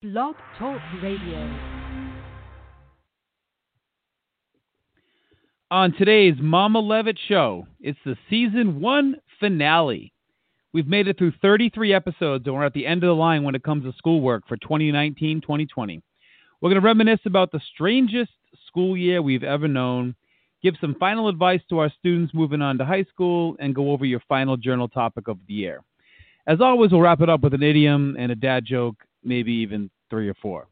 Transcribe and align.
Blog 0.00 0.36
Talk 0.56 0.80
Radio. 1.02 1.58
On 5.72 5.92
today's 5.92 6.36
Mama 6.40 6.78
Levitt 6.78 7.18
show, 7.26 7.66
it's 7.80 7.98
the 8.04 8.14
season 8.30 8.80
one 8.80 9.16
finale. 9.40 10.12
We've 10.72 10.86
made 10.86 11.08
it 11.08 11.18
through 11.18 11.32
33 11.42 11.92
episodes 11.92 12.46
and 12.46 12.54
we're 12.54 12.64
at 12.64 12.74
the 12.74 12.86
end 12.86 13.02
of 13.02 13.08
the 13.08 13.14
line 13.16 13.42
when 13.42 13.56
it 13.56 13.64
comes 13.64 13.82
to 13.86 13.92
schoolwork 13.98 14.46
for 14.46 14.56
2019 14.58 15.40
2020. 15.40 16.00
We're 16.60 16.70
going 16.70 16.80
to 16.80 16.86
reminisce 16.86 17.26
about 17.26 17.50
the 17.50 17.60
strangest 17.74 18.30
school 18.68 18.96
year 18.96 19.20
we've 19.20 19.42
ever 19.42 19.66
known, 19.66 20.14
give 20.62 20.74
some 20.80 20.94
final 21.00 21.26
advice 21.26 21.62
to 21.70 21.80
our 21.80 21.90
students 21.98 22.32
moving 22.32 22.62
on 22.62 22.78
to 22.78 22.84
high 22.84 23.06
school, 23.12 23.56
and 23.58 23.74
go 23.74 23.90
over 23.90 24.04
your 24.04 24.22
final 24.28 24.56
journal 24.56 24.86
topic 24.86 25.26
of 25.26 25.38
the 25.48 25.54
year. 25.54 25.82
As 26.46 26.60
always, 26.60 26.92
we'll 26.92 27.00
wrap 27.00 27.20
it 27.20 27.28
up 27.28 27.40
with 27.40 27.52
an 27.52 27.64
idiom 27.64 28.14
and 28.16 28.30
a 28.30 28.36
dad 28.36 28.64
joke, 28.64 28.94
maybe 29.22 29.52
even 29.52 29.90
three 30.10 30.28
or 30.28 30.34
four. 30.34 30.68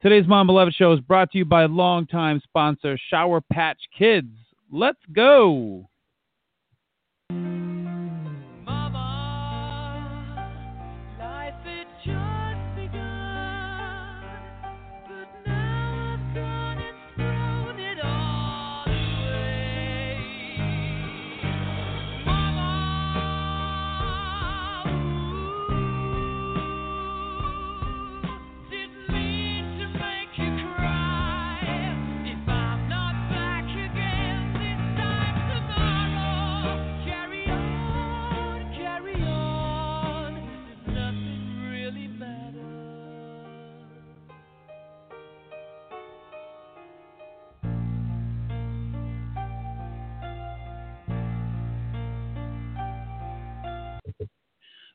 Today's 0.00 0.26
Mom 0.26 0.46
Beloved 0.48 0.74
show 0.74 0.92
is 0.92 1.00
brought 1.00 1.30
to 1.30 1.38
you 1.38 1.44
by 1.44 1.66
longtime 1.66 2.40
sponsor 2.42 2.98
Sour 3.08 3.40
Patch 3.52 3.78
Kids. 3.96 4.32
Let's 4.70 4.98
go. 5.12 5.88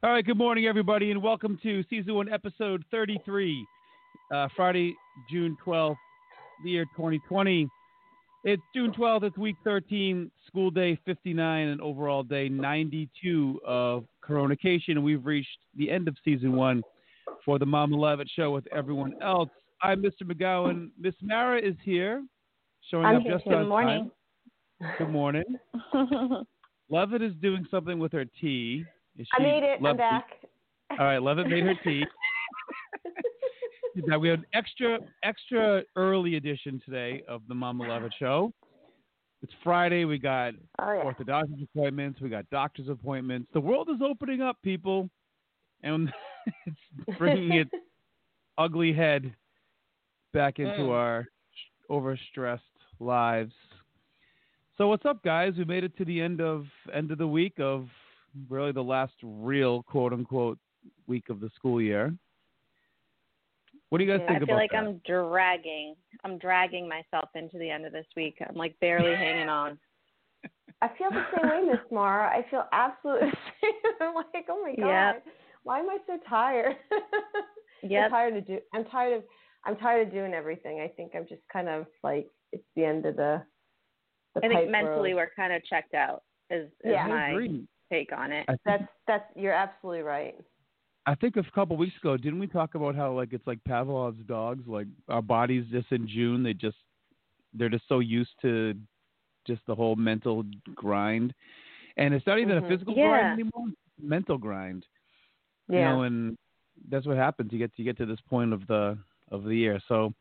All 0.03 0.11
right, 0.11 0.23
good 0.23 0.37
morning, 0.37 0.67
everybody, 0.67 1.09
and 1.09 1.23
welcome 1.23 1.57
to 1.63 1.83
season 1.89 2.13
one, 2.13 2.31
episode 2.31 2.85
33, 2.91 3.65
uh, 4.31 4.47
Friday, 4.55 4.95
June 5.27 5.57
12th, 5.65 5.95
the 6.63 6.69
year 6.69 6.85
2020. 6.95 7.67
It's 8.43 8.61
June 8.75 8.91
12th, 8.91 9.23
it's 9.23 9.37
week 9.39 9.55
13, 9.63 10.29
school 10.45 10.69
day 10.69 10.99
59, 11.03 11.69
and 11.69 11.81
overall 11.81 12.21
day 12.21 12.47
92 12.47 13.59
of 13.65 14.05
Coronation. 14.21 14.97
And 14.97 15.03
we've 15.03 15.25
reached 15.25 15.57
the 15.75 15.89
end 15.89 16.07
of 16.07 16.15
season 16.23 16.55
one 16.55 16.83
for 17.43 17.57
the 17.57 17.65
Mama 17.65 17.97
Levitt 17.97 18.29
show 18.35 18.51
with 18.51 18.67
everyone 18.71 19.15
else. 19.23 19.49
I'm 19.81 20.03
Mr. 20.03 20.21
McGowan. 20.21 20.91
Miss 20.99 21.15
Mara 21.23 21.59
is 21.59 21.75
here, 21.83 22.23
showing 22.91 23.07
I'm 23.07 23.15
up 23.15 23.21
here 23.23 23.31
just 23.37 23.47
on 23.47 23.63
Good 23.63 23.67
morning. 23.69 24.11
time. 24.79 24.91
Good 24.99 25.09
morning. 25.09 25.43
Levitt 26.91 27.23
is 27.23 27.33
doing 27.41 27.65
something 27.71 27.97
with 27.97 28.11
her 28.11 28.25
tea. 28.39 28.85
I 29.37 29.41
made 29.41 29.63
it. 29.63 29.79
I'm 29.83 29.97
back. 29.97 30.25
All 30.91 30.97
right, 31.05 31.21
Levitt 31.21 31.47
made 31.49 31.63
her 31.63 31.75
tea. 31.83 32.03
Now 34.05 34.19
we 34.19 34.29
have 34.29 34.39
an 34.39 34.45
extra 34.53 34.99
extra 35.23 35.81
early 35.95 36.35
edition 36.35 36.79
today 36.85 37.23
of 37.27 37.41
the 37.47 37.55
Mama 37.55 37.87
Levitt 37.89 38.13
show. 38.19 38.53
It's 39.41 39.51
Friday. 39.63 40.05
We 40.05 40.19
got 40.19 40.53
Oh 40.77 40.93
yeah. 40.93 41.03
orthodontist 41.03 41.63
appointments. 41.63 42.21
We 42.21 42.29
got 42.29 42.47
doctor's 42.51 42.89
appointments. 42.89 43.49
The 43.53 43.59
world 43.59 43.89
is 43.89 43.99
opening 44.03 44.39
up, 44.39 44.57
people, 44.63 45.09
and 45.81 46.13
it's 46.67 47.17
bringing 47.17 47.53
its 47.53 47.71
ugly 48.59 48.93
head 48.93 49.33
back 50.31 50.59
into 50.59 50.73
Mm. 50.81 50.89
our 50.91 51.25
overstressed 51.89 52.59
lives. 52.99 53.53
So 54.77 54.87
what's 54.89 55.05
up, 55.07 55.23
guys? 55.23 55.53
We 55.57 55.65
made 55.65 55.83
it 55.85 55.97
to 55.97 56.05
the 56.05 56.21
end 56.21 56.39
of 56.39 56.67
end 56.93 57.09
of 57.11 57.17
the 57.17 57.27
week 57.27 57.59
of 57.59 57.87
really 58.49 58.71
the 58.71 58.83
last 58.83 59.13
real 59.23 59.83
quote 59.83 60.13
unquote 60.13 60.59
week 61.07 61.29
of 61.29 61.39
the 61.39 61.49
school 61.55 61.81
year. 61.81 62.13
What 63.89 63.99
do 63.99 64.03
you 64.03 64.11
guys 64.11 64.21
Yeah, 64.21 64.33
think 64.33 64.43
I 64.43 64.45
feel 64.45 64.55
like 64.55 64.71
that? 64.71 64.83
I'm 64.83 65.01
dragging. 65.05 65.95
I'm 66.25 66.37
dragging 66.37 66.89
myself 66.89 67.29
into 67.35 67.57
the 67.57 67.69
end 67.69 67.85
of 67.85 67.93
this 67.93 68.05
week. 68.15 68.35
I'm 68.47 68.55
like 68.55 68.77
barely 68.81 69.15
hanging 69.15 69.47
on. 69.49 69.77
I 70.81 70.89
feel 70.97 71.09
the 71.09 71.23
same 71.35 71.47
way, 71.47 71.61
Miss 71.71 71.79
Mara. 71.91 72.29
I 72.29 72.45
feel 72.49 72.65
absolutely 72.71 73.29
the 73.31 73.37
same. 73.63 73.73
I'm 74.01 74.15
like, 74.15 74.45
oh 74.49 74.61
my 74.63 74.75
god, 74.75 74.87
Yep. 75.15 75.23
why 75.63 75.79
am 75.79 75.89
I 75.89 75.97
so 76.05 76.17
tired? 76.29 76.75
I'm 77.83 78.09
tired 78.09 78.37
of 78.37 78.45
do. 78.47 78.59
I'm 78.73 78.85
tired 78.85 79.17
of. 79.17 79.23
I'm 79.65 79.75
tired 79.77 80.07
of 80.07 80.13
doing 80.13 80.33
everything. 80.33 80.79
I 80.81 80.87
think 80.87 81.13
I'm 81.15 81.25
just 81.27 81.41
kind 81.51 81.67
of 81.69 81.85
like 82.03 82.27
it's 82.51 82.63
the 82.75 82.85
end 82.85 83.05
of 83.05 83.15
the. 83.15 83.41
the 84.35 84.45
I 84.45 84.49
think 84.49 84.69
mentally 84.71 85.13
road. 85.13 85.17
we're 85.17 85.31
kind 85.35 85.53
of 85.53 85.63
checked 85.65 85.93
out. 85.93 86.23
Is, 86.49 86.67
is 86.83 86.91
Yeah. 86.91 87.05
I 87.05 87.09
my 87.09 87.29
agree. 87.31 87.67
Take 87.91 88.11
on 88.15 88.31
it. 88.31 88.45
Think, 88.47 88.59
That's 88.65 88.83
that's 89.07 89.25
you're 89.35 89.53
absolutely 89.53 90.01
right. 90.03 90.35
I 91.05 91.15
think 91.15 91.37
a 91.37 91.43
couple 91.55 91.77
weeks 91.77 91.95
ago, 91.97 92.17
didn't 92.17 92.39
we 92.39 92.47
talk 92.47 92.75
about 92.75 92.95
how 92.95 93.13
like 93.13 93.31
it's 93.33 93.47
like 93.47 93.63
Pavlov's 93.63 94.25
dogs? 94.27 94.67
Like 94.67 94.87
our 95.07 95.21
bodies 95.21 95.65
just 95.71 95.91
in 95.91 96.07
June, 96.07 96.43
they 96.43 96.53
just 96.53 96.77
they're 97.53 97.69
just 97.69 97.87
so 97.87 97.99
used 97.99 98.33
to 98.41 98.73
just 99.47 99.61
the 99.67 99.75
whole 99.75 99.95
mental 99.95 100.43
grind, 100.75 101.33
and 101.95 102.13
it's 102.13 102.27
not 102.27 102.39
even 102.39 102.57
Mhm. 102.61 102.65
a 102.65 102.67
physical 102.67 102.93
Yeah. 102.95 103.07
grind 103.07 103.39
anymore; 103.39 103.69
it's 103.69 104.03
a 104.03 104.05
mental 104.05 104.37
grind. 104.37 104.85
Yeah. 105.69 105.77
You 105.77 105.83
know, 105.85 106.01
and 106.03 106.37
that's 106.89 107.05
what 107.05 107.17
happens. 107.17 107.51
You 107.53 107.59
get 107.59 107.71
you 107.77 107.85
get 107.85 107.97
to 107.97 108.05
this 108.05 108.21
point 108.21 108.51
of 108.53 108.67
the 108.67 108.97
of 109.31 109.43
the 109.43 109.55
year. 109.55 109.79
So, 109.87 110.13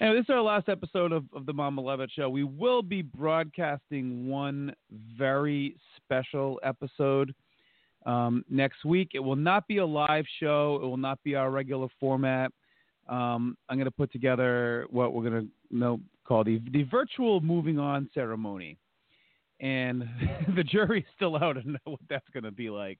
anyway, 0.00 0.18
this 0.18 0.24
is 0.24 0.30
our 0.30 0.42
last 0.42 0.68
episode 0.68 1.12
of, 1.12 1.24
of 1.34 1.46
the 1.46 1.52
Mama 1.52 1.80
Levitt 1.80 2.10
Show. 2.14 2.28
We 2.28 2.44
will 2.44 2.82
be 2.82 3.02
broadcasting 3.02 4.28
one 4.28 4.74
very 5.16 5.76
special 5.96 6.60
episode 6.62 7.34
um, 8.06 8.44
next 8.48 8.84
week. 8.84 9.10
It 9.14 9.20
will 9.20 9.36
not 9.36 9.66
be 9.66 9.78
a 9.78 9.86
live 9.86 10.24
show. 10.40 10.80
It 10.82 10.86
will 10.86 10.96
not 10.96 11.22
be 11.22 11.34
our 11.34 11.50
regular 11.50 11.88
format. 12.00 12.50
Um, 13.08 13.56
I'm 13.68 13.76
going 13.76 13.84
to 13.84 13.90
put 13.90 14.12
together 14.12 14.86
what 14.90 15.12
we're 15.12 15.28
going 15.28 15.42
to 15.42 15.48
you 15.70 15.78
know, 15.78 16.00
call 16.24 16.44
the 16.44 16.60
the 16.72 16.84
virtual 16.84 17.40
moving 17.40 17.78
on 17.78 18.08
ceremony, 18.14 18.78
and 19.60 20.04
the 20.56 20.64
jury's 20.64 21.04
still 21.14 21.36
out 21.36 21.56
on 21.56 21.78
what 21.84 22.00
that's 22.08 22.28
going 22.32 22.44
to 22.44 22.50
be 22.50 22.70
like 22.70 22.98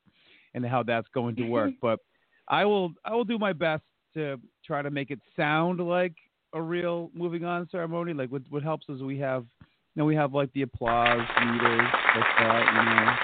and 0.52 0.64
how 0.64 0.82
that's 0.82 1.08
going 1.14 1.36
to 1.36 1.44
work. 1.44 1.72
but 1.82 2.00
I 2.48 2.64
will 2.64 2.92
I 3.04 3.14
will 3.14 3.24
do 3.24 3.38
my 3.38 3.52
best 3.52 3.82
to 4.12 4.38
try 4.64 4.82
to 4.82 4.90
make 4.90 5.10
it 5.10 5.20
sound 5.36 5.80
like 5.80 6.14
a 6.54 6.62
real 6.62 7.10
moving 7.14 7.44
on 7.44 7.68
ceremony. 7.70 8.14
Like 8.14 8.30
what 8.30 8.42
what 8.48 8.62
helps 8.62 8.88
is 8.88 9.02
we 9.02 9.18
have 9.18 9.44
you 9.60 10.00
know 10.00 10.04
we 10.06 10.14
have 10.14 10.32
like 10.32 10.52
the 10.54 10.62
applause 10.62 11.20
meters 11.40 11.90
like 12.16 12.24
that, 12.38 12.64
you 12.72 12.84
know. 12.84 13.14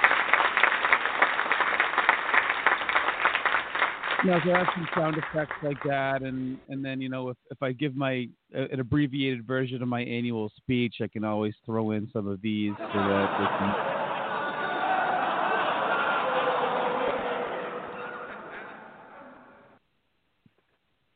No, 4.23 4.39
so 4.45 4.53
I 4.53 4.59
have 4.59 4.67
some 4.75 4.87
sound 4.95 5.17
effects 5.17 5.57
like 5.63 5.83
that, 5.85 6.21
and 6.23 6.59
and 6.69 6.85
then 6.85 7.01
you 7.01 7.09
know 7.09 7.31
if 7.31 7.39
if 7.51 7.63
I 7.63 7.73
give 7.73 7.97
my 7.97 8.29
uh, 8.55 8.67
an 8.71 8.79
abbreviated 8.81 9.47
version 9.47 9.81
of 9.81 9.89
my 9.89 10.03
annual 10.03 10.51
speech, 10.59 10.97
I 11.01 11.09
can 11.09 11.25
always 11.25 11.55
throw 11.65 11.93
in 11.93 12.11
some 12.13 12.27
of 12.27 12.43
these 12.43 12.75
so 12.77 12.99
that 12.99 13.29
can. 13.59 13.75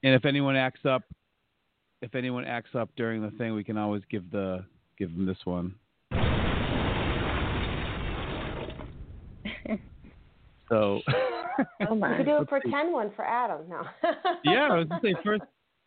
And 0.02 0.14
if 0.14 0.24
anyone 0.26 0.54
acts 0.54 0.84
up, 0.84 1.02
if 2.04 2.14
anyone 2.14 2.44
acts 2.44 2.74
up 2.74 2.90
during 2.96 3.22
the 3.22 3.30
thing, 3.32 3.54
we 3.54 3.64
can 3.64 3.76
always 3.78 4.02
give 4.10 4.30
the 4.30 4.64
give 4.98 5.10
them 5.14 5.26
this 5.26 5.38
one. 5.44 5.74
So. 10.70 11.02
Oh 11.06 11.64
You 11.90 11.94
my. 11.96 12.16
could 12.16 12.24
do 12.24 12.32
a 12.32 12.34
Let's 12.38 12.46
see. 12.46 12.50
pretend 12.62 12.90
one 12.92 13.12
for 13.14 13.22
Adam 13.24 13.68
now. 13.68 13.84
yeah, 14.44 14.68
I 14.72 14.78
was 14.78 14.88
gonna 14.88 15.00
say 15.02 15.14
first 15.22 15.42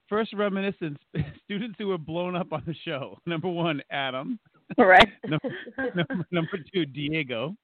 first 0.07 0.33
reminiscence 0.33 0.99
students 1.43 1.75
who 1.79 1.87
were 1.87 1.97
blown 1.97 2.35
up 2.35 2.53
on 2.53 2.61
the 2.67 2.75
show. 2.85 3.17
Number 3.25 3.47
one, 3.49 3.81
Adam. 3.89 4.39
right. 4.77 5.07
Number, 5.25 5.49
number, 5.95 6.25
number 6.31 6.59
two, 6.71 6.85
Diego. 6.85 7.55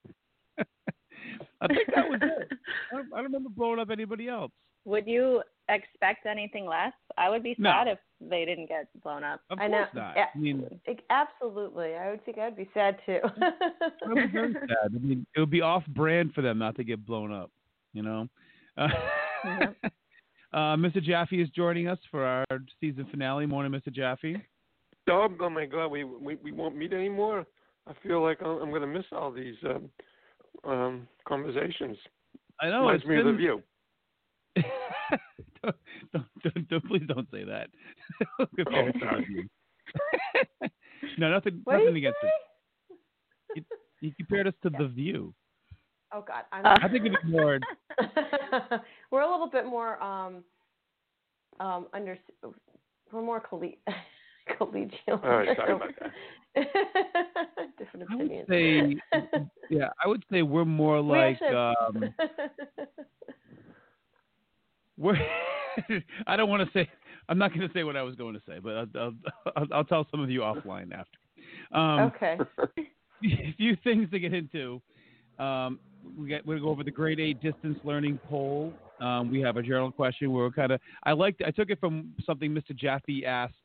I 0.58 1.68
think 1.68 1.88
that 1.96 2.10
was 2.10 2.20
it. 2.24 2.58
I 2.92 2.96
don't, 2.96 3.14
I 3.14 3.18
don't 3.18 3.26
remember 3.26 3.50
blowing 3.56 3.80
up 3.80 3.92
anybody 3.92 4.28
else. 4.28 4.52
Would 4.86 5.08
you 5.08 5.42
expect 5.70 6.26
anything 6.26 6.66
less? 6.66 6.94
I 7.18 7.30
would 7.30 7.42
be 7.44 7.56
No. 7.58 7.72
sad 7.72 7.88
if 7.88 8.00
they 8.20 8.44
didn't 8.46 8.68
get 8.68 8.88
blown 9.02 9.24
up. 9.24 9.42
Of 9.50 9.60
I 9.60 9.68
know. 9.68 9.78
course 9.84 9.94
not. 9.94 10.16
Yeah. 10.18 10.26
I 10.34 10.38
mean, 10.38 10.80
Like, 10.88 11.04
Absolutely, 11.10 11.96
I 11.96 12.10
would 12.12 12.24
think 12.26 12.38
I'd 12.38 12.56
be 12.58 12.70
sad 12.74 12.98
too. 13.06 13.20
I 13.42 14.08
would 14.08 14.16
be 14.16 14.28
very 14.28 14.54
sad. 14.54 14.92
I 14.94 14.98
mean, 15.00 15.26
it 15.36 15.40
would 15.40 15.50
be 15.50 15.62
off 15.62 15.86
brand 15.88 16.34
for 16.34 16.42
them 16.42 16.58
not 16.60 16.76
to 16.76 16.84
get 16.84 17.06
blown 17.06 17.32
up. 17.32 17.52
You 17.94 18.04
know. 18.04 18.28
Uh, 18.76 18.88
Mhm. 19.46 19.76
Uh, 20.54 20.76
Mr. 20.78 21.02
Jaffe 21.02 21.40
is 21.42 21.50
joining 21.50 21.88
us 21.88 22.00
for 22.10 22.24
our 22.26 22.46
season 22.80 23.06
finale. 23.12 23.46
Morning, 23.46 23.72
Mr. 23.72 23.92
Jaffe. 23.94 24.36
Oh, 25.10 25.28
oh 25.42 25.50
my 25.50 25.66
God, 25.66 25.88
we, 25.90 26.04
we 26.04 26.36
we 26.38 26.52
won't 26.52 26.76
meet 26.76 26.94
anymore. 26.94 27.46
I 27.88 27.94
feel 28.02 28.22
like 28.24 28.38
I'm, 28.42 28.62
I'm 28.62 28.70
going 28.70 28.82
to 28.82 28.88
miss 28.88 29.06
all 29.12 29.32
these 29.32 29.56
um, 29.66 29.90
um, 30.64 31.08
conversations. 31.28 31.98
I 32.62 32.70
know. 32.70 32.82
Reminds 32.82 33.02
it's 33.04 33.10
me 33.10 33.18
of 33.20 33.26
the 33.26 33.34
view. 33.34 33.62
don't, 35.64 35.76
don't, 36.14 36.26
don't, 36.44 36.70
don't- 36.70 36.86
please 36.88 37.04
don't 37.08 37.28
say 37.32 37.44
that. 37.44 37.70
Oh, 38.40 38.92
sorry. 39.00 39.50
no, 41.18 41.30
nothing, 41.32 41.62
What 41.64 41.74
nothing 41.74 41.94
did 41.94 42.04
you 42.04 42.10
against 42.10 42.18
it. 43.56 43.66
You 44.02 44.12
compared 44.18 44.48
us 44.48 44.54
to 44.64 44.70
the 44.70 44.88
View. 44.88 45.34
Oh 46.14 46.24
God, 46.28 46.44
I'm. 46.52 46.66
Uh. 46.66 46.78
I 46.82 46.88
think 46.90 47.06
it's 47.06 47.16
more. 47.26 47.60
we're 49.12 49.22
a 49.22 49.30
little 49.32 49.50
bit 49.50 49.66
more 49.66 50.02
um 50.04 50.44
um 51.60 51.88
under 51.94 52.18
we're 53.12 53.22
more 53.22 53.40
colle- 53.40 53.78
collegial. 54.60 54.92
All 55.10 55.20
right, 55.30 55.56
sorry 55.58 55.74
about 55.74 55.90
that. 56.02 56.12
Different 57.78 58.08
I 58.12 58.16
would 58.16 58.26
opinions. 58.26 58.48
say, 58.50 58.96
yeah, 59.70 59.90
I 60.04 60.08
would 60.08 60.24
say 60.32 60.42
we're 60.42 60.66
more 60.66 61.02
We 61.02 61.10
like 61.10 61.42
actually- 61.42 61.56
um, 61.56 62.14
we're. 65.04 65.18
I 66.28 66.36
don't 66.36 66.50
want 66.50 66.64
to 66.66 66.70
say. 66.74 66.90
I'm 67.30 67.38
not 67.38 67.54
going 67.54 67.68
to 67.68 67.74
say 67.74 67.84
what 67.84 67.96
I 67.96 68.02
was 68.02 68.16
going 68.16 68.34
to 68.34 68.42
say, 68.48 68.60
but 68.60 68.76
I'll, 68.76 68.88
I'll, 68.96 69.14
I'll, 69.56 69.68
I'll 69.74 69.84
tell 69.84 70.08
some 70.12 70.20
of 70.22 70.30
you 70.30 70.42
offline 70.42 70.92
after. 70.94 71.18
Um, 71.72 72.12
okay. 72.16 72.38
a 73.24 73.54
few 73.58 73.78
things 73.84 74.10
to 74.12 74.20
get 74.20 74.34
into. 74.34 74.82
Um, 75.40 75.80
we 76.18 76.30
got, 76.30 76.46
we're 76.46 76.56
going 76.56 76.60
to 76.60 76.66
go 76.66 76.70
over 76.70 76.84
the 76.84 76.92
grade 76.92 77.20
eight 77.20 77.42
distance 77.42 77.80
learning 77.84 78.20
poll. 78.30 78.74
Um, 79.00 79.32
we 79.32 79.40
have 79.42 79.58
a 79.58 79.64
journal 79.64 79.92
question 79.92 80.32
where 80.32 80.46
we're 80.46 80.52
kind 80.52 80.72
of. 80.72 80.80
I 81.04 81.14
liked. 81.14 81.42
I 81.46 81.52
took 81.52 81.70
it 81.70 81.80
from 81.80 82.14
something 82.26 82.52
Mr. 82.52 82.76
Jaffe 82.76 83.26
asked 83.26 83.56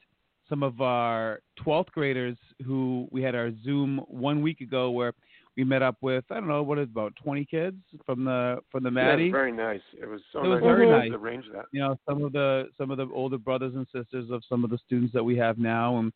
some 0.48 0.62
of 0.62 0.80
our 0.80 1.40
12th 1.64 1.90
graders 1.90 2.36
who 2.64 3.06
we 3.10 3.22
had 3.22 3.34
our 3.34 3.50
Zoom 3.64 4.00
one 4.08 4.40
week 4.40 4.60
ago 4.60 4.90
where 4.90 5.12
we 5.58 5.64
met 5.64 5.82
up 5.82 5.96
with. 6.00 6.24
I 6.30 6.34
don't 6.34 6.46
know 6.46 6.62
what 6.62 6.78
is 6.78 6.84
about 6.88 7.12
20 7.22 7.44
kids 7.44 7.76
from 8.06 8.24
the 8.24 8.60
from 8.70 8.84
the 8.84 8.90
Maddie. 8.92 9.24
Yeah, 9.24 9.32
very 9.32 9.52
nice. 9.52 9.80
It 10.00 10.06
was 10.08 10.20
so 10.32 10.44
It 10.44 10.48
was 10.48 10.60
nice 10.60 10.64
very 10.64 10.86
to 10.86 10.92
nice. 11.10 11.10
arrange 11.20 11.44
that. 11.52 11.64
you 11.72 11.80
know 11.80 11.98
some 12.08 12.22
of 12.24 12.32
the 12.32 12.68
some 12.78 12.90
of 12.92 12.96
the 12.96 13.08
older 13.12 13.36
brothers 13.38 13.74
and 13.74 13.84
sisters 13.92 14.30
of 14.30 14.42
some 14.48 14.62
of 14.64 14.70
the 14.70 14.78
students 14.86 15.12
that 15.12 15.22
we 15.24 15.36
have 15.36 15.58
now 15.58 15.98
and 15.98 16.12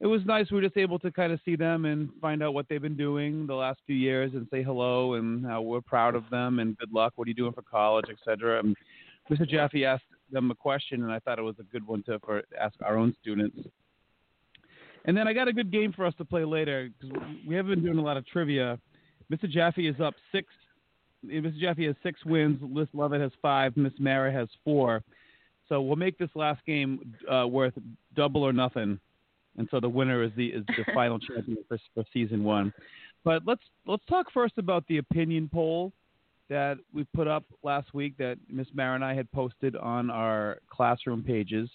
it 0.00 0.06
was 0.06 0.24
nice 0.24 0.50
we 0.50 0.54
were 0.56 0.62
just 0.62 0.76
able 0.78 0.98
to 1.00 1.10
kind 1.10 1.30
of 1.32 1.40
see 1.44 1.56
them 1.56 1.84
and 1.84 2.08
find 2.22 2.42
out 2.44 2.54
what 2.54 2.64
they've 2.70 2.80
been 2.80 2.96
doing 2.96 3.46
the 3.46 3.54
last 3.54 3.80
few 3.86 3.96
years 3.96 4.30
and 4.34 4.46
say 4.52 4.62
hello 4.62 5.14
and 5.14 5.44
how 5.44 5.60
we're 5.60 5.80
proud 5.82 6.14
of 6.14 6.22
them 6.30 6.58
and 6.60 6.78
good 6.78 6.92
luck 6.92 7.12
what 7.16 7.26
are 7.26 7.28
you 7.28 7.34
doing 7.34 7.52
for 7.52 7.62
college 7.62 8.06
etc 8.08 8.60
and 8.60 8.76
mr 9.30 9.46
jaffe 9.48 9.84
asked 9.84 10.04
them 10.30 10.50
a 10.50 10.54
question 10.54 11.02
and 11.02 11.12
i 11.12 11.18
thought 11.18 11.38
it 11.40 11.42
was 11.42 11.56
a 11.58 11.64
good 11.64 11.86
one 11.86 12.02
to 12.04 12.18
for 12.20 12.42
ask 12.58 12.74
our 12.82 12.96
own 12.96 13.14
students 13.20 13.58
and 15.04 15.16
then 15.16 15.26
i 15.26 15.32
got 15.32 15.48
a 15.48 15.52
good 15.52 15.70
game 15.70 15.92
for 15.92 16.04
us 16.04 16.14
to 16.18 16.24
play 16.24 16.44
later 16.44 16.88
because 17.00 17.16
we 17.46 17.54
haven't 17.54 17.74
been 17.74 17.84
doing 17.84 17.98
a 17.98 18.02
lot 18.02 18.16
of 18.16 18.26
trivia 18.26 18.78
mr 19.32 19.48
jaffe 19.48 19.86
is 19.86 20.00
up 20.00 20.14
six 20.32 20.46
Mr. 21.24 21.58
Jaffe 21.58 21.86
has 21.86 21.96
six 22.02 22.24
wins. 22.24 22.58
Liz 22.62 22.88
Lovett 22.92 23.20
has 23.20 23.32
five. 23.42 23.76
Miss 23.76 23.92
Mara 23.98 24.32
has 24.32 24.48
four. 24.64 25.02
So 25.68 25.80
we'll 25.80 25.96
make 25.96 26.18
this 26.18 26.30
last 26.34 26.64
game 26.66 27.14
uh, 27.30 27.46
worth 27.46 27.74
double 28.16 28.42
or 28.42 28.52
nothing, 28.52 28.98
and 29.56 29.68
so 29.70 29.78
the 29.78 29.88
winner 29.88 30.22
is 30.24 30.32
the 30.36 30.48
is 30.48 30.64
the 30.66 30.84
final 30.92 31.18
champion 31.20 31.58
for, 31.68 31.78
for 31.94 32.04
season 32.12 32.42
one. 32.42 32.72
But 33.24 33.42
let's 33.46 33.62
let's 33.86 34.04
talk 34.06 34.32
first 34.32 34.54
about 34.58 34.84
the 34.88 34.98
opinion 34.98 35.48
poll 35.52 35.92
that 36.48 36.78
we 36.92 37.04
put 37.14 37.28
up 37.28 37.44
last 37.62 37.94
week 37.94 38.16
that 38.18 38.36
Miss 38.48 38.66
Mara 38.74 38.96
and 38.96 39.04
I 39.04 39.14
had 39.14 39.30
posted 39.30 39.76
on 39.76 40.10
our 40.10 40.58
classroom 40.68 41.22
pages. 41.22 41.70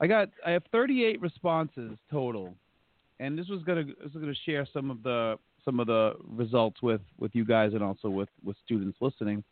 I 0.00 0.06
got 0.06 0.28
I 0.46 0.50
have 0.50 0.62
38 0.70 1.20
responses 1.20 1.98
total, 2.10 2.54
and 3.20 3.38
this 3.38 3.48
was 3.48 3.62
gonna 3.64 3.84
this 3.84 4.12
was 4.14 4.22
gonna 4.22 4.34
share 4.46 4.66
some 4.72 4.90
of 4.90 5.02
the 5.02 5.38
some 5.64 5.80
of 5.80 5.86
the 5.86 6.14
results 6.28 6.80
with 6.82 7.00
with 7.18 7.34
you 7.34 7.44
guys 7.44 7.74
and 7.74 7.82
also 7.82 8.08
with 8.08 8.28
with 8.44 8.56
students 8.64 8.98
listening. 9.00 9.42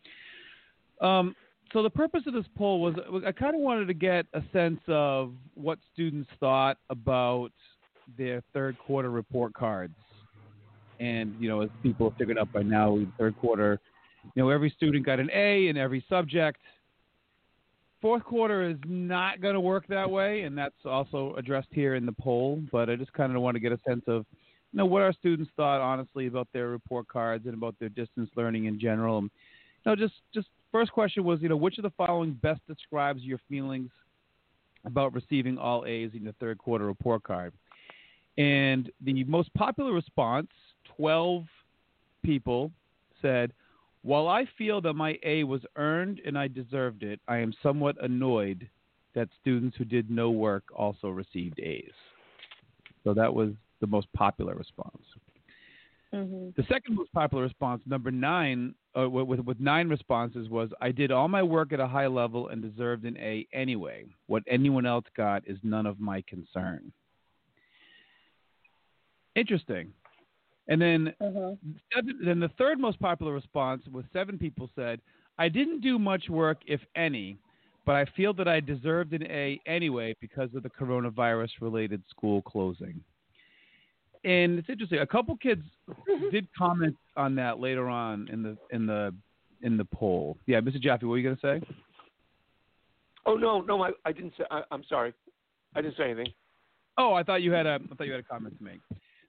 Um, 1.01 1.35
so 1.73 1.83
the 1.83 1.91
purpose 1.91 2.23
of 2.27 2.33
this 2.33 2.47
poll 2.57 2.81
was 2.81 2.95
I 3.27 3.33
kind 3.33 3.55
of 3.55 3.61
wanted 3.61 3.87
to 3.87 3.95
get 3.95 4.27
a 4.35 4.43
sense 4.53 4.81
of 4.87 5.33
what 5.55 5.79
students 5.93 6.31
thought 6.39 6.79
about 6.91 7.51
their 8.17 8.43
third 8.55 8.79
quarter 8.79 9.11
report 9.11 9.53
cards, 9.53 9.95
and 11.01 11.35
you 11.41 11.49
know 11.49 11.63
as 11.63 11.71
people 11.83 12.09
have 12.09 12.19
figured 12.19 12.39
out 12.39 12.53
by 12.53 12.63
now, 12.63 12.99
third 13.19 13.37
quarter, 13.41 13.81
you 14.35 14.43
know 14.43 14.51
every 14.51 14.71
student 14.71 15.05
got 15.05 15.19
an 15.19 15.29
A 15.35 15.67
in 15.67 15.77
every 15.77 16.05
subject. 16.09 16.61
Fourth 18.07 18.23
quarter 18.23 18.63
is 18.63 18.77
not 18.87 19.41
going 19.41 19.55
to 19.55 19.61
work 19.61 19.85
that 19.89 20.09
way, 20.09 20.43
and 20.43 20.57
that's 20.57 20.77
also 20.85 21.35
addressed 21.37 21.67
here 21.73 21.97
in 21.97 22.07
the 22.07 22.13
poll. 22.13 22.63
But 22.71 22.89
I 22.89 22.95
just 22.95 23.13
kind 23.15 23.35
of 23.35 23.43
want 23.43 23.57
to 23.57 23.59
get 23.59 23.73
a 23.73 23.81
sense 23.85 24.05
of 24.07 24.25
you 24.73 24.79
know 24.79 24.87
what 24.87 25.03
our 25.03 25.13
students 25.13 25.51
thought 25.57 25.81
honestly 25.81 26.29
about 26.29 26.47
their 26.53 26.69
report 26.69 27.09
cards 27.09 27.47
and 27.47 27.55
about 27.55 27.75
their 27.81 27.89
distance 27.89 28.31
learning 28.37 28.67
in 28.67 28.79
general. 28.79 29.19
And, 29.19 29.29
you 29.85 29.91
know, 29.91 29.97
just 29.97 30.15
just 30.33 30.47
first 30.71 30.93
question 30.93 31.25
was, 31.25 31.43
you 31.43 31.49
know, 31.49 31.57
which 31.57 31.79
of 31.79 31.83
the 31.83 31.91
following 31.97 32.35
best 32.35 32.61
describes 32.69 33.25
your 33.25 33.41
feelings 33.49 33.91
about 34.85 35.13
receiving 35.13 35.59
all 35.59 35.85
A's 35.85 36.13
in 36.15 36.23
the 36.23 36.35
third 36.39 36.59
quarter 36.59 36.87
report 36.87 37.25
card? 37.25 37.55
And 38.39 38.89
the 39.05 39.25
most 39.25 39.53
popular 39.55 39.93
response, 39.93 40.47
12 40.97 41.43
people 42.23 42.71
said, 43.21 43.51
while 44.07 44.29
I 44.29 44.45
feel 44.57 44.81
that 44.83 44.95
my 44.95 45.19
A 45.25 45.43
was 45.43 45.63
earned 45.75 46.21
and 46.25 46.39
I 46.39 46.47
deserved 46.47 47.03
it, 47.03 47.21
I 47.27 47.39
am 47.39 47.53
somewhat 47.61 47.97
annoyed 48.01 48.69
that 49.17 49.29
students 49.41 49.77
who 49.77 49.85
did 49.85 50.11
no 50.11 50.31
work 50.31 50.63
also 50.75 51.09
received 51.09 51.59
A's. 51.59 51.91
So 53.03 53.15
that 53.15 53.35
was 53.35 53.51
the 53.81 53.89
most 53.89 54.07
popular 54.13 54.55
response. 54.55 55.03
hmm 56.13 56.51
The 56.57 56.63
second 56.69 56.95
most 56.95 57.13
popular 57.13 57.43
response, 57.43 57.83
number 57.85 58.13
nine, 58.13 58.77
uh, 58.97 59.11
with 59.11 59.41
with 59.41 59.59
nine 59.59 59.89
responses, 59.89 60.49
was 60.49 60.71
I 60.81 60.93
did 60.93 61.11
all 61.11 61.27
my 61.27 61.43
work 61.43 61.73
at 61.73 61.81
a 61.81 61.89
high 61.89 62.07
level 62.07 62.49
and 62.49 62.63
deserved 62.63 63.05
an 63.07 63.17
A 63.17 63.45
anyway. 63.53 64.05
What 64.29 64.45
anyone 64.47 64.87
else 64.87 65.07
got 65.17 65.43
is 65.49 65.59
none 65.65 65.85
of 65.85 65.99
my 65.99 66.23
concern. 66.29 66.93
Interesting. 69.35 69.93
And 70.69 70.81
then, 70.81 71.15
mm-hmm. 71.23 71.71
seven, 71.95 72.19
then 72.25 72.41
the 72.41 72.51
third 72.59 72.81
most 72.81 72.99
popular 73.01 73.33
response, 73.33 73.83
with 73.93 74.05
seven 74.13 74.39
people 74.39 74.69
said, 74.75 75.01
I 75.39 75.49
didn't 75.49 75.81
do 75.81 75.99
much 75.99 76.29
work, 76.29 76.59
if 76.67 76.81
any, 76.97 77.39
but 77.85 77.95
I 77.95 78.05
feel 78.17 78.33
that 78.35 78.49
I 78.49 78.61
deserved 78.61 79.13
an 79.13 79.23
A 79.25 79.61
anyway 79.67 80.17
because 80.21 80.51
of 80.55 80.63
the 80.63 80.71
coronavirus 80.71 81.51
related 81.61 82.03
school 82.11 82.43
closing. 82.43 83.01
And 84.25 84.59
it's 84.59 84.69
interesting. 84.69 84.99
A 84.99 85.07
couple 85.07 85.37
kids 85.37 85.63
mm-hmm. 85.89 86.31
did 86.31 86.49
comment 86.59 86.97
on 87.17 87.37
that 87.37 87.61
later 87.61 87.89
on 87.89 88.29
in 88.33 88.43
the 88.43 88.57
in 88.73 88.87
the 88.87 89.15
in 89.63 89.77
the 89.77 89.85
poll. 89.85 90.37
Yeah, 90.47 90.61
Mr. 90.61 90.81
Jaffe, 90.81 91.07
what 91.07 91.11
were 91.11 91.19
you 91.19 91.25
going 91.25 91.37
to 91.37 91.61
say? 91.61 91.67
Oh 93.25 93.35
no, 93.35 93.61
no, 93.61 93.83
I, 93.83 93.91
I 94.05 94.13
didn't 94.13 94.33
say. 94.37 94.45
I, 94.51 94.63
I'm 94.73 94.83
sorry, 94.89 95.13
I 95.77 95.81
didn't 95.81 95.97
say 95.97 96.11
anything. 96.11 96.33
Oh, 96.99 97.15
I 97.15 97.23
thought 97.23 97.43
you 97.43 97.53
had 97.53 97.67
a 97.67 97.79
I 97.91 97.95
thought 97.95 98.07
you 98.07 98.13
had 98.13 98.21
a 98.21 98.25
comment 98.25 98.59
to 98.59 98.65
make. 98.65 98.81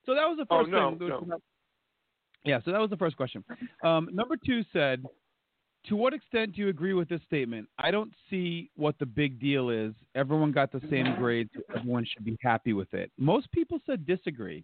So 0.08 0.16
that 0.16 0.26
was 0.28 0.38
the 0.38 0.46
Oh, 0.50 0.60
first 0.64 0.72
no, 0.72 0.96
thing. 0.98 1.28
no. 1.28 1.40
Yeah, 2.46 2.60
so 2.64 2.72
that 2.72 2.80
was 2.80 2.90
the 2.90 2.98
first 2.98 3.18
question. 3.18 3.44
Um, 3.84 4.10
number 4.14 4.38
two 4.38 4.64
said, 4.72 5.04
"To 5.88 5.96
what 5.98 6.14
extent 6.14 6.54
do 6.56 6.62
you 6.62 6.70
agree 6.70 6.94
with 6.94 7.10
this 7.10 7.22
statement? 7.24 7.68
I 7.78 7.92
don't 7.92 8.14
see 8.30 8.72
what 8.76 8.98
the 9.00 9.06
big 9.06 9.38
deal 9.38 9.70
is. 9.70 9.94
Everyone 10.16 10.54
got 10.54 10.72
the 10.72 10.80
same 10.90 11.14
grade, 11.16 11.50
so 11.54 11.62
everyone 11.76 12.06
should 12.06 12.24
be 12.24 12.38
happy 12.42 12.72
with 12.72 12.94
it." 12.94 13.12
Most 13.18 13.52
people 13.52 13.80
said 13.86 14.06
disagree. 14.06 14.64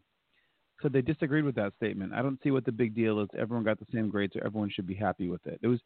So 0.81 0.89
they 0.89 1.01
disagreed 1.01 1.43
with 1.45 1.55
that 1.55 1.73
statement. 1.75 2.13
I 2.13 2.21
don't 2.21 2.41
see 2.41 2.51
what 2.51 2.65
the 2.65 2.71
big 2.71 2.93
deal 2.95 3.19
is. 3.19 3.29
Everyone 3.37 3.63
got 3.63 3.79
the 3.79 3.85
same 3.93 4.09
grade, 4.09 4.31
so 4.33 4.39
everyone 4.45 4.69
should 4.69 4.87
be 4.87 4.95
happy 4.95 5.27
with 5.29 5.45
it. 5.45 5.59
It 5.61 5.67
was 5.67 5.79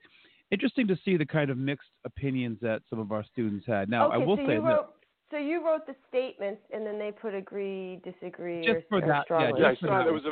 interesting 0.51 0.87
to 0.87 0.95
see 1.03 1.17
the 1.17 1.25
kind 1.25 1.49
of 1.49 1.57
mixed 1.57 1.89
opinions 2.05 2.59
that 2.61 2.81
some 2.89 2.99
of 2.99 3.11
our 3.11 3.23
students 3.23 3.65
had. 3.65 3.89
Now, 3.89 4.07
okay, 4.07 4.15
I 4.15 4.17
will 4.17 4.37
so 4.37 4.45
say 4.47 4.53
you 4.53 4.61
this. 4.61 4.69
wrote 4.69 4.93
so 5.31 5.37
you 5.37 5.65
wrote 5.65 5.85
the 5.85 5.95
statements 6.09 6.61
and 6.73 6.85
then 6.85 6.97
they 6.99 7.11
put 7.11 7.33
agree, 7.33 7.99
disagree, 8.03 8.63
Just 8.65 8.77
or, 8.77 8.83
for 8.89 8.97
or 8.97 9.01
that, 9.01 9.07
yeah, 9.07 9.23
strongly. 9.23 9.61
Yeah, 9.61 9.67
I 9.67 9.71
just 9.71 9.81
for 9.81 9.87
saw 9.87 10.03
that 10.03 10.13
was 10.13 10.25
a 10.25 10.29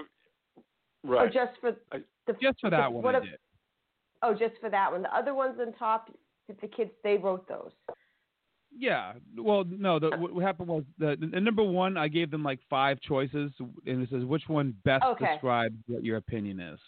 Oh, 1.08 1.10
right. 1.12 1.32
just 1.34 1.52
for 1.62 1.75
I- 1.92 2.00
the 2.28 2.34
Just 2.42 2.60
for 2.62 2.70
that 2.72 2.92
one, 2.92 3.04
what 3.04 3.16
I 3.16 3.20
if- 3.20 3.24
did. 3.25 3.40
Oh, 4.24 4.34
just 4.34 4.56
for 4.60 4.70
that 4.72 4.92
one. 4.92 5.04
The 5.04 5.16
other 5.16 5.34
ones 5.36 5.60
on 5.60 5.74
top, 5.74 6.10
the 6.48 6.68
kids 6.68 6.90
they 7.04 7.18
wrote 7.18 7.48
those. 7.48 7.72
Yeah. 8.75 9.14
Well, 9.38 9.64
no. 9.70 10.00
The, 10.00 10.18
what 10.18 10.34
what 10.34 10.44
happened 10.44 10.68
was 10.70 10.84
the, 10.98 11.16
the 11.20 11.40
number 11.40 11.64
one. 11.64 11.96
I 11.98 12.08
gave 12.08 12.32
them 12.32 12.44
like 12.44 12.60
five 12.70 13.00
choices, 13.02 13.52
and 13.60 14.02
it 14.02 14.10
says 14.10 14.25
which 14.25 14.44
one 14.48 14.74
best 14.84 15.04
Okay. 15.06 15.34
describes 15.34 15.75
what 15.88 16.04
your 16.04 16.18
opinion 16.18 16.60
is. 16.60 16.80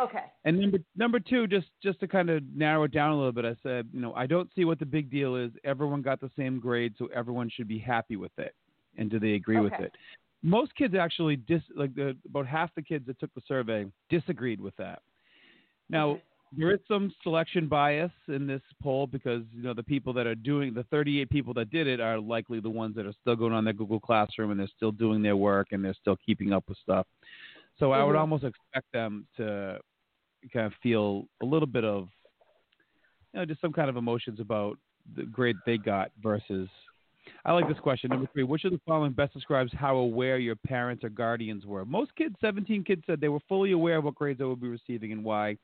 Okay. 0.00 0.24
And 0.44 0.58
number 0.58 0.78
number 0.96 1.20
two, 1.20 1.46
just 1.46 1.66
just 1.82 2.00
to 2.00 2.08
kind 2.08 2.30
of 2.30 2.42
narrow 2.54 2.84
it 2.84 2.92
down 2.92 3.10
a 3.12 3.16
little 3.16 3.32
bit, 3.32 3.44
I 3.44 3.56
said, 3.62 3.88
you 3.92 4.00
know, 4.00 4.14
I 4.14 4.26
don't 4.26 4.48
see 4.54 4.64
what 4.64 4.78
the 4.78 4.86
big 4.86 5.10
deal 5.10 5.36
is. 5.36 5.50
Everyone 5.64 6.00
got 6.02 6.20
the 6.20 6.30
same 6.36 6.58
grade, 6.58 6.94
so 6.98 7.08
everyone 7.14 7.50
should 7.50 7.68
be 7.68 7.78
happy 7.78 8.16
with 8.16 8.32
it. 8.38 8.54
And 8.96 9.10
do 9.10 9.18
they 9.20 9.34
agree 9.34 9.60
with 9.60 9.74
it? 9.74 9.92
Most 10.42 10.74
kids 10.74 10.94
actually 10.94 11.36
dis 11.36 11.62
like 11.76 11.94
the 11.94 12.16
about 12.28 12.46
half 12.46 12.74
the 12.74 12.82
kids 12.82 13.06
that 13.06 13.20
took 13.20 13.32
the 13.34 13.42
survey 13.46 13.84
disagreed 14.08 14.60
with 14.60 14.74
that. 14.76 15.02
Now, 15.90 16.10
Okay. 16.10 16.22
there 16.56 16.70
is 16.72 16.80
some 16.88 17.12
selection 17.22 17.68
bias 17.68 18.10
in 18.28 18.46
this 18.46 18.62
poll 18.82 19.06
because 19.06 19.42
you 19.52 19.62
know 19.62 19.74
the 19.74 19.82
people 19.82 20.12
that 20.14 20.26
are 20.26 20.34
doing 20.34 20.72
the 20.72 20.84
38 20.84 21.28
people 21.28 21.52
that 21.54 21.70
did 21.70 21.86
it 21.86 22.00
are 22.00 22.18
likely 22.18 22.60
the 22.60 22.70
ones 22.70 22.96
that 22.96 23.04
are 23.06 23.14
still 23.20 23.36
going 23.36 23.52
on 23.52 23.64
their 23.64 23.74
Google 23.74 24.00
Classroom 24.00 24.50
and 24.50 24.58
they're 24.58 24.68
still 24.74 24.92
doing 24.92 25.22
their 25.22 25.36
work 25.36 25.68
and 25.72 25.84
they're 25.84 25.94
still 26.00 26.16
keeping 26.24 26.52
up 26.52 26.64
with 26.68 26.78
stuff. 26.78 27.06
So 27.78 27.92
I 27.92 28.02
would 28.02 28.14
Mhm. 28.16 28.20
almost 28.20 28.44
expect 28.44 28.90
them 28.92 29.26
to 29.36 29.80
kind 30.48 30.66
of 30.66 30.72
feel 30.82 31.26
a 31.42 31.44
little 31.44 31.66
bit 31.66 31.84
of 31.84 32.08
you 33.32 33.40
know 33.40 33.44
just 33.44 33.60
some 33.60 33.72
kind 33.72 33.88
of 33.88 33.96
emotions 33.96 34.40
about 34.40 34.78
the 35.16 35.24
grade 35.24 35.56
they 35.66 35.78
got 35.78 36.10
versus. 36.22 36.68
I 37.44 37.52
like 37.52 37.68
this 37.68 37.78
question. 37.78 38.10
Number 38.10 38.28
three, 38.32 38.42
which 38.42 38.64
of 38.64 38.72
the 38.72 38.80
following 38.86 39.12
best 39.12 39.34
describes 39.34 39.70
how 39.74 39.96
aware 39.96 40.38
your 40.38 40.56
parents 40.56 41.04
or 41.04 41.10
guardians 41.10 41.64
were? 41.64 41.84
Most 41.84 42.14
kids, 42.16 42.34
17 42.40 42.82
kids, 42.82 43.02
said 43.06 43.20
they 43.20 43.28
were 43.28 43.40
fully 43.48 43.72
aware 43.72 43.98
of 43.98 44.04
what 44.04 44.14
grades 44.14 44.38
they 44.38 44.44
would 44.44 44.60
be 44.60 44.68
receiving 44.68 45.12
and 45.12 45.22
why. 45.22 45.56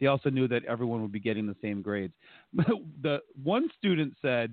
They 0.00 0.06
also 0.06 0.30
knew 0.30 0.48
that 0.48 0.64
everyone 0.64 1.00
would 1.02 1.12
be 1.12 1.20
getting 1.20 1.46
the 1.46 1.56
same 1.62 1.80
grades. 1.80 2.14
the 3.02 3.18
one 3.42 3.68
student 3.78 4.14
said, 4.20 4.52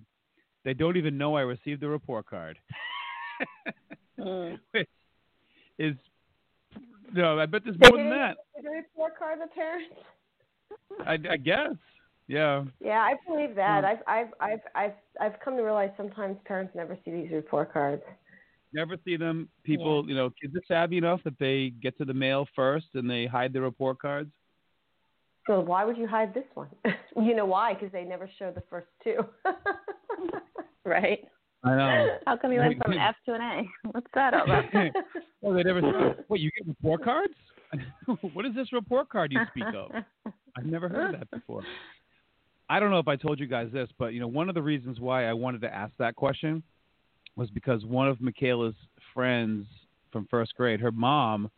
"They 0.64 0.74
don't 0.74 0.98
even 0.98 1.18
know 1.18 1.36
I 1.36 1.42
received 1.42 1.82
the 1.82 1.90
report 1.90 2.28
card." 2.28 2.60
Mm. 4.20 4.60
Which 4.72 4.88
is 5.80 5.96
no, 7.14 7.40
I 7.40 7.46
bet 7.46 7.64
there's 7.64 7.78
more 7.80 7.98
than 7.98 8.10
didn't 8.10 8.20
that. 8.20 8.38
get 8.56 8.64
the 8.64 8.70
report 8.70 9.18
card, 9.18 9.40
the 9.42 9.48
parents. 9.48 9.96
I, 11.06 11.34
I 11.34 11.38
guess. 11.38 11.74
Yeah. 12.28 12.64
Yeah, 12.80 13.00
I 13.00 13.16
believe 13.28 13.56
that. 13.56 13.84
Mm. 13.84 13.88
I've 13.88 14.00
I've 14.08 14.34
I've 14.40 14.60
I've 14.76 14.94
I've 15.20 15.40
come 15.44 15.58
to 15.58 15.64
realize 15.64 15.90
sometimes 15.98 16.38
parents 16.46 16.74
never 16.76 16.98
see 17.04 17.12
these 17.12 17.32
report 17.32 17.74
cards. 17.74 18.04
Never 18.72 18.98
see 19.04 19.18
them. 19.18 19.50
People, 19.64 20.08
you 20.08 20.16
know, 20.16 20.30
kids 20.40 20.56
are 20.56 20.62
savvy 20.68 21.00
enough 21.00 21.22
that 21.24 21.40
they 21.40 21.72
get 21.82 21.98
to 21.98 22.06
the 22.06 22.14
mail 22.14 22.48
first 22.56 22.86
and 22.94 23.10
they 23.10 23.26
hide 23.26 23.52
their 23.52 23.64
report 23.64 24.00
cards. 24.00 24.30
So 25.48 25.60
why 25.60 25.84
would 25.86 25.98
you 25.98 26.06
hide 26.06 26.36
this 26.36 26.44
one? 26.54 26.70
you 27.16 27.36
know 27.36 27.46
why? 27.46 27.74
Because 27.74 27.92
they 27.92 28.04
never 28.04 28.30
show 28.38 28.52
the 28.52 28.64
first 28.70 28.88
two. 29.04 29.26
Right. 30.86 31.28
I 31.64 31.76
know. 31.76 32.18
How 32.26 32.38
come 32.38 32.52
you 32.52 32.60
went 32.60 32.82
from 32.82 32.94
an 32.94 33.00
F 33.00 33.16
to 33.26 33.34
an 33.34 33.42
A? 33.42 33.62
What's 33.92 34.08
that 34.14 34.34
all 34.34 34.44
about? 34.44 34.66
oh, 35.44 35.54
they 35.54 35.64
never. 35.64 36.16
What 36.28 36.40
you 36.40 36.52
get 36.58 36.68
report 36.68 37.04
cards? 37.04 37.34
what 38.34 38.46
is 38.46 38.56
this 38.56 38.72
report 38.74 39.10
card 39.10 39.32
you 39.32 39.40
speak 39.52 39.66
of? 39.76 39.92
I've 40.58 40.66
never 40.66 40.90
heard 40.90 41.16
that 41.16 41.30
before. 41.30 41.64
I 42.70 42.80
don't 42.80 42.92
know 42.92 43.00
if 43.00 43.08
I 43.08 43.16
told 43.16 43.40
you 43.40 43.48
guys 43.48 43.70
this, 43.74 43.90
but 43.98 44.08
you 44.08 44.20
know, 44.20 44.28
one 44.28 44.50
of 44.50 44.56
the 44.56 44.62
reasons 44.62 45.00
why 45.00 45.28
I 45.28 45.34
wanted 45.34 45.62
to 45.62 45.74
ask 45.74 45.92
that 45.98 46.16
question 46.16 46.64
was 47.36 47.50
because 47.50 47.86
one 47.86 48.08
of 48.08 48.22
Michaela's 48.22 48.76
friends 49.14 49.66
from 50.12 50.28
first 50.30 50.56
grade, 50.56 50.80
her 50.80 50.92
mom, 50.92 51.50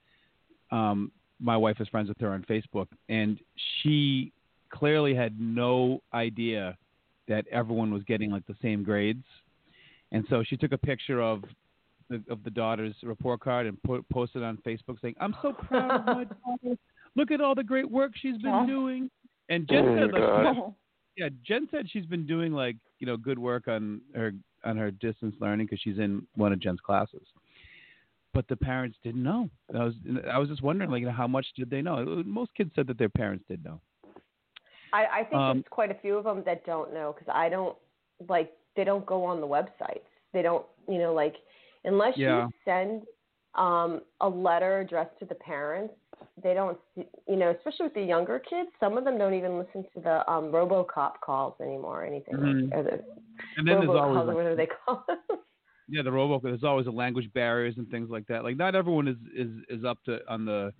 um, 0.72 1.12
my 1.39 1.58
wife 1.58 1.77
is 1.79 1.88
friends 1.88 2.08
with 2.08 2.20
her 2.20 2.29
on 2.29 2.46
Facebook, 2.50 2.88
and 3.10 3.39
she 3.81 4.31
clearly 4.70 5.13
had 5.15 5.39
no 5.39 6.01
idea 6.13 6.77
that 7.27 7.46
everyone 7.51 7.91
was 7.91 8.03
getting 8.03 8.31
like 8.31 8.46
the 8.48 8.55
same 8.62 8.84
grades, 8.84 9.24
and 10.12 10.25
so 10.30 10.44
she 10.44 10.58
took 10.58 10.72
a 10.72 10.77
picture 10.77 11.22
of 11.22 11.44
the, 12.10 12.22
of 12.30 12.44
the 12.44 12.50
daughter's 12.50 12.96
report 13.03 13.39
card 13.39 13.65
and 13.68 13.82
put, 13.84 14.08
posted 14.10 14.44
on 14.44 14.58
Facebook 14.65 15.00
saying, 15.01 15.15
"I'm 15.20 15.36
so 15.41 15.53
proud 15.53 15.91
of 15.91 16.06
my 16.06 16.24
daughter. 16.46 16.77
Look 17.15 17.32
at 17.32 17.41
all 17.41 17.56
the 17.56 17.63
great 17.63 17.89
work 17.89 18.12
she's 18.15 18.38
been 18.38 18.51
Oh. 18.53 18.65
doing." 18.68 19.10
And 19.50 19.68
Jen 19.68 19.86
Oh, 19.88 19.96
said, 19.98 20.12
like, 20.13 20.74
yeah, 21.18 21.30
Jen 21.44 21.68
said 21.72 21.89
she's 21.89 22.06
been 22.06 22.25
doing 22.25 22.53
like 22.53 22.75
you 23.00 23.08
know 23.08 23.18
good 23.18 23.39
work 23.39 23.68
on 23.68 24.01
her 24.15 24.34
on 24.63 24.77
her 24.77 24.91
distance 24.91 25.36
learning 25.39 25.65
because 25.68 25.80
she's 25.82 25.98
in 26.00 26.25
one 26.36 26.53
of 26.53 26.60
Jen's 26.60 26.80
classes. 26.82 27.25
But 28.34 28.48
the 28.48 28.56
parents 28.56 28.98
didn't 29.03 29.24
know. 29.24 29.50
I 29.74 29.84
was 29.84 29.94
I 30.32 30.38
was 30.38 30.48
just 30.50 30.62
wondering 30.62 30.89
like 30.89 31.01
you 31.01 31.08
know, 31.08 31.12
how 31.13 31.27
much 31.27 31.48
did 31.58 31.70
they 31.70 31.82
know? 31.82 32.24
Most 32.25 32.53
kids 32.56 32.72
said 32.75 32.88
that 32.88 32.98
their 32.98 33.10
parents 33.10 33.44
did 33.50 33.63
know. 33.63 33.82
I, 34.94 35.06
I 35.20 35.24
think 35.24 35.36
Um, 35.36 35.58
there's 35.58 35.65
quite 35.70 35.91
a 35.91 35.96
few 36.01 36.15
of 36.18 36.24
them 36.25 36.44
that 36.46 36.65
don't 36.65 36.94
know 36.94 37.13
because 37.18 37.34
I 37.34 37.50
don't 37.50 37.77
like 38.30 38.51
they 38.75 38.84
don't 38.84 39.06
go 39.06 39.24
on 39.24 39.42
the 39.42 39.48
websites. 39.48 40.01
They 40.34 40.42
don't, 40.42 40.66
you 40.88 40.98
know, 40.98 41.13
like 41.13 41.36
unless 41.84 42.18
Yeah. 42.18 42.46
you 42.46 42.51
send 42.66 43.04
um, 43.56 44.01
a 44.22 44.30
letter 44.30 44.80
addressed 44.80 45.18
to 45.20 45.25
the 45.25 45.36
parents, 45.36 45.94
they 46.42 46.54
don't, 46.54 46.78
you 46.96 47.36
know, 47.36 47.50
especially 47.51 47.86
with 47.86 47.94
the 47.96 48.01
younger 48.04 48.40
kids. 48.40 48.70
Some 48.80 48.98
of 48.98 49.04
them 49.04 49.18
don't 49.18 49.34
even 49.34 49.58
listen 49.58 49.84
to 49.94 50.00
the 50.01 50.32
um, 50.32 50.51
RoboCop 50.51 51.13
calls 51.24 51.56
anymore 51.60 52.04
or 52.04 52.06
anything. 52.06 52.36
Mhm. 52.36 52.72
Like, 52.72 52.80
or 52.80 52.84
the 52.84 52.92
And 53.58 53.68
then 53.68 53.80
there's 53.80 53.90
always 53.90 54.28
like, 54.28 54.36
whatever 54.36 54.56
they 54.56 54.68
call 54.68 55.04
them. 55.08 55.18
yeah 55.90 56.01
the 56.01 56.12
robo. 56.12 56.40
There's 56.40 56.63
always 56.63 56.88
a 56.88 56.92
language 56.92 57.30
barriers 57.34 57.75
and 57.78 57.90
things 57.90 58.10
like 58.10 58.25
that. 58.28 58.44
Like 58.44 58.56
not 58.56 58.75
everyone 58.75 59.08
is 59.08 59.18
is 59.36 59.50
is 59.70 59.84
up 59.86 59.98
to 60.06 60.20
on 60.30 60.46
the. 60.46 60.74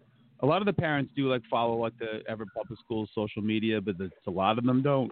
A 0.44 0.46
lot 0.46 0.60
of 0.62 0.66
the 0.66 0.74
parents 0.74 1.12
do 1.16 1.30
like 1.30 1.44
follow 1.52 1.76
like 1.76 1.94
the 2.00 2.24
Everett 2.28 2.50
Public 2.56 2.80
Schools 2.80 3.10
social 3.14 3.44
media, 3.44 3.80
but 3.80 3.96
it's, 4.00 4.14
a 4.26 4.32
lot 4.32 4.58
of 4.58 4.64
them 4.64 4.82
don't. 4.82 5.12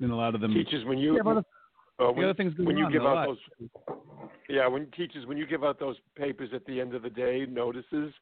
And 0.00 0.12
a 0.12 0.14
lot 0.14 0.34
of 0.36 0.40
them. 0.40 0.54
Teachers, 0.54 0.84
when 0.84 0.98
you 0.98 1.16
Yeah, 1.16 1.22
but 1.24 1.44
uh, 2.00 2.06
the 2.06 2.12
when, 2.12 2.24
other 2.24 2.34
things 2.34 2.54
going 2.54 2.66
when 2.68 2.76
you 2.76 2.86
on, 2.86 2.92
give 2.92 3.02
a 3.02 3.06
out 3.08 3.14
lot. 3.14 3.26
those 3.28 3.68
yeah 4.48 4.66
when 4.66 4.86
teachers 4.92 5.26
when 5.26 5.36
you 5.36 5.46
give 5.46 5.62
out 5.64 5.78
those 5.78 5.96
papers 6.16 6.50
at 6.54 6.64
the 6.66 6.80
end 6.80 6.94
of 6.94 7.02
the 7.02 7.10
day 7.10 7.46
notices, 7.48 8.12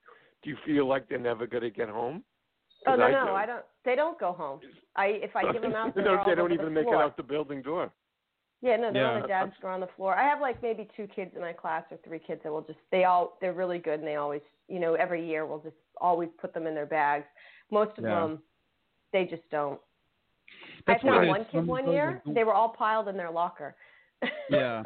do 0.43 0.51
you 0.51 0.57
feel 0.67 0.87
like 0.87 1.09
they're 1.09 1.19
never 1.19 1.47
going 1.47 1.63
to 1.63 1.71
get 1.71 1.89
home? 1.89 2.23
Oh 2.87 2.91
'Cause 2.93 2.99
no, 2.99 3.05
I 3.07 3.11
no, 3.13 3.25
do. 3.27 3.33
I 3.33 3.47
don't. 3.47 3.65
They 3.85 3.97
don't 3.97 4.19
go 4.21 4.33
home. 4.33 4.61
I 4.97 5.07
if 5.07 5.35
I 5.35 5.53
give 5.53 5.63
them 5.63 5.75
out, 5.75 5.95
they 5.95 6.01
they're 6.03 6.11
don't, 6.11 6.19
all 6.21 6.25
they 6.27 6.35
don't 6.35 6.53
even 6.53 6.67
the 6.67 6.71
make 6.71 6.85
floor. 6.85 6.97
it 7.03 7.05
out 7.05 7.17
the 7.17 7.23
building 7.23 7.63
door. 7.63 7.91
Yeah, 8.61 8.77
no, 8.77 8.93
they're 8.93 9.07
on 9.07 9.17
Yeah. 9.17 9.23
the 9.23 9.29
desk 9.29 9.57
or 9.63 9.71
on 9.71 9.81
the 9.81 9.89
floor. 9.97 10.15
I 10.17 10.29
have 10.29 10.41
like 10.41 10.61
maybe 10.63 10.89
two 10.97 11.07
kids 11.07 11.31
in 11.37 11.41
my 11.41 11.53
class 11.53 11.85
or 11.91 11.99
three 12.05 12.19
kids 12.19 12.41
that 12.43 12.51
will 12.53 12.63
just 12.63 12.79
they 12.91 13.05
all 13.05 13.37
they're 13.41 13.53
really 13.53 13.79
good 13.79 14.01
and 14.01 14.07
they 14.09 14.17
always 14.17 14.43
you 14.69 14.81
know 14.81 14.95
every 14.95 15.25
year 15.27 15.47
we'll 15.47 15.61
just 15.61 15.77
always 16.01 16.29
put 16.41 16.53
them 16.55 16.67
in 16.67 16.75
their 16.75 16.87
bags. 16.87 17.27
Most 17.71 17.97
of 17.99 18.05
Yeah. 18.05 18.11
them 18.21 18.43
they 19.13 19.25
just 19.25 19.49
don't. 19.51 19.81
That's 20.87 21.03
I 21.03 21.07
what 21.07 21.15
found 21.17 21.29
one 21.29 21.47
kid 21.51 21.67
one 21.67 21.91
year 21.91 22.23
that 22.25 22.35
they 22.35 22.45
were 22.45 22.55
all 22.55 22.71
piled 22.71 23.09
in 23.09 23.17
their 23.17 23.31
locker. 23.31 23.75
Yeah. 24.51 24.83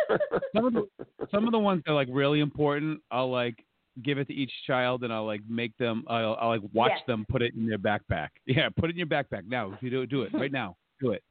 Some 0.54 0.66
of 0.66 0.72
the 0.74 0.86
some 1.30 1.46
of 1.46 1.52
the 1.52 1.58
ones 1.58 1.82
that 1.86 1.92
are 1.92 1.94
like 1.94 2.08
really 2.10 2.40
important, 2.40 3.00
I'll 3.10 3.30
like 3.30 3.64
give 4.02 4.18
it 4.18 4.26
to 4.28 4.34
each 4.34 4.52
child 4.66 5.04
and 5.04 5.12
I'll 5.12 5.26
like 5.26 5.40
make 5.48 5.76
them 5.78 6.04
I'll, 6.08 6.36
I'll 6.40 6.48
like 6.48 6.60
watch 6.72 6.92
Yes. 6.94 7.00
them 7.06 7.24
put 7.28 7.42
it 7.42 7.54
in 7.54 7.66
their 7.66 7.78
backpack. 7.78 8.28
Yeah, 8.46 8.68
put 8.76 8.90
it 8.90 8.92
in 8.92 8.98
your 8.98 9.06
backpack 9.06 9.46
now. 9.46 9.72
If 9.72 9.82
you 9.82 9.90
do 9.90 10.06
do 10.06 10.22
it 10.22 10.32
right 10.34 10.52
now, 10.52 10.76
do 11.00 11.12
it. 11.12 11.22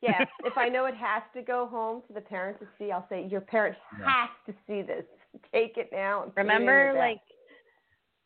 yeah, 0.00 0.24
if 0.44 0.56
I 0.56 0.68
know 0.68 0.86
it 0.86 0.94
has 0.94 1.22
to 1.34 1.42
go 1.42 1.66
home 1.66 2.02
to 2.08 2.12
the 2.14 2.20
parents 2.20 2.60
to 2.60 2.66
see, 2.78 2.90
I'll 2.92 3.06
say 3.08 3.26
your 3.30 3.40
parents 3.42 3.78
Yeah. 3.98 4.06
has 4.10 4.30
to 4.46 4.52
see 4.66 4.82
this. 4.82 5.04
Take 5.52 5.76
it 5.76 5.90
now. 5.92 6.22
And 6.24 6.34
put 6.34 6.40
it 6.40 6.42
Remember, 6.44 6.94
like, 6.96 7.20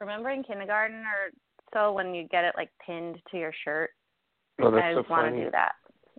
remember 0.01 0.31
in 0.31 0.43
kindergarten 0.43 0.99
or 1.01 1.31
so 1.73 1.93
when 1.93 2.15
you 2.15 2.27
get 2.29 2.45
it 2.45 2.55
like 2.57 2.71
pinned 2.87 3.17
to 3.31 3.37
your 3.39 3.53
shirt? 3.65 3.91
Oh, 4.63 4.71
that's 4.71 4.85
I 4.85 4.93
so 4.93 4.97
want 5.11 5.27
funny. 5.27 5.39
to 5.39 5.45
do 5.47 5.51
that 5.51 5.73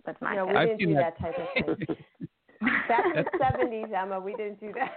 with 0.06 0.20
my 0.20 0.34
no, 0.36 0.46
we 0.46 0.52
kids. 0.52 0.58
I've 0.60 0.66
didn't 0.68 0.80
seen 0.80 0.88
do 0.88 0.94
that. 0.94 1.14
that 1.18 1.32
type 1.32 1.66
of 1.68 1.78
thing. 1.78 1.96
Back 2.88 3.04
in 3.14 3.24
the 3.24 3.24
seventies, 3.38 3.86
Emma, 3.94 4.18
we 4.20 4.34
didn't 4.34 4.60
do 4.60 4.72
that. 4.74 4.92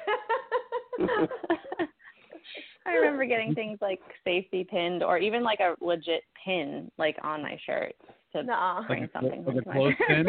I 2.85 2.93
remember 2.93 3.25
getting 3.25 3.53
things 3.53 3.77
like 3.81 3.99
safety 4.23 4.63
pinned 4.69 5.03
or 5.03 5.17
even 5.17 5.43
like 5.43 5.59
a 5.59 5.75
legit 5.83 6.23
pin 6.43 6.89
like 6.97 7.17
on 7.21 7.41
my 7.43 7.59
shirt 7.65 7.93
to 8.33 8.43
Nuh-uh. 8.43 8.87
bring 8.87 9.01
Like 9.01 9.09
a- 9.09 9.13
something 9.13 9.45
like 9.45 9.47
a 9.47 9.51
home 9.51 9.63
to 9.63 9.67
my 9.69 9.73
clothespin? 9.75 10.27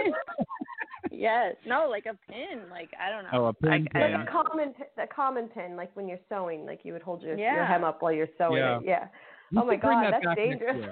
yes. 1.11 1.55
No, 1.67 1.87
like 1.89 2.07
a 2.07 2.17
pin. 2.31 2.63
Like 2.71 2.91
I 3.01 3.11
don't 3.11 3.25
know. 3.25 3.31
Oh, 3.33 3.47
a 3.47 3.53
pin 3.55 3.71
I, 3.71 3.77
I 3.77 3.79
pin. 4.09 4.13
Like 4.19 4.29
a 4.29 4.31
common, 4.33 4.75
p- 4.75 5.03
a 5.03 5.07
common 5.07 5.49
pin, 5.49 5.77
like 5.77 5.95
when 5.95 6.09
you're 6.09 6.19
sewing, 6.29 6.67
like 6.67 6.81
you 6.83 6.93
would 6.93 7.03
hold 7.03 7.23
your 7.23 7.39
your 7.39 7.65
hem 7.65 7.85
up 7.85 8.03
while 8.03 8.13
you're 8.13 8.29
sewing 8.37 8.57
Yeah. 8.59 8.79
it. 8.79 8.83
Yeah. 8.87 9.05
We 9.53 9.59
oh 9.59 9.65
my 9.65 9.77
God, 9.77 10.05
that 10.13 10.21
that's 10.23 10.37
dangerous. 10.37 10.87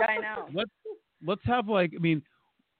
I 0.00 0.16
know. 0.18 0.48
Let's 0.52 0.70
let's 1.24 1.42
have 1.44 1.68
like 1.68 1.92
I 1.96 2.00
mean, 2.00 2.22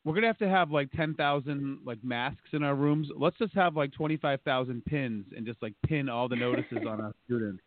we're 0.05 0.15
gonna 0.15 0.27
have 0.27 0.39
to 0.39 0.49
have 0.49 0.71
like 0.71 0.91
ten 0.93 1.15
thousand 1.15 1.79
like 1.85 2.03
masks 2.03 2.49
in 2.53 2.63
our 2.63 2.75
rooms. 2.75 3.09
Let's 3.17 3.39
just 3.39 3.55
have 3.55 3.77
like 3.77 3.93
twenty 3.93 4.17
five 4.17 4.41
thousand 4.43 4.85
pins 4.85 5.27
and 5.37 5.47
just 5.47 5.63
like 5.63 5.75
pin 5.87 6.09
all 6.09 6.29
the 6.29 6.37
notices 6.37 6.79
on 6.89 7.01
our 7.01 7.13
students. 7.25 7.63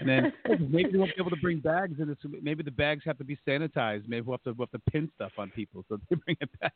And 0.00 0.08
then 0.08 0.32
maybe 0.70 0.90
we 0.92 0.98
won't 0.98 1.10
be 1.16 1.20
able 1.20 1.30
to 1.30 1.40
bring 1.42 1.58
bags 1.58 1.98
in. 1.98 2.16
Maybe 2.42 2.62
the 2.62 2.70
bags 2.70 3.02
have 3.06 3.18
to 3.18 3.24
be 3.24 3.36
sanitized. 3.46 4.08
Maybe 4.08 4.20
we'll 4.22 4.36
have 4.36 4.44
to 4.44 4.52
we'll 4.52 4.68
have 4.72 4.80
to 4.80 4.90
pin 4.90 5.10
stuff 5.16 5.32
on 5.38 5.50
people 5.50 5.84
so 5.88 5.98
they 6.08 6.16
bring 6.24 6.36
it 6.40 6.50
back. 6.60 6.72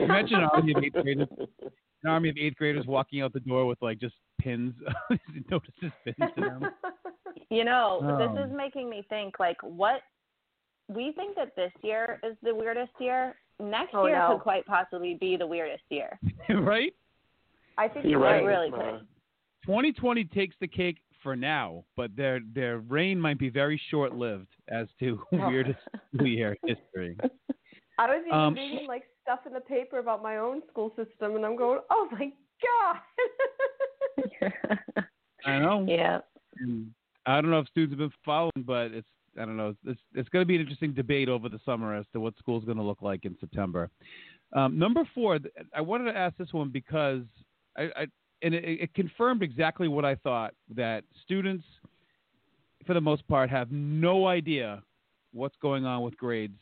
Imagine 0.00 0.36
an 0.40 0.48
army 0.52 0.72
of 0.74 0.82
eighth 0.82 0.94
graders, 0.94 1.28
an 2.02 2.10
army 2.10 2.28
of 2.30 2.36
eighth 2.38 2.56
graders 2.56 2.86
walking 2.86 3.20
out 3.22 3.32
the 3.32 3.40
door 3.40 3.66
with 3.66 3.80
like 3.82 3.98
just 3.98 4.14
pins, 4.40 4.74
notices 5.50 5.92
pinned 6.04 6.16
to 6.36 6.40
them. 6.40 6.66
You 7.50 7.64
know, 7.64 8.00
Oh. 8.02 8.16
this 8.18 8.44
is 8.46 8.50
um. 8.50 8.56
making 8.56 8.88
me 8.88 9.04
think 9.08 9.38
like 9.38 9.58
what 9.62 10.00
we 10.88 11.12
think 11.16 11.36
that 11.36 11.54
this 11.56 11.72
year 11.82 12.20
is 12.22 12.36
the 12.42 12.54
weirdest 12.54 12.92
year. 13.00 13.34
Next 13.60 13.94
Oh, 13.94 14.06
year 14.06 14.18
no. 14.18 14.34
could 14.34 14.42
quite 14.42 14.66
possibly 14.66 15.14
be 15.14 15.36
the 15.36 15.46
weirdest 15.46 15.84
year. 15.88 16.18
right? 16.50 16.92
I 17.78 17.88
think 17.88 18.04
You're 18.04 18.12
you're 18.12 18.20
right. 18.20 18.44
really 18.44 18.68
Uh, 18.72 18.76
could. 18.98 19.06
2020 19.66 20.24
takes 20.24 20.54
the 20.60 20.68
cake 20.68 20.98
for 21.22 21.34
now, 21.36 21.84
but 21.96 22.14
their 22.16 22.40
their 22.54 22.78
reign 22.78 23.18
might 23.20 23.38
be 23.38 23.48
very 23.48 23.80
short 23.90 24.14
lived 24.14 24.48
as 24.68 24.86
to 25.00 25.20
weirdest 25.32 25.78
school 26.14 26.26
year 26.26 26.56
history. 26.64 27.16
I 27.98 28.06
was 28.06 28.22
even 28.26 28.38
Um, 28.38 28.54
reading 28.54 28.86
like 28.86 29.04
stuff 29.22 29.40
in 29.46 29.52
the 29.54 29.60
paper 29.60 29.98
about 29.98 30.22
my 30.22 30.36
own 30.36 30.62
school 30.70 30.90
system, 30.96 31.34
and 31.36 31.44
I'm 31.44 31.56
going, 31.56 31.80
oh 31.90 32.08
my 32.12 32.30
god. 32.62 32.96
I 35.44 35.58
know. 35.58 35.84
yeah. 35.88 36.20
And 36.58 36.92
I 37.26 37.40
don't 37.40 37.50
know 37.50 37.58
if 37.60 37.68
students 37.68 37.92
have 37.92 37.98
been 37.98 38.18
following, 38.24 38.52
but 38.64 38.92
it's 38.92 39.08
I 39.40 39.44
don't 39.44 39.56
know. 39.56 39.74
It's 39.84 40.00
it's 40.14 40.28
going 40.28 40.42
to 40.42 40.46
be 40.46 40.54
an 40.54 40.60
interesting 40.60 40.92
debate 40.92 41.28
over 41.28 41.48
the 41.48 41.60
summer 41.64 41.94
as 41.94 42.06
to 42.12 42.20
what 42.20 42.34
school's 42.38 42.64
going 42.64 42.78
to 42.78 42.82
look 42.82 43.02
like 43.02 43.24
in 43.24 43.36
September. 43.40 43.90
Um, 44.52 44.78
number 44.78 45.08
four, 45.14 45.38
I 45.74 45.80
wanted 45.80 46.12
to 46.12 46.18
ask 46.18 46.36
this 46.36 46.52
one 46.52 46.70
because 46.70 47.22
I, 47.76 47.82
I 47.96 48.06
and 48.42 48.54
it, 48.54 48.64
it 48.64 48.94
confirmed 48.94 49.42
exactly 49.42 49.88
what 49.88 50.04
I 50.04 50.14
thought 50.16 50.54
that 50.74 51.04
students, 51.24 51.64
for 52.86 52.94
the 52.94 53.00
most 53.00 53.26
part, 53.28 53.50
have 53.50 53.70
no 53.70 54.26
idea 54.26 54.82
what's 55.32 55.56
going 55.60 55.84
on 55.84 56.02
with 56.02 56.16
grades 56.16 56.58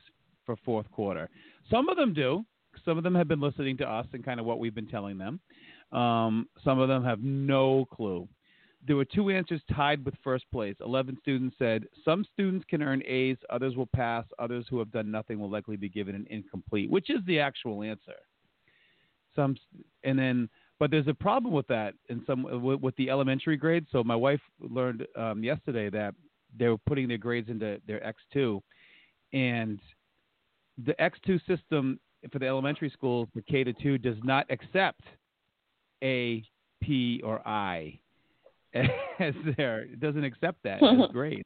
for 0.46 0.56
fourth 0.64 0.90
quarter. 0.90 1.28
Some 1.70 1.88
of 1.88 1.96
them 1.96 2.12
do. 2.12 2.44
Some 2.84 2.98
of 2.98 3.04
them 3.04 3.14
have 3.14 3.28
been 3.28 3.40
listening 3.40 3.76
to 3.78 3.88
us 3.88 4.06
and 4.12 4.24
kind 4.24 4.40
of 4.40 4.46
what 4.46 4.58
we've 4.58 4.74
been 4.74 4.88
telling 4.88 5.16
them. 5.16 5.40
Um, 5.92 6.48
some 6.64 6.80
of 6.80 6.88
them 6.88 7.04
have 7.04 7.20
no 7.22 7.86
clue. 7.92 8.28
There 8.86 8.96
were 8.96 9.04
two 9.04 9.30
answers 9.30 9.62
tied 9.74 10.04
with 10.04 10.14
first 10.22 10.44
place. 10.52 10.76
11 10.80 11.16
students 11.20 11.56
said 11.58 11.86
some 12.04 12.24
students 12.32 12.66
can 12.68 12.82
earn 12.82 13.02
A's, 13.06 13.38
others 13.48 13.76
will 13.76 13.88
pass, 13.94 14.24
others 14.38 14.66
who 14.68 14.78
have 14.78 14.92
done 14.92 15.10
nothing 15.10 15.38
will 15.38 15.50
likely 15.50 15.76
be 15.76 15.88
given 15.88 16.14
an 16.14 16.26
incomplete, 16.28 16.90
which 16.90 17.08
is 17.08 17.20
the 17.26 17.40
actual 17.40 17.82
answer. 17.82 18.16
Some 19.34 19.56
and 20.04 20.18
then 20.18 20.48
but 20.78 20.90
there's 20.90 21.08
a 21.08 21.14
problem 21.14 21.54
with 21.54 21.66
that 21.68 21.94
in 22.08 22.22
some 22.26 22.42
with, 22.62 22.96
the 22.96 23.08
elementary 23.08 23.56
grades. 23.56 23.86
So 23.90 24.04
my 24.04 24.16
wife 24.16 24.40
learned 24.60 25.06
um, 25.16 25.42
yesterday 25.42 25.88
that 25.90 26.14
they 26.56 26.68
were 26.68 26.78
putting 26.86 27.08
their 27.08 27.18
grades 27.18 27.48
into 27.48 27.80
their 27.86 28.00
X2 28.00 28.60
and 29.32 29.80
the 30.84 30.94
X2 30.94 31.40
system 31.46 31.98
for 32.32 32.38
the 32.38 32.46
elementary 32.46 32.90
schools, 32.90 33.28
the 33.34 33.42
K 33.42 33.64
to 33.64 33.72
2 33.72 33.98
does 33.98 34.16
not 34.22 34.46
accept 34.50 35.02
A, 36.02 36.42
P, 36.82 37.20
or 37.24 37.46
I 37.46 37.98
as 39.20 39.34
there. 39.56 39.82
It 39.82 40.00
doesn't 40.00 40.24
accept 40.24 40.58
that 40.64 40.82
as 40.82 41.08
grade. 41.12 41.44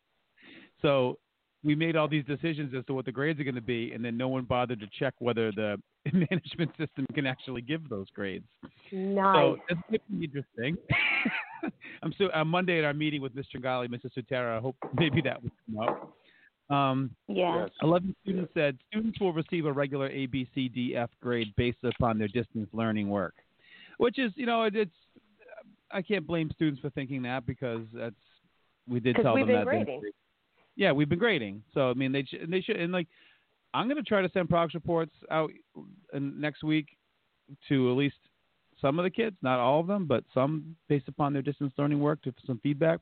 So 0.83 1.19
we 1.65 1.75
made 1.75 1.97
all 1.97 2.09
these 2.09 2.25
decisions 2.25 2.73
as 2.77 2.85
to 2.87 2.95
what 2.95 3.05
the 3.05 3.13
grades 3.13 3.41
are 3.41 3.45
going 3.45 3.55
to 3.55 3.61
be, 3.61 3.93
and 3.93 4.05
then 4.05 4.17
no 4.17 4.29
one 4.29 4.45
bothered 4.45 4.81
to 4.81 4.87
check 4.99 5.15
whether 5.19 5.51
the 5.53 5.77
management 6.13 6.71
system 6.79 7.07
can 7.15 7.27
actually 7.27 7.63
give 7.63 7.89
those 7.89 8.07
grades. 8.15 8.47
Nice. 8.93 9.35
So 9.35 9.57
that's 9.69 9.81
going 9.89 10.01
be 10.19 10.25
interesting. 10.25 10.77
I'm 12.03 12.15
so 12.17 12.29
on 12.33 12.49
Monday 12.49 12.79
at 12.79 12.85
our 12.85 12.95
meeting 12.95 13.21
with 13.21 13.35
Mr. 13.35 13.57
Gali, 13.57 13.89
Mrs. 13.89 14.11
Sutera. 14.17 14.57
I 14.57 14.61
hope 14.61 14.77
maybe 14.95 15.21
that 15.23 15.43
will 15.43 15.51
come 15.67 15.89
up. 15.89 16.15
Um, 16.71 17.11
Yeah. 17.27 17.63
Yes. 17.63 17.71
11 17.83 18.15
students 18.23 18.53
said 18.55 18.79
students 18.89 19.19
will 19.21 19.33
receive 19.33 19.67
a 19.67 19.73
regular 19.73 20.09
A, 20.09 20.27
B, 20.27 20.49
C, 20.55 20.69
D, 20.69 20.95
F 20.97 21.11
grade 21.21 21.53
based 21.57 21.79
upon 21.83 22.19
their 22.19 22.29
distance 22.29 22.69
learning 22.73 23.09
work, 23.09 23.35
which 23.97 24.19
is, 24.19 24.33
you 24.37 24.47
know, 24.47 24.65
it, 24.65 24.77
it's. 24.77 24.93
I 25.91 26.03
can't 26.03 26.27
blame 26.27 26.51
students 26.55 26.81
for 26.81 26.91
thinking 26.91 27.23
that 27.23 27.47
because 27.47 27.83
that's 27.93 28.15
we 28.87 29.01
did 29.01 29.17
tell 29.17 29.35
them 29.37 29.49
that. 29.49 29.65
grading. 29.65 30.03
yeah, 30.77 30.93
we've 30.93 31.09
been 31.09 31.19
grading. 31.19 31.63
So 31.75 31.91
I 31.91 31.95
mean, 31.95 32.13
they 32.13 32.23
sh- 32.23 32.47
they 32.49 32.61
should 32.61 32.77
and 32.77 32.93
like 32.93 33.09
I'm 33.75 33.87
going 33.87 33.97
to 33.97 34.03
try 34.03 34.23
to 34.23 34.31
send 34.33 34.49
progress 34.49 34.75
reports 34.75 35.13
out 35.31 35.51
next 36.15 36.63
week 36.63 36.87
to 37.69 37.91
at 37.91 37.97
least 37.97 38.17
some 38.81 38.99
of 38.99 39.03
the 39.03 39.11
kids, 39.11 39.37
not 39.43 39.59
all 39.59 39.81
of 39.81 39.87
them, 39.87 40.07
but 40.07 40.25
some 40.33 40.77
based 40.89 41.09
upon 41.09 41.33
their 41.33 41.43
distance 41.43 41.73
learning 41.77 42.01
work 42.01 42.23
to 42.23 42.33
some 42.47 42.61
feedback. 42.63 43.01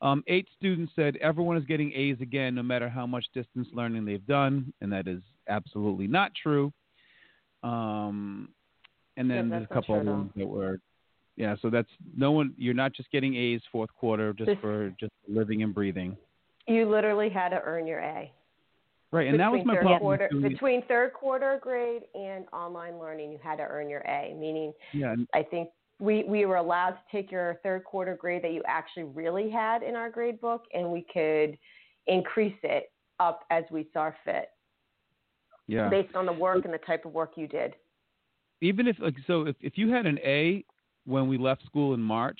Um, 0.00 0.22
eight 0.26 0.48
students 0.56 0.92
said 0.96 1.16
everyone 1.16 1.56
is 1.56 1.64
getting 1.64 1.92
A's 1.92 2.16
again, 2.20 2.54
no 2.54 2.62
matter 2.62 2.88
how 2.88 3.06
much 3.06 3.26
distance 3.34 3.68
learning 3.72 4.04
they've 4.04 4.26
done, 4.26 4.72
and 4.80 4.92
that 4.92 5.06
is 5.06 5.20
absolutely 5.48 6.06
not 6.06 6.32
true. 6.40 6.72
Um, 7.62 8.48
and 9.16 9.28
then 9.30 9.48
Yeah, 9.50 9.58
there's 9.58 9.68
a 9.70 9.74
couple 9.74 9.96
of 9.96 10.02
true 10.02 10.10
at 10.10 10.12
all. 10.12 10.18
ones 10.20 10.30
that 10.36 10.46
were, 10.46 10.78
yeah. 11.38 11.56
So 11.62 11.70
that's 11.70 11.88
no 12.16 12.32
one. 12.32 12.52
You're 12.58 12.74
not 12.74 12.92
just 12.92 13.10
getting 13.10 13.34
A's 13.36 13.62
fourth 13.70 13.90
quarter 13.96 14.32
just 14.32 14.50
for 14.60 14.90
just 15.00 15.12
living 15.28 15.62
and 15.62 15.74
breathing. 15.74 16.16
You 16.66 16.90
literally 16.90 17.30
had 17.30 17.50
to 17.50 17.62
earn 17.64 17.86
your 17.86 18.00
A. 18.00 18.30
Right, 19.10 19.26
and 19.26 19.40
that 19.40 19.50
was 19.50 19.62
my 19.64 19.76
third 19.76 19.82
problem. 19.82 20.00
Quarter, 20.00 20.28
between 20.42 20.82
third 20.82 21.14
quarter 21.14 21.58
grade 21.62 22.02
and 22.14 22.44
online 22.52 22.98
learning, 22.98 23.32
you 23.32 23.38
had 23.42 23.56
to 23.56 23.62
earn 23.62 23.88
your 23.88 24.00
A. 24.00 24.34
Meaning, 24.38 24.74
yeah, 24.92 25.14
I 25.32 25.42
think 25.42 25.70
we 25.98 26.24
we 26.24 26.44
were 26.44 26.56
allowed 26.56 26.90
to 26.90 27.00
take 27.10 27.30
your 27.30 27.58
third 27.62 27.84
quarter 27.84 28.16
grade 28.16 28.42
that 28.42 28.52
you 28.52 28.62
actually 28.66 29.04
really 29.04 29.48
had 29.48 29.82
in 29.82 29.94
our 29.94 30.10
grade 30.10 30.40
book, 30.42 30.64
and 30.74 30.90
we 30.90 31.06
could 31.10 31.56
increase 32.06 32.56
it 32.62 32.90
up 33.20 33.44
as 33.50 33.64
we 33.70 33.88
saw 33.94 34.10
fit 34.24 34.50
yeah. 35.68 35.88
based 35.88 36.14
on 36.16 36.26
the 36.26 36.32
work 36.32 36.64
and 36.64 36.74
the 36.74 36.78
type 36.78 37.04
of 37.04 37.12
work 37.12 37.32
you 37.36 37.46
did. 37.46 37.74
Even 38.60 38.88
if 38.88 38.96
like 38.98 39.14
so, 39.26 39.46
if 39.46 39.54
if 39.60 39.78
you 39.78 39.92
had 39.92 40.06
an 40.06 40.18
A 40.24 40.64
when 41.08 41.26
we 41.26 41.38
left 41.38 41.64
school 41.64 41.94
in 41.94 42.00
March, 42.00 42.38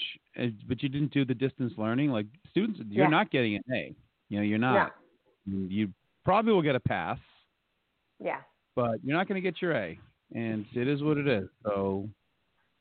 but 0.68 0.82
you 0.82 0.90
didn't 0.90 1.10
do 1.12 1.24
the 1.24 1.34
distance 1.34 1.72
learning, 1.78 2.10
like 2.10 2.26
students, 2.50 2.78
you're 2.90 3.06
Yeah. 3.06 3.10
not 3.10 3.30
getting 3.30 3.56
an 3.56 3.62
A. 3.72 3.94
You 4.28 4.36
know, 4.36 4.42
you're 4.42 4.58
not. 4.58 4.94
You 5.46 5.90
probably 6.22 6.52
will 6.52 6.60
get 6.62 6.74
a 6.74 6.80
pass, 6.80 7.18
Yeah. 8.22 8.42
but 8.76 9.02
you're 9.02 9.16
not 9.16 9.26
going 9.26 9.42
to 9.42 9.50
get 9.50 9.62
your 9.62 9.72
A, 9.72 9.98
and 10.34 10.66
it 10.74 10.86
is 10.86 11.02
what 11.02 11.16
it 11.16 11.26
is. 11.26 11.48
So 11.64 12.08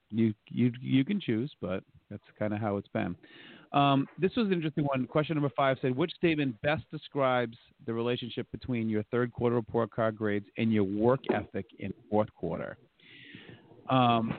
you 0.09 0.33
you 0.49 0.73
you 0.81 1.05
can 1.05 1.21
choose, 1.21 1.55
but 1.61 1.83
that's 2.09 2.23
kind 2.37 2.53
of 2.53 2.59
how 2.59 2.75
it's 2.75 2.89
been. 2.89 3.15
Um, 3.71 4.07
this 4.17 4.35
was 4.35 4.47
an 4.47 4.53
interesting 4.53 4.83
one. 4.85 5.07
Question 5.07 5.35
number 5.35 5.49
five 5.55 5.77
said, 5.81 5.95
"Which 5.95 6.13
statement 6.15 6.59
best 6.61 6.83
describes 6.91 7.57
the 7.85 7.93
relationship 7.93 8.49
between 8.51 8.89
your 8.89 9.03
third 9.03 9.31
quarter 9.31 9.55
report 9.55 9.91
card 9.91 10.17
grades 10.17 10.47
and 10.57 10.73
your 10.73 10.83
work 10.83 11.21
ethic 11.31 11.65
in 11.79 11.93
fourth 12.09 12.33
quarter?" 12.33 12.77
Um, 13.89 14.33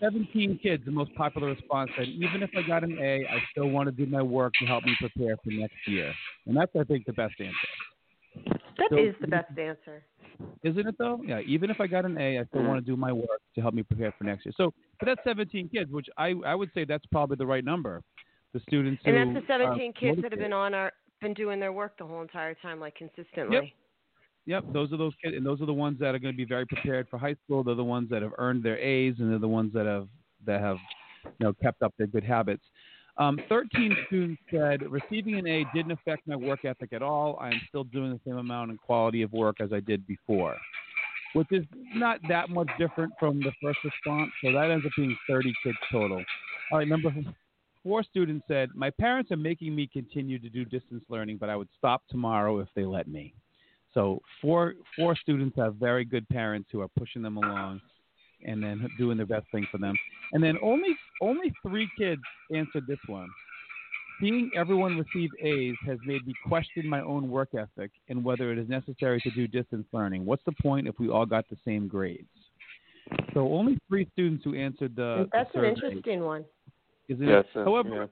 17 0.00 0.58
kids, 0.62 0.84
the 0.84 0.90
most 0.90 1.14
popular 1.14 1.48
response 1.48 1.90
said, 1.96 2.08
"Even 2.08 2.42
if 2.42 2.50
I 2.56 2.62
got 2.62 2.84
an 2.84 2.98
A, 2.98 3.26
I 3.26 3.42
still 3.50 3.68
want 3.68 3.86
to 3.88 3.92
do 3.92 4.06
my 4.10 4.22
work 4.22 4.54
to 4.54 4.66
help 4.66 4.84
me 4.84 4.96
prepare 4.98 5.36
for 5.36 5.50
next 5.50 5.76
year," 5.86 6.12
and 6.46 6.56
that's, 6.56 6.74
I 6.74 6.84
think, 6.84 7.06
the 7.06 7.12
best 7.12 7.34
answer. 7.40 7.68
That 8.78 8.90
So- 8.90 8.98
is 8.98 9.14
the 9.20 9.26
best 9.26 9.58
answer. 9.58 10.04
Isn't 10.62 10.86
it 10.86 10.96
though? 10.98 11.22
Yeah. 11.22 11.40
Even 11.40 11.70
if 11.70 11.80
I 11.80 11.86
got 11.86 12.04
an 12.04 12.16
A, 12.18 12.38
I 12.38 12.44
still 12.44 12.62
want 12.62 12.84
to 12.84 12.90
do 12.90 12.96
my 12.96 13.12
work 13.12 13.40
to 13.54 13.60
help 13.60 13.74
me 13.74 13.82
prepare 13.82 14.12
for 14.12 14.24
next 14.24 14.46
year. 14.46 14.52
So, 14.56 14.72
but 14.98 15.06
that's 15.06 15.22
17 15.24 15.68
kids, 15.68 15.90
which 15.90 16.08
I 16.16 16.34
I 16.44 16.54
would 16.54 16.72
say 16.72 16.84
that's 16.84 17.04
probably 17.06 17.36
the 17.36 17.46
right 17.46 17.64
number. 17.64 18.02
The 18.52 18.60
students 18.60 19.02
And 19.04 19.16
who 19.16 19.34
that's 19.34 19.46
the 19.46 19.54
are 19.54 19.58
17 19.58 19.90
uh, 19.90 20.00
kids 20.00 20.22
that 20.22 20.32
have 20.32 20.40
been 20.40 20.52
on 20.52 20.74
our 20.74 20.92
been 21.20 21.34
doing 21.34 21.60
their 21.60 21.72
work 21.72 21.98
the 21.98 22.06
whole 22.06 22.22
entire 22.22 22.54
time, 22.54 22.80
like 22.80 22.94
consistently. 22.94 23.74
Yep, 24.50 24.64
those 24.72 24.92
are 24.92 24.96
those 24.96 25.12
kids, 25.22 25.36
and 25.36 25.46
those 25.46 25.60
are 25.62 25.66
the 25.66 25.72
ones 25.72 26.00
that 26.00 26.12
are 26.12 26.18
going 26.18 26.34
to 26.34 26.36
be 26.36 26.44
very 26.44 26.66
prepared 26.66 27.06
for 27.08 27.18
high 27.18 27.36
school. 27.44 27.62
They're 27.62 27.76
the 27.76 27.84
ones 27.84 28.10
that 28.10 28.20
have 28.20 28.32
earned 28.36 28.64
their 28.64 28.80
A's, 28.80 29.14
and 29.20 29.30
they're 29.30 29.38
the 29.38 29.46
ones 29.46 29.72
that 29.74 29.86
have 29.86 30.08
that 30.44 30.60
have 30.60 30.78
you 31.38 31.46
know 31.46 31.52
kept 31.62 31.82
up 31.82 31.94
their 31.98 32.08
good 32.08 32.24
habits. 32.24 32.64
Um, 33.16 33.38
13 33.48 33.96
students 34.08 34.42
said 34.50 34.82
receiving 34.90 35.36
an 35.36 35.46
A 35.46 35.64
didn't 35.72 35.92
affect 35.92 36.26
my 36.26 36.34
work 36.34 36.64
ethic 36.64 36.92
at 36.92 37.00
all. 37.00 37.38
I 37.40 37.50
am 37.50 37.60
still 37.68 37.84
doing 37.84 38.10
the 38.10 38.18
same 38.26 38.38
amount 38.38 38.70
and 38.70 38.80
quality 38.80 39.22
of 39.22 39.32
work 39.32 39.60
as 39.60 39.72
I 39.72 39.78
did 39.78 40.04
before, 40.08 40.56
which 41.34 41.46
is 41.52 41.64
not 41.94 42.18
that 42.28 42.50
much 42.50 42.70
different 42.76 43.12
from 43.20 43.38
the 43.38 43.52
first 43.62 43.78
response. 43.84 44.32
So 44.42 44.50
that 44.50 44.68
ends 44.68 44.84
up 44.84 44.90
being 44.96 45.16
30 45.28 45.54
kids 45.62 45.78
total. 45.92 46.24
All 46.72 46.78
right, 46.78 46.88
number 46.88 47.14
four 47.84 48.02
students 48.02 48.44
said 48.48 48.70
my 48.74 48.90
parents 48.90 49.30
are 49.30 49.36
making 49.36 49.76
me 49.76 49.88
continue 49.92 50.40
to 50.40 50.48
do 50.48 50.64
distance 50.64 51.04
learning, 51.08 51.36
but 51.36 51.50
I 51.50 51.54
would 51.54 51.68
stop 51.78 52.02
tomorrow 52.10 52.58
if 52.58 52.66
they 52.74 52.84
let 52.84 53.06
me. 53.06 53.32
So 53.94 54.20
four 54.40 54.74
four 54.96 55.16
students 55.16 55.56
have 55.56 55.76
very 55.76 56.04
good 56.04 56.28
parents 56.28 56.68
who 56.72 56.80
are 56.80 56.88
pushing 56.96 57.22
them 57.22 57.36
along 57.36 57.80
and 58.46 58.62
then 58.62 58.88
doing 58.98 59.16
their 59.16 59.26
best 59.26 59.46
thing 59.52 59.66
for 59.70 59.78
them. 59.78 59.94
And 60.32 60.42
then 60.42 60.56
only 60.62 60.96
only 61.20 61.52
three 61.66 61.88
kids 61.98 62.22
answered 62.54 62.86
this 62.86 62.98
one. 63.06 63.28
Seeing 64.20 64.50
everyone 64.54 64.98
receive 64.98 65.30
A's 65.42 65.74
has 65.86 65.98
made 66.04 66.26
me 66.26 66.34
question 66.46 66.86
my 66.86 67.00
own 67.00 67.30
work 67.30 67.50
ethic 67.54 67.90
and 68.08 68.22
whether 68.22 68.52
it 68.52 68.58
is 68.58 68.68
necessary 68.68 69.18
to 69.22 69.30
do 69.30 69.48
distance 69.48 69.86
learning. 69.92 70.26
What's 70.26 70.44
the 70.44 70.52
point 70.62 70.86
if 70.86 70.98
we 70.98 71.08
all 71.08 71.24
got 71.24 71.48
the 71.48 71.56
same 71.64 71.88
grades? 71.88 72.28
So 73.32 73.52
only 73.52 73.78
three 73.88 74.06
students 74.12 74.44
who 74.44 74.54
answered 74.54 74.94
the, 74.94 75.24
the 75.24 75.28
That's 75.32 75.50
an 75.54 75.64
interesting 75.64 76.20
one. 76.20 76.44
Isn't 77.08 77.26
Yes. 77.26 77.44
it? 77.54 77.60
uh, 77.60 77.64
However, 77.64 78.10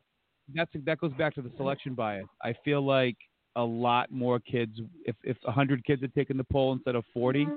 yeah. 0.54 0.64
that's 0.64 0.84
that 0.86 0.98
goes 0.98 1.12
back 1.18 1.34
to 1.34 1.42
the 1.42 1.52
selection 1.56 1.94
bias. 1.94 2.26
I 2.42 2.54
feel 2.64 2.80
like 2.84 3.16
a 3.58 3.62
lot 3.62 4.10
more 4.10 4.38
kids, 4.40 4.80
if 5.04 5.16
if 5.24 5.36
100 5.42 5.84
kids 5.84 6.00
had 6.00 6.14
taken 6.14 6.36
the 6.36 6.44
poll 6.44 6.72
instead 6.72 6.94
of 6.94 7.04
40, 7.12 7.44
Mm-hmm. 7.44 7.54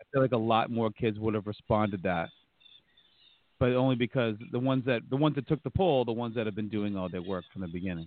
I 0.00 0.04
feel 0.12 0.22
like 0.22 0.32
a 0.32 0.36
lot 0.36 0.70
more 0.70 0.90
kids 0.90 1.18
would 1.18 1.34
have 1.34 1.46
responded 1.46 2.02
that. 2.02 2.28
But 3.60 3.70
only 3.72 3.94
because 3.94 4.34
the 4.52 4.58
ones 4.58 4.84
that 4.86 5.02
the 5.08 5.16
ones 5.16 5.36
that 5.36 5.46
took 5.48 5.62
the 5.62 5.70
poll, 5.70 6.04
the 6.04 6.12
ones 6.12 6.34
that 6.34 6.46
have 6.46 6.56
been 6.56 6.68
doing 6.68 6.96
all 6.96 7.08
their 7.08 7.22
work 7.22 7.44
from 7.52 7.62
the 7.62 7.68
beginning. 7.68 8.06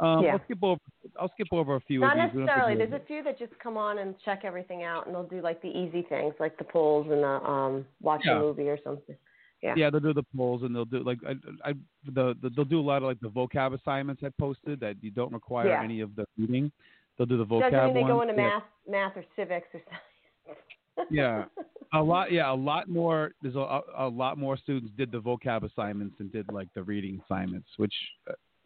Um, 0.00 0.22
Yeah. 0.24 0.32
I'll 0.32 0.44
skip 0.44 0.58
over. 0.62 0.80
I'll 1.20 1.28
skip 1.34 1.48
over 1.52 1.76
a 1.76 1.80
few 1.80 2.00
Not 2.00 2.16
of 2.18 2.22
these. 2.30 2.32
Don't 2.32 2.46
necessarily. 2.46 2.76
There's 2.76 2.92
a 3.02 3.04
few 3.06 3.22
that 3.24 3.38
just 3.38 3.52
come 3.58 3.76
on 3.76 3.98
and 3.98 4.14
check 4.24 4.40
everything 4.44 4.82
out, 4.84 5.06
and 5.06 5.14
they'll 5.14 5.24
do 5.24 5.40
like 5.42 5.60
the 5.60 5.68
easy 5.68 6.02
things, 6.02 6.34
like 6.40 6.56
the 6.56 6.64
polls 6.64 7.06
and 7.10 7.22
the 7.22 7.34
um 7.48 7.84
watch 8.00 8.22
Yeah. 8.24 8.36
a 8.36 8.40
movie 8.40 8.68
or 8.68 8.78
something. 8.82 9.16
Yeah. 9.62 9.74
Yeah, 9.76 9.90
they'll 9.90 10.00
do 10.00 10.14
the 10.14 10.22
polls 10.36 10.62
and 10.62 10.74
they'll 10.74 10.84
do 10.84 11.02
like 11.02 11.18
I, 11.26 11.32
I 11.68 11.72
the, 12.06 12.34
the 12.42 12.50
they'll 12.54 12.64
do 12.64 12.80
a 12.80 12.82
lot 12.82 12.98
of 12.98 13.04
like 13.04 13.20
the 13.20 13.28
vocab 13.28 13.74
assignments 13.78 14.22
I 14.24 14.28
posted 14.38 14.78
that 14.80 14.96
you 15.00 15.10
don't 15.10 15.32
require 15.32 15.68
Yeah. 15.68 15.82
any 15.82 16.00
of 16.00 16.14
the 16.14 16.26
reading. 16.38 16.70
They'll 17.16 17.26
do 17.26 17.36
the 17.38 17.44
vocab 17.44 17.72
Doesn't 17.72 17.94
mean 17.94 18.04
they 18.04 18.08
go 18.08 18.22
into 18.22 18.34
Yeah. 18.34 18.48
math, 18.48 18.62
math 18.88 19.16
or 19.16 19.24
civics 19.34 19.66
or 19.74 19.80
science. 19.88 21.08
Yeah. 21.10 21.44
A 21.94 22.02
lot, 22.02 22.30
yeah, 22.30 22.52
a 22.52 22.54
lot 22.54 22.86
more. 22.90 23.32
There's 23.40 23.54
a, 23.56 23.80
a 23.96 24.06
lot 24.06 24.36
more 24.36 24.58
students 24.58 24.92
did 24.98 25.10
the 25.10 25.22
vocab 25.22 25.62
assignments 25.64 26.16
and 26.18 26.30
did 26.30 26.52
like 26.52 26.68
the 26.74 26.82
reading 26.82 27.18
assignments, 27.24 27.66
which 27.78 27.94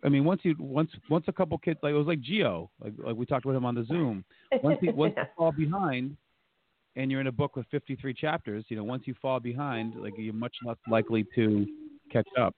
I 0.03 0.09
mean, 0.09 0.25
once 0.25 0.41
you 0.43 0.57
once 0.59 0.91
once 1.09 1.27
a 1.29 1.33
couple 1.33 1.57
kids 1.59 1.79
like 1.85 1.93
it 1.93 1.97
was 1.97 2.09
like 2.09 2.21
Geo, 2.21 2.69
like 2.83 2.95
like 2.99 3.15
we 3.15 3.25
talked 3.25 3.45
about 3.45 3.55
him 3.55 3.65
on 3.65 3.77
the 3.77 3.85
Zoom. 3.85 4.25
Once 4.61 4.79
he 4.81 4.91
once 4.91 5.15
fall 5.37 5.53
behind, 5.53 6.17
and 6.97 7.11
you're 7.11 7.21
in 7.21 7.27
a 7.27 7.33
book 7.33 7.57
with 7.57 7.67
53 7.71 8.15
chapters, 8.15 8.65
you 8.69 8.77
know, 8.77 8.85
once 8.85 9.05
you 9.07 9.15
fall 9.21 9.41
behind, 9.41 9.95
like 10.01 10.15
you're 10.17 10.35
much 10.35 10.55
less 10.65 10.77
likely 10.89 11.25
to 11.35 11.67
catch 12.11 12.29
up. 12.39 12.55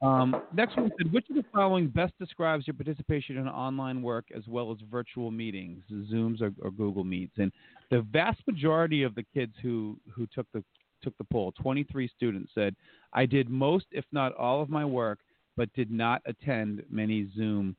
Um, 0.00 0.40
next 0.54 0.76
one 0.76 0.92
said, 0.96 1.12
which 1.12 1.28
of 1.28 1.36
the 1.36 1.44
following 1.52 1.88
best 1.88 2.12
describes 2.20 2.66
your 2.66 2.74
participation 2.74 3.36
in 3.36 3.48
online 3.48 4.00
work 4.00 4.26
as 4.36 4.46
well 4.46 4.70
as 4.70 4.78
virtual 4.90 5.30
meetings, 5.32 5.82
Zooms 5.90 6.40
or, 6.40 6.52
or 6.62 6.70
Google 6.70 7.02
Meets? 7.02 7.34
And 7.38 7.50
the 7.90 8.02
vast 8.12 8.40
majority 8.46 9.02
of 9.02 9.14
the 9.16 9.24
kids 9.34 9.52
who 9.60 9.98
who 10.14 10.26
took 10.32 10.46
the 10.54 10.62
took 11.02 11.16
the 11.18 11.24
poll, 11.24 11.52
23 11.60 12.08
students 12.16 12.52
said, 12.54 12.74
I 13.12 13.24
did 13.26 13.48
most, 13.48 13.86
if 13.92 14.04
not 14.12 14.34
all, 14.34 14.60
of 14.60 14.68
my 14.68 14.84
work, 14.84 15.20
but 15.56 15.72
did 15.74 15.90
not 15.90 16.22
attend 16.26 16.82
many 16.90 17.28
Zoom 17.36 17.76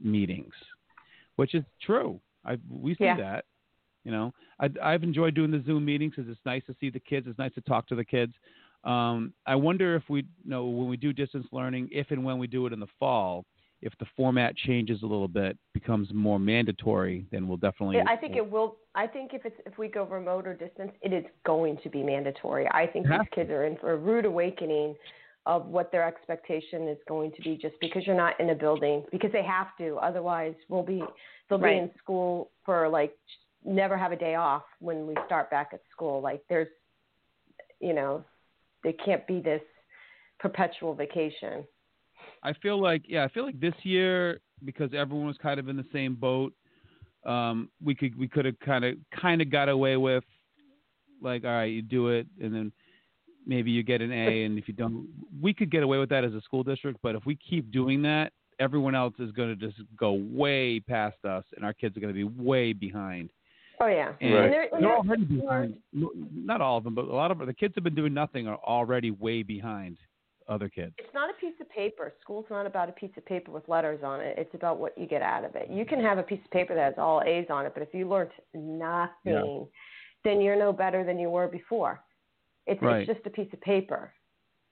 meetings, 0.00 0.54
which 1.36 1.54
is 1.54 1.64
true. 1.80 2.20
I 2.44 2.58
we 2.68 2.94
see 2.96 3.04
Yeah. 3.04 3.16
that. 3.16 3.44
You 4.04 4.12
know, 4.12 4.32
I, 4.60 4.68
I've 4.82 5.02
enjoyed 5.02 5.34
doing 5.34 5.50
the 5.50 5.62
Zoom 5.66 5.84
meetings 5.84 6.14
because 6.16 6.30
it's 6.30 6.40
nice 6.46 6.62
to 6.66 6.74
see 6.80 6.90
the 6.90 7.00
kids. 7.00 7.26
It's 7.28 7.38
nice 7.38 7.54
to 7.54 7.60
talk 7.62 7.86
to 7.88 7.94
the 7.94 8.04
kids. 8.04 8.32
Um, 8.84 9.34
I 9.46 9.54
wonder 9.54 9.94
if 9.94 10.04
we 10.08 10.20
you 10.20 10.50
know 10.50 10.64
when 10.66 10.88
we 10.88 10.96
do 10.96 11.12
distance 11.12 11.46
learning, 11.52 11.88
if 11.92 12.10
and 12.10 12.24
when 12.24 12.38
we 12.38 12.46
do 12.46 12.66
it 12.66 12.72
in 12.72 12.80
the 12.80 12.86
fall, 12.98 13.44
if 13.82 13.92
the 13.98 14.06
format 14.16 14.56
changes 14.56 15.02
a 15.02 15.06
little 15.06 15.28
bit, 15.28 15.58
becomes 15.74 16.08
more 16.12 16.38
mandatory, 16.38 17.26
then 17.30 17.46
we'll 17.46 17.56
definitely. 17.56 18.00
I 18.06 18.16
think 18.16 18.36
it 18.36 18.50
will. 18.50 18.76
I 18.94 19.06
think 19.06 19.32
if 19.34 19.44
it's 19.44 19.56
if 19.66 19.78
we 19.78 19.88
go 19.88 20.04
remote 20.04 20.46
or 20.46 20.54
distance, 20.54 20.92
it 21.02 21.12
is 21.12 21.24
going 21.44 21.78
to 21.82 21.90
be 21.90 22.02
mandatory. 22.02 22.68
I 22.72 22.86
think 22.86 23.06
these 23.06 23.20
kids 23.34 23.50
are 23.50 23.64
in 23.64 23.76
for 23.76 23.92
a 23.92 23.96
rude 23.96 24.24
awakening 24.24 24.94
of 25.46 25.66
what 25.66 25.90
their 25.90 26.06
expectation 26.06 26.86
is 26.88 26.98
going 27.08 27.32
to 27.32 27.42
be 27.42 27.56
just 27.56 27.74
because 27.80 28.06
you're 28.06 28.16
not 28.16 28.38
in 28.40 28.50
a 28.50 28.54
building 28.54 29.04
because 29.10 29.32
they 29.32 29.42
have 29.42 29.68
to. 29.78 29.96
Otherwise, 29.96 30.54
we'll 30.68 30.82
be 30.82 31.02
they'll 31.48 31.58
Right. 31.58 31.76
be 31.76 31.78
in 31.78 31.90
school 31.98 32.50
for 32.64 32.88
like 32.88 33.16
never 33.64 33.96
have 33.96 34.12
a 34.12 34.16
day 34.16 34.34
off 34.34 34.62
when 34.78 35.06
we 35.06 35.14
start 35.26 35.50
back 35.50 35.70
at 35.72 35.80
school. 35.90 36.20
Like 36.20 36.42
there's, 36.48 36.68
you 37.80 37.92
know, 37.92 38.24
they 38.82 38.92
can't 38.92 39.26
be 39.26 39.40
this 39.40 39.62
perpetual 40.38 40.94
vacation. 40.94 41.64
I 42.42 42.52
feel 42.54 42.80
like 42.80 43.02
yeah, 43.06 43.24
I 43.24 43.28
feel 43.28 43.44
like 43.44 43.60
this 43.60 43.74
year 43.82 44.40
because 44.64 44.90
everyone 44.94 45.26
was 45.26 45.36
kind 45.38 45.60
of 45.60 45.68
in 45.68 45.76
the 45.76 45.86
same 45.92 46.14
boat. 46.14 46.52
Um, 47.26 47.68
we 47.84 47.94
could 47.94 48.16
we 48.18 48.28
could 48.28 48.46
have 48.46 48.58
kind 48.60 48.84
of 48.84 48.96
kind 49.20 49.42
of 49.42 49.50
got 49.50 49.68
away 49.68 49.96
with 49.96 50.24
like 51.22 51.44
all 51.44 51.50
right, 51.50 51.64
you 51.64 51.82
do 51.82 52.08
it, 52.08 52.26
and 52.40 52.54
then 52.54 52.72
maybe 53.46 53.70
you 53.70 53.82
get 53.82 54.00
an 54.00 54.12
A, 54.12 54.44
and 54.44 54.58
if 54.58 54.68
you 54.68 54.74
don't, 54.74 55.06
we 55.40 55.52
could 55.52 55.70
get 55.70 55.82
away 55.82 55.98
with 55.98 56.08
that 56.10 56.24
as 56.24 56.32
a 56.32 56.40
school 56.40 56.62
district. 56.62 56.98
But 57.02 57.14
if 57.14 57.26
we 57.26 57.36
keep 57.36 57.70
doing 57.70 58.02
that, 58.02 58.32
everyone 58.58 58.94
else 58.94 59.14
is 59.18 59.32
going 59.32 59.48
to 59.48 59.56
just 59.56 59.78
go 59.96 60.12
way 60.12 60.80
past 60.80 61.22
us, 61.24 61.44
and 61.56 61.64
our 61.64 61.74
kids 61.74 61.96
are 61.96 62.00
going 62.00 62.14
to 62.14 62.14
be 62.14 62.42
way 62.42 62.72
behind. 62.72 63.30
Oh 63.82 63.86
yeah, 63.86 64.12
And 64.20 64.34
Right. 64.34 64.44
and 64.44 64.52
they're, 64.52 64.62
and 64.64 64.72
they're 64.72 64.80
they're- 64.80 64.90
already 64.90 65.24
behind. 65.24 65.78
Not 65.92 66.60
all 66.60 66.76
of 66.76 66.84
them, 66.84 66.94
but 66.94 67.06
a 67.06 67.14
lot 67.14 67.30
of 67.30 67.38
the 67.38 67.54
kids 67.54 67.74
have 67.76 67.84
been 67.84 67.94
doing 67.94 68.12
nothing 68.12 68.46
are 68.46 68.58
already 68.58 69.10
way 69.10 69.42
behind 69.42 69.96
other 70.48 70.68
kids. 70.68 70.92
It's 70.98 71.14
not 71.14 71.30
a 71.30 71.34
piece 71.34 71.54
of 71.60 71.68
paper. 71.70 72.12
School's 72.20 72.44
not 72.50 72.66
about 72.66 72.88
a 72.88 72.92
piece 72.92 73.16
of 73.16 73.24
paper 73.24 73.52
with 73.52 73.66
letters 73.68 74.00
on 74.02 74.20
it. 74.20 74.36
It's 74.36 74.54
about 74.54 74.78
what 74.78 74.98
you 74.98 75.06
get 75.06 75.22
out 75.22 75.44
of 75.44 75.54
it. 75.56 75.70
You 75.70 75.84
can 75.86 76.00
have 76.00 76.18
a 76.18 76.22
piece 76.22 76.44
of 76.44 76.50
paper 76.50 76.74
that 76.74 76.84
has 76.84 76.94
all 76.98 77.22
A's 77.24 77.46
on 77.50 77.64
it, 77.66 77.72
but 77.72 77.82
if 77.82 77.94
you 77.94 78.06
learned 78.08 78.30
nothing, 78.52 79.66
then 80.24 80.40
you're 80.40 80.56
no 80.58 80.72
better 80.72 81.04
than 81.04 81.18
you 81.18 81.30
were 81.30 81.48
before. 81.48 82.00
It's, 82.66 82.82
Right. 82.82 83.08
it's 83.08 83.14
just 83.16 83.26
a 83.26 83.30
piece 83.30 83.50
of 83.52 83.60
paper. 83.62 84.12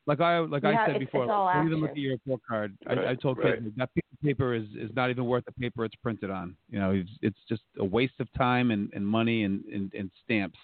Like 0.07 0.21
I 0.21 0.39
like 0.39 0.63
You 0.63 0.71
I 0.71 0.73
have- 0.73 0.87
said 0.87 0.97
it's- 0.97 1.07
before, 1.07 1.25
it's 1.25 1.31
all 1.31 1.53
don't 1.53 1.67
even 1.67 1.81
look 1.81 1.91
action. 1.91 1.99
at 1.99 2.03
your 2.03 2.13
report 2.13 2.41
card. 2.49 2.79
I, 2.87 3.11
I 3.11 3.15
told 3.15 3.39
right. 3.39 3.55
kids 3.63 3.77
that 3.77 3.93
piece 3.95 4.05
of 4.08 4.08
paper 4.23 4.55
is, 4.55 4.65
is 4.79 4.91
not 4.95 5.11
even 5.11 5.27
worth 5.27 5.45
the 5.45 5.53
paper 5.53 5.85
it's 5.85 5.95
printed 5.97 6.31
on. 6.31 6.57
You 6.71 6.79
know, 6.79 6.91
it's, 6.93 7.11
it's 7.23 7.39
just 7.49 7.63
a 7.79 7.85
waste 7.85 8.21
of 8.21 8.33
time 8.35 8.71
and, 8.71 8.91
and 8.95 9.07
money 9.07 9.45
and, 9.45 9.65
and, 9.67 9.93
and 9.95 10.11
stamps 10.25 10.59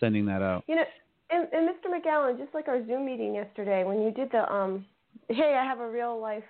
sending 0.00 0.26
that 0.26 0.42
out. 0.42 0.64
You 0.66 0.76
know, 0.76 0.84
and, 1.30 1.48
and 1.52 1.68
Mr. 1.68 1.90
McGowan, 1.90 2.38
just 2.38 2.54
like 2.54 2.68
our 2.68 2.84
Zoom 2.86 3.06
meeting 3.06 3.34
yesterday, 3.34 3.84
when 3.84 4.02
you 4.02 4.10
did 4.10 4.30
the 4.30 4.50
um, 4.52 4.84
hey, 5.28 5.56
I 5.60 5.64
have 5.64 5.80
a 5.80 5.90
real 5.90 6.20
life, 6.20 6.44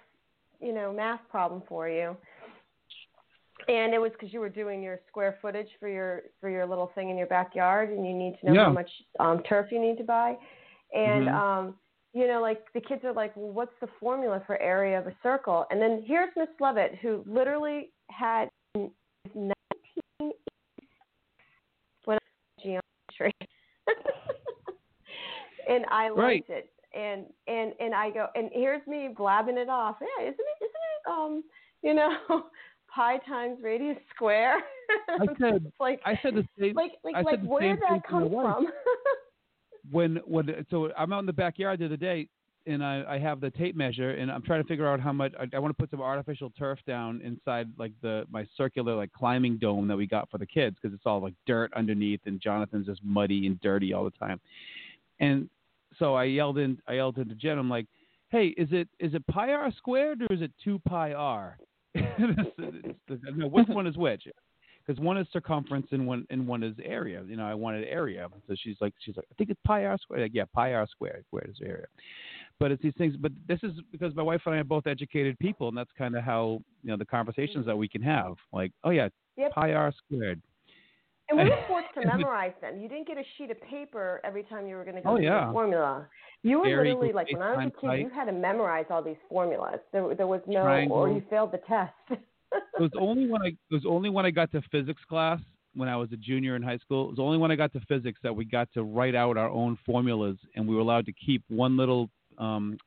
you 0.61 0.73
know, 0.73 0.93
math 0.93 1.21
problem 1.31 1.63
for 1.69 1.89
you, 1.89 2.17
and 3.69 3.95
it 3.95 3.99
was 4.01 4.11
because 4.13 4.33
you 4.33 4.41
were 4.41 4.49
doing 4.49 4.83
your 4.83 5.01
square 5.09 5.39
footage 5.41 5.69
for 5.79 5.89
your 5.89 6.23
for 6.41 6.51
your 6.51 6.67
little 6.67 6.91
thing 6.95 7.11
in 7.11 7.17
your 7.17 7.27
backyard, 7.27 7.91
and 7.91 8.07
you 8.07 8.15
need 8.15 8.37
to 8.41 8.47
know 8.47 8.55
Yeah. 8.55 8.65
how 8.65 8.73
much 8.73 8.91
um, 9.21 9.43
turf 9.49 9.67
you 9.71 9.81
need 9.81 9.97
to 9.99 10.05
buy, 10.05 10.37
and 10.95 11.29
Mhm. 11.29 11.35
um, 11.35 11.79
you 12.15 12.29
know, 12.29 12.41
like 12.41 12.65
the 12.75 12.81
kids 12.81 13.05
are 13.05 13.13
like, 13.13 13.37
well, 13.37 13.51
what's 13.51 13.73
the 13.81 13.89
formula 13.99 14.41
for 14.47 14.61
area 14.63 14.99
of 14.99 15.09
a 15.09 15.15
circle? 15.23 15.67
And 15.71 15.83
then 15.83 16.05
here's 16.07 16.31
Miss 16.37 16.49
Lovett, 16.61 16.95
who 17.03 17.25
literally 17.27 17.91
had 18.09 18.49
19 18.77 18.93
when 22.05 22.17
I 22.17 22.17
was 22.17 22.21
geometry. 22.63 23.33
and 25.69 25.85
I 25.91 26.09
liked 26.09 26.19
Right. 26.19 26.45
it. 26.49 26.71
And 26.97 27.27
and 27.49 27.73
and 27.81 27.93
I 27.93 28.11
go 28.11 28.29
and 28.37 28.49
here's 28.53 28.87
me 28.87 29.09
blabbing 29.17 29.59
it 29.59 29.69
off. 29.69 29.97
Yeah, 30.01 30.27
isn't 30.29 30.39
it 30.39 30.65
isn't 30.65 30.71
it 30.71 31.11
um 31.11 31.43
you 31.83 31.93
know 31.93 32.17
pi 32.95 33.19
times 33.27 33.59
radius 33.61 33.99
square? 34.15 34.63
I 35.09 35.27
said 35.41 35.73
like 35.81 36.01
I 36.07 36.17
said 36.23 36.37
the 36.37 36.47
same 36.57 36.75
like 36.77 36.93
like 37.03 37.17
like 37.25 37.41
where 37.43 37.75
did 37.75 37.83
that 37.83 38.07
come 38.09 38.31
from? 38.31 38.69
When 39.91 40.17
when 40.27 40.67
so 40.71 40.91
I'm 40.97 41.13
out 41.13 41.21
in 41.21 41.27
the 41.27 41.33
backyard 41.33 41.81
the 41.81 41.87
other 41.87 41.97
day 41.97 42.29
and 42.67 42.83
I, 42.83 43.05
I 43.07 43.19
have 43.19 43.41
the 43.41 43.51
tape 43.51 43.77
measure 43.77 44.13
and 44.13 44.31
I'm 44.31 44.43
trying 44.43 44.63
to 44.63 44.69
figure 44.69 44.89
out 44.89 45.01
how 45.01 45.13
much 45.13 45.33
I, 45.39 45.45
I 45.55 45.59
want 45.59 45.77
to 45.77 45.81
put 45.81 45.91
some 45.91 46.01
artificial 46.01 46.51
turf 46.59 46.79
down 46.87 47.21
inside 47.23 47.69
like 47.79 47.93
the 48.03 48.25
my 48.31 48.47
circular 48.57 48.95
like 48.95 49.13
climbing 49.13 49.59
dome 49.59 49.87
that 49.89 49.97
we 49.97 50.07
got 50.07 50.31
for 50.31 50.39
the 50.39 50.47
kids 50.47 50.77
because 50.81 50.95
it's 50.95 51.07
all 51.07 51.21
like 51.21 51.35
dirt 51.47 51.73
underneath 51.75 52.21
and 52.27 52.41
Jonathan's 52.41 52.87
just 52.87 53.03
muddy 53.05 53.47
and 53.47 53.61
dirty 53.61 53.93
all 53.93 54.05
the 54.05 54.11
time. 54.13 54.41
And 55.21 55.49
so 55.99 56.15
I 56.15 56.25
yelled 56.25 56.59
in 56.59 56.79
I 56.89 56.95
yelled 56.95 57.19
into 57.19 57.35
Jen 57.35 57.59
I'm 57.59 57.71
like, 57.71 57.87
hey, 58.31 58.49
is 58.57 58.69
it 58.71 58.89
is 58.99 59.15
it 59.15 59.27
pi 59.27 59.53
r 59.53 59.73
squared 59.77 60.23
or 60.23 60.33
is 60.33 60.43
it 60.43 60.53
two 60.63 60.79
pi 60.81 61.13
r? 61.13 61.59
No, 63.37 63.47
which 63.47 63.69
one 63.69 63.87
is 63.87 63.97
which? 63.97 64.27
Because 64.87 65.01
one 65.01 65.17
is 65.17 65.27
circumference 65.33 65.87
and 65.93 66.07
one 66.07 66.27
and 66.31 66.47
one 66.47 66.63
is 66.63 66.75
area. 66.83 67.23
You 67.27 67.37
know, 67.37 67.47
I 67.47 67.55
wanted 67.55 67.87
area. 67.89 68.29
So 68.49 68.55
she's 68.63 68.77
like, 68.81 68.95
she's 69.01 69.17
like, 69.17 69.27
I 69.31 69.35
think 69.37 69.51
it's 69.51 69.61
pi 69.65 69.85
r 69.85 69.99
squared. 70.01 70.23
Like, 70.23 70.35
yeah, 70.35 70.45
pi 70.53 70.75
r 70.75 70.87
squared. 70.91 71.25
squared 71.29 71.51
is 71.51 71.57
area? 71.63 71.87
But 72.61 72.71
it's 72.71 72.83
these 72.83 72.95
things. 72.97 73.17
But 73.17 73.33
this 73.49 73.59
is 73.63 73.73
because 73.93 74.15
my 74.15 74.23
wife 74.23 74.43
and 74.47 74.55
I 74.55 74.59
are 74.59 74.65
both 74.65 74.87
educated 74.87 75.39
people, 75.39 75.69
and 75.69 75.77
that's 75.77 75.91
kind 75.97 76.17
of 76.17 76.25
how 76.25 76.61
you 76.83 76.91
know 76.91 76.97
the 76.97 77.05
conversations 77.07 77.67
that 77.67 77.77
we 77.77 77.89
can 77.89 78.03
have. 78.03 78.35
Like, 78.53 78.73
oh 78.85 78.91
yeah, 78.91 79.09
Yep. 79.37 79.53
pi 79.53 79.73
r 79.73 79.93
squared. 80.07 80.41
And 81.31 81.39
we 81.39 81.49
were 81.49 81.57
forced 81.69 81.89
to 81.95 82.07
memorize 82.07 82.53
them. 82.61 82.79
You 82.81 82.89
didn't 82.89 83.07
get 83.07 83.17
a 83.17 83.25
sheet 83.37 83.51
of 83.51 83.61
paper 83.63 84.21
every 84.25 84.43
time 84.43 84.67
you 84.67 84.77
were 84.77 84.85
going 84.85 84.97
to 84.97 85.03
go 85.03 85.13
Oh, 85.13 85.19
yeah. 85.19 85.47
the 85.47 85.53
formula. 85.53 86.07
You 86.43 86.59
were 86.61 86.67
Area 86.67 86.93
literally 86.93 87.13
like 87.15 87.33
when 87.33 87.41
I 87.41 87.57
was 87.57 87.73
a 87.75 87.81
kid, 87.81 88.01
you 88.01 88.11
had 88.11 88.27
to 88.27 88.33
memorize 88.33 88.85
all 88.91 89.03
these 89.03 89.17
formulas. 89.31 89.81
There, 89.93 90.15
there 90.15 90.27
was 90.27 90.43
no, 90.47 90.61
or 90.91 91.09
you 91.09 91.23
failed 91.31 91.53
the 91.53 91.63
test. 91.67 91.95
It 92.79 92.83
was 92.83 92.91
only 92.99 93.29
when 93.29 93.43
I 93.43 93.47
it 93.49 93.57
was 93.71 93.85
only 93.87 94.11
when 94.11 94.27
I 94.27 94.31
got 94.31 94.51
to 94.53 94.63
physics 94.71 95.03
class 95.09 95.41
when 95.75 95.89
I 95.89 95.97
was 95.97 96.11
a 96.13 96.17
junior 96.17 96.55
in 96.57 96.63
high 96.63 96.79
school. 96.79 97.07
It 97.07 97.11
was 97.11 97.19
only 97.19 97.37
when 97.39 97.51
I 97.51 97.57
got 97.57 97.73
to 97.73 97.81
physics 97.89 98.21
that 98.23 98.35
we 98.35 98.45
got 98.45 98.69
to 98.75 98.83
write 98.83 99.15
out 99.15 99.37
our 99.37 99.49
own 99.49 99.77
formulas, 99.85 100.37
and 100.55 100.67
we 100.67 100.75
were 100.75 100.81
allowed 100.81 101.07
to 101.07 101.13
keep 101.13 101.43
one 101.49 101.77
little 101.77 102.09
um, 102.39 102.79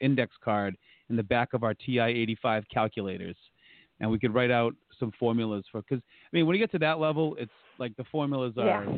index 0.00 0.34
card 0.44 0.76
in 1.10 1.16
the 1.16 1.22
back 1.22 1.52
of 1.54 1.62
our 1.64 1.74
TI-85 1.74 2.64
calculators, 2.72 3.36
and 4.00 4.10
we 4.10 4.18
could 4.18 4.34
write 4.34 4.50
out 4.50 4.74
some 4.98 5.12
formulas 5.18 5.64
for. 5.70 5.82
Because 5.82 6.02
I 6.04 6.28
mean, 6.36 6.46
when 6.46 6.54
you 6.56 6.62
get 6.62 6.70
to 6.72 6.78
that 6.80 6.98
level, 6.98 7.36
it's 7.38 7.50
like 7.78 7.96
the 7.96 8.04
formulas 8.12 8.54
are 8.58 8.84
Yeah. 8.84 8.96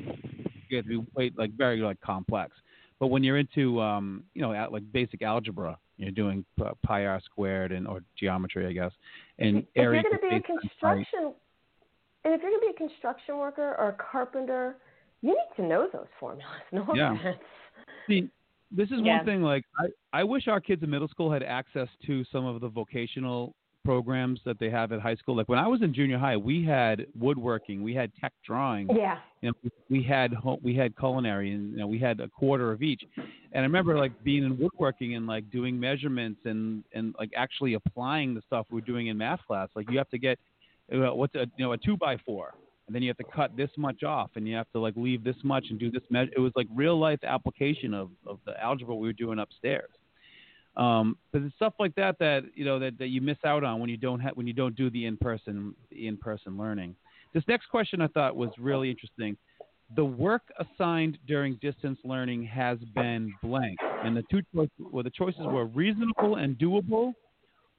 you 0.69 0.77
have 0.77 0.85
to 0.87 1.01
be 1.01 1.07
wait, 1.15 1.39
like 1.39 1.53
very 1.53 1.81
like 1.81 2.01
complex. 2.01 2.55
But 3.01 3.07
when 3.09 3.23
you're 3.23 3.39
into 3.39 3.81
um, 3.81 4.25
you 4.35 4.43
know 4.43 4.51
like 4.71 4.83
basic 4.93 5.23
algebra, 5.23 5.79
you're 5.97 6.11
doing 6.11 6.45
pi 6.83 7.07
r 7.07 7.21
squared 7.25 7.73
and 7.73 7.87
or 7.87 8.03
geometry, 8.19 8.67
I 8.67 8.73
guess, 8.73 8.93
and 9.39 9.59
if 9.59 9.67
you're 9.75 9.93
going 9.93 10.05
to 10.05 10.19
be 10.19 10.37
a 10.37 10.41
construction, 10.41 11.35
and 12.25 12.35
if 12.35 12.43
you're 12.43 12.51
going 12.51 12.61
to 12.61 12.67
be 12.67 12.85
a 12.85 12.89
construction 12.89 13.39
worker 13.39 13.77
or 13.79 13.91
a 13.91 13.97
carpenter, 14.11 14.77
you 15.23 15.31
need 15.31 15.57
to 15.57 15.63
know 15.63 15.89
those 15.93 16.07
formulas. 16.19 16.47
No 16.73 16.87
Yeah. 16.95 17.15
offense. 17.17 17.39
See, 18.09 18.29
this 18.71 18.91
is 18.91 19.01
Yeah. 19.01 19.17
one 19.17 19.25
thing. 19.25 19.43
Like, 19.43 19.65
I, 19.79 19.87
I 20.13 20.25
wish 20.25 20.49
our 20.49 20.61
kids 20.61 20.83
in 20.83 20.91
middle 20.91 21.09
school 21.09 21.31
had 21.31 21.43
access 21.43 21.89
to 22.07 22.25
some 22.33 22.45
of 22.45 22.61
the 22.61 22.69
vocational 22.69 23.55
programs 23.89 24.39
that 24.45 24.59
they 24.59 24.69
have 24.69 24.93
at 24.93 25.01
high 25.01 25.15
school. 25.15 25.35
Like 25.35 25.49
when 25.49 25.59
I 25.59 25.67
was 25.67 25.81
in 25.81 25.95
junior 25.95 26.19
high, 26.19 26.37
we 26.37 26.63
had 26.63 27.07
woodworking, 27.19 27.83
we 27.83 27.95
had 27.95 28.13
tech 28.21 28.35
drawing, 28.45 28.87
Yeah. 28.95 29.17
you 29.41 29.49
know, 29.51 29.71
we 29.89 30.03
had 30.03 30.35
we 30.63 30.75
had 30.77 30.95
culinary, 30.99 31.53
and 31.53 31.73
you 31.73 31.79
know, 31.79 31.87
we 31.87 31.99
had 31.99 32.21
a 32.21 32.29
quarter 32.29 32.71
of 32.71 32.83
each. 32.83 33.03
And 33.17 33.61
I 33.61 33.61
remember 33.61 33.97
like 33.97 34.13
being 34.23 34.45
in 34.45 34.59
woodworking 34.59 35.15
and 35.15 35.27
like 35.27 35.51
doing 35.51 35.81
measurements 35.81 36.41
and 36.45 36.85
and 36.93 37.15
like 37.19 37.31
actually 37.35 37.73
applying 37.81 38.35
the 38.35 38.43
stuff 38.47 38.67
we 38.71 38.79
are 38.83 38.85
doing 38.93 39.07
in 39.07 39.17
math 39.17 39.41
class. 39.47 39.71
Like 39.75 39.91
you 39.91 39.97
have 39.97 40.11
to 40.11 40.19
get 40.19 40.39
uh, 40.93 41.15
what's 41.15 41.35
a 41.35 41.47
you 41.57 41.65
know 41.65 41.73
a 41.73 41.79
two 41.79 41.97
by 41.97 42.19
four, 42.27 42.53
and 42.87 42.95
then 42.95 43.01
you 43.03 43.09
have 43.09 43.17
to 43.25 43.31
cut 43.41 43.57
this 43.57 43.71
much 43.79 44.03
off, 44.03 44.31
and 44.35 44.47
you 44.47 44.55
have 44.55 44.71
to 44.75 44.81
like 44.81 44.97
leave 44.99 45.25
this 45.25 45.37
much 45.43 45.65
and 45.71 45.79
do 45.81 45.91
this 45.91 46.03
measure. 46.11 46.31
It 46.37 46.41
was 46.41 46.53
like 46.57 46.67
real 46.75 46.99
life 47.01 47.21
application 47.25 47.95
of 47.95 48.11
of 48.27 48.39
the 48.45 48.55
algebra 48.63 48.95
we 48.95 49.09
were 49.09 49.15
doing 49.15 49.39
upstairs. 49.39 49.89
Um, 50.79 51.19
but 51.33 51.43
it's 51.43 51.55
stuff 51.57 51.75
like 51.81 51.95
that 51.97 52.19
that 52.21 52.45
you 52.55 52.65
know 52.65 52.79
that, 52.79 52.99
that 52.99 53.09
you 53.09 53.21
miss 53.21 53.39
out 53.45 53.65
on 53.65 53.81
when 53.81 53.91
you 53.91 53.97
don't 53.97 54.21
have 54.21 54.37
when 54.37 54.47
you 54.47 54.53
don't 54.53 54.77
do 54.77 54.89
the 54.91 55.07
in 55.07 55.17
person 55.17 55.75
in 55.91 56.17
person 56.17 56.57
learning. 56.57 56.95
This 57.35 57.43
next 57.49 57.67
question 57.67 58.01
I 58.01 58.07
thought 58.07 58.37
was 58.37 58.51
really 58.59 58.89
interesting. 58.89 59.37
The 59.97 60.05
work 60.05 60.43
assigned 60.59 61.19
during 61.27 61.57
distance 61.57 61.99
learning 62.05 62.45
has 62.45 62.79
been 62.95 63.35
blank, 63.43 63.77
and 64.05 64.17
the 64.17 64.23
two 64.31 64.43
choices 64.55 64.71
well, 64.79 65.03
the 65.03 65.11
choices 65.11 65.41
were 65.45 65.65
reasonable 65.65 66.37
and 66.37 66.57
doable, 66.57 67.15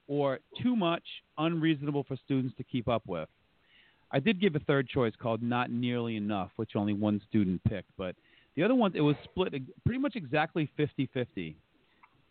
or 0.07 0.39
too 0.61 0.75
much, 0.75 1.03
unreasonable 1.37 2.03
for 2.03 2.17
students 2.25 2.55
to 2.57 2.63
keep 2.63 2.89
up 2.89 3.03
with. 3.07 3.29
I 4.11 4.19
did 4.19 4.41
give 4.41 4.55
a 4.55 4.59
third 4.59 4.89
choice 4.89 5.13
called 5.21 5.41
not 5.41 5.71
nearly 5.71 6.17
enough, 6.17 6.49
which 6.57 6.71
only 6.75 6.93
one 6.93 7.21
student 7.29 7.63
picked, 7.63 7.91
but 7.97 8.15
the 8.55 8.63
other 8.63 8.75
ones 8.75 8.95
it 8.97 9.01
was 9.01 9.15
split 9.23 9.53
pretty 9.85 9.99
much 9.99 10.15
exactly 10.15 10.69
50-50. 10.77 11.55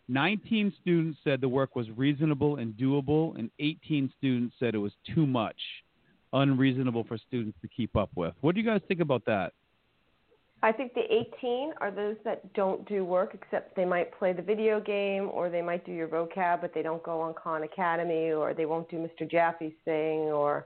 19 0.09 0.73
students 0.81 1.19
said 1.23 1.39
the 1.39 1.47
work 1.47 1.75
was 1.75 1.87
reasonable 1.95 2.55
and 2.55 2.73
doable, 2.73 3.37
and 3.37 3.51
18 3.59 4.11
students 4.17 4.55
said 4.59 4.73
it 4.73 4.79
was 4.79 4.91
too 5.13 5.27
much, 5.27 5.55
unreasonable 6.33 7.03
for 7.03 7.17
students 7.27 7.57
to 7.61 7.67
keep 7.67 7.95
up 7.95 8.09
with. 8.15 8.33
What 8.41 8.55
do 8.55 8.61
you 8.61 8.67
guys 8.67 8.81
think 8.87 9.01
about 9.01 9.23
that? 9.25 9.53
I 10.61 10.71
think 10.71 10.93
the 10.93 11.03
18 11.37 11.73
are 11.79 11.91
those 11.91 12.17
that 12.25 12.53
don't 12.53 12.87
do 12.89 13.05
work, 13.05 13.33
except 13.33 13.75
they 13.75 13.85
might 13.85 14.11
play 14.17 14.33
the 14.33 14.41
video 14.41 14.81
game 14.81 15.29
or 15.31 15.49
they 15.49 15.61
might 15.61 15.85
do 15.85 15.93
your 15.93 16.07
vocab, 16.07 16.59
but 16.59 16.73
they 16.73 16.81
don't 16.81 17.03
go 17.03 17.21
on 17.21 17.33
Khan 17.35 17.63
Academy 17.63 18.31
or 18.31 18.53
they 18.53 18.65
won't 18.65 18.89
do 18.89 18.97
Mr. 18.97 19.29
Jaffe's 19.29 19.71
thing. 19.85 20.31
Or 20.31 20.65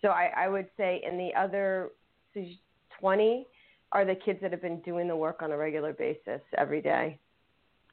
so 0.00 0.08
I, 0.08 0.30
I 0.36 0.48
would 0.48 0.68
say, 0.78 1.02
in 1.06 1.18
the 1.18 1.34
other 1.38 1.90
20 3.00 3.46
are 3.92 4.04
the 4.04 4.14
kids 4.14 4.38
that 4.40 4.52
have 4.52 4.62
been 4.62 4.80
doing 4.80 5.08
the 5.08 5.16
work 5.16 5.42
on 5.42 5.52
a 5.52 5.56
regular 5.56 5.92
basis 5.92 6.40
every 6.56 6.80
day 6.80 7.18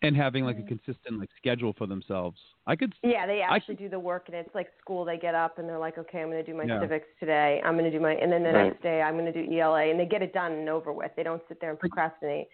and 0.04 0.16
having 0.16 0.44
like 0.44 0.58
a 0.58 0.60
mm-hmm. 0.60 0.68
consistent 0.80 1.20
like 1.20 1.30
schedule 1.38 1.74
for 1.78 1.88
themselves. 1.88 2.40
I 2.66 2.76
could. 2.76 2.94
Yeah, 3.04 3.28
they 3.28 3.42
actually 3.42 3.76
could, 3.76 3.84
do 3.84 3.90
the 3.90 4.00
work, 4.00 4.24
and 4.28 4.36
it's 4.36 4.54
like 4.56 4.68
school. 4.80 5.06
They 5.06 5.18
get 5.18 5.36
up 5.36 5.60
and 5.60 5.68
they're 5.68 5.78
like, 5.78 5.98
okay, 5.98 6.22
I'm 6.22 6.30
going 6.32 6.44
to 6.44 6.52
do 6.52 6.58
my 6.58 6.64
Yeah. 6.64 6.82
civics 6.82 7.08
today. 7.20 7.62
I'm 7.64 7.74
going 7.78 7.90
to 7.90 7.96
do 7.96 8.00
my, 8.02 8.14
and 8.14 8.32
then 8.32 8.44
the 8.44 8.52
Right. 8.52 8.70
next 8.70 8.82
day 8.82 9.02
I'm 9.02 9.16
going 9.18 9.32
to 9.32 9.46
do 9.46 9.60
ELA, 9.60 9.90
and 9.90 10.00
they 10.00 10.06
get 10.06 10.22
it 10.22 10.34
done 10.34 10.52
and 10.54 10.70
over 10.70 10.92
with. 10.92 11.12
They 11.16 11.24
don't 11.24 11.42
sit 11.48 11.60
there 11.62 11.70
and 11.70 11.80
procrastinate. 11.80 12.48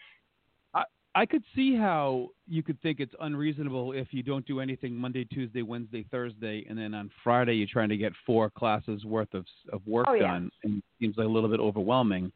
I 0.73 0.83
I 1.15 1.25
could 1.25 1.43
see 1.55 1.75
how 1.75 2.29
you 2.47 2.62
could 2.62 2.79
think 2.81 2.99
it's 2.99 3.15
unreasonable 3.21 3.93
if 3.93 4.10
you 4.12 4.21
don't 4.23 4.45
do 4.45 4.60
anything 4.60 4.93
Monday, 4.93 5.25
Tuesday, 5.25 5.62
Wednesday, 5.63 6.05
Thursday, 6.12 6.65
and 6.69 6.77
then 6.77 6.93
on 6.93 7.10
Friday 7.23 7.55
you're 7.55 7.67
trying 7.71 7.89
to 7.89 7.97
get 7.97 8.13
four 8.25 8.49
classes 8.49 9.05
worth 9.05 9.33
of 9.33 9.45
of 9.71 9.86
work 9.88 10.05
Oh, 10.10 10.13
yeah. 10.13 10.33
done, 10.33 10.51
and 10.63 10.77
it 10.77 10.83
seems 10.99 11.17
like 11.17 11.25
a 11.25 11.29
little 11.29 11.49
bit 11.49 11.60
overwhelming. 11.60 12.31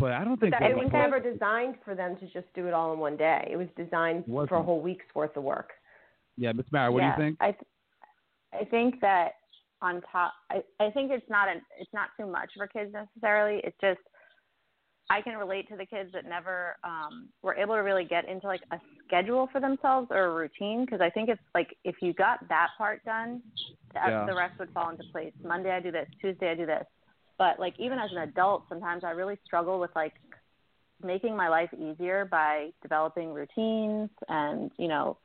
But 0.00 0.12
I 0.12 0.24
don't 0.24 0.40
think 0.40 0.52
That, 0.52 0.60
that 0.60 0.70
it 0.70 0.76
was 0.76 0.84
much- 0.84 0.92
never 0.92 1.20
designed 1.20 1.76
for 1.84 1.94
them 1.94 2.16
to 2.16 2.26
just 2.32 2.46
do 2.54 2.66
it 2.66 2.72
all 2.74 2.92
in 2.94 2.98
one 2.98 3.16
day. 3.16 3.46
It 3.50 3.56
was 3.56 3.68
designed 3.76 4.20
It 4.24 4.28
wasn't. 4.28 4.48
for 4.48 4.56
a 4.56 4.62
whole 4.62 4.80
week's 4.80 5.04
worth 5.14 5.36
of 5.36 5.44
work. 5.44 5.72
Yeah, 6.36 6.52
Miss 6.52 6.66
Mara, 6.72 6.90
what 6.90 7.02
yeah, 7.02 7.16
do 7.16 7.22
you 7.22 7.28
think? 7.28 7.38
I 7.40 7.52
th- 7.52 7.64
I 8.52 8.64
think 8.64 9.00
that 9.00 9.32
on 9.82 10.00
top, 10.10 10.32
I 10.50 10.62
I 10.80 10.90
think 10.90 11.10
it's 11.12 11.28
not 11.28 11.48
an 11.48 11.60
it's 11.78 11.92
not 11.92 12.08
too 12.18 12.26
much 12.26 12.50
for 12.56 12.66
kids 12.66 12.92
necessarily. 12.92 13.60
It's 13.62 13.76
just 13.80 14.00
I 15.10 15.20
can 15.20 15.36
relate 15.36 15.68
to 15.68 15.76
the 15.76 15.84
kids 15.86 16.10
that 16.12 16.24
never 16.24 16.76
um, 16.84 17.28
were 17.42 17.54
able 17.56 17.74
to 17.74 17.80
really 17.80 18.04
get 18.04 18.28
into 18.28 18.46
like 18.46 18.62
a 18.70 18.78
schedule 19.06 19.48
for 19.52 19.60
themselves 19.60 20.08
or 20.10 20.26
a 20.26 20.34
routine 20.34 20.84
because 20.84 21.00
I 21.00 21.10
think 21.10 21.28
it's 21.28 21.42
like 21.54 21.76
if 21.84 21.96
you 22.00 22.12
got 22.14 22.48
that 22.48 22.68
part 22.78 23.04
done, 23.04 23.42
the, 23.92 24.00
Yeah. 24.08 24.24
the 24.26 24.34
rest 24.34 24.58
would 24.60 24.70
fall 24.72 24.88
into 24.90 25.02
place. 25.12 25.32
Monday 25.44 25.70
I 25.72 25.80
do 25.80 25.90
this, 25.90 26.08
Tuesday 26.20 26.50
I 26.52 26.54
do 26.54 26.64
this. 26.64 26.86
But 27.40 27.58
like 27.58 27.72
even 27.78 27.98
as 27.98 28.10
an 28.12 28.18
adult, 28.18 28.64
sometimes 28.68 29.02
I 29.02 29.12
really 29.12 29.38
struggle 29.46 29.80
with 29.80 29.90
like 29.96 30.12
making 31.02 31.34
my 31.34 31.48
life 31.48 31.70
easier 31.72 32.28
by 32.30 32.68
developing 32.82 33.32
routines 33.32 34.10
and 34.28 34.70
you 34.76 34.88
know 34.88 35.16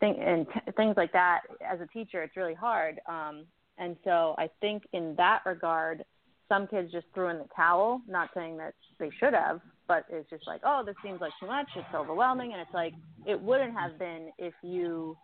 thing 0.00 0.16
and 0.18 0.44
t- 0.52 0.72
things 0.76 0.94
like 0.96 1.12
that. 1.12 1.42
As 1.64 1.80
a 1.80 1.86
teacher, 1.86 2.24
it's 2.24 2.36
really 2.36 2.54
hard. 2.54 2.98
Um, 3.06 3.44
and 3.78 3.94
so 4.02 4.34
I 4.38 4.50
think 4.60 4.82
in 4.92 5.14
that 5.18 5.42
regard, 5.46 6.04
some 6.48 6.66
kids 6.66 6.90
just 6.90 7.06
threw 7.14 7.28
in 7.28 7.38
the 7.38 7.48
towel. 7.54 8.02
Not 8.08 8.30
saying 8.34 8.56
that 8.56 8.74
they 8.98 9.10
should 9.20 9.32
have, 9.32 9.60
but 9.86 10.06
it's 10.10 10.28
just 10.30 10.48
like, 10.48 10.62
oh, 10.64 10.82
this 10.84 10.96
seems 11.00 11.20
like 11.20 11.32
too 11.38 11.46
much. 11.46 11.68
It's 11.76 11.94
overwhelming, 11.94 12.54
and 12.54 12.60
it's 12.60 12.74
like 12.74 12.94
it 13.24 13.40
wouldn't 13.40 13.74
have 13.74 14.00
been 14.00 14.32
if 14.36 14.54
you 14.64 15.16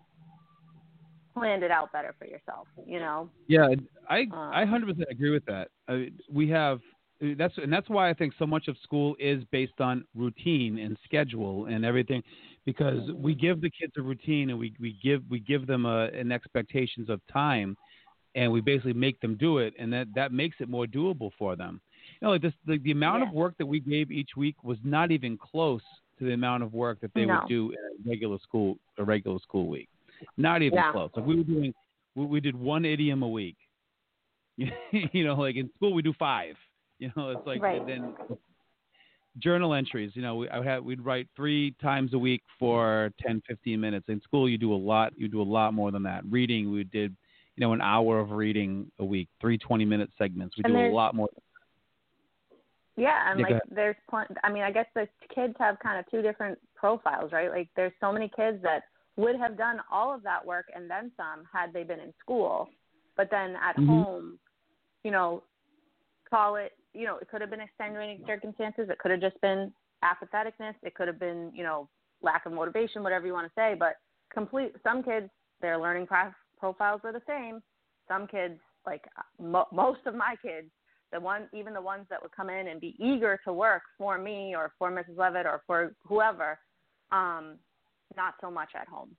planned 1.36 1.62
it 1.62 1.70
out 1.70 1.92
better 1.92 2.14
for 2.18 2.26
yourself. 2.26 2.66
You 2.86 2.98
know? 2.98 3.30
Yeah, 3.46 3.68
I 4.08 4.26
I 4.54 4.62
Um, 4.62 4.68
hundred 4.68 4.86
percent 4.88 5.08
agree 5.10 5.30
with 5.30 5.44
that. 5.46 5.68
I, 5.88 6.10
we 6.30 6.48
have 6.48 6.80
that's 7.20 7.56
and 7.58 7.72
that's 7.72 7.88
why 7.88 8.08
I 8.10 8.14
think 8.14 8.34
so 8.38 8.46
much 8.46 8.68
of 8.68 8.76
school 8.82 9.16
is 9.18 9.42
based 9.50 9.80
on 9.80 10.04
routine 10.14 10.78
and 10.78 10.96
schedule 11.04 11.66
and 11.66 11.84
everything, 11.84 12.22
because 12.64 13.10
we 13.12 13.34
give 13.34 13.60
the 13.60 13.70
kids 13.70 13.92
a 13.96 14.02
routine 14.02 14.50
and 14.50 14.58
we, 14.58 14.74
we 14.78 14.98
give 15.02 15.22
we 15.30 15.40
give 15.40 15.66
them 15.66 15.86
a, 15.86 16.06
an 16.06 16.32
expectations 16.32 17.08
of 17.08 17.20
time, 17.32 17.76
and 18.34 18.50
we 18.50 18.60
basically 18.60 18.92
make 18.92 19.18
them 19.20 19.36
do 19.36 19.58
it, 19.58 19.74
and 19.78 19.92
that 19.92 20.08
that 20.14 20.32
makes 20.32 20.56
it 20.60 20.68
more 20.68 20.86
doable 20.86 21.30
for 21.38 21.56
them. 21.56 21.80
You 22.20 22.26
know, 22.26 22.32
like 22.32 22.42
this 22.42 22.52
the, 22.66 22.78
the 22.78 22.92
amount 22.92 23.22
of 23.22 23.32
work 23.32 23.54
that 23.58 23.66
we 23.66 23.80
gave 23.80 24.10
each 24.10 24.30
week 24.36 24.56
was 24.62 24.78
not 24.84 25.10
even 25.10 25.36
close 25.38 25.82
to 26.18 26.24
the 26.24 26.32
amount 26.32 26.62
of 26.62 26.72
work 26.72 27.00
that 27.00 27.12
they 27.14 27.26
No. 27.26 27.34
would 27.34 27.48
do 27.48 27.70
in 27.70 27.76
a 27.76 28.08
regular 28.10 28.38
school 28.38 28.78
a 28.98 29.04
regular 29.04 29.38
school 29.40 29.66
week. 29.68 29.88
Not 30.36 30.62
even 30.62 30.76
Yeah. 30.76 30.92
close. 30.92 31.10
Like 31.14 31.26
we 31.26 31.36
were 31.36 31.44
doing, 31.44 31.74
we, 32.14 32.26
we 32.26 32.40
did 32.40 32.56
one 32.56 32.84
idiom 32.84 33.22
a 33.22 33.28
week. 33.28 33.56
you 34.56 35.24
know, 35.24 35.34
like 35.34 35.56
in 35.56 35.70
school 35.76 35.92
we 35.92 36.02
do 36.02 36.12
five. 36.18 36.56
You 36.98 37.12
know, 37.14 37.30
it's 37.30 37.46
like 37.46 37.60
Right. 37.60 37.86
then 37.86 38.14
journal 39.38 39.74
entries. 39.74 40.12
You 40.14 40.22
know, 40.22 40.36
we, 40.36 40.48
I 40.48 40.58
would 40.58 40.66
have, 40.66 40.84
we'd 40.84 41.00
write 41.00 41.28
three 41.36 41.74
times 41.82 42.14
a 42.14 42.18
week 42.18 42.42
for 42.58 43.10
10, 43.20 43.42
15 43.46 43.78
minutes. 43.78 44.06
In 44.08 44.20
school, 44.22 44.48
you 44.48 44.58
do 44.58 44.72
a 44.72 44.76
lot. 44.76 45.12
You 45.16 45.28
do 45.28 45.42
a 45.42 45.44
lot 45.44 45.74
more 45.74 45.90
than 45.90 46.02
that. 46.04 46.24
Reading, 46.30 46.70
we 46.72 46.84
did, 46.84 47.14
you 47.56 47.60
know, 47.60 47.72
an 47.72 47.80
hour 47.80 48.18
of 48.18 48.30
reading 48.30 48.90
a 48.98 49.04
week, 49.04 49.28
three 49.40 49.58
20 49.58 49.84
minute 49.84 50.10
segments. 50.16 50.56
We 50.56 50.64
And 50.64 50.72
do 50.72 50.80
a 50.80 50.92
lot 50.94 51.14
more. 51.14 51.28
Yeah, 52.96 53.30
and 53.30 53.40
Yeah, 53.40 53.46
like 53.46 53.62
there's 53.70 53.96
plenty. 54.08 54.34
I 54.42 54.50
mean, 54.50 54.62
I 54.62 54.70
guess 54.70 54.86
the 54.94 55.06
kids 55.34 55.54
have 55.58 55.78
kind 55.80 55.98
of 55.98 56.10
two 56.10 56.22
different 56.22 56.58
profiles, 56.74 57.30
right? 57.30 57.50
Like 57.50 57.68
there's 57.76 57.92
so 58.00 58.10
many 58.10 58.30
kids 58.34 58.62
that 58.62 58.84
would 59.16 59.36
have 59.36 59.56
done 59.56 59.80
all 59.90 60.14
of 60.14 60.22
that 60.22 60.44
work 60.44 60.66
and 60.74 60.90
then 60.90 61.10
some 61.16 61.44
had 61.50 61.72
they 61.72 61.82
been 61.82 62.00
in 62.00 62.12
school, 62.20 62.68
but 63.16 63.30
then 63.30 63.56
at 63.56 63.76
Mhm. 63.76 63.86
home, 63.86 64.38
you 65.02 65.10
know, 65.10 65.42
call 66.28 66.56
it, 66.56 66.76
you 66.92 67.06
know, 67.06 67.16
it 67.18 67.28
could 67.28 67.40
have 67.40 67.50
been 67.50 67.60
extenuating 67.60 68.24
circumstances. 68.26 68.88
It 68.90 68.98
could 68.98 69.10
have 69.10 69.20
just 69.20 69.40
been 69.40 69.72
apatheticness. 70.02 70.74
It 70.82 70.94
could 70.94 71.08
have 71.08 71.18
been, 71.18 71.52
you 71.54 71.62
know, 71.62 71.88
lack 72.20 72.46
of 72.46 72.52
motivation, 72.52 73.02
whatever 73.02 73.26
you 73.26 73.32
want 73.32 73.46
to 73.46 73.54
say. 73.54 73.74
But 73.74 73.96
complete. 74.30 74.74
Some 74.82 75.02
kids, 75.02 75.30
their 75.60 75.78
learning 75.78 76.06
pro- 76.06 76.34
profiles 76.58 77.02
were 77.02 77.12
the 77.12 77.22
same. 77.26 77.62
Some 78.08 78.26
kids, 78.26 78.60
like 78.84 79.06
mo- 79.38 79.68
most 79.72 80.00
of 80.06 80.14
my 80.14 80.36
kids, 80.42 80.70
the 81.12 81.20
one 81.20 81.48
even 81.52 81.72
the 81.72 81.80
ones 81.80 82.06
that 82.10 82.20
would 82.20 82.32
come 82.32 82.50
in 82.50 82.68
and 82.68 82.80
be 82.80 82.96
eager 82.98 83.38
to 83.44 83.52
work 83.52 83.82
for 83.96 84.18
me 84.18 84.54
or 84.56 84.72
for 84.78 84.90
Mrs. 84.90 85.16
Levitt 85.16 85.46
or 85.46 85.62
for 85.66 85.94
whoever, 86.04 86.58
um, 87.12 87.58
not 88.16 88.34
so 88.40 88.50
much 88.50 88.70
at 88.78 88.88
home. 88.88 89.10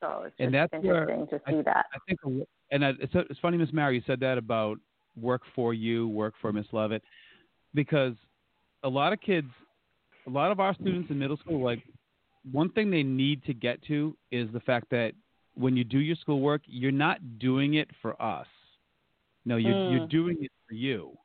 So 0.00 0.22
it's 0.24 0.36
just 0.36 0.40
And 0.46 0.54
that's 0.54 0.72
where 0.82 1.08
interesting 1.10 1.26
to 1.38 1.58
see 1.58 1.62
that. 1.62 1.86
I 1.94 1.98
think, 2.06 2.46
and 2.70 2.84
I- 2.84 2.94
it's, 3.00 3.12
it's 3.14 3.40
funny, 3.40 3.56
Miss 3.56 3.72
Mary, 3.72 3.96
you 3.96 4.02
said 4.06 4.20
that 4.20 4.38
about 4.38 4.78
work 5.20 5.42
for 5.54 5.74
you, 5.74 6.08
work 6.08 6.34
for 6.40 6.52
Miss 6.52 6.66
Lovett, 6.72 7.02
because 7.74 8.14
a 8.82 8.88
lot 8.88 9.12
of 9.12 9.20
kids, 9.20 9.48
a 10.26 10.30
lot 10.30 10.50
of 10.50 10.60
our 10.60 10.74
students 10.74 11.10
in 11.10 11.18
middle 11.18 11.36
school, 11.36 11.62
like 11.62 11.82
one 12.50 12.70
thing 12.70 12.90
they 12.90 13.02
need 13.02 13.44
to 13.44 13.52
get 13.52 13.82
to 13.84 14.16
is 14.30 14.48
the 14.52 14.60
fact 14.60 14.88
that 14.90 15.12
when 15.54 15.76
you 15.76 15.84
do 15.84 15.98
your 15.98 16.16
schoolwork, 16.16 16.62
you're 16.66 16.92
not 16.92 17.38
doing 17.38 17.74
it 17.74 17.88
for 18.00 18.20
us. 18.22 18.46
No, 19.44 19.56
you're, 19.56 19.76
you're 19.90 20.00
Mm. 20.06 20.10
doing 20.10 20.36
it 20.40 20.52
for 20.66 20.74
you. 20.74 21.16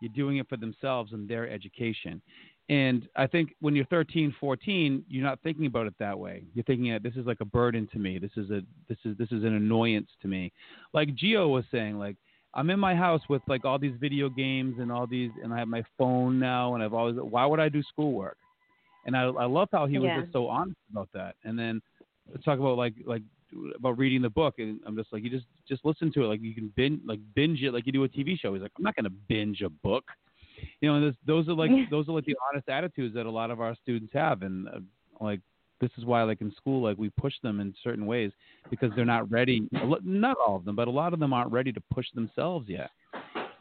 You're 0.00 0.12
doing 0.14 0.36
it 0.38 0.48
for 0.48 0.56
themselves 0.56 1.12
and 1.12 1.28
their 1.28 1.48
education. 1.48 2.20
And 2.68 3.08
I 3.16 3.26
think 3.26 3.54
when 3.60 3.74
you're 3.74 3.86
13, 3.86 4.34
14, 4.38 5.04
you're 5.08 5.24
not 5.24 5.40
thinking 5.42 5.66
about 5.66 5.86
it 5.86 5.94
that 5.98 6.18
way. 6.18 6.42
You're 6.54 6.64
thinking 6.64 6.92
that 6.92 7.02
this 7.02 7.14
is 7.16 7.26
like 7.26 7.40
a 7.40 7.44
burden 7.46 7.88
to 7.92 7.98
me. 7.98 8.18
This 8.18 8.30
is 8.36 8.50
a 8.50 8.60
this 8.88 8.98
is 9.04 9.16
this 9.16 9.32
is 9.32 9.42
an 9.44 9.54
annoyance 9.54 10.10
to 10.22 10.28
me. 10.28 10.52
Like 10.92 11.08
Gio 11.16 11.48
was 11.48 11.64
saying, 11.72 11.98
like 11.98 12.16
I'm 12.52 12.68
in 12.68 12.78
my 12.78 12.94
house 12.94 13.22
with 13.30 13.40
like 13.46 13.64
all 13.64 13.78
these 13.78 13.94
video 13.98 14.28
games 14.28 14.76
and 14.80 14.92
all 14.92 15.06
these, 15.06 15.30
and 15.42 15.52
I 15.52 15.58
have 15.58 15.68
my 15.68 15.82
phone 15.96 16.38
now, 16.38 16.74
and 16.74 16.82
I've 16.82 16.92
always 16.92 17.16
why 17.16 17.46
would 17.46 17.60
I 17.60 17.70
do 17.70 17.82
schoolwork? 17.82 18.36
And 19.06 19.16
I 19.16 19.22
I 19.22 19.46
love 19.46 19.68
how 19.72 19.86
he 19.86 19.98
was 19.98 20.10
Yeah. 20.10 20.20
just 20.20 20.32
so 20.32 20.46
honest 20.48 20.76
about 20.90 21.08
that. 21.14 21.36
And 21.44 21.58
then 21.58 21.80
let's 22.30 22.44
talk 22.44 22.58
about 22.58 22.76
like 22.76 22.94
like 23.06 23.22
about 23.76 23.96
reading 23.96 24.20
the 24.20 24.28
book, 24.28 24.56
and 24.58 24.78
I'm 24.86 24.94
just 24.94 25.10
like 25.10 25.22
you 25.22 25.30
just 25.30 25.46
just 25.66 25.86
listen 25.86 26.12
to 26.12 26.24
it 26.24 26.26
like 26.26 26.42
you 26.42 26.54
can 26.54 26.70
binge 26.76 27.00
like 27.06 27.20
binge 27.34 27.62
it 27.62 27.72
like 27.72 27.86
you 27.86 27.92
do 27.92 28.04
a 28.04 28.08
TV 28.10 28.38
show. 28.38 28.52
He's 28.52 28.62
like 28.62 28.72
I'm 28.76 28.84
not 28.84 28.94
going 28.94 29.04
to 29.04 29.16
binge 29.28 29.62
a 29.62 29.70
book. 29.70 30.04
You 30.80 30.92
know, 30.92 31.12
those 31.26 31.48
are 31.48 31.54
like 31.54 31.70
those 31.90 32.08
are 32.08 32.12
like 32.12 32.24
the 32.26 32.36
honest 32.50 32.68
attitudes 32.68 33.14
that 33.14 33.26
a 33.26 33.30
lot 33.30 33.50
of 33.50 33.60
our 33.60 33.74
students 33.82 34.12
have, 34.12 34.42
and 34.42 34.68
uh, 34.68 34.78
like 35.20 35.40
this 35.80 35.90
is 35.96 36.04
why 36.04 36.22
like 36.24 36.40
in 36.40 36.52
school 36.56 36.82
like 36.82 36.98
we 36.98 37.08
push 37.10 37.34
them 37.42 37.60
in 37.60 37.72
certain 37.84 38.04
ways 38.06 38.32
because 38.70 38.90
they're 38.96 39.04
not 39.04 39.30
ready. 39.30 39.68
Not 40.02 40.36
all 40.44 40.56
of 40.56 40.64
them, 40.64 40.74
but 40.76 40.88
a 40.88 40.90
lot 40.90 41.12
of 41.12 41.20
them 41.20 41.32
aren't 41.32 41.52
ready 41.52 41.72
to 41.72 41.80
push 41.92 42.06
themselves 42.14 42.68
yet, 42.68 42.90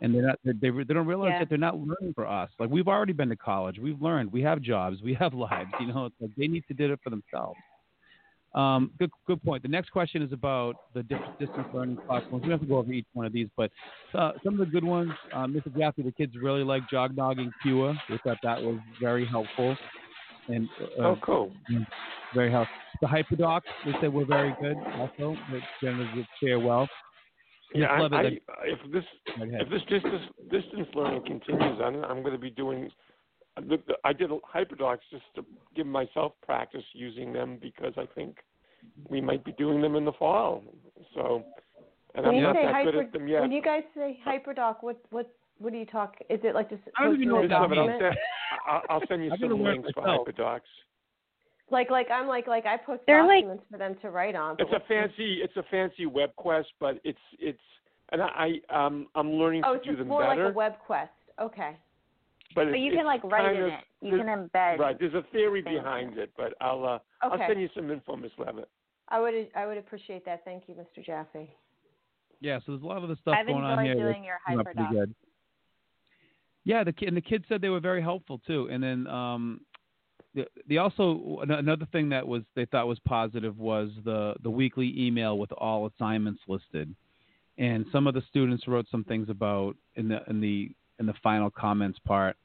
and 0.01 0.13
they're 0.13 0.25
not. 0.25 0.39
They 0.43 0.53
they, 0.53 0.69
they 0.71 0.93
don't 0.93 1.07
realize 1.07 1.31
Yeah. 1.33 1.39
that 1.39 1.49
they're 1.49 1.57
not 1.57 1.75
learning 1.77 2.13
for 2.15 2.25
us. 2.27 2.49
Like 2.59 2.69
we've 2.69 2.87
already 2.87 3.13
been 3.13 3.29
to 3.29 3.35
college, 3.35 3.77
we've 3.79 4.01
learned, 4.01 4.31
we 4.31 4.41
have 4.41 4.61
jobs, 4.61 5.01
we 5.03 5.13
have 5.15 5.33
lives. 5.47 5.71
You 5.79 5.87
know, 5.87 6.05
it's 6.05 6.15
like 6.19 6.31
they 6.37 6.47
need 6.47 6.63
to 6.67 6.73
do 6.73 6.91
it 6.91 6.99
for 7.03 7.09
themselves. 7.09 7.57
Um, 8.57 8.91
good, 8.97 9.11
good 9.27 9.43
point. 9.43 9.61
The 9.61 9.69
next 9.69 9.91
question 9.91 10.23
is 10.23 10.33
about 10.33 10.75
the 10.95 11.03
dis- 11.03 11.19
distance 11.39 11.67
learning 11.73 11.99
platforms. 12.07 12.43
We 12.43 12.51
have 12.51 12.61
to 12.61 12.65
go 12.65 12.77
over 12.77 12.91
each 12.91 13.05
one 13.13 13.27
of 13.27 13.31
these, 13.31 13.47
but 13.55 13.69
uh, 14.15 14.31
some 14.43 14.53
of 14.53 14.59
the 14.59 14.65
good 14.65 14.83
ones. 14.83 15.11
Um, 15.31 15.53
Mr. 15.53 15.75
Jaffe, 15.77 16.01
the 16.01 16.11
kids 16.11 16.33
really 16.41 16.63
like 16.63 16.81
Jognogging 16.91 17.51
Pure. 17.61 17.95
We 18.09 18.17
thought 18.23 18.37
that 18.41 18.59
was 18.59 18.79
very 18.99 19.27
helpful. 19.27 19.77
And 20.47 20.67
uh, 20.81 21.03
oh, 21.03 21.17
cool. 21.21 21.51
Very 22.33 22.51
helpful. 22.51 22.75
The 23.01 23.07
Hyperdocs, 23.07 23.61
they 23.85 23.91
said 24.01 24.11
were 24.11 24.25
very 24.25 24.55
good 24.59 24.75
also. 24.95 25.37
They 25.51 25.59
generally 25.81 26.27
fare 26.41 26.59
well. 26.59 26.87
Yeah, 27.75 27.87
I, 27.87 28.15
I, 28.15 28.21
if 28.63 28.91
this 28.91 29.03
if 29.35 29.69
this 29.69 29.81
distance 29.89 30.23
distance 30.49 30.87
learning 30.95 31.23
continues, 31.25 31.79
I'm 31.83 32.03
I'm 32.05 32.21
going 32.21 32.33
to 32.33 32.39
be 32.39 32.49
doing. 32.49 32.89
The- 33.61 33.77
the- 33.87 33.97
I 34.03 34.13
did 34.13 34.29
hyperdocs 34.29 34.99
just 35.11 35.23
to 35.35 35.45
give 35.75 35.87
myself 35.87 36.33
practice 36.41 36.83
using 36.93 37.33
them 37.33 37.57
because 37.57 37.93
I 37.97 38.05
think 38.15 38.37
we 39.09 39.19
might 39.21 39.43
be 39.43 39.51
doing 39.53 39.81
them 39.81 39.95
in 39.95 40.05
the 40.05 40.13
fall. 40.13 40.63
So, 41.13 41.43
and 42.15 42.25
When 42.25 42.35
I'm 42.35 42.35
you 42.35 42.41
not 42.41 42.55
say 42.55 42.65
that 42.65 42.83
good 42.85 42.95
at 42.95 43.11
them 43.11 43.27
yet. 43.27 43.41
when 43.41 43.51
you 43.51 43.61
guys 43.61 43.83
say 43.95 44.19
hyperdoc, 44.25 44.77
what 44.81 44.97
what 45.11 45.29
what 45.59 45.73
do 45.73 45.79
you 45.79 45.85
talk? 45.85 46.15
Is 46.29 46.39
it 46.43 46.53
like 46.53 46.69
just 46.69 46.83
I 46.97 47.03
don't 47.05 47.15
even 47.15 47.29
know 47.29 47.35
what 47.35 47.45
a 47.45 47.47
that 47.47 47.69
Just 47.69 47.77
I'll, 47.79 47.87
send, 47.99 48.17
I'll, 48.67 48.81
I'll 48.89 49.07
send 49.07 49.23
you 49.25 49.31
some 49.39 49.61
links 49.63 49.89
for 49.93 50.03
hyperdocs. 50.03 50.61
Like 51.69 51.89
like 51.89 52.09
I'm 52.11 52.27
like 52.27 52.47
like 52.47 52.65
I 52.65 52.77
post 52.77 53.01
They're 53.07 53.25
like- 53.25 53.43
documents 53.43 53.65
for 53.71 53.77
them 53.77 53.95
to 54.01 54.09
write 54.11 54.35
on. 54.35 54.55
It's 54.59 54.69
a 54.69 54.73
what's 54.73 54.87
the- 54.87 54.93
fancy 54.93 55.41
it's 55.43 55.57
a 55.57 55.63
fancy 55.63 56.05
web 56.05 56.35
quest, 56.35 56.69
but 56.79 56.99
it's 57.03 57.19
it's 57.39 57.59
and 58.09 58.21
I 58.21 58.61
um 58.69 59.07
I'm 59.15 59.31
learning 59.33 59.63
Oh, 59.65 59.73
to 59.73 59.77
it's 59.77 59.85
do 59.85 59.91
just 59.91 59.99
them 59.99 60.07
more 60.09 60.21
better. 60.21 60.45
like 60.45 60.53
a 60.53 60.55
web 60.55 60.73
quest. 60.85 61.11
Okay. 61.41 61.75
But 62.57 62.71
But 62.71 62.79
you 62.79 62.91
can 62.91 63.05
like 63.05 63.23
write 63.23 63.45
kind 63.45 63.57
in 63.57 63.63
of, 63.65 63.69
it. 63.69 63.79
You 64.01 64.17
can 64.17 64.25
embed. 64.25 64.79
Right, 64.79 64.97
there's 64.99 65.13
a 65.13 65.23
theory 65.31 65.61
behind 65.61 66.17
it, 66.17 66.31
but 66.35 66.55
I'll 66.59 66.83
uh, 66.83 66.99
I'll 67.21 67.37
send 67.47 67.61
you 67.61 67.69
some 67.75 67.91
info, 67.91 68.15
Miss 68.15 68.31
Levitt. 68.39 68.67
I 69.09 69.19
would 69.19 69.33
I 69.55 69.67
would 69.67 69.77
appreciate 69.77 70.25
that. 70.25 70.43
Thank 70.43 70.63
you, 70.67 70.73
Mr. 70.73 71.05
Jaffe. 71.05 71.53
Yeah, 72.41 72.57
so 72.59 72.71
there's 72.71 72.81
a 72.81 72.85
lot 72.85 73.03
of 73.03 73.09
the 73.09 73.15
stuff 73.21 73.35
I've 73.39 73.45
going 73.45 73.63
on 73.63 73.79
enjoyed 73.79 73.97
here. 73.97 74.11
doing 74.11 74.23
your 74.23 74.37
that's 74.47 74.63
pretty 74.63 74.79
hyperdoc. 74.79 74.91
good. 74.91 75.15
Yeah, 76.63 76.83
the 76.83 76.93
kid 76.93 77.09
and 77.09 77.17
the 77.17 77.21
kids 77.21 77.45
said 77.47 77.61
they 77.61 77.69
were 77.69 77.79
very 77.79 78.01
helpful 78.01 78.41
too. 78.47 78.69
And 78.71 78.81
then 78.81 79.05
um, 79.05 79.61
the, 80.33 80.47
the 80.67 80.79
also 80.79 81.39
another 81.47 81.87
thing 81.91 82.09
that 82.09 82.27
was 82.27 82.41
they 82.55 82.65
thought 82.65 82.87
was 82.87 82.99
positive 83.05 83.59
was 83.59 83.91
the 84.03 84.33
the 84.41 84.49
weekly 84.49 84.93
email 84.97 85.37
with 85.37 85.51
all 85.51 85.85
assignments 85.85 86.41
listed. 86.47 86.95
And 87.59 87.85
some 87.91 88.07
of 88.07 88.15
the 88.15 88.23
students 88.29 88.67
wrote 88.67 88.87
some 88.89 89.03
things 89.03 89.29
about 89.29 89.75
in 89.95 90.07
the 90.07 90.21
in 90.27 90.41
the 90.41 90.71
in 90.99 91.05
the 91.05 91.13
final 91.21 91.51
comments 91.51 91.99
part 91.99 92.35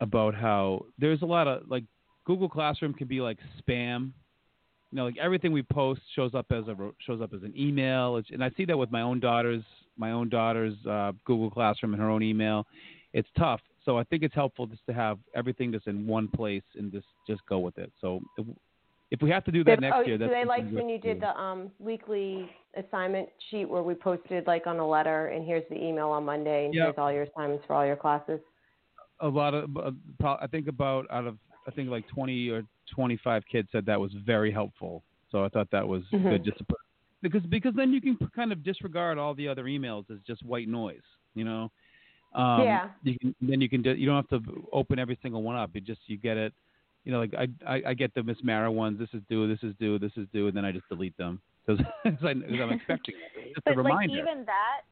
about 0.00 0.34
how 0.34 0.84
there's 0.98 1.22
a 1.22 1.26
lot 1.26 1.46
of 1.46 1.62
like 1.68 1.84
Google 2.24 2.48
Classroom 2.48 2.92
can 2.92 3.08
be 3.08 3.20
like 3.20 3.38
spam. 3.60 4.12
You 4.92 4.98
know, 4.98 5.04
like 5.04 5.16
everything 5.18 5.52
we 5.52 5.62
post 5.62 6.00
shows 6.14 6.34
up 6.34 6.46
as 6.50 6.68
a 6.68 6.76
shows 7.04 7.20
up 7.20 7.34
as 7.34 7.42
an 7.42 7.52
email, 7.56 8.20
and 8.30 8.42
I 8.42 8.50
see 8.56 8.64
that 8.66 8.76
with 8.76 8.90
my 8.90 9.02
own 9.02 9.20
daughter's 9.20 9.64
my 9.96 10.12
own 10.12 10.28
daughter's 10.28 10.74
uh, 10.88 11.12
Google 11.24 11.50
Classroom 11.50 11.92
and 11.94 12.02
her 12.02 12.08
own 12.08 12.22
email. 12.22 12.66
It's 13.12 13.28
tough, 13.36 13.60
so 13.84 13.98
I 13.98 14.04
think 14.04 14.22
it's 14.22 14.34
helpful 14.34 14.66
just 14.66 14.86
to 14.86 14.92
have 14.92 15.18
everything 15.34 15.72
just 15.72 15.86
in 15.86 16.06
one 16.06 16.28
place 16.28 16.62
and 16.76 16.92
just 16.92 17.06
just 17.26 17.40
go 17.48 17.58
with 17.58 17.78
it. 17.78 17.92
So 18.00 18.20
if, 18.38 18.46
if 19.10 19.22
we 19.22 19.30
have 19.30 19.44
to 19.44 19.52
do 19.52 19.64
that 19.64 19.80
next 19.80 19.96
oh, 19.96 20.02
year, 20.02 20.18
do 20.18 20.28
they 20.28 20.44
like 20.44 20.70
when 20.70 20.88
you 20.88 20.98
did 20.98 21.20
the 21.20 21.36
um 21.38 21.70
weekly 21.78 22.48
assignment 22.76 23.28
sheet 23.50 23.64
where 23.64 23.82
we 23.82 23.94
posted 23.94 24.46
like 24.46 24.66
on 24.66 24.78
a 24.78 24.86
letter 24.86 25.28
and 25.28 25.44
here's 25.44 25.64
the 25.70 25.82
email 25.82 26.10
on 26.10 26.24
Monday 26.24 26.66
and 26.66 26.74
Yeah. 26.74 26.84
here's 26.84 26.98
all 26.98 27.12
your 27.12 27.22
assignments 27.22 27.64
for 27.66 27.74
all 27.74 27.86
your 27.86 27.96
classes? 27.96 28.40
A 29.20 29.28
lot 29.28 29.54
of 29.54 29.76
uh, 29.76 29.90
I 30.40 30.46
think 30.46 30.68
about 30.68 31.06
out 31.10 31.26
of 31.26 31.38
I 31.66 31.70
think 31.72 31.90
like 31.90 32.06
20 32.08 32.48
or 32.50 32.62
25 32.94 33.42
kids 33.50 33.68
said 33.72 33.86
that 33.86 34.00
was 34.00 34.12
very 34.24 34.52
helpful. 34.52 35.02
So 35.30 35.44
I 35.44 35.48
thought 35.48 35.68
that 35.72 35.86
was 35.86 36.02
Mhm. 36.12 36.28
good 36.30 36.44
just 36.44 36.58
to 36.58 36.64
put 36.64 36.78
because 37.22 37.42
because 37.46 37.74
then 37.74 37.92
you 37.92 38.00
can 38.00 38.16
kind 38.34 38.52
of 38.52 38.62
disregard 38.62 39.18
all 39.18 39.34
the 39.34 39.48
other 39.48 39.64
emails 39.64 40.10
as 40.10 40.18
just 40.26 40.44
white 40.44 40.68
noise, 40.68 41.02
you 41.34 41.44
know. 41.44 41.70
Um, 42.34 42.62
Yeah. 42.64 42.88
You 43.02 43.18
can 43.18 43.34
then 43.40 43.60
you 43.60 43.68
can 43.68 43.82
do, 43.82 43.94
you 43.94 44.06
don't 44.06 44.16
have 44.16 44.42
to 44.44 44.68
open 44.72 44.98
every 44.98 45.18
single 45.22 45.42
one 45.42 45.56
up. 45.56 45.70
You 45.74 45.80
just 45.80 46.00
you 46.06 46.16
get 46.16 46.36
it. 46.36 46.52
You 47.04 47.12
know, 47.12 47.20
like 47.20 47.34
I 47.34 47.48
I, 47.66 47.82
I 47.88 47.94
get 47.94 48.12
the 48.14 48.22
Miss 48.22 48.38
Mara 48.42 48.70
ones. 48.70 48.98
This 48.98 49.08
is 49.14 49.22
due. 49.28 49.46
This 49.48 49.62
is 49.62 49.74
due. 49.78 49.98
This 49.98 50.12
is 50.16 50.26
due, 50.32 50.48
and 50.48 50.56
then 50.56 50.64
I 50.64 50.72
just 50.72 50.88
delete 50.88 51.16
them 51.16 51.40
because 51.66 51.84
I'm 52.24 52.42
expecting 52.72 53.14
it. 53.16 53.54
Just 53.54 53.64
but 53.64 53.74
a 53.74 53.76
reminder. 53.76 54.12
like 54.14 54.22
even 54.28 54.44
that, 54.44 54.82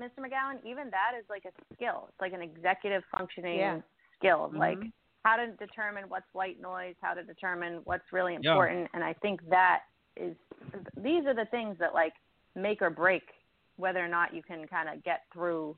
Mr. 0.00 0.18
McGowan, 0.20 0.64
even 0.64 0.90
that 0.90 1.12
is 1.18 1.24
like 1.30 1.44
a 1.46 1.74
skill. 1.74 2.06
It's 2.08 2.20
like 2.20 2.32
an 2.32 2.42
executive 2.42 3.02
functioning 3.16 3.58
Yeah. 3.58 3.80
skill. 4.18 4.48
Mm-hmm. 4.48 4.58
Like 4.58 4.78
how 5.24 5.36
to 5.36 5.48
determine 5.52 6.04
what's 6.08 6.26
white 6.32 6.60
noise, 6.60 6.94
how 7.00 7.14
to 7.14 7.22
determine 7.22 7.80
what's 7.84 8.12
really 8.12 8.32
Yeah. 8.34 8.38
important. 8.50 8.90
And 8.94 9.02
I 9.02 9.12
think 9.14 9.40
that 9.48 9.84
is 10.16 10.36
these 10.96 11.26
are 11.26 11.34
the 11.34 11.46
things 11.46 11.78
that 11.78 11.94
like 11.94 12.14
make 12.54 12.80
or 12.82 12.90
break 12.90 13.22
whether 13.76 14.02
or 14.02 14.08
not 14.08 14.32
you 14.34 14.42
can 14.42 14.66
kind 14.66 14.88
of 14.88 15.02
get 15.04 15.24
through 15.32 15.76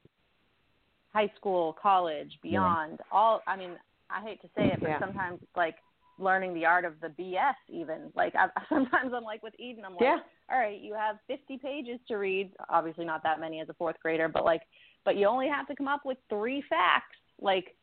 high 1.13 1.29
school, 1.37 1.73
college, 1.81 2.39
beyond. 2.43 3.01
All 3.11 3.43
I 3.47 3.57
mean, 3.57 3.79
I 4.11 4.23
hate 4.23 4.41
to 4.43 4.49
say 4.55 4.69
it, 4.69 4.81
but 4.81 4.89
Yeah. 4.89 5.01
sometimes 5.01 5.43
it's 5.43 5.57
like 5.57 5.77
learning 6.19 6.55
the 6.55 6.65
art 6.65 6.85
of 6.85 6.95
the 7.01 7.09
BS 7.09 7.55
even. 7.69 8.13
Like 8.15 8.35
I 8.35 8.49
sometimes 8.69 9.13
I'm 9.15 9.25
like 9.25 9.43
with 9.43 9.55
Eden, 9.59 9.85
I'm 9.85 9.93
like 9.93 10.03
Yeah. 10.03 10.19
all 10.51 10.59
right, 10.59 10.81
you 10.81 10.95
have 10.95 11.17
50 11.27 11.59
pages 11.59 12.01
to 12.09 12.17
read. 12.17 12.53
Obviously, 12.69 13.05
not 13.05 13.23
that 13.23 13.41
many 13.41 13.61
as 13.61 13.69
a 13.69 13.75
fourth 13.75 13.97
grader, 14.03 14.29
but 14.29 14.45
like, 14.45 14.63
but 15.05 15.17
you 15.17 15.27
only 15.27 15.49
have 15.49 15.67
to 15.69 15.77
come 15.77 15.89
up 15.89 16.03
with 16.05 16.19
three 16.29 16.63
facts. 16.69 17.17
Like, 17.41 17.77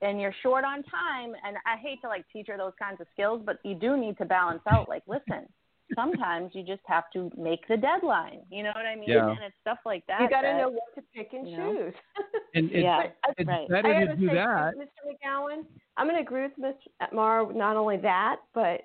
and 0.00 0.20
you're 0.20 0.34
short 0.42 0.64
on 0.64 0.82
time. 0.84 1.34
And 1.44 1.56
I 1.66 1.76
hate 1.76 2.00
to 2.02 2.08
like 2.08 2.24
teach 2.32 2.46
her 2.48 2.56
those 2.56 2.72
kinds 2.80 3.00
of 3.00 3.06
skills, 3.12 3.42
but 3.44 3.58
you 3.64 3.74
do 3.74 3.96
need 3.96 4.16
to 4.18 4.24
balance 4.24 4.62
out. 4.68 4.88
Like, 4.88 5.02
listen, 5.06 5.46
sometimes 5.94 6.50
you 6.54 6.62
just 6.62 6.82
have 6.86 7.04
to 7.12 7.30
make 7.36 7.66
the 7.68 7.76
deadline. 7.76 8.40
You 8.50 8.62
know 8.62 8.72
what 8.74 8.86
I 8.86 8.94
mean? 8.94 9.08
Yeah. 9.08 9.28
And 9.30 9.38
it's 9.42 9.56
stuff 9.60 9.78
like 9.84 10.04
that. 10.08 10.20
You 10.20 10.28
got 10.28 10.42
to 10.42 10.56
know 10.56 10.68
what 10.70 10.94
to 10.96 11.02
pick 11.14 11.32
and 11.32 11.48
you 11.48 11.56
know? 11.56 11.72
choose. 11.72 11.94
and 12.54 12.70
it's, 12.70 12.82
Yeah, 12.82 13.02
it's 13.36 13.48
right. 13.48 13.68
better 13.68 13.88
I 13.88 14.00
to 14.00 14.06
gotta 14.06 14.16
do 14.18 14.28
say, 14.28 14.34
that. 14.34 14.74
Mr. 14.76 14.86
McGowan, 15.06 15.64
I'm 15.96 16.06
going 16.06 16.16
to 16.16 16.22
agree 16.22 16.42
with 16.42 16.58
Ms. 16.58 16.74
Mara. 17.12 17.52
Not 17.54 17.76
only 17.76 17.96
that, 17.98 18.36
but 18.54 18.82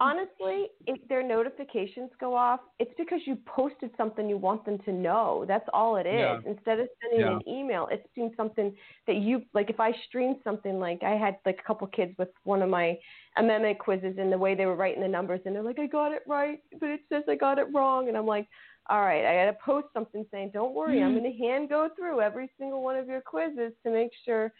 honestly, 0.00 0.68
if 0.86 1.06
their 1.08 1.22
notifications 1.22 2.10
go 2.20 2.34
off, 2.34 2.60
it's 2.78 2.92
because 2.96 3.20
you 3.26 3.36
posted 3.46 3.90
something 3.96 4.28
you 4.28 4.36
want 4.36 4.64
them 4.64 4.78
to 4.84 4.92
know. 4.92 5.44
That's 5.46 5.68
all 5.72 5.96
it 5.96 6.06
is. 6.06 6.18
Yeah. 6.18 6.38
Instead 6.46 6.80
of 6.80 6.88
sending 7.02 7.20
Yeah. 7.20 7.36
an 7.36 7.48
email, 7.48 7.88
it's 7.90 8.06
doing 8.14 8.32
something 8.36 8.76
that 9.06 9.16
you 9.16 9.42
like. 9.52 9.70
If 9.70 9.80
I 9.80 9.92
streamed 10.08 10.36
something 10.44 10.78
like 10.78 11.02
I 11.02 11.16
had 11.16 11.38
like 11.44 11.58
a 11.60 11.62
couple 11.62 11.86
kids 11.88 12.16
with 12.18 12.30
one 12.44 12.62
of 12.62 12.68
my 12.68 12.98
amendment 13.36 13.78
quizzes, 13.78 14.16
and 14.18 14.32
the 14.32 14.38
way 14.38 14.54
they 14.54 14.66
were 14.66 14.76
writing 14.76 15.02
the 15.02 15.08
numbers, 15.08 15.40
and 15.44 15.54
they're 15.54 15.62
like, 15.62 15.78
"I 15.78 15.86
got 15.86 16.12
it 16.12 16.22
right, 16.26 16.60
but 16.80 16.90
it 16.90 17.00
says 17.08 17.24
I 17.28 17.34
got 17.34 17.58
it 17.58 17.66
wrong," 17.74 18.08
and 18.08 18.16
I'm 18.16 18.26
like. 18.26 18.48
All 18.90 19.00
right, 19.00 19.24
I 19.24 19.46
got 19.46 19.50
to 19.50 19.56
post 19.64 19.86
something 19.94 20.26
saying, 20.30 20.50
"Don't 20.52 20.74
worry, 20.74 21.02
I'm 21.02 21.12
going 21.18 21.24
to 21.24 21.38
hand 21.38 21.70
go 21.70 21.88
through 21.96 22.20
every 22.20 22.50
single 22.58 22.82
one 22.82 22.96
of 22.96 23.06
your 23.08 23.22
quizzes 23.22 23.72
to 23.82 23.90
make 23.90 24.10
sure 24.26 24.52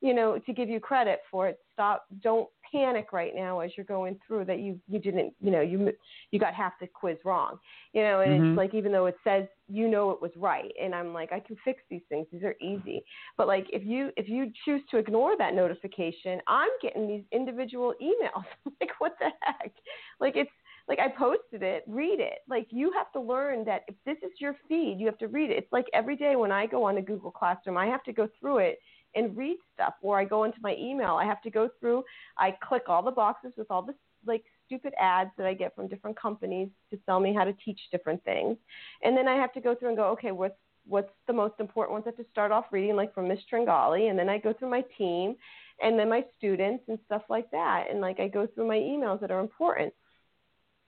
you 0.00 0.14
know, 0.14 0.36
to 0.38 0.52
give 0.52 0.68
you 0.68 0.80
credit 0.80 1.20
for 1.30 1.46
it. 1.48 1.58
Stop. 1.72 2.06
Don't 2.22 2.48
panic 2.72 3.12
right 3.12 3.34
now 3.34 3.60
as 3.60 3.70
you're 3.76 3.86
going 3.86 4.18
through 4.26 4.44
that 4.46 4.58
you 4.60 4.80
you 4.88 4.98
didn't 4.98 5.34
you 5.40 5.50
know 5.50 5.60
you 5.60 5.92
you 6.30 6.40
got 6.40 6.54
half 6.54 6.72
the 6.80 6.86
quiz 6.86 7.18
wrong. 7.24 7.58
You 7.92 8.02
know, 8.02 8.20
and 8.20 8.32
Mhm. 8.32 8.48
it's 8.48 8.56
like 8.56 8.74
even 8.74 8.92
though 8.92 9.06
it 9.06 9.16
says 9.22 9.46
you 9.68 9.88
know 9.88 10.10
it 10.10 10.20
was 10.22 10.30
right, 10.36 10.72
and 10.80 10.94
I'm 10.94 11.12
like 11.12 11.32
I 11.32 11.40
can 11.40 11.56
fix 11.64 11.82
these 11.90 12.02
things. 12.08 12.26
These 12.32 12.42
are 12.44 12.56
easy. 12.60 13.04
But 13.36 13.46
like 13.46 13.66
if 13.72 13.84
you 13.84 14.10
if 14.16 14.28
you 14.28 14.50
choose 14.64 14.82
to 14.90 14.98
ignore 14.98 15.36
that 15.38 15.54
notification, 15.54 16.40
I'm 16.48 16.70
getting 16.80 17.06
these 17.06 17.24
individual 17.32 17.94
emails. 18.02 18.44
like 18.80 18.90
what 18.98 19.12
the 19.20 19.30
heck? 19.42 19.72
Like 20.20 20.36
it's 20.36 20.50
like 20.88 20.98
I 20.98 21.08
posted 21.08 21.62
it, 21.62 21.84
read 21.86 22.20
it. 22.20 22.38
Like 22.48 22.66
you 22.70 22.92
have 22.92 23.12
to 23.12 23.20
learn 23.20 23.64
that 23.66 23.82
if 23.88 23.94
this 24.04 24.16
is 24.22 24.32
your 24.40 24.56
feed, 24.68 24.96
you 24.98 25.06
have 25.06 25.18
to 25.18 25.28
read 25.28 25.50
it. 25.50 25.58
It's 25.58 25.72
like 25.72 25.86
every 25.94 26.16
day 26.16 26.36
when 26.36 26.50
I 26.52 26.66
go 26.66 26.84
on 26.84 26.96
a 26.98 27.02
Google 27.02 27.30
Classroom, 27.30 27.76
I 27.76 27.86
have 27.86 28.02
to 28.04 28.12
go 28.12 28.28
through 28.40 28.58
it 28.58 28.78
and 29.14 29.36
read 29.36 29.56
stuff 29.74 29.94
or 30.02 30.18
I 30.18 30.24
go 30.24 30.44
into 30.44 30.58
my 30.62 30.74
email. 30.78 31.16
I 31.16 31.24
have 31.24 31.42
to 31.42 31.50
go 31.50 31.68
through, 31.78 32.04
I 32.38 32.52
click 32.62 32.84
all 32.88 33.02
the 33.02 33.10
boxes 33.10 33.52
with 33.56 33.70
all 33.70 33.82
the 33.82 33.94
like 34.24 34.44
stupid 34.66 34.94
ads 34.98 35.30
that 35.36 35.46
I 35.46 35.54
get 35.54 35.74
from 35.74 35.88
different 35.88 36.18
companies 36.18 36.68
to 36.90 36.96
tell 37.06 37.20
me 37.20 37.34
how 37.34 37.44
to 37.44 37.52
teach 37.64 37.80
different 37.90 38.22
things. 38.24 38.56
And 39.02 39.16
then 39.16 39.28
I 39.28 39.34
have 39.34 39.52
to 39.54 39.60
go 39.60 39.74
through 39.74 39.88
and 39.88 39.96
go, 39.96 40.06
okay, 40.10 40.30
what's 40.32 40.54
what's 40.86 41.12
the 41.28 41.32
most 41.32 41.54
important 41.60 41.92
ones 41.92 42.04
I 42.06 42.08
have 42.10 42.16
to 42.16 42.26
start 42.32 42.50
off 42.50 42.64
reading 42.72 42.96
like 42.96 43.14
from 43.14 43.28
Miss 43.28 43.38
Tringali 43.52 44.10
and 44.10 44.18
then 44.18 44.28
I 44.28 44.38
go 44.38 44.52
through 44.52 44.70
my 44.70 44.82
team 44.98 45.36
and 45.80 45.96
then 45.96 46.08
my 46.08 46.24
students 46.36 46.82
and 46.88 46.98
stuff 47.06 47.22
like 47.28 47.48
that. 47.52 47.86
And 47.90 48.00
like 48.00 48.18
I 48.18 48.26
go 48.26 48.48
through 48.48 48.66
my 48.66 48.78
emails 48.78 49.20
that 49.20 49.30
are 49.30 49.38
important. 49.40 49.92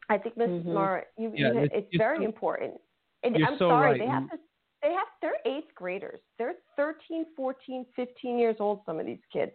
I 0.08 0.18
think 0.18 0.36
Miss 0.36 0.48
Mhm. 0.48 0.66
Mara, 0.66 1.04
you, 1.16 1.32
Yeah, 1.34 1.52
you, 1.52 1.58
it's- 1.60 1.84
it's 1.84 1.96
very 1.96 2.18
so- 2.18 2.24
important. 2.24 2.80
And 3.22 3.36
I'm 3.36 3.56
so 3.56 3.68
sorry, 3.70 3.90
right. 3.92 4.00
they 4.00 4.06
have 4.06 4.28
to 4.30 4.38
they 4.84 4.92
have 4.92 5.06
they're 5.22 5.40
eighth 5.46 5.74
graders. 5.74 6.20
They're 6.38 6.54
13, 6.76 7.24
14, 7.34 7.86
15 7.96 8.38
years 8.38 8.56
old 8.60 8.80
some 8.84 9.00
of 9.00 9.06
these 9.06 9.22
kids. 9.32 9.52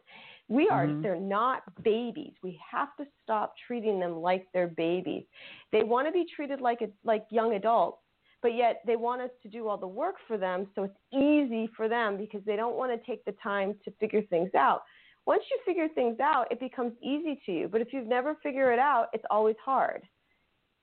We 0.48 0.68
are 0.70 0.88
Mhm. 0.88 1.04
they're 1.04 1.16
not 1.16 1.62
babies. 1.84 2.34
We 2.42 2.60
have 2.72 2.96
to 2.98 3.06
stop 3.22 3.56
treating 3.68 4.00
them 4.00 4.22
like 4.22 4.52
they're 4.52 4.68
babies. 4.68 5.26
They 5.72 5.84
want 5.84 6.08
to 6.08 6.12
be 6.12 6.26
treated 6.26 6.60
like 6.60 6.82
a, 6.82 6.90
like 7.04 7.26
young 7.30 7.54
adults, 7.54 8.02
but 8.42 8.56
yet 8.56 8.82
they 8.86 8.96
want 8.96 9.22
us 9.22 9.30
to 9.44 9.50
do 9.50 9.68
all 9.68 9.78
the 9.78 9.88
work 9.88 10.16
for 10.28 10.38
them 10.38 10.68
so 10.74 10.84
it's 10.84 11.00
easy 11.14 11.68
for 11.78 11.88
them 11.88 12.18
because 12.18 12.44
they 12.46 12.56
don't 12.56 12.76
want 12.76 12.92
to 12.92 13.06
take 13.06 13.24
the 13.26 13.34
time 13.34 13.78
to 13.86 13.92
figure 14.00 14.24
things 14.24 14.54
out. 14.56 14.82
Once 15.28 15.44
you 15.52 15.60
figure 15.64 15.88
things 15.90 16.20
out, 16.20 16.52
it 16.52 16.60
becomes 16.60 16.94
easy 17.04 17.40
to 17.46 17.52
you. 17.52 17.68
But 17.68 17.82
if 17.82 17.94
you've 17.94 18.08
never 18.08 18.34
figured 18.42 18.74
it 18.74 18.80
out, 18.80 19.10
it's 19.14 19.26
always 19.30 19.58
hard. 19.64 20.08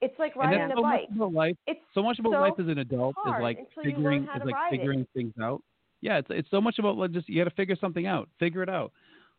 It's 0.01 0.19
like 0.19 0.37
riding 0.37 0.61
a 0.71 0.75
so 0.75 0.83
bike. 0.83 1.09
much 1.11 1.33
life. 1.33 1.57
It's 1.67 1.81
So 1.95 2.03
much 2.03 2.19
about 2.19 2.33
so 2.33 2.41
life 2.41 2.53
as 2.59 2.67
an 2.69 2.79
adult 2.79 3.15
is 3.27 3.33
like 3.41 3.59
until 3.59 3.91
you 3.91 3.99
learn 3.99 4.21
figuring 4.21 4.23
is 4.25 4.45
like 4.45 4.55
ride 4.55 4.75
it. 5.01 5.09
things 5.15 5.33
out. 5.43 5.63
Yeah, 6.03 6.19
it's 6.19 6.29
it's 6.31 6.51
so 6.51 6.61
much 6.61 6.79
about 6.79 6.97
like 6.97 7.13
just 7.13 7.29
you 7.29 7.43
got 7.43 7.49
to 7.49 7.57
figure 7.57 7.77
something 7.81 8.07
out. 8.07 8.29
Figure 8.39 8.63
it 8.63 8.69
out. 8.69 8.93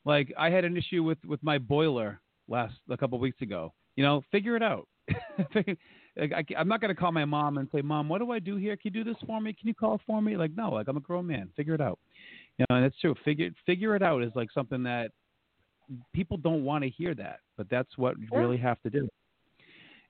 Like 0.06 0.34
I 0.38 0.50
had 0.50 0.66
an 0.66 0.76
issue 0.76 1.04
with 1.04 1.20
with 1.26 1.42
my 1.44 1.58
boiler 1.60 2.20
last 2.48 2.76
a 2.90 2.98
couple 2.98 3.16
of 3.18 3.22
weeks 3.22 3.42
ago. 3.42 3.74
You 3.96 4.04
know, 4.04 4.24
figure 4.32 4.56
it 4.56 4.64
out. 4.64 4.88
like, 5.56 5.78
I, 6.34 6.44
I'm 6.58 6.68
not 6.68 6.82
going 6.82 6.94
to 6.94 7.00
call 7.00 7.12
my 7.12 7.26
mom 7.26 7.58
and 7.60 7.68
say, 7.74 7.82
"Mom, 7.82 8.10
what 8.10 8.20
do 8.20 8.32
I 8.32 8.40
do 8.40 8.56
here? 8.58 8.76
Can 8.76 8.94
you 8.94 9.04
do 9.04 9.10
this 9.14 9.22
for 9.26 9.40
me? 9.40 9.54
Can 9.54 9.68
you 9.68 9.76
call 9.76 10.02
for 10.06 10.22
me?" 10.22 10.36
Like, 10.38 10.52
no, 10.56 10.72
like 10.72 10.88
I'm 10.88 10.98
a 10.98 11.02
grown 11.02 11.28
man. 11.28 11.50
Figure 11.56 11.76
it 11.76 11.82
out. 11.82 12.00
You 12.58 12.66
know, 12.70 12.78
and 12.78 12.86
it's 12.86 13.00
true. 13.00 13.16
Figure 13.24 13.50
figure 13.66 13.96
it 13.96 14.02
out 14.02 14.24
is 14.24 14.32
like 14.36 14.50
something 14.52 14.84
that 14.84 15.12
people 16.14 16.38
don't 16.38 16.64
want 16.64 16.84
to 16.84 16.90
hear 16.90 17.14
that, 17.16 17.40
but 17.56 17.68
that's 17.70 17.98
what 17.98 18.18
you 18.20 18.28
Yeah. 18.32 18.40
really 18.40 18.58
have 18.58 18.82
to 18.82 18.90
do. 18.90 19.08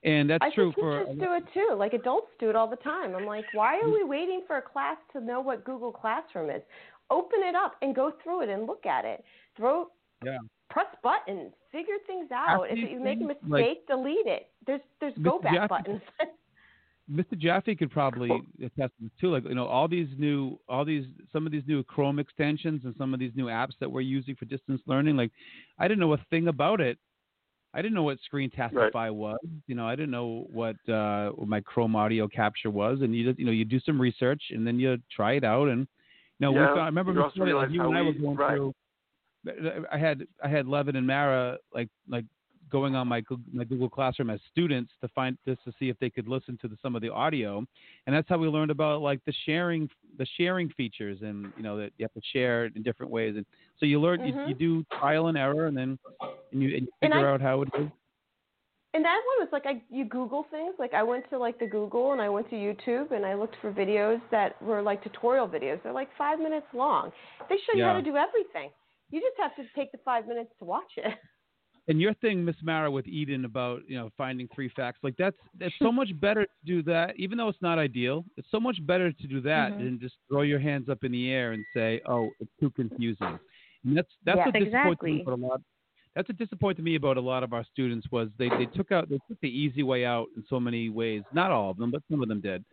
And 0.03 0.29
that's 0.29 0.43
I 0.43 0.51
true 0.53 0.71
think 0.73 0.75
for 0.79 0.99
teachers 1.05 1.19
do 1.19 1.33
it 1.33 1.43
too. 1.53 1.75
Like 1.75 1.93
adults 1.93 2.27
do 2.39 2.49
it 2.49 2.55
all 2.55 2.69
the 2.69 2.75
time. 2.77 3.15
I'm 3.15 3.25
like, 3.25 3.45
why 3.53 3.79
are 3.79 3.89
we 3.89 4.03
waiting 4.03 4.43
for 4.45 4.57
a 4.57 4.61
class 4.61 4.97
to 5.13 5.19
know 5.19 5.41
what 5.41 5.63
Google 5.65 5.91
Classroom 5.91 6.49
is? 6.49 6.61
Open 7.09 7.39
it 7.43 7.55
up 7.55 7.75
and 7.81 7.95
go 7.95 8.11
through 8.23 8.41
it 8.41 8.49
and 8.49 8.67
look 8.67 8.85
at 8.85 9.05
it. 9.05 9.23
Throw, 9.55 9.87
Yeah. 10.23 10.37
press 10.69 10.87
buttons, 11.01 11.53
figure 11.71 11.95
things 12.05 12.29
out. 12.31 12.65
If 12.69 12.77
you 12.77 12.99
make 12.99 13.19
a 13.21 13.23
mistake, 13.23 13.41
like- 13.49 13.85
delete 13.87 14.27
it. 14.27 14.51
There's 14.67 14.81
there's 14.99 15.13
Mr. 15.15 15.23
go 15.23 15.39
back 15.39 15.53
Jaffe- 15.53 15.67
buttons. 15.69 16.01
Mr. 17.11 17.37
Jaffe 17.37 17.73
could 17.75 17.89
probably 17.89 18.29
attest 18.61 18.91
to 18.97 19.03
this 19.03 19.11
too. 19.19 19.29
Like 19.31 19.45
you 19.45 19.55
know, 19.55 19.65
all 19.65 19.87
these 19.87 20.09
new, 20.17 20.59
all 20.67 20.83
these, 20.83 21.05
some 21.31 21.45
of 21.45 21.53
these 21.53 21.63
new 21.65 21.81
Chrome 21.83 22.19
extensions 22.19 22.83
and 22.83 22.93
some 22.97 23.13
of 23.13 23.19
these 23.21 23.31
new 23.33 23.45
apps 23.45 23.71
that 23.79 23.89
we're 23.89 24.01
using 24.01 24.35
for 24.35 24.43
distance 24.43 24.81
learning. 24.87 25.15
Like, 25.15 25.31
I 25.79 25.87
didn't 25.87 26.01
know 26.01 26.11
a 26.13 26.17
thing 26.29 26.49
about 26.49 26.81
it. 26.81 26.97
I 27.77 27.81
didn't 27.83 27.93
know 27.93 28.03
what 28.03 28.17
Screencastify 28.33 29.13
was. 29.13 29.37
You 29.67 29.75
know, 29.75 29.87
I 29.87 29.95
didn't 29.95 30.09
know 30.09 30.47
what 30.51 30.77
uh, 30.89 31.29
what 31.29 31.47
my 31.47 31.61
Chrome 31.61 31.95
audio 31.95 32.27
capture 32.27 32.71
was. 32.71 33.01
And 33.01 33.15
you 33.15 33.23
just, 33.23 33.37
you 33.37 33.45
know, 33.45 33.51
you 33.51 33.65
do 33.65 33.79
some 33.81 34.01
research 34.01 34.41
and 34.49 34.65
then 34.65 34.79
you 34.79 34.97
try 35.15 35.33
it 35.33 35.43
out. 35.43 35.67
And 35.67 35.87
you 36.39 36.51
know, 36.51 36.53
Yeah, 36.53 36.73
I 36.73 36.85
remember 36.87 37.13
you 37.13 37.19
Mr. 37.19 37.23
also 37.23 37.39
Lee, 37.41 37.45
realize 37.45 37.67
like 37.67 37.75
you 37.75 37.83
and 37.83 37.95
I 37.95 38.01
were 38.01 38.13
going 38.13 38.35
right. 38.35 38.55
through. 38.55 38.73
I 39.91 39.97
had 39.99 40.25
I 40.43 40.47
had 40.47 40.67
Levin 40.67 40.95
and 40.95 41.05
Mara 41.05 41.57
like 41.71 41.89
like 42.09 42.25
going 42.71 42.95
on 42.95 43.07
my 43.07 43.21
my 43.53 43.63
Google 43.63 43.89
Classroom 43.89 44.29
as 44.29 44.39
students 44.51 44.91
to 45.01 45.07
find 45.09 45.37
this 45.45 45.57
to 45.65 45.73
see 45.79 45.89
if 45.89 45.97
they 45.99 46.09
could 46.09 46.27
listen 46.27 46.57
to 46.61 46.67
the, 46.67 46.77
some 46.81 46.95
of 46.95 47.01
the 47.01 47.09
audio, 47.11 47.65
and 48.05 48.15
that's 48.15 48.27
how 48.29 48.37
we 48.37 48.47
learned 48.47 48.71
about 48.71 49.01
like 49.01 49.23
the 49.25 49.33
sharing 49.45 49.89
the 50.17 50.25
sharing 50.37 50.69
features 50.69 51.19
and 51.21 51.51
you 51.57 51.63
know 51.63 51.77
that 51.77 51.91
you 51.97 52.03
have 52.03 52.13
to 52.13 52.21
share 52.33 52.65
it 52.65 52.75
in 52.75 52.83
different 52.83 53.11
ways, 53.11 53.35
and 53.35 53.45
so 53.79 53.85
you 53.85 53.99
learn 54.01 54.25
you, 54.25 54.33
Mhm. 54.33 54.47
you 54.49 54.53
do 54.55 54.83
trial 54.99 55.27
and 55.27 55.37
error, 55.37 55.67
and 55.67 55.77
then 55.77 55.97
and 56.51 56.61
you, 56.63 56.75
and 56.77 56.81
you 56.87 56.91
figure 57.01 57.27
I- 57.29 57.33
out 57.33 57.41
how 57.41 57.61
it 57.61 57.69
is. 57.77 57.89
And 58.93 59.05
that 59.05 59.21
one 59.37 59.45
was 59.45 59.49
like 59.51 59.65
I 59.67 59.83
you 59.91 60.05
Google 60.05 60.43
things. 60.49 60.73
Like 60.79 60.93
I 60.93 61.03
went 61.03 61.29
to 61.29 61.37
like 61.37 61.59
the 61.59 61.67
Google 61.67 62.13
and 62.13 62.21
I 62.21 62.29
went 62.29 62.49
to 62.49 62.55
YouTube 62.55 63.11
and 63.11 63.25
I 63.25 63.35
looked 63.35 63.55
for 63.61 63.71
videos 63.71 64.19
that 64.31 64.59
were 64.61 64.81
like 64.81 65.03
tutorial 65.03 65.47
videos. 65.47 65.83
They're 65.83 65.91
like 65.93 66.09
five 66.17 66.39
minutes 66.39 66.65
long. 66.73 67.11
They 67.47 67.57
show 67.57 67.77
you 67.77 67.83
how 67.83 67.93
to 67.93 68.01
do 68.01 68.15
everything. 68.17 68.71
You 69.11 69.19
just 69.21 69.37
have 69.39 69.55
to 69.57 69.63
take 69.75 69.91
the 69.91 69.99
five 70.03 70.25
minutes 70.27 70.49
to 70.59 70.65
watch 70.65 70.91
it. 70.97 71.13
And 71.89 72.01
your 72.01 72.13
thing, 72.15 72.43
Miss 72.43 72.55
Mara, 72.61 72.91
with 72.91 73.07
Eden 73.07 73.45
about 73.45 73.81
you 73.87 73.95
know 73.97 74.09
finding 74.17 74.49
three 74.53 74.69
facts, 74.75 74.99
like 75.03 75.15
that's 75.17 75.37
that's 75.59 75.73
so 75.79 75.91
much 75.91 76.09
better 76.19 76.43
to 76.43 76.65
do 76.65 76.83
that, 76.83 77.15
even 77.17 77.37
though 77.37 77.47
it's 77.47 77.61
not 77.61 77.79
ideal. 77.79 78.25
It's 78.35 78.47
so 78.51 78.59
much 78.59 78.77
better 78.85 79.11
to 79.11 79.27
do 79.27 79.39
that 79.41 79.73
Mhm. 79.73 79.77
than 79.77 79.99
just 79.99 80.15
throw 80.29 80.41
your 80.41 80.59
hands 80.59 80.89
up 80.89 81.03
in 81.03 81.11
the 81.11 81.29
air 81.31 81.53
and 81.53 81.63
say, 81.73 82.01
"Oh, 82.05 82.29
it's 82.39 82.51
too 82.59 82.69
confusing." 82.71 83.39
And 83.85 83.95
that's 83.97 84.11
that's 84.25 84.39
disappoints 84.51 85.01
me 85.01 85.11
exactly. 85.17 85.21
about 85.21 85.39
a 85.39 85.41
lot. 85.47 85.61
That's 86.13 86.27
what 86.27 86.37
disappointed 86.37 86.83
me 86.83 86.95
about 86.95 87.17
a 87.17 87.21
lot 87.21 87.43
of 87.43 87.53
our 87.53 87.63
students 87.63 88.07
was 88.11 88.29
they 88.37 88.49
they 88.49 88.65
took 88.65 88.91
out 88.91 89.07
they 89.07 89.19
took 89.29 89.39
the 89.41 89.49
easy 89.49 89.83
way 89.83 90.03
out 90.03 90.27
in 90.35 90.43
so 90.49 90.59
many 90.59 90.89
ways. 90.89 91.23
Not 91.31 91.51
all 91.51 91.69
of 91.71 91.77
them, 91.77 91.91
but 91.91 92.01
some 92.11 92.21
of 92.21 92.27
them 92.27 92.41
did. 92.41 92.65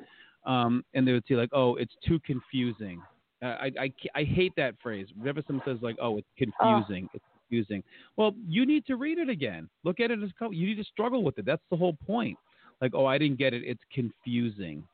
Um, 0.45 0.85
and 0.95 1.07
they 1.07 1.13
would 1.13 1.25
say 1.29 1.35
like, 1.37 1.51
"Oh, 1.53 1.77
it's 1.77 1.95
too 2.05 2.19
confusing." 2.21 3.01
Uh, 3.43 3.57
I, 3.61 3.71
I 3.79 3.93
I 4.15 4.25
hate 4.25 4.55
that 4.57 4.75
phrase. 4.83 5.07
Whenever 5.17 5.43
someone 5.47 5.65
says 5.67 5.79
like, 5.83 5.97
"Oh, 6.01 6.19
it's 6.19 6.27
confusing," 6.37 7.09
it's 7.15 7.25
confusing. 7.49 7.83
Well, 8.17 8.35
you 8.49 8.67
need 8.67 8.87
to 8.87 8.97
read 8.97 9.19
it 9.19 9.29
again. 9.29 9.69
Look 9.85 10.01
at 10.01 10.11
it 10.11 10.23
as 10.23 10.31
you 10.51 10.67
need 10.67 10.77
to 10.77 10.85
struggle 10.85 11.23
with 11.23 11.39
it. 11.39 11.45
That's 11.47 11.63
the 11.71 11.77
whole 11.77 11.97
point. 12.07 12.39
Like, 12.81 12.93
oh, 12.95 13.07
I 13.07 13.19
didn't 13.19 13.39
get 13.39 13.55
it. 13.55 13.63
It's 13.65 13.83
confusing. 13.93 14.85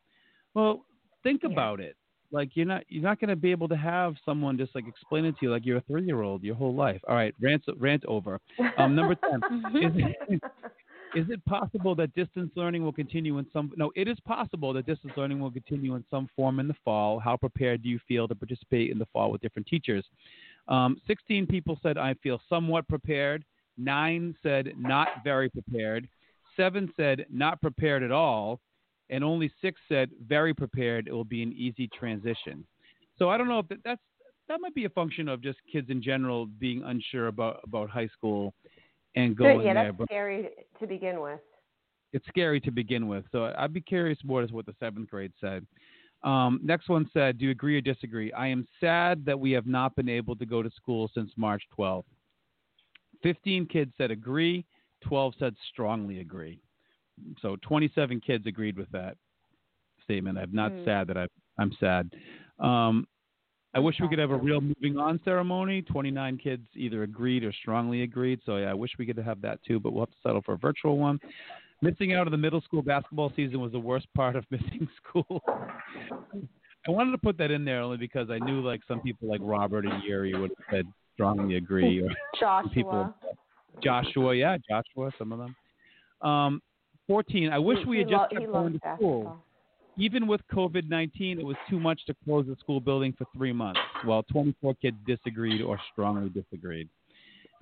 Well, 0.54 0.84
think 1.22 1.42
Yeah. 1.42 1.50
about 1.50 1.80
it. 1.80 1.96
Like 2.32 2.50
you're 2.54 2.66
not 2.66 2.84
you're 2.88 3.02
not 3.02 3.18
going 3.18 3.30
to 3.30 3.34
be 3.36 3.50
able 3.50 3.66
to 3.66 3.76
have 3.76 4.14
someone 4.24 4.56
just 4.56 4.72
like 4.76 4.86
explain 4.86 5.24
it 5.24 5.32
to 5.32 5.46
you 5.46 5.50
like 5.50 5.66
you're 5.66 5.78
a 5.78 5.80
three 5.82 6.04
year 6.04 6.22
old 6.22 6.44
your 6.44 6.54
whole 6.54 6.72
life. 6.74 7.00
All 7.08 7.16
right, 7.16 7.34
rant 7.40 7.64
rant 7.76 8.04
over. 8.06 8.38
Um, 8.78 8.94
number 8.94 9.16
ten. 9.16 9.40
Is 9.74 9.92
it, 10.28 10.42
is 11.16 11.28
it 11.28 11.44
possible 11.44 11.96
that 11.96 12.14
distance 12.14 12.52
learning 12.54 12.84
will 12.84 12.92
continue 12.92 13.38
in 13.38 13.46
some? 13.52 13.72
No, 13.76 13.90
it 13.96 14.06
is 14.06 14.16
possible 14.20 14.72
that 14.74 14.86
distance 14.86 15.12
learning 15.16 15.40
will 15.40 15.50
continue 15.50 15.96
in 15.96 16.04
some 16.08 16.28
form 16.36 16.60
in 16.60 16.68
the 16.68 16.76
fall. 16.84 17.18
How 17.18 17.36
prepared 17.36 17.82
do 17.82 17.88
you 17.88 17.98
feel 18.06 18.28
to 18.28 18.34
participate 18.36 18.92
in 18.92 18.98
the 19.00 19.06
fall 19.12 19.32
with 19.32 19.40
different 19.40 19.66
teachers? 19.66 20.04
Um, 20.70 20.96
16 21.06 21.46
people 21.46 21.78
said 21.82 21.98
I 21.98 22.14
feel 22.22 22.40
somewhat 22.48 22.88
prepared. 22.88 23.44
Nine 23.76 24.34
said 24.42 24.72
not 24.78 25.08
very 25.24 25.50
prepared. 25.50 26.08
Seven 26.56 26.92
said 26.96 27.26
not 27.30 27.60
prepared 27.60 28.02
at 28.02 28.12
all, 28.12 28.60
and 29.08 29.24
only 29.24 29.50
six 29.60 29.80
said 29.88 30.10
very 30.26 30.54
prepared. 30.54 31.08
It 31.08 31.12
will 31.12 31.24
be 31.24 31.42
an 31.42 31.52
easy 31.52 31.88
transition. 31.88 32.64
So 33.18 33.28
I 33.28 33.36
don't 33.36 33.48
know 33.48 33.58
if 33.58 33.68
that, 33.68 33.78
that's 33.84 34.00
that 34.48 34.60
might 34.60 34.74
be 34.74 34.84
a 34.84 34.90
function 34.90 35.28
of 35.28 35.42
just 35.42 35.58
kids 35.70 35.90
in 35.90 36.02
general 36.02 36.46
being 36.46 36.82
unsure 36.84 37.28
about 37.28 37.60
about 37.64 37.90
high 37.90 38.08
school 38.08 38.54
and 39.16 39.36
going 39.36 39.60
yeah, 39.66 39.74
there. 39.74 39.84
that's 39.84 39.96
But 39.98 40.08
scary 40.08 40.48
to 40.78 40.86
begin 40.86 41.20
with. 41.20 41.40
it's 42.12 42.26
scary 42.26 42.60
to 42.60 42.70
begin 42.70 43.08
with. 43.08 43.24
So 43.32 43.52
I'd 43.56 43.72
be 43.72 43.80
curious 43.80 44.18
more 44.24 44.42
as 44.42 44.52
what 44.52 44.66
the 44.66 44.74
seventh 44.80 45.10
grade 45.10 45.32
said. 45.40 45.66
Um, 46.22 46.60
next 46.62 46.88
one 46.88 47.08
said, 47.12 47.38
"Do 47.38 47.46
you 47.46 47.50
agree 47.50 47.76
or 47.76 47.80
disagree?" 47.80 48.32
I 48.32 48.46
am 48.48 48.66
sad 48.78 49.24
that 49.24 49.38
we 49.38 49.52
have 49.52 49.66
not 49.66 49.94
been 49.96 50.08
able 50.08 50.36
to 50.36 50.46
go 50.46 50.62
to 50.62 50.70
school 50.70 51.10
since 51.14 51.30
March 51.36 51.62
12th. 51.76 52.04
Fifteen 53.22 53.66
kids 53.66 53.92
said 53.96 54.10
agree. 54.10 54.64
Twelve 55.02 55.34
said 55.38 55.54
strongly 55.72 56.20
agree. 56.20 56.60
So 57.40 57.56
27 57.62 58.20
kids 58.20 58.46
agreed 58.46 58.76
with 58.76 58.90
that 58.90 59.16
statement. 60.02 60.38
I'm 60.38 60.52
not 60.52 60.72
Hmm. 60.72 60.84
sad 60.84 61.06
that 61.08 61.16
I, 61.16 61.26
I'm 61.58 61.72
sad. 61.78 62.10
Um, 62.58 63.06
I 63.74 63.78
wish 63.78 64.00
we 64.00 64.08
could 64.08 64.18
have 64.18 64.30
a 64.32 64.36
real 64.36 64.60
moving 64.60 64.96
on 64.98 65.20
ceremony. 65.24 65.82
29 65.82 66.38
kids 66.38 66.66
either 66.74 67.04
agreed 67.04 67.44
or 67.44 67.52
strongly 67.52 68.02
agreed. 68.02 68.40
So 68.44 68.56
yeah, 68.56 68.70
I 68.70 68.74
wish 68.74 68.90
we 68.98 69.06
could 69.06 69.16
have 69.18 69.40
that 69.42 69.62
too, 69.62 69.78
but 69.78 69.92
we'll 69.92 70.02
have 70.02 70.10
to 70.10 70.16
settle 70.22 70.42
for 70.42 70.54
a 70.54 70.58
virtual 70.58 70.98
one. 70.98 71.20
Missing 71.82 72.12
out 72.12 72.26
of 72.26 72.30
the 72.30 72.36
middle 72.36 72.60
school 72.60 72.82
basketball 72.82 73.32
season 73.34 73.60
was 73.60 73.72
the 73.72 73.78
worst 73.78 74.06
part 74.14 74.36
of 74.36 74.44
missing 74.50 74.88
school. 74.96 75.42
I 76.86 76.90
wanted 76.90 77.12
to 77.12 77.18
put 77.18 77.36
that 77.38 77.50
in 77.50 77.64
there 77.64 77.80
only 77.80 77.96
because 77.96 78.28
I 78.30 78.38
knew 78.38 78.60
like 78.60 78.80
some 78.88 79.00
people 79.00 79.28
like 79.28 79.40
Robert 79.42 79.84
and 79.84 80.02
Yuri 80.02 80.34
would 80.34 80.50
have 80.50 80.66
said 80.70 80.86
strongly 81.14 81.56
agree 81.56 82.02
or 82.02 82.08
Joshua. 82.40 82.70
people 82.72 83.14
Joshua, 83.82 84.34
yeah, 84.34 84.56
Joshua, 84.68 85.10
some 85.18 85.32
of 85.32 85.38
them. 85.38 86.28
Um, 86.28 86.62
14. 87.06 87.50
I 87.50 87.58
wish 87.58 87.78
we 87.86 87.98
had 87.98 88.08
just 88.08 88.30
kept 88.30 88.46
going 88.46 88.74
to 88.74 88.80
school. 88.96 89.36
Even 89.96 90.26
with 90.26 90.40
COVID 90.52 90.88
19, 90.88 91.40
it 91.40 91.44
was 91.44 91.56
too 91.68 91.80
much 91.80 92.00
to 92.06 92.14
close 92.24 92.46
the 92.46 92.56
school 92.60 92.80
building 92.80 93.14
for 93.16 93.26
three 93.36 93.52
months. 93.52 93.80
While 94.04 94.22
24 94.24 94.74
kids 94.74 94.96
disagreed 95.06 95.60
or 95.60 95.78
strongly 95.92 96.30
disagreed. 96.30 96.88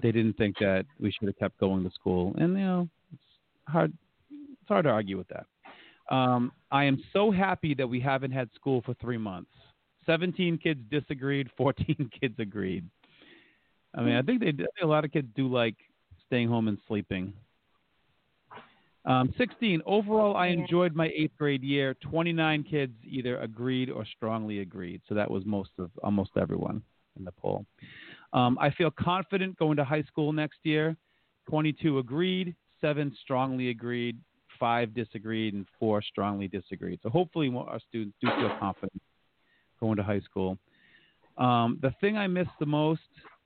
They 0.03 0.13
didn't 0.13 0.35
think 0.35 0.59
that 0.59 0.85
we 1.01 1.11
should 1.11 1.27
have 1.27 1.39
kept 1.39 1.59
going 1.59 1.83
to 1.85 1.91
school. 1.91 2.35
And, 2.39 2.53
you 2.53 2.65
know, 2.65 2.89
it's 3.13 3.23
hard, 3.67 3.93
it's 4.69 4.75
hard 4.75 4.85
to 4.85 4.91
argue 4.91 5.17
with 5.17 5.29
that. 5.29 6.15
Um, 6.15 6.53
I 6.71 6.85
am 6.85 7.03
so 7.15 7.31
happy 7.31 7.73
that 7.75 7.87
we 7.87 8.01
haven't 8.01 8.33
had 8.33 8.51
school 8.55 8.83
for 8.85 8.93
three 9.01 9.17
months. 9.17 9.51
17 10.05 10.59
kids 10.59 10.81
disagreed, 10.91 11.49
14 11.57 12.11
kids 12.21 12.35
agreed. 12.39 12.85
I 13.95 14.03
mean, 14.03 14.15
I 14.15 14.21
think 14.21 14.41
they 14.41 14.53
a 14.83 14.87
lot 14.87 15.07
of 15.07 15.13
kids 15.13 15.29
do 15.35 15.49
like 15.49 15.75
staying 16.27 16.49
home 16.49 16.69
and 16.69 16.77
sleeping. 16.87 17.33
Um, 19.07 19.33
16. 19.39 19.81
Overall, 19.87 20.37
I 20.37 20.49
enjoyed 20.49 20.95
my 20.95 21.11
eighth 21.17 21.33
grade 21.39 21.63
year. 21.63 21.95
29 22.03 22.65
kids 22.65 22.93
either 23.09 23.39
agreed 23.39 23.89
or 23.89 24.05
strongly 24.05 24.61
agreed. 24.61 25.01
So 25.09 25.15
that 25.15 25.31
was 25.31 25.47
most 25.47 25.71
of 25.79 25.91
almost 26.03 26.33
everyone 26.37 26.83
in 27.19 27.25
the 27.25 27.33
poll. 27.33 27.65
Um, 28.35 28.59
I 28.61 28.69
feel 28.71 28.91
confident 28.91 29.59
going 29.59 29.79
to 29.79 29.85
high 29.85 30.03
school 30.03 30.35
next 30.35 30.59
year. 30.63 30.95
22 31.49 31.99
agreed, 32.01 32.55
seven 32.83 33.17
strongly 33.23 33.71
agreed, 33.71 34.19
five 34.59 34.95
disagreed, 34.95 35.55
and 35.55 35.67
four 35.79 36.03
strongly 36.03 36.49
disagreed. 36.49 37.01
So 37.03 37.09
hopefully, 37.09 37.53
our 37.57 37.81
students 37.89 38.17
do 38.21 38.29
feel 38.39 38.57
confident 38.59 39.01
going 39.81 39.97
to 39.97 40.03
high 40.03 40.21
school. 40.21 40.59
Um, 41.37 41.79
the 41.83 41.95
thing 42.01 42.17
I 42.17 42.27
miss 42.27 42.49
the 42.59 42.67
most, 42.67 43.01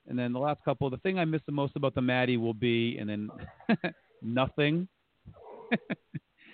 and 0.08 0.18
then 0.18 0.32
the 0.32 0.38
last 0.38 0.64
couple, 0.64 0.88
the 0.88 0.96
thing 0.98 1.18
I 1.18 1.24
miss 1.24 1.42
the 1.46 1.52
most 1.52 1.76
about 1.76 1.94
the 1.94 2.00
Maddie 2.00 2.38
will 2.38 2.54
be, 2.54 2.98
and 2.98 3.08
then 3.08 3.28
nothing. 4.22 4.88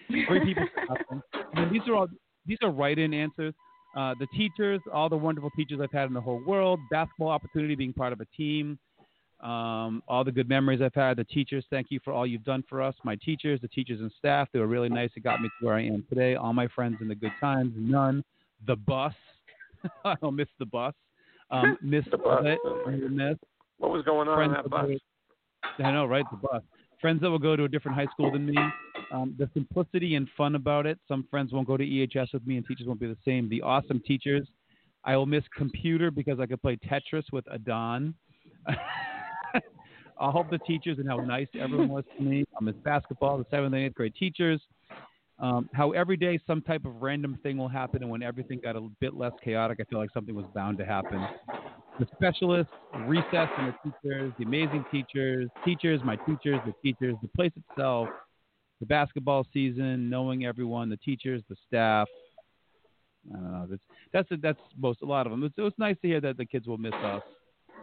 Three 0.09 0.40
people 0.44 0.66
nothing. 0.88 1.70
These 1.72 1.82
are 1.88 1.94
all 1.94 2.09
these 2.46 2.59
are 2.62 2.70
write-in 2.70 3.12
answers. 3.12 3.54
Uh, 3.96 4.14
the 4.18 4.26
teachers, 4.34 4.80
all 4.92 5.09
the 5.09 5.16
wonderful 5.16 5.50
teachers 5.56 5.80
I've 5.82 5.92
had 5.92 6.09
in 6.09 6.14
the 6.14 6.20
whole 6.20 6.42
world, 6.46 6.78
basketball 6.90 7.28
opportunity, 7.28 7.74
being 7.74 7.92
part 7.92 8.12
of 8.12 8.20
a 8.20 8.26
team, 8.36 8.78
um, 9.41 10.03
all 10.09 10.24
the 10.24 10.32
good 10.32 10.49
memories 10.49 10.80
I've 10.82 10.95
had. 10.95 11.16
The 11.16 11.24
teachers, 11.24 11.64
thank 11.70 11.89
you 11.91 12.01
for 12.05 12.12
all 12.12 12.26
you've 12.26 12.45
done 12.45 12.64
for 12.68 12.82
us. 12.82 12.95
My 13.05 13.16
teachers, 13.16 13.61
the 13.61 13.68
teachers 13.68 14.01
and 14.01 14.11
staff, 14.18 14.49
they 14.53 14.59
were 14.59 14.66
really 14.66 14.89
nice. 14.89 15.11
It 15.16 15.22
got 15.22 15.41
me 15.41 15.49
to 15.61 15.66
where 15.66 15.76
I 15.76 15.84
am 15.84 16.05
today. 16.09 16.34
All 16.34 16.53
my 16.53 16.66
friends 16.68 16.97
in 17.01 17.09
the 17.09 17.14
good 17.14 17.32
times, 17.41 17.72
none. 17.76 18.24
The 18.66 18.74
bus, 18.76 19.14
I 20.05 20.16
don't 20.20 20.34
miss 20.34 20.49
the 20.59 20.66
bus. 20.66 20.95
Um, 21.51 21.78
miss 21.82 22.05
The 22.11 22.18
bus. 22.18 22.43
it. 22.45 23.11
Miss. 23.11 23.36
What 23.78 23.93
was 23.93 24.05
going 24.05 24.28
on 24.28 24.36
Friends 24.36 24.55
on 24.57 24.62
that 24.64 24.70
bus? 24.70 24.99
I 25.86 25.93
know, 25.93 26.05
right? 26.07 26.24
The 26.30 26.36
bus. 26.36 26.62
Friends 27.01 27.20
that 27.20 27.30
will 27.30 27.39
go 27.39 27.55
to 27.55 27.62
a 27.64 27.68
different 27.68 27.97
high 27.97 28.09
school 28.12 28.32
than 28.32 28.45
me. 28.45 28.57
Um, 29.12 29.36
the 29.39 29.49
simplicity 29.55 30.16
and 30.16 30.28
fun 30.36 30.57
about 30.57 30.84
it. 30.84 30.99
Some 31.07 31.26
friends 31.30 31.53
won't 31.53 31.68
go 31.68 31.76
to 31.76 31.84
EHS 31.84 32.32
with 32.32 32.45
me, 32.45 32.57
and 32.57 32.66
teachers 32.66 32.89
won't 32.89 32.99
be 32.99 33.07
the 33.07 33.16
same. 33.24 33.49
The 33.49 33.62
awesome 33.62 34.01
teachers. 34.05 34.49
I 35.05 35.16
will 35.16 35.26
miss 35.26 35.45
computer 35.57 36.11
because 36.11 36.41
I 36.41 36.47
could 36.47 36.61
play 36.61 36.76
Tetris 36.76 37.22
with 37.32 37.45
Adon. 37.53 38.14
I'll 40.21 40.33
hope 40.33 40.51
the 40.51 40.59
teachers 40.59 40.99
and 40.99 41.09
how 41.09 41.19
nice 41.19 41.49
everyone 41.59 41.89
was 41.89 42.05
to 42.16 42.23
me. 42.23 42.45
I'll 42.55 42.62
miss 42.62 42.75
basketball, 42.85 43.39
the 43.39 43.47
seventh 43.51 43.75
and 43.75 43.83
eighth 43.83 43.95
grade 43.95 44.14
teachers. 44.19 44.61
Um, 45.39 45.71
how 45.73 45.93
every 45.93 46.16
day 46.16 46.41
some 46.47 46.61
type 46.62 46.85
of 46.85 47.01
random 47.01 47.39
thing 47.45 47.57
will 47.59 47.69
happen, 47.69 48.03
and 48.03 48.11
when 48.11 48.25
everything 48.25 48.59
got 48.61 48.75
a 48.75 48.81
bit 49.01 49.14
less 49.14 49.33
chaotic, 49.45 49.79
I 49.81 49.85
feel 49.85 50.01
like 50.01 50.11
something 50.12 50.35
was 50.35 50.47
bound 50.53 50.79
to 50.79 50.85
happen 50.85 51.25
the 51.99 52.07
specialists, 52.14 52.73
recess 53.07 53.49
and 53.59 53.73
the 53.73 53.91
teachers, 53.91 54.33
the 54.39 54.45
amazing 54.45 54.85
teachers, 54.91 55.49
teachers, 55.64 56.01
my 56.05 56.16
teachers, 56.16 56.61
the 56.64 56.73
teachers, 56.83 57.16
the 57.23 57.29
place 57.29 57.53
itself, 57.57 58.09
the 58.81 58.87
basketball 58.87 59.45
season, 59.53 60.09
knowing 60.09 60.45
everyone, 60.45 60.89
the 60.89 60.97
teachers, 60.99 61.43
the 61.49 61.57
staff. 61.66 62.07
I 63.31 63.37
don't 63.37 63.53
know. 63.53 63.66
That's 63.69 63.83
that's 64.31 64.43
that's 64.43 64.59
most 64.79 65.03
a 65.03 65.07
lot 65.07 65.27
of 65.27 65.33
them. 65.33 65.43
It's, 65.43 65.55
it 65.57 65.62
was 65.62 65.73
nice 65.77 65.97
to 66.03 66.09
hear 66.09 66.21
that 66.21 66.37
the 66.37 66.47
kids 66.47 66.66
will 66.66 66.79
miss 66.79 66.95
us, 66.95 67.23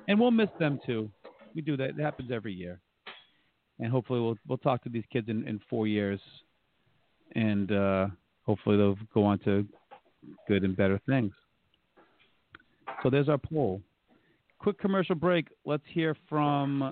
and 0.07 0.19
we'll 0.19 0.31
miss 0.31 0.49
them 0.59 0.79
too. 0.85 1.11
We 1.55 1.61
do 1.61 1.77
that. 1.77 1.91
It 1.91 1.99
happens 1.99 2.31
every 2.31 2.53
year, 2.53 2.79
and 3.79 3.91
hopefully 3.91 4.19
we'll 4.19 4.37
we'll 4.47 4.57
talk 4.57 4.83
to 4.83 4.89
these 4.89 5.05
kids 5.11 5.29
in, 5.29 5.47
in 5.47 5.59
four 5.69 5.87
years, 5.87 6.19
and 7.35 7.71
uh, 7.71 8.07
hopefully 8.45 8.77
they'll 8.77 8.97
go 9.13 9.23
on 9.23 9.39
to 9.39 9.65
good 10.47 10.63
and 10.63 10.75
better 10.75 10.99
things. 11.07 11.31
So 13.01 13.09
there's 13.09 13.29
our 13.29 13.37
poll 13.37 13.81
quick 14.65 14.79
commercial 14.79 15.13
break. 15.13 15.47
Let's 15.63 15.83
hear 15.87 16.15
from. 16.27 16.91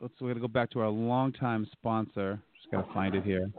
Let's 0.00 0.14
we're 0.20 0.28
gonna 0.28 0.40
go 0.40 0.46
back 0.46 0.70
to 0.70 0.80
our 0.80 0.88
longtime 0.88 1.66
sponsor. 1.72 2.40
Just 2.56 2.70
gotta 2.70 2.92
find 2.94 3.16
it 3.16 3.24
here. 3.24 3.50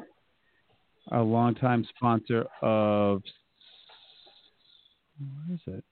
Our 1.12 1.22
longtime 1.22 1.86
sponsor 1.96 2.46
of. 2.62 3.22
Where 5.20 5.56
is 5.56 5.60
it? 5.68 5.84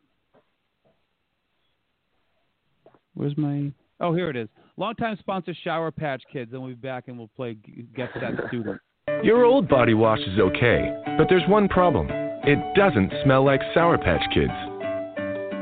Where's 3.14 3.38
my? 3.38 3.74
Oh, 4.02 4.14
here 4.14 4.30
it 4.32 4.36
is. 4.36 4.50
Longtime 4.78 5.16
sponsor 5.20 5.54
Shower 5.64 5.92
Patch 5.92 6.24
Kids. 6.34 6.52
Then 6.52 6.62
we'll 6.62 6.72
be 6.72 6.76
back 6.76 7.04
and 7.08 7.18
we'll 7.18 7.30
play 7.36 7.56
Guess 7.96 8.10
That 8.20 8.34
Student. 8.48 8.82
Your 9.24 9.46
old 9.46 9.70
body 9.70 9.94
wash 9.94 10.20
is 10.20 10.40
okay, 10.40 10.92
but 11.18 11.28
there's 11.30 11.48
one 11.48 11.68
problem. 11.68 12.08
It 12.44 12.58
doesn't 12.76 13.14
smell 13.24 13.46
like 13.46 13.62
Sour 13.76 14.00
Patch 14.00 14.24
Kids. 14.34 14.52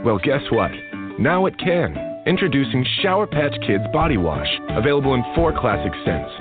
Well, 0.06 0.20
guess 0.24 0.42
what? 0.52 0.72
Now 1.20 1.48
it 1.48 1.60
can. 1.60 2.24
Introducing 2.26 2.86
Shower 3.02 3.28
Patch 3.28 3.56
Kids 3.68 3.84
Body 3.92 4.16
Wash, 4.16 4.48
available 4.70 5.16
in 5.16 5.24
four 5.36 5.52
classic 5.52 5.92
scents. 6.06 6.32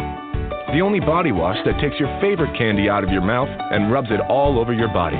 The 0.73 0.81
only 0.81 1.01
body 1.01 1.33
wash 1.33 1.57
that 1.65 1.81
takes 1.81 1.99
your 1.99 2.15
favorite 2.21 2.57
candy 2.57 2.89
out 2.89 3.03
of 3.03 3.11
your 3.11 3.23
mouth 3.23 3.49
and 3.49 3.91
rubs 3.91 4.09
it 4.11 4.21
all 4.29 4.61
over 4.61 4.73
your 4.73 4.93
body. 4.93 5.17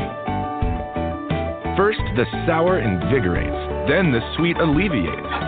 First, 1.77 2.01
the 2.15 2.27
sour 2.47 2.79
invigorates, 2.79 3.89
then 3.89 4.13
the 4.13 4.21
sweet 4.37 4.59
alleviates. 4.59 5.48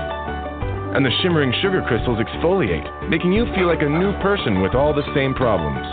And 0.90 1.06
the 1.06 1.10
shimmering 1.22 1.54
sugar 1.62 1.82
crystals 1.86 2.18
exfoliate, 2.18 3.08
making 3.08 3.32
you 3.32 3.46
feel 3.54 3.68
like 3.68 3.82
a 3.82 3.88
new 3.88 4.12
person 4.20 4.60
with 4.60 4.74
all 4.74 4.92
the 4.92 5.06
same 5.14 5.34
problems. 5.34 5.86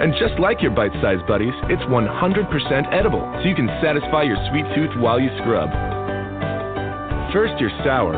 And 0.00 0.14
just 0.18 0.40
like 0.40 0.62
your 0.62 0.70
bite 0.70 0.92
sized 1.02 1.26
buddies, 1.26 1.52
it's 1.68 1.82
100% 1.82 2.94
edible, 2.94 3.28
so 3.36 3.48
you 3.48 3.54
can 3.54 3.68
satisfy 3.82 4.22
your 4.22 4.38
sweet 4.48 4.64
tooth 4.74 4.96
while 4.96 5.20
you 5.20 5.28
scrub. 5.42 5.68
First 7.32 7.60
you're 7.60 7.74
sour, 7.84 8.16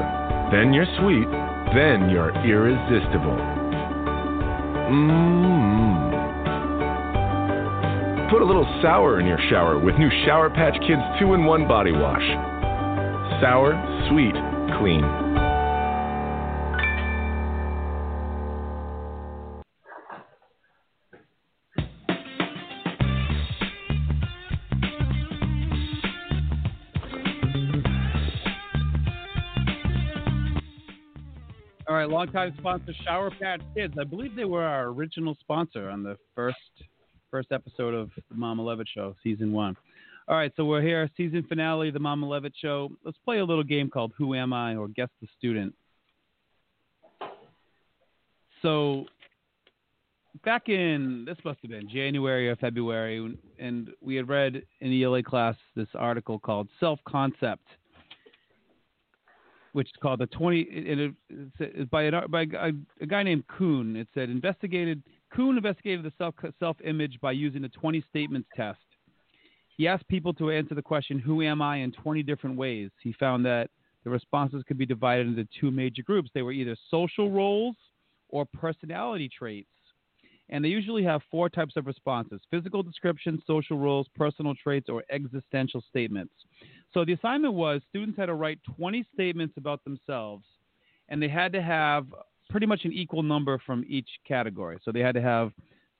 then 0.53 0.72
you're 0.72 0.86
sweet, 1.01 1.26
then 1.74 2.11
you're 2.11 2.30
irresistible. 2.46 3.34
Mmm. 4.86 5.90
Put 8.30 8.42
a 8.42 8.46
little 8.46 8.68
sour 8.82 9.18
in 9.18 9.26
your 9.26 9.40
shower 9.51 9.80
with 9.80 9.96
new 9.96 10.11
Shower 10.24 10.48
Patch 10.48 10.78
Kids 10.86 11.03
2 11.18 11.34
in 11.34 11.44
1 11.44 11.66
body 11.66 11.90
wash. 11.90 12.22
Sour, 13.42 13.74
sweet, 14.09 14.36
clean. 14.79 15.05
All 31.89 31.97
right, 31.97 32.09
longtime 32.09 32.55
sponsor 32.59 32.93
Shower 33.05 33.31
Patch 33.31 33.61
Kids. 33.75 33.95
I 34.01 34.05
believe 34.05 34.37
they 34.37 34.45
were 34.45 34.62
our 34.62 34.87
original 34.87 35.37
sponsor 35.41 35.91
on 35.91 36.03
the 36.05 36.16
first 36.37 36.57
first 37.31 37.53
episode 37.53 37.95
of 37.95 38.11
the 38.29 38.37
Mama 38.37 38.62
Levitt 38.62 38.89
Show, 38.95 39.14
season 39.23 39.53
one. 39.53 39.77
All 40.31 40.37
right, 40.37 40.53
so 40.55 40.64
we're 40.64 40.81
here, 40.81 41.11
season 41.16 41.43
finale 41.49 41.89
of 41.89 41.95
the 41.95 41.99
Mama 41.99 42.24
Levitt 42.24 42.53
Show. 42.62 42.93
Let's 43.05 43.18
play 43.24 43.41
a 43.41 43.45
little 43.45 43.64
game 43.64 43.91
called 43.91 44.12
Who 44.16 44.37
Am 44.37 44.53
I 44.53 44.76
or 44.76 44.87
Guess 44.87 45.09
the 45.20 45.26
Student. 45.37 45.74
So 48.62 49.07
back 50.45 50.68
in 50.68 51.24
this 51.26 51.37
must 51.45 51.59
have 51.62 51.72
been 51.72 51.89
January 51.89 52.49
or 52.49 52.55
February, 52.55 53.37
and 53.59 53.91
we 54.01 54.14
had 54.14 54.28
read 54.28 54.62
in 54.81 54.91
the 54.91 55.03
ELA 55.03 55.24
class 55.24 55.57
this 55.74 55.89
article 55.97 56.39
called 56.39 56.68
Self 56.78 57.01
Concept 57.09 57.64
which 59.72 59.87
is 59.89 59.95
called 60.03 60.18
the 60.18 60.26
20 60.26 60.68
and 60.91 61.14
it's 61.61 61.91
by, 61.91 62.03
an, 62.03 62.14
by 62.28 62.43
a, 62.43 63.07
guy 63.07 63.22
named 63.22 63.45
Kuhn. 63.47 63.95
It 63.97 64.09
said 64.14 64.28
investigated 64.28 65.03
Kuhn 65.35 65.57
investigated 65.57 66.05
the 66.05 66.33
self 66.59 66.76
image 66.85 67.20
by 67.20 67.33
using 67.33 67.62
the 67.62 67.68
20 67.68 68.05
statements 68.11 68.49
test. 68.57 68.78
He 69.81 69.89
asked 69.89 70.07
people 70.09 70.35
to 70.35 70.51
answer 70.51 70.74
the 70.74 70.83
question 70.83 71.18
"Who 71.18 71.41
am 71.41 71.62
I?" 71.62 71.76
in 71.76 71.91
20 71.91 72.22
different 72.22 72.55
ways. 72.59 72.91
He 73.03 73.14
found 73.14 73.47
that 73.47 73.70
the 74.05 74.11
responses 74.11 74.62
could 74.68 74.76
be 74.76 74.85
divided 74.85 75.26
into 75.26 75.49
two 75.59 75.70
major 75.70 76.03
groups. 76.03 76.28
They 76.35 76.43
were 76.43 76.53
either 76.53 76.76
social 76.91 77.31
roles 77.31 77.76
or 78.28 78.45
personality 78.45 79.26
traits. 79.26 79.70
And 80.51 80.62
they 80.62 80.68
usually 80.68 81.03
have 81.05 81.22
four 81.31 81.49
types 81.49 81.78
of 81.78 81.87
responses 81.87 82.43
physical 82.51 82.83
description, 82.83 83.43
social 83.47 83.78
roles, 83.78 84.07
personal 84.14 84.55
traits, 84.55 84.91
or 84.91 85.03
existential 85.11 85.83
statements. 85.89 86.35
So 86.93 87.07
the 87.07 87.14
assignment 87.14 87.55
was 87.55 87.81
students 87.89 88.18
had 88.18 88.26
to 88.26 88.35
write 88.35 88.59
20 88.76 89.07
statements 89.14 89.55
about 89.57 89.83
themselves, 89.85 90.45
and 91.09 91.22
they 91.22 91.28
had 91.28 91.55
to 91.55 91.62
have 91.62 92.05
pretty 92.51 92.66
much 92.66 92.85
an 92.85 92.93
equal 92.93 93.22
number 93.22 93.57
from 93.64 93.87
each 93.89 94.11
category. 94.28 94.76
So 94.85 94.93
they 94.93 95.01
had 95.01 95.14
to 95.14 95.22
have 95.22 95.53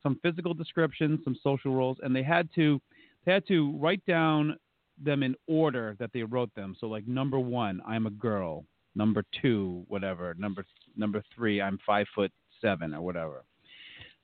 some 0.03 0.19
physical 0.23 0.53
description, 0.53 1.19
some 1.25 1.37
social 1.43 1.75
roles, 1.75 1.97
and 2.03 2.15
they 2.15 2.23
had 2.23 2.51
to 2.57 2.79
they 3.25 3.33
had 3.33 3.47
to 3.49 3.77
write 3.79 4.05
down 4.07 4.57
them 5.03 5.23
in 5.23 5.35
order 5.47 5.97
that 5.99 6.11
they 6.13 6.23
wrote 6.23 6.55
them. 6.55 6.77
So 6.79 6.87
like 6.87 7.07
number 7.07 7.39
one, 7.39 7.81
I'm 7.87 8.07
a 8.07 8.11
girl. 8.11 8.65
Number 8.95 9.25
two, 9.41 9.85
whatever. 9.89 10.35
Number 10.39 10.65
number 10.97 11.23
three, 11.35 11.61
I'm 11.61 11.79
five 11.87 12.07
foot 12.15 12.33
seven 12.61 12.93
or 12.93 13.03
whatever. 13.03 13.45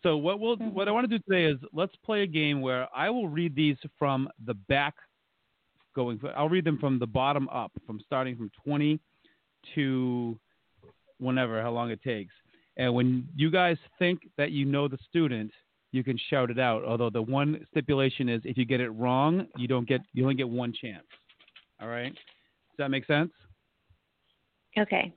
So 0.02 0.16
what 0.16 0.40
we'll 0.40 0.56
mm-hmm. 0.56 0.74
what 0.74 0.88
I 0.88 0.90
want 0.90 1.08
to 1.08 1.18
do 1.18 1.22
today 1.28 1.44
is 1.44 1.58
let's 1.72 1.94
play 2.04 2.22
a 2.22 2.26
game 2.26 2.60
where 2.60 2.88
I 2.94 3.10
will 3.10 3.28
read 3.28 3.54
these 3.54 3.76
from 3.98 4.28
the 4.44 4.54
back 4.54 4.94
going 5.96 6.20
I'll 6.36 6.48
read 6.48 6.64
them 6.64 6.78
from 6.78 6.98
the 6.98 7.06
bottom 7.06 7.48
up, 7.48 7.72
from 7.86 8.00
starting 8.04 8.36
from 8.36 8.50
20 8.64 9.00
to 9.74 10.38
whenever, 11.18 11.60
how 11.62 11.72
long 11.72 11.90
it 11.90 12.02
takes. 12.02 12.32
And 12.76 12.94
when 12.94 13.26
you 13.34 13.50
guys 13.50 13.78
think 13.98 14.28
that 14.36 14.52
you 14.52 14.66
know 14.66 14.86
the 14.86 14.98
student, 15.08 15.50
you 15.92 16.02
can 16.04 16.18
shout 16.30 16.50
it 16.50 16.58
out. 16.58 16.84
Although 16.84 17.10
the 17.10 17.22
one 17.22 17.64
stipulation 17.70 18.28
is 18.28 18.42
if 18.44 18.56
you 18.58 18.64
get 18.64 18.80
it 18.80 18.90
wrong, 18.90 19.46
you 19.56 19.68
don't 19.68 19.88
get 19.88 20.00
you 20.12 20.22
only 20.24 20.34
get 20.34 20.48
one 20.48 20.72
chance. 20.72 21.06
All 21.80 21.88
right? 21.88 22.12
Does 22.12 22.78
that 22.78 22.90
make 22.90 23.06
sense? 23.06 23.30
Okay. 24.78 25.12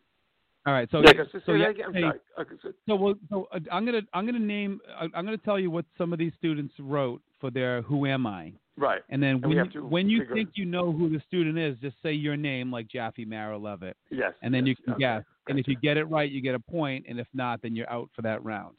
All 0.66 0.74
right. 0.74 0.90
So 0.92 1.02
Yeah, 1.02 1.14
'cause- 1.14 1.32
so 1.32 1.40
say 1.40 1.52
you 1.54 1.58
that 1.60 1.78
have 1.78 1.90
again. 1.90 2.02
to 2.02 2.08
I'm 2.08 2.14
say- 2.14 2.20
Okay, 2.42 2.56
so- 2.62 2.74
so, 2.88 2.96
well, 2.96 3.16
so 3.30 3.48
uh, 3.52 3.60
I'm 3.72 3.86
gonna 3.86 4.02
I'm 4.14 4.26
gonna 4.26 4.40
name 4.40 4.80
uh, 4.88 5.08
I'm 5.14 5.26
gonna 5.26 5.38
tell 5.38 5.60
you 5.60 5.72
what 5.72 5.86
some 5.98 6.14
of 6.14 6.20
these 6.20 6.34
students 6.36 6.74
wrote 6.80 7.22
for 7.40 7.50
their 7.50 7.82
Who 7.84 8.06
Am 8.06 8.26
I, 8.28 8.54
Right. 8.78 9.02
and 9.10 9.22
then 9.24 9.36
And 9.36 9.46
when 9.46 9.72
you, 9.72 9.84
when 9.86 10.10
you 10.10 10.20
figure- 10.20 10.36
think 10.36 10.50
you 10.58 10.66
know 10.66 10.92
who 10.92 11.10
the 11.10 11.20
student 11.22 11.58
is, 11.58 11.78
just 11.80 12.02
say 12.02 12.14
your 12.14 12.36
name 12.38 12.72
like 12.72 12.88
Jaffe 12.88 13.24
Mara 13.26 13.58
Levitt, 13.58 13.98
Yes. 14.12 14.34
and 14.42 14.54
then 14.54 14.66
you 14.66 14.76
can 14.76 14.94
okay, 14.94 15.00
guess. 15.00 15.24
And 15.48 15.58
if 15.60 15.68
you 15.68 15.76
get 15.78 15.98
it 15.98 16.04
right, 16.06 16.30
you 16.30 16.42
get 16.42 16.54
a 16.56 16.60
point, 16.60 17.06
and 17.08 17.20
if 17.20 17.28
not, 17.34 17.62
then 17.62 17.76
you're 17.76 17.90
out 17.90 18.10
for 18.14 18.22
that 18.24 18.44
round. 18.44 18.76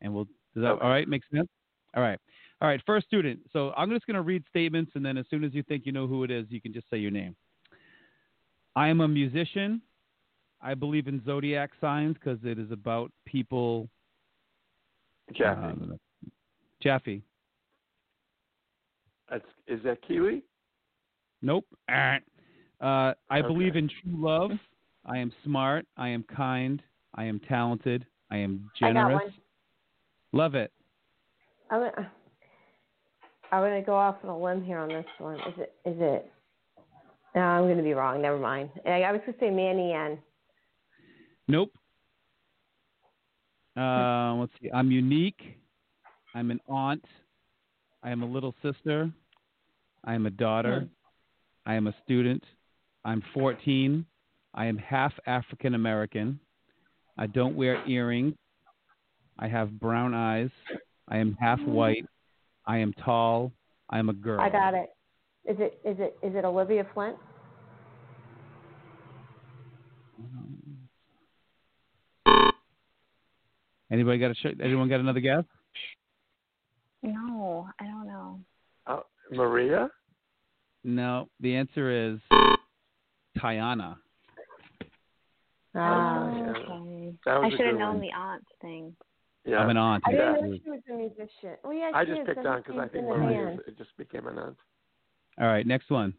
And 0.00 0.12
we'll 0.12 0.28
does 0.58 0.62
that 0.64 0.72
Okay. 0.72 0.84
all 0.84 0.90
right? 0.90 1.08
Make 1.08 1.22
sense? 1.32 1.48
All 1.94 2.02
right. 2.02 2.18
All 2.60 2.68
right. 2.68 2.80
First 2.84 3.06
student. 3.06 3.40
So 3.52 3.72
I'm 3.76 3.90
just 3.90 4.06
gonna 4.06 4.22
read 4.22 4.44
statements, 4.48 4.92
and 4.94 5.04
then 5.04 5.16
as 5.16 5.26
soon 5.28 5.44
as 5.44 5.54
you 5.54 5.62
think 5.62 5.86
you 5.86 5.92
know 5.92 6.06
who 6.06 6.24
it 6.24 6.30
is, 6.30 6.46
you 6.50 6.60
can 6.60 6.72
just 6.72 6.88
say 6.90 6.98
your 6.98 7.10
name. 7.10 7.36
I 8.76 8.88
am 8.88 9.00
a 9.00 9.08
musician. 9.08 9.80
I 10.60 10.74
believe 10.74 11.06
in 11.06 11.24
zodiac 11.24 11.70
signs 11.80 12.14
because 12.14 12.38
it 12.44 12.58
is 12.58 12.70
about 12.72 13.12
people. 13.24 13.88
Jaffe. 15.32 15.60
um, 15.60 15.98
Jaffe. 16.82 17.22
That's, 19.30 19.44
is 19.66 19.80
that 19.84 19.98
Keely? 20.06 20.42
Nope. 21.42 21.66
Uh, 21.88 22.18
I 23.30 23.42
believe 23.42 23.76
in 23.76 23.88
true 23.88 24.16
love. 24.16 24.52
I 25.04 25.18
am 25.18 25.32
smart. 25.44 25.86
I 25.96 26.08
am 26.08 26.24
kind. 26.24 26.82
I 27.14 27.24
am 27.24 27.40
talented. 27.40 28.06
I 28.30 28.38
am 28.38 28.70
I 28.76 28.92
got 28.92 28.94
generous. 28.94 29.32
Love 30.32 30.54
it. 30.54 30.72
I'm 31.70 31.80
gonna, 31.80 32.12
I'm 33.52 33.62
gonna 33.62 33.82
go 33.82 33.94
off 33.94 34.16
on 34.22 34.30
a 34.30 34.38
limb 34.38 34.64
here 34.64 34.78
on 34.78 34.88
this 34.88 35.06
one. 35.18 35.36
Is 35.36 35.54
it? 35.58 35.74
Is 35.84 35.96
it? 35.98 36.30
No, 37.34 37.40
I'm 37.42 37.68
gonna 37.68 37.82
be 37.82 37.94
wrong. 37.94 38.20
Never 38.22 38.38
mind. 38.38 38.70
I, 38.86 39.02
I 39.02 39.12
was 39.12 39.20
gonna 39.24 39.38
say 39.40 39.50
Manny 39.50 39.92
N. 39.92 40.18
Nope. 41.46 41.72
Uh, 43.76 44.34
let's 44.34 44.52
see. 44.60 44.70
I'm 44.72 44.90
unique. 44.90 45.40
I'm 46.34 46.50
an 46.50 46.60
aunt. 46.68 47.04
I 48.02 48.10
am 48.10 48.22
a 48.22 48.26
little 48.26 48.54
sister. 48.62 49.10
I 50.04 50.14
am 50.14 50.26
a 50.26 50.30
daughter. 50.30 50.88
I 51.64 51.74
am 51.74 51.86
a 51.86 51.94
student. 52.04 52.42
I'm 53.04 53.22
14. 53.34 54.04
I 54.54 54.66
am 54.66 54.76
half 54.78 55.12
African 55.26 55.74
American. 55.74 56.40
I 57.16 57.26
don't 57.26 57.56
wear 57.56 57.86
earrings. 57.86 58.34
I 59.38 59.48
have 59.48 59.78
brown 59.78 60.14
eyes. 60.14 60.50
I 61.08 61.18
am 61.18 61.36
half 61.40 61.60
white. 61.60 62.04
I 62.66 62.78
am 62.78 62.92
tall. 63.04 63.52
I 63.88 63.98
am 63.98 64.08
a 64.08 64.12
girl. 64.12 64.40
I 64.40 64.50
got 64.50 64.74
it. 64.74 64.90
Is 65.48 65.56
it? 65.60 65.78
Is 65.84 65.96
it? 65.98 66.18
Is 66.22 66.34
it 66.34 66.44
Olivia 66.44 66.86
Flint? 66.92 67.16
Anybody 73.90 74.18
got 74.18 74.32
a 74.32 74.34
sh- 74.34 74.58
anyone 74.62 74.88
got 74.88 75.00
another 75.00 75.20
guess? 75.20 75.44
No, 77.02 77.68
I 77.80 77.84
don't 77.84 78.06
know. 78.06 78.40
Uh, 78.86 79.00
Maria? 79.32 79.88
No. 80.84 81.28
The 81.40 81.54
answer 81.56 82.12
is 82.12 82.18
Tiana. 83.38 83.96
Ah. 85.74 86.34
yeah. 86.34 86.50
okay. 86.50 87.14
That 87.24 87.40
was 87.40 87.44
I 87.44 87.46
a 87.46 87.50
should 87.56 87.66
have 87.66 87.78
known 87.78 87.94
one. 87.94 88.00
the 88.00 88.12
aunt 88.14 88.44
thing. 88.60 88.94
Yeah. 89.48 89.58
I'm 89.60 89.70
an 89.70 89.76
aunt. 89.76 90.04
I 90.06 90.10
didn't 90.10 90.34
Yeah. 90.34 90.40
know 90.46 90.58
she 90.62 90.70
was 90.70 90.80
a 90.90 90.94
musician. 90.94 91.56
Oh 91.64 91.70
yeah, 91.70 91.90
I 91.94 92.04
she 92.04 92.10
just 92.10 92.20
is. 92.20 92.26
picked 92.26 92.46
on 92.46 92.58
because 92.58 92.78
I 92.78 92.88
think 92.88 93.04
in 93.04 93.10
the 93.10 93.16
Maria, 93.16 93.58
it 93.66 93.78
just 93.78 93.96
became 93.96 94.26
an 94.26 94.38
aunt. 94.38 94.56
All 95.40 95.46
right, 95.46 95.66
next 95.66 95.90
one. 95.90 96.14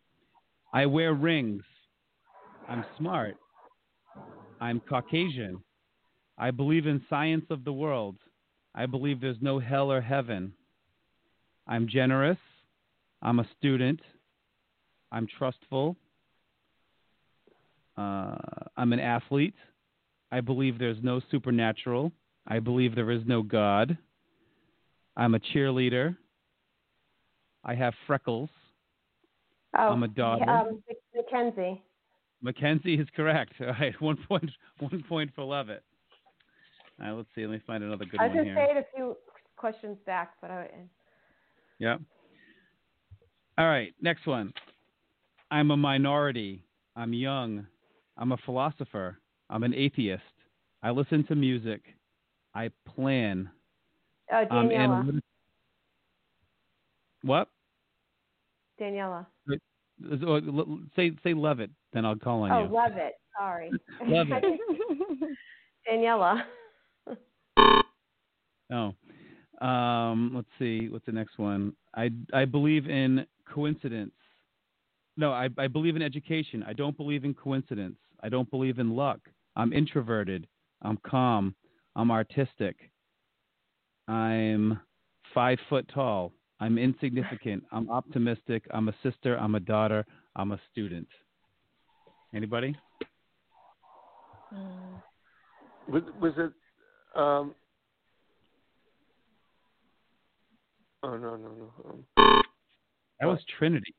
I 0.74 0.86
wear 0.86 1.14
rings. 1.14 1.64
I'm 2.68 2.86
smart. 2.98 3.36
I'm 4.62 4.80
Caucasian. 4.82 5.64
I 6.38 6.52
believe 6.52 6.88
in 6.88 7.02
science 7.10 7.46
of 7.50 7.64
the 7.64 7.74
world. 7.74 8.18
I 8.76 8.86
believe 8.86 9.20
there's 9.20 9.42
no 9.42 9.60
hell 9.60 9.92
or 9.92 10.02
heaven. 10.02 10.54
I'm 11.68 11.88
generous. 11.88 12.38
I'm 13.22 13.40
a 13.40 13.48
student. 13.58 14.00
I'm 15.12 15.28
trustful. 15.28 15.98
Uh, 17.98 18.38
I'm 18.78 18.94
an 18.94 19.00
athlete. 19.00 19.56
I 20.32 20.42
believe 20.42 20.80
there's 20.80 21.02
no 21.02 21.20
supernatural. 21.32 22.12
I 22.50 22.60
believe 22.60 22.96
there 22.96 23.12
is 23.12 23.22
no 23.26 23.44
God. 23.44 23.98
I'm 25.16 25.36
a 25.36 25.40
cheerleader. 25.40 26.18
I 27.64 27.76
have 27.76 27.94
freckles. 28.08 28.50
Oh, 29.78 29.90
I'm 29.90 30.04
a 30.04 30.08
daughter. 30.08 30.50
Um, 30.50 30.82
Mackenzie. 31.16 31.84
Mackenzie 32.42 32.96
is 32.96 33.08
correct. 33.16 33.54
All 33.62 33.68
right, 33.68 33.94
one 34.02 34.18
point, 34.28 34.50
one 34.80 35.04
point 35.08 35.32
for 35.36 35.44
Levitt. 35.44 35.84
All 37.00 37.08
right, 37.08 37.16
let's 37.16 37.30
see. 37.36 37.46
Let 37.46 37.52
me 37.52 37.62
find 37.68 37.84
another 37.84 38.06
good 38.06 38.20
I 38.20 38.28
was 38.28 38.36
one 38.36 38.46
gonna 38.46 38.60
here. 38.60 38.68
say 38.68 38.78
it 38.78 38.78
a 38.78 38.96
few 38.96 39.16
questions 39.56 39.98
back, 40.06 40.34
but 40.42 40.50
I. 40.50 40.70
Yeah. 41.78 41.98
All 43.58 43.68
right, 43.68 43.94
next 44.02 44.26
one. 44.26 44.54
I'm 45.52 45.72
a 45.72 45.78
minority. 45.78 46.64
I'm 46.96 47.14
young. 47.14 47.68
I'm 48.18 48.32
a 48.32 48.38
philosopher. 48.38 49.18
I'm 49.50 49.64
an 49.64 49.74
atheist. 49.74 50.24
I 50.82 50.92
listen 50.92 51.26
to 51.28 51.36
music. 51.36 51.82
I 52.60 52.70
plan. 52.86 53.50
Oh, 54.32 54.36
I'm 54.52 54.68
Daniela. 54.70 55.00
analytic- 55.00 55.24
What? 57.22 57.50
Daniela. 58.80 59.26
Oh, 60.24 60.80
Say 60.96 61.12
say 61.24 61.34
Levitt, 61.34 61.72
then 61.94 62.06
I'll 62.06 62.18
call 62.18 62.42
on 62.44 62.50
you. 62.50 62.56
Oh, 62.56 62.64
you. 62.64 62.74
love 62.74 62.98
it. 62.98 63.14
Sorry. 63.38 63.72
Love 64.06 64.28
it. 64.32 64.60
Daniela. 65.90 66.44
Oh, 68.72 68.94
um, 69.66 70.32
let's 70.36 70.48
see. 70.60 70.90
What's 70.90 71.06
the 71.08 71.12
next 71.12 71.40
one? 71.40 71.74
I 71.96 72.12
I 72.34 72.46
believe 72.46 72.88
in 72.88 73.26
coincidence. 73.52 74.14
No, 75.18 75.32
I 75.32 75.50
I 75.58 75.66
believe 75.68 75.96
in 75.96 76.04
education. 76.04 76.64
I 76.68 76.74
don't 76.74 76.96
believe 76.96 77.24
in 77.26 77.34
coincidence. 77.34 77.98
I 78.22 78.30
don't 78.30 78.48
believe 78.52 78.78
in 78.78 78.96
luck. 78.96 79.20
I'm 79.56 79.74
introverted. 79.74 80.46
I'm 80.84 80.98
calm. 80.98 81.56
I'm 82.00 82.12
artistic. 82.12 82.78
I'm 84.08 84.80
five 85.34 85.58
foot 85.68 85.86
tall. 85.94 86.32
I'm 86.62 86.78
insignificant. 86.78 87.66
I'm 87.74 87.90
optimistic. 87.90 88.64
I'm 88.72 88.88
a 88.88 88.96
sister. 89.04 89.38
I'm 89.38 89.56
a 89.56 89.60
daughter. 89.60 90.06
I'm 90.38 90.54
a 90.54 90.62
student. 90.72 91.10
Anybody? 92.34 92.74
Mm. 94.54 95.02
Was, 95.90 96.04
was 96.22 96.34
it? 96.38 96.54
Um, 97.20 97.54
oh 101.04 101.18
no 101.18 101.36
no 101.36 101.36
no. 101.36 101.74
Um, 101.86 102.42
That 103.20 103.26
was 103.28 103.40
Trinity. 103.58 103.94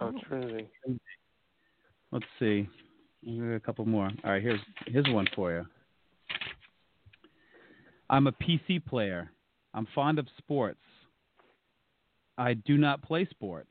oh 0.00 0.12
Trinity. 0.26 0.66
Let's 2.10 2.26
see. 2.40 2.68
A 3.26 3.60
couple 3.60 3.84
more. 3.84 4.10
All 4.24 4.30
right, 4.30 4.42
here's 4.42 4.60
here's 4.86 5.06
one 5.08 5.26
for 5.34 5.52
you. 5.52 5.66
I'm 8.10 8.26
a 8.26 8.32
PC 8.32 8.84
player. 8.84 9.30
I'm 9.74 9.86
fond 9.94 10.18
of 10.18 10.26
sports. 10.38 10.80
I 12.36 12.54
do 12.54 12.76
not 12.76 13.02
play 13.02 13.26
sports. 13.30 13.70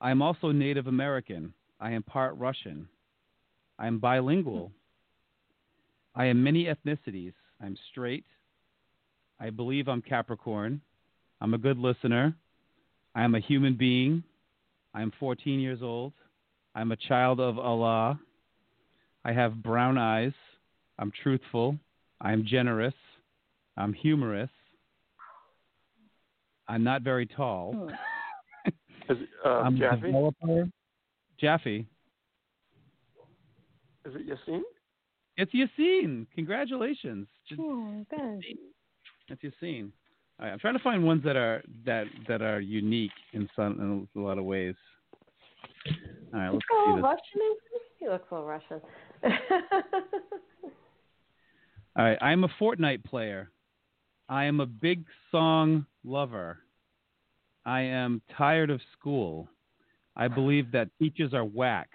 I 0.00 0.10
am 0.10 0.20
also 0.20 0.50
Native 0.50 0.88
American. 0.88 1.54
I 1.80 1.92
am 1.92 2.02
part 2.02 2.36
Russian. 2.36 2.88
I 3.78 3.86
am 3.86 3.98
bilingual. 3.98 4.72
I 6.14 6.26
am 6.26 6.42
many 6.42 6.66
ethnicities. 6.66 7.34
I'm 7.62 7.76
straight. 7.90 8.24
I 9.38 9.50
believe 9.50 9.88
I'm 9.88 10.02
Capricorn. 10.02 10.80
I'm 11.40 11.54
a 11.54 11.58
good 11.58 11.78
listener. 11.78 12.34
I 13.14 13.22
am 13.22 13.34
a 13.34 13.40
human 13.40 13.74
being. 13.74 14.22
I 14.92 15.02
am 15.02 15.12
14 15.20 15.60
years 15.60 15.82
old. 15.82 16.12
I'm 16.76 16.92
a 16.92 16.96
child 16.96 17.40
of 17.40 17.58
Allah. 17.58 18.20
I 19.24 19.32
have 19.32 19.62
brown 19.62 19.96
eyes. 19.96 20.34
I'm 20.98 21.10
truthful. 21.22 21.78
I'm 22.20 22.44
generous. 22.46 22.94
I'm 23.78 23.94
humorous. 23.94 24.50
I'm 26.68 26.84
not 26.84 27.00
very 27.00 27.26
tall. 27.26 27.90
Is 28.66 28.72
it, 29.08 29.28
uh, 29.44 29.48
I'm 29.48 29.80
a 29.80 29.96
developer. 29.96 30.68
Jaffe. 31.40 31.86
Is 34.04 34.14
it 34.14 34.28
Yassine? 34.28 34.60
It's 35.38 35.52
Yassine. 35.52 36.26
Congratulations. 36.34 37.26
J- 37.48 37.56
Hmm, 37.56 38.02
good. 38.10 38.44
It's 39.28 39.42
Yassine. 39.42 39.90
All 40.38 40.46
right, 40.46 40.52
I'm 40.52 40.58
trying 40.58 40.76
to 40.76 40.82
find 40.82 41.06
ones 41.06 41.22
that 41.24 41.36
are 41.36 41.62
that 41.86 42.04
that 42.28 42.42
are 42.42 42.60
unique 42.60 43.12
in 43.32 43.48
some 43.56 44.08
in 44.14 44.20
a 44.20 44.24
lot 44.24 44.36
of 44.38 44.44
ways. 44.44 44.74
All 46.34 46.40
right, 46.40 46.50
let's 46.50 46.54
Look 46.54 46.62
a 46.70 46.90
see 46.90 46.94
this. 46.96 47.02
Russian. 47.02 47.20
in 47.34 47.40
him? 47.42 47.56
He 47.98 48.08
looks 48.08 48.26
a 48.30 48.34
little 48.34 48.48
Russian. 48.48 48.80
All 51.96 52.04
right, 52.04 52.18
I'm 52.20 52.44
a 52.44 52.48
Fortnite 52.60 53.04
player. 53.04 53.50
I 54.28 54.44
am 54.44 54.60
a 54.60 54.66
big 54.66 55.04
song 55.30 55.86
lover. 56.04 56.58
I 57.64 57.80
am 57.82 58.20
tired 58.36 58.70
of 58.70 58.80
school. 58.98 59.48
I 60.14 60.28
believe 60.28 60.72
that 60.72 60.88
teachers 60.98 61.32
are 61.34 61.44
whack. 61.44 61.90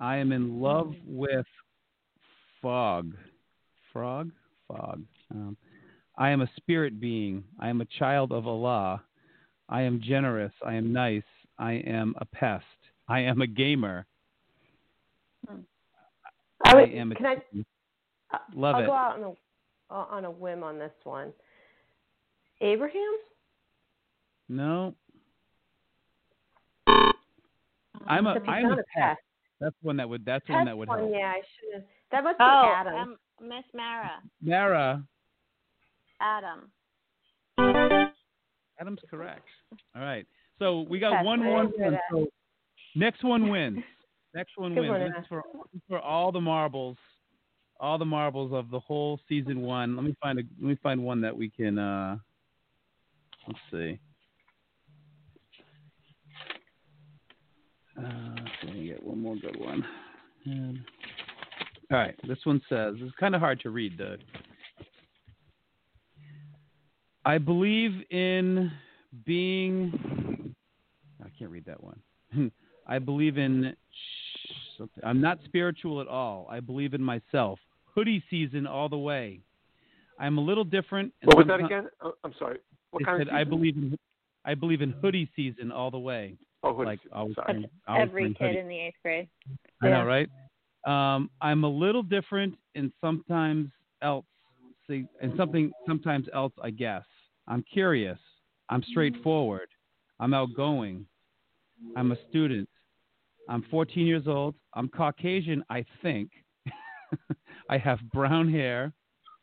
I 0.00 0.16
am 0.16 0.32
in 0.32 0.60
love 0.60 0.94
with 1.06 1.46
fog. 2.60 3.14
Frog? 3.92 4.30
Fog. 4.68 5.02
Um, 5.30 5.56
I 6.16 6.30
am 6.30 6.40
a 6.40 6.50
spirit 6.56 7.00
being. 7.00 7.44
I 7.60 7.68
am 7.68 7.80
a 7.80 7.86
child 7.98 8.32
of 8.32 8.46
Allah. 8.46 9.02
I 9.68 9.82
am 9.82 10.00
generous. 10.02 10.52
I 10.64 10.74
am 10.74 10.92
nice. 10.92 11.22
I 11.62 11.74
am 11.86 12.14
a 12.18 12.24
pest. 12.24 12.64
I 13.06 13.20
am 13.20 13.40
a 13.40 13.46
gamer. 13.46 14.04
I 16.64 16.74
would, 16.74 16.90
am 16.92 17.12
a 17.12 17.14
can 17.14 17.26
I? 17.26 17.36
Love 18.52 18.74
I'll 18.76 18.82
it. 18.82 18.86
go 18.86 18.92
out 18.92 19.16
on 19.18 19.22
a 19.22 19.30
uh, 19.94 20.06
on 20.10 20.24
a 20.24 20.30
whim 20.30 20.64
on 20.64 20.78
this 20.78 20.90
one. 21.04 21.32
Abraham. 22.60 23.12
No. 24.48 24.94
I'm 26.86 28.26
a 28.26 28.30
Except 28.32 28.46
he's 28.46 28.54
I'm 28.54 28.64
a 28.72 28.72
a 28.72 28.82
pest. 28.96 29.20
That's 29.60 29.76
one 29.82 29.96
that 29.98 30.08
would. 30.08 30.24
That's 30.24 30.48
one 30.48 30.64
that 30.64 30.76
would 30.76 30.88
one, 30.88 30.98
help. 30.98 31.12
yeah, 31.14 31.32
I 31.36 31.40
should 31.60 31.74
have. 31.74 31.84
That 32.10 32.24
must 32.24 32.38
be 32.38 32.44
Oh, 32.44 32.74
Adam. 32.76 32.94
um, 32.94 33.16
Miss 33.40 33.64
Mara, 33.72 34.20
Mara, 34.42 35.04
Adam. 36.20 36.70
Adam's 38.80 39.00
correct. 39.08 39.46
All 39.94 40.02
right. 40.02 40.26
So 40.62 40.82
we 40.88 41.00
got 41.00 41.10
Yes, 41.10 41.24
one 41.24 41.44
one. 41.44 41.66
didn't 41.66 41.76
hear 41.76 41.84
one. 41.86 41.92
that. 41.94 42.00
So 42.12 42.26
next 42.94 43.24
one 43.24 43.48
wins. 43.50 43.80
Next 44.32 44.52
one 44.56 44.74
Good 44.76 44.82
wins. 44.82 44.90
one, 44.92 45.00
This 45.10 45.22
is 45.22 45.26
for 45.28 45.42
for 45.88 45.98
all 45.98 46.30
the 46.30 46.40
marbles, 46.40 46.96
all 47.80 47.98
the 47.98 48.04
marbles 48.04 48.52
of 48.52 48.70
the 48.70 48.78
whole 48.78 49.18
season 49.28 49.62
one. 49.62 49.96
Let 49.96 50.04
me 50.04 50.14
find 50.22 50.38
a 50.38 50.42
let 50.60 50.68
me 50.68 50.78
find 50.80 51.02
one 51.02 51.20
that 51.22 51.36
we 51.36 51.50
can. 51.50 51.80
uh 51.80 52.16
Let's 53.48 53.58
see. 53.72 53.98
Uh, 57.98 58.36
let 58.64 58.74
me 58.74 58.86
get 58.86 59.02
one 59.02 59.20
more 59.20 59.34
good 59.34 59.58
one. 59.58 59.84
Um, 60.46 60.84
all 61.90 61.98
right, 61.98 62.14
this 62.28 62.38
one 62.44 62.62
says 62.68 62.94
it's 63.00 63.14
kind 63.16 63.34
of 63.34 63.40
hard 63.40 63.58
to 63.60 63.70
read. 63.70 63.98
The 63.98 64.16
I 67.24 67.38
believe 67.38 67.90
in 68.12 68.70
being. 69.26 70.31
I 71.24 71.28
can't 71.38 71.50
read 71.50 71.64
that 71.66 71.82
one. 71.82 72.00
I 72.86 72.98
believe 72.98 73.38
in. 73.38 73.74
I'm 75.04 75.20
not 75.20 75.38
spiritual 75.44 76.00
at 76.00 76.08
all. 76.08 76.48
I 76.50 76.60
believe 76.60 76.94
in 76.94 77.02
myself. 77.02 77.58
Hoodie 77.94 78.22
season 78.30 78.66
all 78.66 78.88
the 78.88 78.98
way. 78.98 79.40
I'm 80.18 80.38
a 80.38 80.40
little 80.40 80.64
different. 80.64 81.12
and 81.22 81.28
What 81.28 81.38
was 81.38 81.46
that 81.46 81.60
again? 81.64 81.88
Oh, 82.02 82.14
I'm 82.24 82.32
sorry. 82.38 82.58
What 82.90 83.04
kind 83.04 83.20
said, 83.20 83.28
of 83.28 83.34
I 83.34 83.44
believe 83.44 83.76
in. 83.76 83.96
I 84.44 84.54
believe 84.54 84.82
in 84.82 84.90
hoodie 84.90 85.30
season 85.36 85.70
all 85.70 85.90
the 85.92 85.98
way. 85.98 86.36
Oh, 86.64 86.74
hoodie 86.74 86.86
like 86.86 86.98
season. 87.00 87.12
always 87.16 87.34
Sorry. 87.36 87.52
bring- 87.52 87.70
always 87.86 88.08
Every 88.08 88.34
kid 88.34 88.46
hoodie. 88.46 88.58
in 88.58 88.68
the 88.68 88.78
eighth 88.78 88.96
grade. 89.02 89.28
I 89.82 89.86
know, 89.88 89.98
Yeah. 89.98 90.02
right? 90.04 90.28
Um, 90.84 91.30
I'm 91.40 91.62
a 91.62 91.68
little 91.68 92.02
different 92.02 92.58
and 92.74 92.92
sometimes 93.00 93.68
else, 94.02 94.26
see, 94.88 95.06
and 95.20 95.32
something 95.36 95.70
sometimes 95.86 96.28
else. 96.34 96.52
I 96.60 96.70
guess 96.70 97.04
I'm 97.46 97.62
curious. 97.72 98.18
I'm 98.68 98.82
straightforward. 98.82 99.68
I'm 100.18 100.34
outgoing. 100.34 101.06
I'm 101.96 102.12
a 102.12 102.16
student. 102.28 102.68
I'm 103.48 103.64
14 103.70 104.06
years 104.06 104.24
old. 104.26 104.54
I'm 104.74 104.88
Caucasian, 104.88 105.64
I 105.68 105.84
think. 106.02 106.30
I 107.68 107.78
have 107.78 107.98
brown 108.12 108.50
hair. 108.50 108.92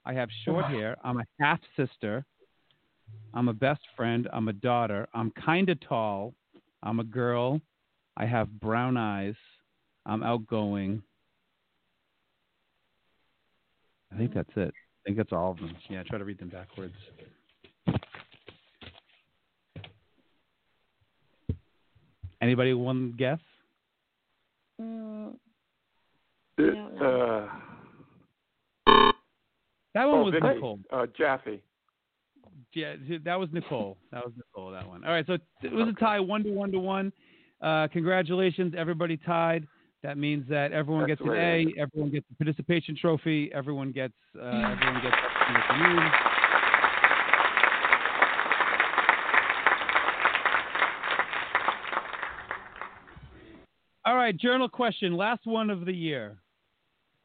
I 0.05 0.13
have 0.13 0.29
short 0.45 0.65
hair. 0.71 0.97
I'm 1.03 1.19
a 1.19 1.25
half 1.39 1.59
sister. 1.75 2.25
I'm 3.33 3.47
a 3.47 3.53
best 3.53 3.81
friend. 3.95 4.27
I'm 4.33 4.47
a 4.47 4.53
daughter. 4.53 5.07
I'm 5.13 5.31
kind 5.31 5.69
of 5.69 5.79
tall. 5.81 6.33
I'm 6.83 6.99
a 6.99 7.03
girl. 7.03 7.61
I 8.17 8.25
have 8.25 8.49
brown 8.59 8.97
eyes. 8.97 9.35
I'm 10.05 10.23
outgoing. 10.23 11.03
I 14.13 14.17
think 14.17 14.33
that's 14.33 14.49
it. 14.55 14.73
I 14.73 14.99
think 15.05 15.17
that's 15.17 15.31
all 15.31 15.51
of 15.51 15.57
them. 15.57 15.75
Yeah, 15.89 16.03
try 16.03 16.17
to 16.17 16.25
read 16.25 16.39
them 16.39 16.49
backwards. 16.49 16.95
Anybody 22.41 22.73
one 22.73 23.13
guess? 23.17 23.39
Mm, 24.81 25.33
Uh, 25.33 25.35
don't 26.57 26.95
know. 26.95 27.47
uh, 28.87 29.11
That 29.93 30.05
one 30.05 30.19
oh, 30.19 30.23
was 30.23 30.33
Vicky. 30.33 30.53
Nicole. 30.55 30.79
Uh, 30.91 31.05
Jaffe. 31.17 31.61
Yeah, 32.73 32.95
that 33.25 33.39
was 33.39 33.49
Nicole. 33.51 33.97
That 34.11 34.23
was 34.23 34.33
Nicole. 34.37 34.71
That 34.71 34.87
one. 34.87 35.03
All 35.03 35.11
right, 35.11 35.25
so 35.25 35.33
it 35.63 35.71
was 35.73 35.89
a 35.89 35.99
tie, 35.99 36.19
one 36.19 36.43
to 36.43 36.51
one 36.51 36.71
to 36.71 36.79
one. 36.79 37.11
Uh, 37.61 37.87
congratulations, 37.91 38.73
everybody 38.77 39.17
tied. 39.17 39.67
That 40.03 40.17
means 40.17 40.47
that 40.49 40.71
everyone 40.71 41.07
That's 41.09 41.19
gets 41.19 41.29
an 41.29 41.35
way 41.35 41.73
A. 41.77 41.81
Everyone 41.81 42.09
gets 42.11 42.25
a 42.31 42.35
participation 42.41 42.95
trophy. 42.95 43.51
Everyone 43.53 43.91
gets. 43.91 44.13
Uh, 44.37 44.45
everyone 44.45 45.01
gets. 45.01 45.15
everything 45.15 45.53
that 45.55 45.67
they 45.71 45.93
need. 45.93 46.11
All 54.05 54.15
right, 54.30 54.38
journal 54.38 54.69
question. 54.69 55.17
Last 55.17 55.41
one 55.45 55.69
of 55.69 55.86
the 55.86 55.93
year. 55.93 56.38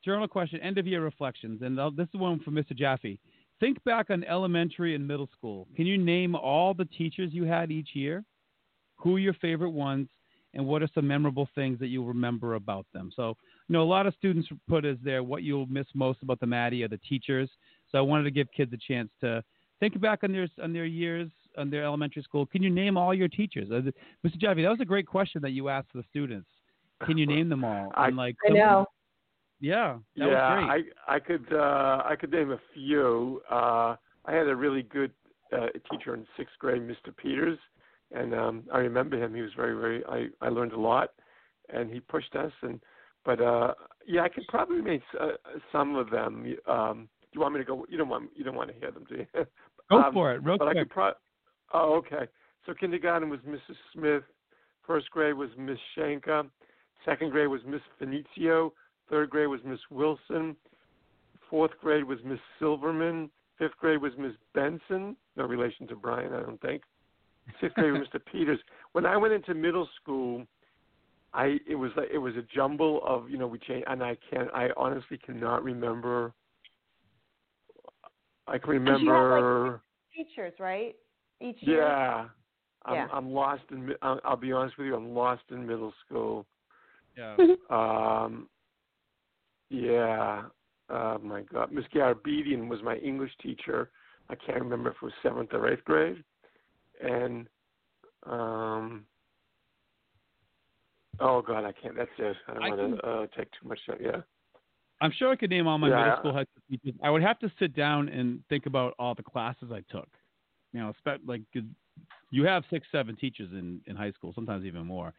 Journal 0.05 0.29
question. 0.29 0.61
End 0.61 0.79
of 0.79 0.87
year 0.87 1.03
reflections, 1.03 1.61
and 1.63 1.79
this 1.97 2.09
is 2.15 2.21
one 2.21 2.41
from 2.41 2.55
Mr. 2.55 2.75
Jaffe. 2.77 3.19
Think 3.61 3.83
back 3.85 4.11
on 4.11 4.25
elementary 4.25 4.95
and 4.95 5.07
middle 5.07 5.29
school. 5.37 5.69
Can 5.77 5.87
you 5.87 5.99
name 5.99 6.35
all 6.35 6.75
the 6.75 6.87
teachers 6.87 7.33
you 7.33 7.45
had 7.45 7.71
each 7.71 7.91
year? 7.95 8.25
Who 8.97 9.17
are 9.17 9.21
your 9.21 9.35
favorite 9.35 9.71
ones? 9.71 10.09
And 10.55 10.67
what 10.67 10.83
are 10.83 10.89
some 10.95 11.07
memorable 11.07 11.49
things 11.55 11.79
that 11.81 11.89
you 11.89 12.05
remember 12.05 12.55
about 12.55 12.87
them? 12.95 13.11
So, 13.15 13.37
you 13.69 13.73
know, 13.73 13.83
a 13.83 13.85
lot 13.85 14.07
of 14.07 14.15
students 14.15 14.49
put 14.69 14.85
as 14.85 14.97
there 15.03 15.23
what 15.23 15.43
you'll 15.43 15.67
miss 15.67 15.87
most 15.95 16.23
about 16.23 16.39
the 16.39 16.47
Maddie 16.47 16.85
are 16.85 16.89
the 16.89 16.99
teachers. 16.99 17.51
So 17.91 17.99
I 17.99 18.03
wanted 18.03 18.25
to 18.25 18.31
give 18.31 18.47
kids 18.57 18.73
a 18.73 18.77
chance 18.77 19.11
to 19.21 19.43
think 19.81 20.01
back 20.01 20.21
on 20.23 20.33
their 20.33 20.49
on 20.63 20.73
their 20.73 20.85
years 20.85 21.29
on 21.59 21.71
their 21.71 21.85
elementary 21.85 22.23
school. 22.23 22.47
Can 22.47 22.63
you 22.63 22.71
name 22.71 22.97
all 22.97 23.13
your 23.13 23.29
teachers? 23.29 23.71
Uh, 23.71 23.91
Mr. 24.27 24.39
Jaffe, 24.39 24.63
that 24.63 24.69
was 24.69 24.81
a 24.81 24.85
great 24.85 25.07
question 25.07 25.43
that 25.43 25.51
you 25.51 25.69
asked 25.69 25.89
the 25.93 26.05
students. 26.09 26.49
Can 27.05 27.19
you 27.19 27.27
name 27.35 27.49
them 27.49 27.65
all? 27.65 27.93
I- 27.95 28.09
and 28.09 28.17
like, 28.17 28.37
I 28.49 28.53
know. 28.53 28.87
Yeah, 29.61 29.99
that 30.17 30.29
yeah, 30.29 30.55
was 30.57 30.67
great. 30.67 30.93
I 31.09 31.15
I 31.15 31.19
could 31.19 31.53
uh, 31.53 32.03
I 32.05 32.17
could 32.21 32.31
name 32.31 32.51
a 32.51 32.61
few. 32.75 33.41
Uh, 33.51 33.97
I 34.27 34.33
had 34.33 34.47
a 34.49 34.55
really 34.55 34.83
good 34.83 35.13
uh, 35.53 35.69
teacher 35.91 36.15
in 36.15 36.27
sixth 36.37 36.55
grade, 36.59 36.83
Mr. 36.83 37.17
Peters, 37.17 37.59
and 38.11 38.35
um, 38.35 38.65
I 38.73 38.79
remember 38.79 39.23
him. 39.23 39.35
He 39.35 39.41
was 39.41 39.53
very 39.57 39.75
very. 39.75 40.05
I 40.05 40.27
I 40.45 40.51
learned 40.51 40.73
a 40.73 40.81
lot, 40.81 41.13
and 41.73 41.91
he 41.91 42.01
pushed 42.01 42.35
us. 42.37 42.53
And 42.63 42.81
but 43.25 43.41
uh, 43.41 43.75
yeah, 44.07 44.23
I 44.23 44.29
could 44.29 44.47
probably 44.49 44.83
name 44.83 45.01
uh, 45.19 45.29
some 45.73 45.97
of 45.97 46.11
them. 46.11 46.57
Um, 46.67 47.09
do 47.23 47.29
you 47.33 47.41
want 47.41 47.55
me 47.55 47.61
to 47.61 47.65
go? 47.65 47.87
You 47.89 47.97
don't 47.97 48.09
want 48.09 48.31
you 48.37 48.45
don't 48.45 48.57
want 48.57 48.71
to 48.71 48.79
hear 48.79 48.91
them, 48.91 49.05
do 49.09 49.17
you? 49.17 49.27
Go 49.91 49.99
um, 49.99 50.15
for 50.15 50.33
it, 50.35 50.43
real 50.43 50.57
but 50.57 50.69
I 50.69 50.75
could 50.75 50.91
pro- 50.91 51.13
Oh, 51.73 51.95
okay. 51.95 52.27
So 52.65 52.73
kindergarten 52.73 53.29
was 53.29 53.41
Mrs. 53.41 53.77
Smith. 53.93 54.23
First 54.87 55.11
grade 55.11 55.35
was 55.35 55.51
Miss 55.59 55.79
Shanka. 55.97 56.49
Second 57.05 57.31
grade 57.31 57.49
was 57.49 57.61
Miss 57.67 57.81
Fenicio. 58.01 58.73
Third 59.11 59.31
grade 59.31 59.49
was 59.49 59.61
Miss 59.65 59.81
Wilson. 59.91 60.57
Fourth 61.51 61.73
grade 61.81 62.05
was 62.05 62.19
Miss 62.25 62.39
Silverman. 62.59 63.31
Fifth 63.59 63.77
grade 63.79 64.01
was 64.01 64.13
Miss 64.19 64.33
Benson. 64.55 65.17
No 65.37 65.45
relation 65.45 65.87
to 65.89 65.95
Brian, 65.97 66.33
I 66.33 66.41
don't 66.41 66.61
think. 66.61 66.83
Sixth 67.61 67.75
grade 67.77 67.93
was 67.93 68.09
Mr. 68.09 68.21
Peters. 68.33 68.59
When 68.93 69.05
I 69.05 69.17
went 69.17 69.35
into 69.35 69.55
middle 69.55 69.89
school, 70.01 70.47
I 71.35 71.59
it 71.69 71.75
was 71.75 71.91
like 71.97 72.09
it 72.13 72.19
was 72.19 72.35
a 72.37 72.43
jumble 72.55 73.03
of 73.05 73.29
you 73.29 73.37
know 73.37 73.47
we 73.47 73.59
changed 73.59 73.87
and 73.89 74.03
I 74.03 74.17
can't 74.31 74.49
I 74.55 74.71
honestly 74.77 75.19
cannot 75.19 75.63
remember. 75.63 76.33
I 78.47 78.59
can 78.59 78.85
'Cause 78.85 79.01
you 79.01 79.11
have, 79.11 79.31
like, 79.31 79.43
remember. 79.43 79.83
Teachers, 80.15 80.53
right? 80.59 80.95
Each 81.41 81.63
year. 81.63 81.81
Yeah. 81.83 82.29
I'm 82.87 82.95
Yeah. 82.95 83.09
I'm 83.13 83.31
lost 83.31 83.65
in 83.71 83.95
I'll 84.01 84.37
be 84.37 84.53
honest 84.53 84.79
with 84.79 84.87
you, 84.87 84.97
I'm 84.97 85.15
lost 85.15 85.43
in 85.51 85.67
middle 85.67 85.93
school. 86.07 86.47
Yeah. 87.17 87.37
Um 87.71 88.49
yeah. 89.71 90.43
Oh 90.91 91.19
my 91.19 91.43
god. 91.43 91.73
Miss 91.73 91.85
Garabedian 91.95 92.69
was 92.69 92.83
my 92.83 92.97
English 92.97 93.33
teacher. 93.43 93.91
I 94.29 94.35
can't 94.35 94.61
remember 94.61 94.91
if 94.91 94.97
it 94.97 95.03
was 95.03 95.13
seventh 95.23 95.51
or 95.53 95.71
eighth 95.73 95.85
grade. 95.85 96.23
And 97.03 97.47
um 98.27 99.05
Oh 101.21 101.41
God, 101.43 101.65
I 101.65 101.73
can't. 101.73 101.97
That's 101.97 102.11
it. 102.19 102.37
I 102.49 102.55
don't 102.55 102.65
I 102.65 102.69
want 102.71 103.01
to 103.01 103.07
uh, 103.07 103.27
take 103.37 103.49
too 103.53 103.69
much 103.69 103.79
time. 103.87 103.99
Yeah. 104.01 104.21
I'm 105.01 105.13
sure 105.13 105.31
I 105.31 105.37
could 105.37 105.51
name 105.51 105.67
all 105.67 105.79
my 105.79 105.89
Yeah. 105.89 105.97
middle 105.97 106.17
school 106.19 106.33
high 106.33 106.45
school 106.45 106.63
teachers. 106.71 106.99
I 107.03 107.11
would 107.11 107.23
have 107.23 107.39
to 107.41 107.53
sit 107.59 107.75
down 107.75 108.09
and 108.09 108.43
think 108.49 108.67
about 108.67 108.95
all 108.99 109.15
the 109.15 109.23
classes 109.23 109.71
I 109.73 109.83
took. 109.91 110.09
You 110.73 110.81
know, 110.81 110.93
spe- 110.99 111.27
like 111.27 111.43
'cause 111.53 111.63
you 112.31 112.45
have 112.47 112.65
six, 112.69 112.87
seven 112.91 113.15
teachers 113.17 113.53
in, 113.53 113.81
in 113.87 113.95
high 113.95 114.11
school, 114.13 114.33
sometimes 114.35 114.65
even 114.65 114.85
more. 114.87 115.13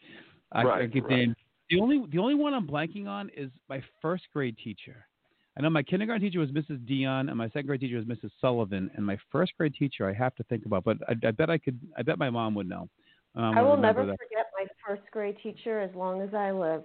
I, 0.51 0.61
I 0.61 0.65
Right, 0.65 0.91
could 0.91 1.03
right. 1.03 1.09
name 1.09 1.35
the 1.69 1.79
only 1.79 2.05
the 2.11 2.19
only 2.19 2.35
one 2.35 2.53
I'm 2.53 2.67
blanking 2.67 3.07
on 3.07 3.29
is 3.35 3.49
my 3.69 3.81
first 4.01 4.23
grade 4.33 4.57
teacher. 4.63 5.07
I 5.57 5.61
know 5.61 5.69
my 5.69 5.83
kindergarten 5.83 6.21
teacher 6.21 6.39
was 6.39 6.49
Mrs. 6.51 6.85
Dion, 6.85 7.29
and 7.29 7.37
my 7.37 7.47
second 7.47 7.67
grade 7.67 7.79
teacher 7.79 7.95
was 7.95 8.05
Mrs. 8.05 8.31
Sullivan, 8.41 8.91
and 8.95 9.05
my 9.05 9.17
first 9.31 9.53
grade 9.57 9.73
teacher 9.73 10.07
I 10.07 10.13
have 10.13 10.35
to 10.35 10.43
think 10.43 10.65
about, 10.65 10.83
but 10.83 10.97
I, 11.07 11.13
I 11.27 11.31
bet 11.31 11.49
I 11.49 11.57
could. 11.57 11.79
I 11.97 12.01
bet 12.01 12.17
my 12.17 12.29
mom 12.29 12.55
would 12.55 12.67
know. 12.67 12.89
Um, 13.35 13.57
I 13.57 13.61
will 13.61 13.75
remember 13.75 14.01
never 14.01 14.11
that. 14.11 14.17
forget 14.17 14.47
my 14.57 14.67
first 14.85 15.09
grade 15.11 15.37
teacher 15.41 15.79
as 15.79 15.93
long 15.95 16.21
as 16.21 16.33
I 16.33 16.51
live. 16.51 16.83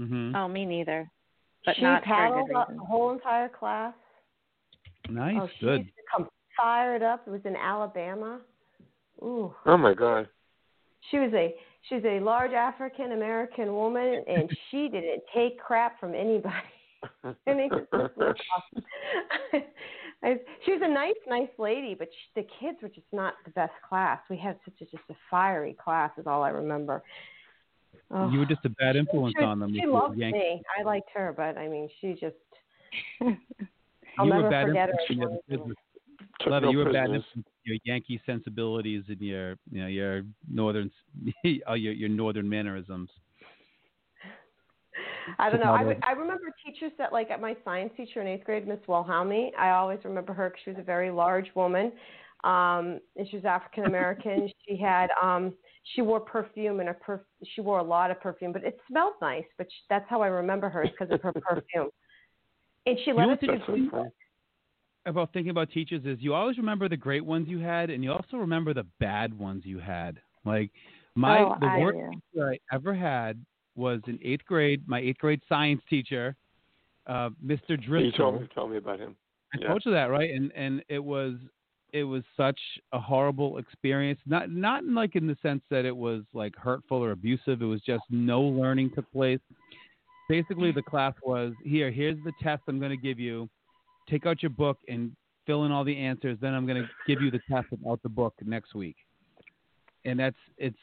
Mhm. 0.00 0.34
Oh, 0.34 0.48
me 0.48 0.64
neither. 0.64 1.10
But 1.66 1.76
she 1.76 1.82
not 1.82 2.02
for 2.02 2.06
paddled 2.06 2.50
up 2.52 2.68
the 2.68 2.78
whole 2.78 3.12
entire 3.12 3.48
class. 3.48 3.94
Nice, 5.08 5.36
oh, 5.40 5.48
she 5.58 5.66
good. 5.66 5.80
used 5.80 5.96
to 5.96 6.02
come 6.16 6.28
fired 6.56 7.02
up. 7.02 7.26
It 7.26 7.30
was 7.30 7.40
in 7.44 7.56
Alabama. 7.56 8.40
Ooh. 9.22 9.54
Oh 9.66 9.76
my 9.76 9.94
God. 9.94 10.28
She 11.10 11.18
was 11.18 11.32
a 11.34 11.54
she 11.88 11.96
was 11.96 12.04
a 12.04 12.20
large 12.20 12.52
African 12.52 13.12
American 13.12 13.74
woman, 13.74 14.24
and 14.26 14.50
she 14.70 14.88
didn't 14.88 15.22
take 15.34 15.58
crap 15.58 15.98
from 16.00 16.14
anybody. 16.14 16.54
and 17.24 17.58
they 17.58 17.68
just 17.68 17.92
look 17.92 18.36
off. 18.56 19.62
She 20.64 20.72
was 20.72 20.80
a 20.82 20.88
nice, 20.88 21.14
nice 21.28 21.50
lady, 21.58 21.94
but 21.94 22.08
she, 22.10 22.40
the 22.40 22.48
kids 22.60 22.78
were 22.80 22.88
just 22.88 23.06
not 23.12 23.34
the 23.44 23.50
best 23.50 23.74
class. 23.86 24.18
We 24.30 24.38
had 24.38 24.58
such 24.64 24.74
a 24.80 24.84
just 24.84 25.04
a 25.10 25.14
fiery 25.30 25.76
class, 25.82 26.12
is 26.16 26.26
all 26.26 26.42
I 26.42 26.48
remember. 26.48 27.02
Oh. 28.10 28.30
You 28.30 28.38
were 28.38 28.46
just 28.46 28.64
a 28.64 28.70
bad 28.70 28.96
influence 28.96 29.34
she, 29.38 29.44
on 29.44 29.58
them. 29.60 29.74
She 29.74 29.80
You 29.82 29.92
loved 29.92 30.16
Yankee- 30.16 30.38
me. 30.38 30.62
I 30.78 30.82
liked 30.82 31.10
her, 31.14 31.34
but 31.36 31.58
I 31.58 31.68
mean, 31.68 31.88
she 32.00 32.14
just. 32.14 32.36
I'll 34.16 34.26
you 34.26 34.32
were 34.32 34.42
never 34.42 34.50
bad 34.50 34.66
forget 34.68 34.88
her. 34.88 35.58
Influence 36.40 36.44
on 36.44 36.46
your 36.46 36.46
as 36.46 36.46
long 36.46 36.46
as- 36.46 36.46
business. 36.46 36.46
Took 36.46 36.50
Love 36.50 36.62
it. 36.62 36.66
no 36.66 36.72
You 36.72 36.78
were 36.78 36.84
bad 36.86 36.92
prisoners. 37.08 37.24
influence, 37.36 37.48
your 37.64 37.76
Yankee 37.84 38.20
sensibilities 38.26 39.04
and 39.08 39.20
your, 39.20 39.50
you 39.70 39.80
know, 39.82 39.86
your 39.86 40.22
northern, 40.50 40.90
oh, 41.66 41.74
your 41.74 41.92
your 41.92 42.08
northern 42.08 42.48
mannerisms. 42.48 43.10
I 45.38 45.48
don't 45.50 45.60
know. 45.60 45.72
I, 45.72 45.96
I 46.06 46.12
remember 46.12 46.52
teachers 46.64 46.92
that, 46.98 47.12
like, 47.12 47.30
at 47.30 47.40
my 47.40 47.56
science 47.64 47.92
teacher 47.96 48.20
in 48.20 48.26
eighth 48.28 48.44
grade, 48.44 48.68
Miss 48.68 48.78
Wilhelmi. 48.86 49.52
I 49.58 49.70
always 49.70 49.98
remember 50.04 50.32
her 50.34 50.50
because 50.50 50.60
she 50.64 50.70
was 50.70 50.78
a 50.78 50.82
very 50.84 51.10
large 51.10 51.48
woman, 51.54 51.92
um, 52.44 53.00
and 53.16 53.26
she 53.30 53.36
was 53.36 53.44
African 53.44 53.84
American. 53.86 54.50
she 54.68 54.76
had, 54.76 55.08
um, 55.22 55.54
she 55.94 56.02
wore 56.02 56.20
perfume 56.20 56.80
and 56.80 56.90
a 56.90 56.94
perf- 56.94 57.20
she 57.54 57.60
wore 57.62 57.78
a 57.78 57.82
lot 57.82 58.10
of 58.10 58.20
perfume, 58.20 58.52
but 58.52 58.64
it 58.64 58.78
smelled 58.88 59.14
nice. 59.22 59.44
But 59.56 59.66
she, 59.70 59.78
that's 59.88 60.04
how 60.10 60.20
I 60.20 60.26
remember 60.26 60.68
her, 60.68 60.84
is 60.84 60.90
because 60.90 61.12
of 61.12 61.22
her 61.22 61.32
perfume. 61.40 61.88
And 62.86 62.98
she 63.04 63.12
let 63.12 63.26
know 63.26 63.32
us 63.32 63.38
what's 63.40 63.52
do 63.52 63.58
That's 63.58 63.68
really 63.68 63.88
funny. 63.90 64.10
About 65.06 65.32
thinking 65.32 65.50
about 65.50 65.70
teachers 65.70 66.04
is 66.04 66.18
you 66.20 66.34
always 66.34 66.56
remember 66.56 66.88
the 66.88 66.96
great 66.96 67.24
ones 67.24 67.48
you 67.48 67.58
had, 67.58 67.90
and 67.90 68.02
you 68.02 68.12
also 68.12 68.36
remember 68.36 68.74
the 68.74 68.86
bad 69.00 69.36
ones 69.36 69.62
you 69.64 69.78
had. 69.78 70.20
Like 70.44 70.70
my 71.14 71.40
Oh, 71.40 71.56
the 71.60 71.66
I 71.66 71.78
worst 71.78 71.98
do. 71.98 72.20
teacher 72.32 72.50
I 72.52 72.74
ever 72.74 72.94
had 72.94 73.44
was 73.76 74.00
in 74.06 74.18
eighth 74.22 74.44
grade. 74.46 74.82
My 74.86 75.00
eighth 75.00 75.18
grade 75.18 75.40
science 75.48 75.82
teacher, 75.88 76.36
uh, 77.06 77.30
Mr. 77.44 77.80
Driscoll. 77.80 78.02
You 78.04 78.12
told 78.12 78.40
me, 78.40 78.48
told 78.54 78.70
me 78.70 78.76
about 78.78 79.00
him. 79.00 79.16
I 79.54 79.58
Yeah. 79.60 79.68
told 79.68 79.82
you 79.84 79.92
that, 79.92 80.10
right? 80.10 80.30
And 80.30 80.52
and 80.54 80.82
it 80.88 81.02
was 81.02 81.34
it 81.92 82.04
was 82.04 82.24
such 82.36 82.58
a 82.92 82.98
horrible 83.00 83.58
experience. 83.58 84.20
Not 84.26 84.50
not 84.50 84.82
in 84.82 84.94
like 84.94 85.16
in 85.16 85.26
the 85.26 85.36
sense 85.42 85.62
that 85.70 85.84
it 85.84 85.96
was 85.96 86.22
like 86.32 86.56
hurtful 86.56 86.98
or 86.98 87.12
abusive. 87.12 87.62
It 87.62 87.66
was 87.66 87.80
just 87.82 88.02
no 88.10 88.42
learning 88.42 88.90
took 88.94 89.10
place. 89.12 89.40
Basically, 90.28 90.72
the 90.72 90.82
class 90.82 91.14
was 91.22 91.52
here. 91.62 91.90
Here's 91.90 92.16
the 92.24 92.32
test 92.42 92.62
I'm 92.66 92.78
going 92.78 92.90
to 92.90 92.96
give 92.96 93.18
you. 93.20 93.48
Take 94.08 94.26
out 94.26 94.42
your 94.42 94.50
book 94.50 94.78
and 94.88 95.12
fill 95.46 95.64
in 95.64 95.72
all 95.72 95.84
the 95.84 95.96
answers. 95.96 96.38
Then 96.40 96.54
I'm 96.54 96.66
going 96.66 96.82
to 96.82 96.88
give 97.06 97.22
you 97.22 97.30
the 97.30 97.40
test 97.50 97.66
without 97.70 98.02
the 98.02 98.08
book 98.08 98.34
next 98.44 98.74
week. 98.74 98.96
And 100.04 100.18
that's 100.20 100.36
it's. 100.58 100.76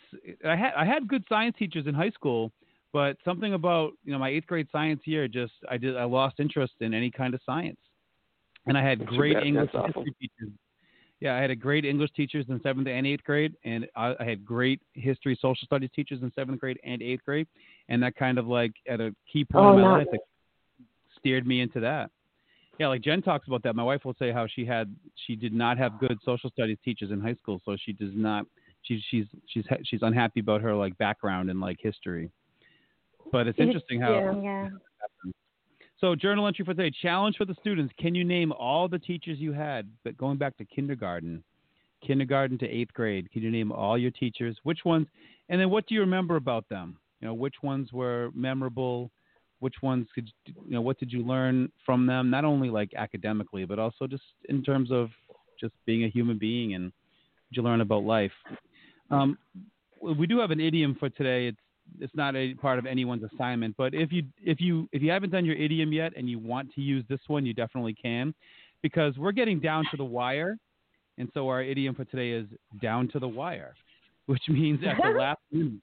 I 0.46 0.56
had 0.56 0.74
I 0.76 0.86
had 0.86 1.08
good 1.08 1.24
science 1.30 1.56
teachers 1.60 1.86
in 1.86 1.94
high 1.94 2.10
school, 2.10 2.52
but 2.92 3.18
something 3.24 3.54
about 3.54 3.92
you 4.04 4.12
know 4.12 4.18
my 4.18 4.30
eighth 4.30 4.48
grade 4.48 4.68
science 4.72 5.02
year 5.06 5.28
just 5.28 5.54
I 5.70 5.78
did 5.78 5.96
I 5.96 6.06
lost 6.06 6.40
interest 6.40 6.74
in 6.80 6.94
any 6.94 7.12
kind 7.12 7.36
of 7.36 7.42
science. 7.46 7.80
And 8.66 8.78
I 8.78 8.84
had 8.84 9.00
That's 9.00 9.12
great 9.12 9.36
bad. 9.36 9.44
English 9.44 9.72
history 9.72 10.16
teachers. 10.20 10.54
Yeah, 11.20 11.36
I 11.36 11.40
had 11.40 11.52
a 11.52 11.56
great 11.56 11.86
English 11.86 12.12
teachers 12.16 12.46
in 12.50 12.60
seventh 12.64 12.88
and 12.88 13.06
eighth 13.06 13.24
grade, 13.24 13.54
and 13.64 13.88
I, 13.96 14.16
I 14.20 14.24
had 14.24 14.44
great 14.44 14.82
history, 14.94 15.38
social 15.40 15.66
studies 15.68 15.92
teachers 15.96 16.24
in 16.24 16.32
seventh 16.34 16.60
grade 16.60 16.80
and 16.84 17.00
eighth 17.04 17.24
grade, 17.24 17.48
and 17.90 18.02
that 18.02 18.16
kind 18.16 18.40
of 18.40 18.48
like 18.48 18.72
at 18.90 19.00
a 19.00 19.16
key 19.32 19.46
point 19.46 19.66
Oh, 19.66 19.76
in 19.76 19.82
my 19.82 19.98
life, 20.00 20.08
it 20.12 20.22
steered 21.20 21.46
me 21.46 21.62
into 21.62 21.80
that. 21.80 22.10
Yeah, 22.80 22.88
like 22.88 23.02
Jen 23.02 23.22
talks 23.22 23.48
about 23.48 23.64
that. 23.64 23.76
My 23.76 23.84
wife 23.84 24.06
will 24.06 24.16
say 24.18 24.32
how 24.32 24.48
she 24.48 24.66
had 24.66 24.96
she 25.28 25.36
did 25.36 25.54
not 25.54 25.78
have 25.78 26.00
good 26.00 26.18
social 26.24 26.50
studies 26.50 26.78
teachers 26.84 27.12
in 27.12 27.20
high 27.20 27.36
school, 27.36 27.62
so 27.66 27.76
she 27.86 27.94
does 27.94 28.12
not. 28.14 28.46
She's 28.84 29.02
she's 29.10 29.26
she's 29.48 29.66
she's 29.84 30.02
unhappy 30.02 30.40
about 30.40 30.62
her 30.62 30.74
like 30.74 30.98
background 30.98 31.50
in 31.50 31.60
like 31.60 31.78
history. 31.80 32.32
But 33.32 33.48
it's 33.48 33.60
interesting 33.60 34.02
how. 34.02 34.42
Yeah. 34.44 34.70
so 36.00 36.16
journal 36.16 36.48
entry 36.48 36.66
for 36.66 36.74
today. 36.74 36.92
Challenge 37.02 37.36
for 37.38 37.46
the 37.46 37.56
students. 37.60 37.94
Can 38.00 38.16
you 38.16 38.24
name 38.24 38.52
all 38.52 38.88
the 38.88 39.00
teachers 39.00 39.38
you 39.40 39.54
had, 39.54 39.90
but 40.04 40.18
going 40.18 40.38
back 40.38 40.58
to 40.58 40.66
kindergarten, 40.66 41.44
kindergarten 42.06 42.58
to 42.60 42.68
eighth 42.68 42.94
grade? 42.94 43.32
Can 43.32 43.44
you 43.44 43.52
name 43.52 43.72
all 43.72 43.98
your 43.98 44.12
teachers? 44.12 44.58
Which 44.64 44.80
ones? 44.86 45.08
And 45.50 45.60
then 45.62 45.70
what 45.70 45.88
do 45.88 45.94
you 45.94 46.02
remember 46.02 46.36
about 46.36 46.68
them? 46.70 46.98
You 47.20 47.28
know, 47.28 47.34
which 47.34 47.56
ones 47.62 47.94
were 47.94 48.32
memorable? 48.34 49.12
Which 49.62 49.76
ones 49.82 50.08
could 50.14 50.28
you 50.46 50.54
know? 50.68 50.82
What 50.82 51.00
did 51.00 51.14
you 51.14 51.26
learn 51.26 51.72
from 51.86 52.06
them? 52.06 52.30
Not 52.30 52.46
only 52.46 52.70
like 52.70 52.92
academically, 52.98 53.64
but 53.64 53.80
also 53.80 54.08
just 54.08 54.24
in 54.50 54.64
terms 54.64 54.92
of 54.92 55.10
just 55.60 55.74
being 55.86 56.04
a 56.04 56.10
human 56.10 56.38
being 56.38 56.74
and 56.74 56.86
what 56.86 57.52
you 57.52 57.62
learn 57.62 57.82
about 57.82 58.04
life. 58.04 58.32
Um, 59.12 59.38
we 60.02 60.26
do 60.26 60.40
have 60.40 60.52
an 60.52 60.60
idiom 60.60 60.96
for 61.00 61.10
today. 61.10 61.48
It's 61.48 61.60
it's 62.00 62.16
not 62.16 62.36
a 62.36 62.54
part 62.56 62.80
of 62.80 62.86
anyone's 62.86 63.24
assignment, 63.34 63.76
but 63.78 63.94
if 63.94 64.12
you 64.12 64.24
if 64.44 64.60
you 64.60 64.90
if 64.92 65.02
you 65.02 65.12
haven't 65.12 65.30
done 65.30 65.46
your 65.46 65.56
idiom 65.56 65.94
yet 65.94 66.14
and 66.18 66.30
you 66.30 66.40
want 66.40 66.74
to 66.74 66.82
use 66.82 67.06
this 67.08 67.20
one, 67.28 67.46
you 67.46 67.54
definitely 67.54 67.94
can, 67.94 68.34
because 68.82 69.18
we're 69.18 69.32
getting 69.32 69.60
down 69.60 69.86
to 69.92 69.98
the 69.98 70.04
wire, 70.04 70.58
and 71.18 71.30
so 71.34 71.48
our 71.50 71.62
idiom 71.62 71.94
for 71.94 72.06
today 72.06 72.32
is 72.32 72.48
down 72.82 73.08
to 73.10 73.20
the 73.20 73.28
wire, 73.28 73.76
which 74.26 74.42
means 74.48 74.80
at 74.84 74.96
the 75.02 75.10
last 75.20 75.42
minute. 75.52 75.82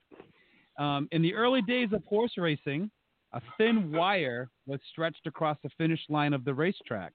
Um, 0.79 1.09
in 1.13 1.23
the 1.23 1.35
early 1.35 1.63
days 1.63 1.89
of 1.93 2.03
horse 2.05 2.33
racing, 2.37 2.91
a 3.33 3.41
thin 3.57 3.93
wire 3.93 4.49
was 4.67 4.81
stretched 4.91 5.27
across 5.27 5.59
the 5.63 5.71
finish 5.77 6.01
line 6.09 6.33
of 6.33 6.45
the 6.45 6.55
racetrack. 6.55 7.13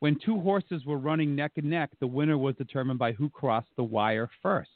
When 0.00 0.18
two 0.24 0.40
horses 0.40 0.84
were 0.84 0.98
running 0.98 1.34
neck 1.34 1.52
and 1.56 1.70
neck, 1.70 1.90
the 2.00 2.06
winner 2.06 2.36
was 2.36 2.56
determined 2.56 2.98
by 2.98 3.12
who 3.12 3.30
crossed 3.30 3.70
the 3.76 3.84
wire 3.84 4.28
first. 4.42 4.70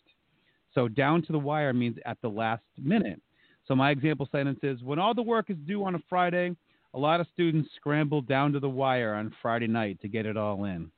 So 0.75 0.89
down 0.89 1.23
to 1.23 1.33
the 1.33 1.39
wire 1.39 1.73
means 1.73 1.97
at 2.07 2.19
the 2.23 2.29
last 2.31 2.63
minute. 2.79 3.21
So 3.67 3.75
my 3.75 3.91
example 3.91 4.29
sentence 4.31 4.61
is 4.63 4.83
when 4.83 4.99
all 4.99 5.15
the 5.15 5.23
work 5.23 5.51
is 5.51 5.57
due 5.67 5.85
on 5.85 5.95
a 5.97 6.03
Friday, 6.09 6.57
a 6.95 6.99
lot 6.99 7.21
of 7.21 7.27
students 7.35 7.69
scramble 7.77 8.23
down 8.23 8.53
to 8.53 8.61
the 8.61 8.69
wire 8.69 9.15
on 9.15 9.35
Friday 9.43 9.67
night 9.67 10.01
to 10.01 10.09
get 10.09 10.25
it 10.25 10.37
all 10.37 10.65
in. 10.65 10.91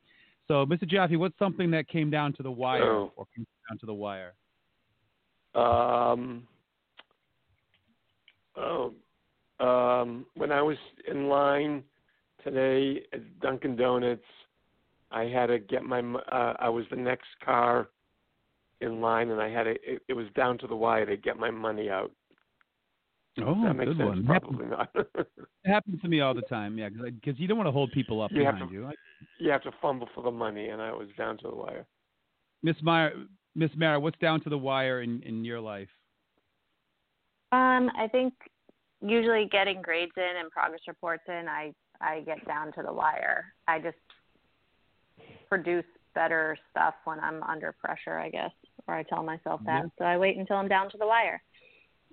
So, 0.47 0.67
Mr. 0.67 0.87
Jaffe, 0.87 1.17
what's 1.17 1.39
something 1.39 1.71
that 1.73 1.89
came 1.89 2.11
down 2.11 2.33
to 2.35 2.43
the 2.43 2.51
wire 2.51 2.85
Oh. 2.85 3.13
or 3.17 3.27
came 3.35 3.47
down 3.69 3.79
to 3.79 3.87
the 3.87 3.95
wire? 3.95 4.35
Um, 5.55 6.47
oh, 8.57 8.95
um, 9.61 10.27
when 10.35 10.51
I 10.53 10.63
was 10.63 10.77
in 11.11 11.29
line 11.29 11.83
today 12.45 13.03
at 13.13 13.41
Dunkin' 13.41 13.77
Donuts, 13.77 14.25
I 15.11 15.25
had 15.25 15.47
to 15.47 15.59
get 15.59 15.83
my. 15.85 16.01
Uh, 16.01 16.55
I 16.59 16.69
was 16.69 16.85
the 16.91 16.97
next 16.97 17.29
car 17.45 17.89
in 18.81 19.01
line, 19.01 19.31
and 19.31 19.41
I 19.41 19.49
had 19.51 19.65
to. 19.65 19.71
It, 19.71 20.03
it 20.09 20.13
was 20.15 20.27
down 20.37 20.59
to 20.59 20.67
the 20.67 20.77
wire 20.77 21.05
to 21.07 21.17
get 21.17 21.37
my 21.39 21.51
money 21.51 21.91
out. 21.91 22.11
Oh, 23.43 23.55
that 23.65 23.75
makes 23.75 23.89
good 23.91 23.99
sense. 23.99 24.09
one. 24.09 24.27
Probably 24.27 24.67
not. 24.67 24.91
It 25.63 25.69
happens 25.71 26.01
to 26.01 26.09
me 26.09 26.21
all 26.23 26.33
the 26.33 26.41
time, 26.43 26.79
yeah, 26.79 26.89
because 26.89 27.39
you 27.39 27.47
don't 27.47 27.59
want 27.59 27.67
to 27.67 27.71
hold 27.73 27.93
people 27.93 28.23
up 28.23 28.31
You 28.33 28.39
behind 28.45 28.67
to- 28.71 28.75
you. 28.75 28.87
I- 28.87 28.95
you 29.39 29.51
have 29.51 29.63
to 29.65 29.73
fumble 29.83 30.09
for 30.15 30.23
the 30.25 30.31
money, 30.31 30.69
and 30.69 30.81
I 30.81 30.91
was 30.91 31.09
down 31.19 31.37
to 31.39 31.49
the 31.49 31.55
wire. 31.55 31.85
Miss 32.63 32.77
Meyer, 32.83 33.13
Miss 33.55 33.71
Mara, 33.77 34.01
what's 34.01 34.19
down 34.21 34.41
to 34.41 34.49
the 34.49 34.57
wire 34.57 35.03
in, 35.03 35.23
in 35.23 35.45
your 35.45 35.61
life? 35.61 35.89
Um, 37.53 37.91
I 37.95 38.09
think 38.11 38.33
usually 39.03 39.49
getting 39.51 39.83
grades 39.83 40.13
in 40.17 40.41
and 40.41 40.51
progress 40.51 40.81
reports 40.87 41.23
in, 41.29 41.49
I 41.49 41.73
I 42.01 42.21
get 42.21 42.47
down 42.47 42.73
to 42.73 42.83
the 42.83 42.93
wire. 42.93 43.53
I 43.69 43.79
just 43.79 43.97
produce 45.49 45.85
better 46.15 46.57
stuff 46.71 46.95
when 47.05 47.21
I'm 47.21 47.43
under 47.43 47.73
pressure, 47.73 48.19
I 48.19 48.31
guess, 48.31 48.53
or 48.89 48.95
I 48.95 49.03
tell 49.03 49.23
myself 49.23 49.61
that. 49.67 49.83
Yeah. 49.85 49.91
So 49.99 50.05
I 50.05 50.17
wait 50.17 50.37
until 50.37 50.57
I'm 50.57 50.69
down 50.69 50.91
to 50.91 50.99
the 50.99 51.07
wire. 51.07 51.43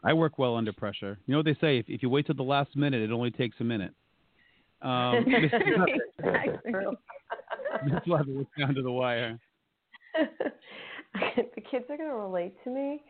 I 0.04 0.14
work 0.14 0.38
well 0.38 0.56
under 0.56 0.74
pressure. 0.74 1.18
You 1.26 1.32
know 1.32 1.40
what 1.40 1.46
they 1.46 1.58
say? 1.60 1.80
If, 1.80 1.86
if 1.88 2.04
you 2.04 2.10
wait 2.10 2.28
till 2.28 2.36
the 2.36 2.44
last 2.44 2.76
minute, 2.76 3.02
it 3.02 3.12
only 3.12 3.32
takes 3.32 3.56
a 3.60 3.64
minute. 3.64 3.94
Um, 4.82 5.26
Exactly. 6.20 6.72
Miss 7.86 8.02
Levitt, 8.06 8.36
what's 8.36 8.50
down 8.58 8.76
to 8.76 8.82
the 8.82 8.92
wire? 8.92 9.40
the 10.16 11.62
kids 11.62 11.86
are 11.90 11.98
going 11.98 12.10
to 12.10 12.16
relate 12.16 12.56
to 12.64 12.70
me, 12.70 13.02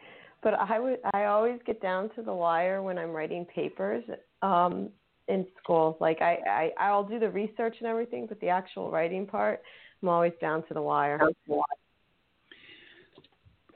but 0.43 0.53
I 0.53 0.79
would 0.79 0.99
I 1.13 1.25
always 1.25 1.59
get 1.65 1.81
down 1.81 2.09
to 2.15 2.21
the 2.21 2.33
wire 2.33 2.81
when 2.81 2.97
I'm 2.97 3.11
writing 3.11 3.45
papers 3.45 4.03
um 4.41 4.89
in 5.27 5.45
school. 5.61 5.97
Like 5.99 6.21
I, 6.21 6.37
I 6.47 6.71
I'll 6.79 7.03
do 7.03 7.19
the 7.19 7.29
research 7.29 7.75
and 7.79 7.87
everything, 7.87 8.27
but 8.27 8.39
the 8.39 8.49
actual 8.49 8.91
writing 8.91 9.25
part, 9.25 9.61
I'm 10.01 10.09
always 10.09 10.33
down 10.39 10.65
to 10.67 10.73
the 10.73 10.81
wire. 10.81 11.19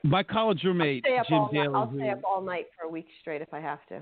My 0.04 0.24
college 0.24 0.64
roommate, 0.64 1.04
Jim 1.04 1.14
night. 1.30 1.52
Daly, 1.54 1.68
I'll 1.76 1.88
who, 1.88 2.00
stay 2.00 2.10
up 2.10 2.22
all 2.24 2.42
night 2.42 2.68
for 2.78 2.88
a 2.88 2.90
week 2.90 3.08
straight 3.22 3.42
if 3.42 3.54
I 3.54 3.60
have 3.60 3.86
to. 3.90 4.02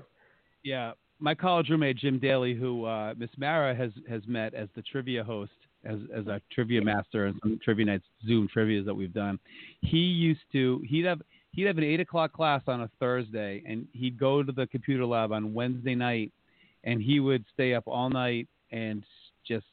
yeah, 0.62 0.92
my 1.18 1.34
college 1.34 1.68
roommate 1.68 1.98
Jim 1.98 2.18
Daly, 2.18 2.54
who 2.54 2.86
uh, 2.86 3.14
Miss 3.16 3.30
Mara 3.36 3.74
has 3.74 3.90
has 4.08 4.22
met 4.26 4.54
as 4.54 4.68
the 4.74 4.82
trivia 4.82 5.22
host, 5.22 5.52
as 5.84 5.98
as 6.14 6.26
our 6.28 6.40
trivia 6.52 6.82
master 6.82 7.26
and 7.26 7.38
some 7.42 7.58
trivia 7.62 7.84
nights 7.84 8.04
Zoom 8.26 8.48
trivia's 8.52 8.86
that 8.86 8.94
we've 8.94 9.12
done. 9.12 9.38
He 9.82 9.98
used 9.98 10.40
to 10.52 10.82
he'd 10.88 11.04
have 11.04 11.20
he'd 11.52 11.66
have 11.66 11.78
an 11.78 11.84
eight 11.84 12.00
o'clock 12.00 12.32
class 12.32 12.62
on 12.66 12.82
a 12.82 12.90
Thursday, 12.98 13.62
and 13.66 13.86
he'd 13.92 14.18
go 14.18 14.42
to 14.42 14.52
the 14.52 14.66
computer 14.66 15.04
lab 15.04 15.32
on 15.32 15.52
Wednesday 15.54 15.94
night, 15.94 16.32
and 16.84 17.02
he 17.02 17.20
would 17.20 17.44
stay 17.52 17.74
up 17.74 17.84
all 17.86 18.08
night 18.08 18.48
and 18.72 19.04
just 19.46 19.66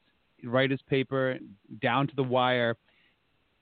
write 0.44 0.72
his 0.72 0.82
paper 0.90 1.38
down 1.82 2.08
to 2.08 2.16
the 2.16 2.24
wire, 2.24 2.76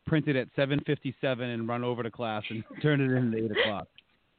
print 0.05 0.27
it 0.27 0.35
at 0.35 0.47
seven 0.55 0.79
fifty 0.85 1.15
seven, 1.19 1.49
and 1.49 1.67
run 1.67 1.83
over 1.83 2.03
to 2.03 2.11
class 2.11 2.43
and 2.49 2.63
turn 2.81 3.01
it 3.01 3.11
in 3.11 3.33
at 3.33 3.39
eight 3.39 3.51
o'clock. 3.51 3.87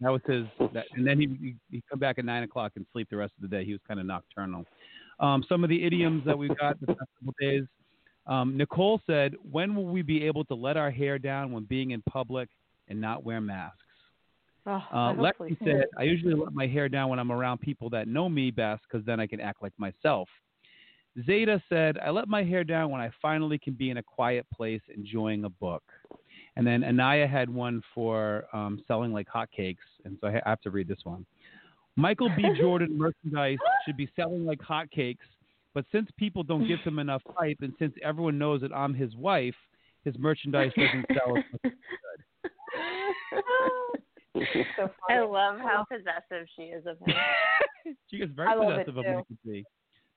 That 0.00 0.10
was 0.10 0.20
his. 0.26 0.44
That, 0.74 0.86
and 0.94 1.06
then 1.06 1.18
he 1.18 1.56
he'd 1.70 1.82
come 1.88 1.98
back 1.98 2.18
at 2.18 2.24
nine 2.24 2.42
o'clock 2.42 2.72
and 2.76 2.86
sleep 2.92 3.08
the 3.10 3.16
rest 3.16 3.32
of 3.36 3.48
the 3.48 3.56
day. 3.56 3.64
He 3.64 3.72
was 3.72 3.80
kind 3.86 4.00
of 4.00 4.06
nocturnal. 4.06 4.64
Um, 5.20 5.44
some 5.48 5.64
of 5.64 5.70
the 5.70 5.84
idioms 5.84 6.24
that 6.26 6.36
we've 6.36 6.56
got 6.58 6.78
the 6.80 6.86
couple 6.88 7.34
days. 7.40 7.64
Um, 8.26 8.56
Nicole 8.56 9.00
said, 9.06 9.34
"When 9.50 9.74
will 9.74 9.86
we 9.86 10.02
be 10.02 10.24
able 10.24 10.44
to 10.46 10.54
let 10.54 10.76
our 10.76 10.90
hair 10.90 11.18
down 11.18 11.52
when 11.52 11.64
being 11.64 11.92
in 11.92 12.02
public 12.02 12.48
and 12.88 13.00
not 13.00 13.24
wear 13.24 13.40
masks?" 13.40 13.80
Oh, 14.66 14.82
Uh, 14.90 15.12
Lexi 15.12 15.56
said, 15.64 15.84
I 15.96 16.02
usually 16.02 16.34
let 16.34 16.52
my 16.52 16.66
hair 16.66 16.88
down 16.88 17.08
when 17.08 17.20
I'm 17.20 17.30
around 17.30 17.58
people 17.60 17.88
that 17.90 18.08
know 18.08 18.28
me 18.28 18.50
best 18.50 18.82
because 18.90 19.06
then 19.06 19.20
I 19.20 19.26
can 19.26 19.40
act 19.40 19.62
like 19.62 19.72
myself. 19.78 20.28
Zeta 21.24 21.62
said, 21.68 21.98
I 21.98 22.10
let 22.10 22.28
my 22.28 22.42
hair 22.42 22.64
down 22.64 22.90
when 22.90 23.00
I 23.00 23.10
finally 23.22 23.58
can 23.58 23.74
be 23.74 23.90
in 23.90 23.98
a 23.98 24.02
quiet 24.02 24.44
place 24.52 24.82
enjoying 24.94 25.44
a 25.44 25.48
book. 25.48 25.84
And 26.56 26.66
then 26.66 26.82
Anaya 26.82 27.26
had 27.26 27.48
one 27.48 27.80
for 27.94 28.46
um, 28.52 28.82
selling 28.88 29.12
like 29.12 29.28
hotcakes. 29.28 29.76
And 30.04 30.18
so 30.20 30.26
I 30.26 30.42
have 30.44 30.60
to 30.62 30.70
read 30.70 30.88
this 30.88 31.00
one. 31.04 31.24
Michael 31.94 32.30
B. 32.36 32.42
Jordan 32.58 32.98
merchandise 32.98 33.58
should 33.86 33.96
be 33.96 34.10
selling 34.16 34.44
like 34.44 34.58
hotcakes, 34.58 35.18
but 35.74 35.84
since 35.92 36.08
people 36.18 36.42
don't 36.42 36.66
give 36.66 36.80
him 36.80 36.98
enough 36.98 37.22
hype 37.36 37.58
and 37.60 37.72
since 37.78 37.94
everyone 38.02 38.36
knows 38.36 38.60
that 38.62 38.72
I'm 38.72 38.94
his 38.94 39.14
wife, 39.14 39.54
his 40.04 40.18
merchandise 40.18 40.72
doesn't 40.76 41.06
sell 41.14 41.36
as 41.36 41.44
much 41.52 41.72
so 44.76 44.90
I 45.10 45.20
love 45.20 45.58
how 45.58 45.84
oh. 45.84 45.96
possessive 45.96 46.46
she 46.56 46.62
is 46.64 46.86
of 46.86 46.98
him. 47.00 47.14
She 48.10 48.18
gets 48.18 48.32
very 48.32 48.48
I 48.48 48.56
possessive 48.56 48.96
of 48.96 49.04
too. 49.04 49.10
Michael 49.14 49.36
B. 49.44 49.64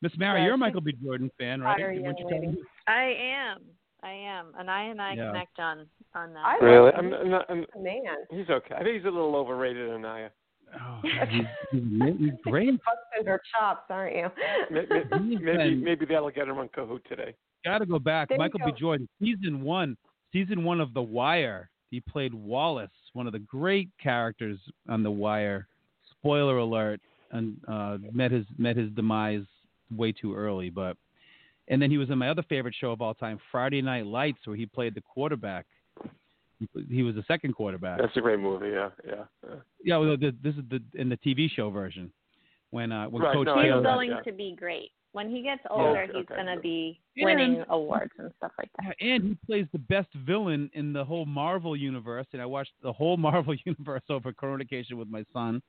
Miss 0.02 0.12
Mary, 0.18 0.40
Yeah, 0.40 0.46
you're 0.46 0.56
a 0.56 0.58
Michael 0.58 0.82
B. 0.82 0.92
Jordan 1.04 1.30
fan, 1.38 1.62
right? 1.62 1.78
fire 1.78 1.92
you 1.92 2.02
lady. 2.02 2.48
me? 2.48 2.58
I 2.88 3.14
am. 3.22 3.60
I 4.02 4.12
am. 4.12 4.54
And 4.58 4.72
I 4.72 4.84
and 4.86 5.00
I 5.00 5.14
Yeah. 5.14 5.28
connect 5.28 5.60
on 5.60 5.86
on 6.16 6.34
that. 6.34 6.44
I 6.46 6.58
Really? 6.66 6.92
I'm. 6.94 7.14
I'm 7.14 7.30
not, 7.30 7.46
I'm, 7.48 7.68
Man. 7.78 8.02
he's 8.32 8.50
okay. 8.50 8.74
I 8.74 8.82
think 8.84 8.96
he's 8.96 9.06
a 9.06 9.10
little 9.12 9.36
overrated, 9.36 9.88
Anaya. 9.92 10.32
Oh, 10.74 11.00
he's, 11.04 11.46
he's, 11.72 11.84
he's 12.18 12.32
great. 12.44 12.72
Busting 12.72 13.28
her 13.28 13.42
chops, 13.54 13.84
aren't 13.90 14.16
you? 14.16 14.28
Maybe, 14.72 14.88
maybe, 15.12 15.36
been- 15.46 15.84
maybe 15.84 16.06
that'll 16.08 16.32
get 16.32 16.48
him 16.48 16.58
on 16.58 16.70
Kahoot 16.70 17.04
today. 17.06 17.36
Got 17.66 17.80
to 17.80 17.86
go 17.86 18.00
back. 18.00 18.30
There 18.30 18.36
you 18.36 18.40
Michael 18.40 18.62
B. 18.66 18.72
Jordan, 18.80 19.08
season 19.22 19.62
one, 19.62 19.96
season 20.34 20.64
one 20.64 20.80
of 20.82 20.94
The 20.96 21.02
Wire. 21.02 21.70
He 21.92 22.00
played 22.00 22.34
Wallace, 22.34 22.90
one 23.14 23.28
of 23.28 23.34
the 23.34 23.40
great 23.40 23.90
characters 24.02 24.60
on 24.88 25.04
The 25.04 25.12
Wire. 25.12 25.68
Spoiler 26.20 26.58
alert, 26.58 27.00
and 27.32 27.58
uh, 27.68 27.98
met 28.12 28.32
his 28.32 28.46
met 28.58 28.76
his 28.76 28.92
demise 28.92 29.46
way 29.96 30.12
too 30.12 30.36
early. 30.36 30.70
But 30.70 30.98
and 31.70 31.82
then 31.82 31.90
he 31.90 31.98
was 31.98 32.10
in 32.10 32.18
my 32.18 32.30
other 32.30 32.44
favorite 32.50 32.76
show 32.80 32.92
of 32.92 33.02
all 33.02 33.14
time, 33.14 33.40
Friday 33.52 33.82
Night 33.82 34.06
Lights, 34.06 34.40
where 34.46 34.56
he 34.58 34.66
played 34.66 34.96
the 34.96 35.02
quarterback. 35.02 35.66
He, 36.60 36.68
he 36.90 37.04
was 37.04 37.16
the 37.16 37.24
second 37.28 37.54
quarterback. 37.54 38.00
That's 38.00 38.18
a 38.18 38.22
great 38.22 38.40
movie. 38.40 38.70
Yeah, 38.70 38.90
yeah. 39.08 39.24
yeah. 39.48 39.56
Yeah, 39.84 39.98
well, 39.98 40.18
the, 40.18 40.36
this 40.44 40.56
is 40.56 40.64
the 40.70 40.82
in 40.96 41.08
the 41.08 41.18
TV 41.18 41.50
show 41.50 41.70
version 41.70 42.12
when 42.72 42.92
uh, 42.92 43.06
when 43.06 43.22
Right, 43.22 43.34
Coach 43.34 43.46
no, 43.46 43.54
I 43.54 43.64
He's 43.64 43.70
know 43.70 43.76
Taylor. 43.76 43.84
that, 43.84 43.96
going 43.96 44.10
yeah. 44.10 44.22
to 44.22 44.32
be 44.34 44.56
great. 44.58 44.92
When 45.12 45.30
he 45.30 45.42
gets 45.42 45.62
older, 45.72 46.04
okay, 46.04 46.12
he's 46.14 46.26
okay. 46.32 46.36
going 46.36 46.56
to 46.56 46.62
be 46.62 47.00
And- 47.18 47.26
winning 47.26 47.64
awards 47.70 48.12
and 48.20 48.32
stuff 48.38 48.52
like 48.60 48.70
that. 48.80 48.96
Yeah, 49.02 49.14
and 49.16 49.24
he 49.24 49.38
plays 49.46 49.66
the 49.72 49.80
best 49.80 50.10
villain 50.14 50.70
in 50.74 50.94
the 50.94 51.04
whole 51.04 51.26
Marvel 51.26 51.76
universe. 51.76 52.28
And 52.34 52.42
I 52.42 52.46
watched 52.46 52.74
the 52.84 52.94
whole 52.94 53.18
Marvel 53.30 53.56
universe 53.66 54.04
over 54.10 54.32
communication 54.32 54.98
with 54.98 55.08
my 55.10 55.24
son 55.34 55.62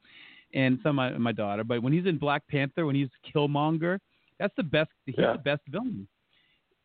and 0.52 0.78
some 0.82 0.98
of 0.98 1.12
my, 1.12 1.18
my 1.18 1.32
daughter. 1.32 1.64
But 1.64 1.82
when 1.82 1.92
he's 1.92 2.06
in 2.06 2.18
Black 2.18 2.46
Panther, 2.48 2.84
when 2.84 2.94
he's 2.96 3.08
Killmonger, 3.34 3.98
that's 4.38 4.54
the 4.56 4.62
best. 4.62 4.90
He's 5.06 5.14
Yeah. 5.18 5.32
the 5.32 5.38
best 5.38 5.62
villain, 5.68 6.06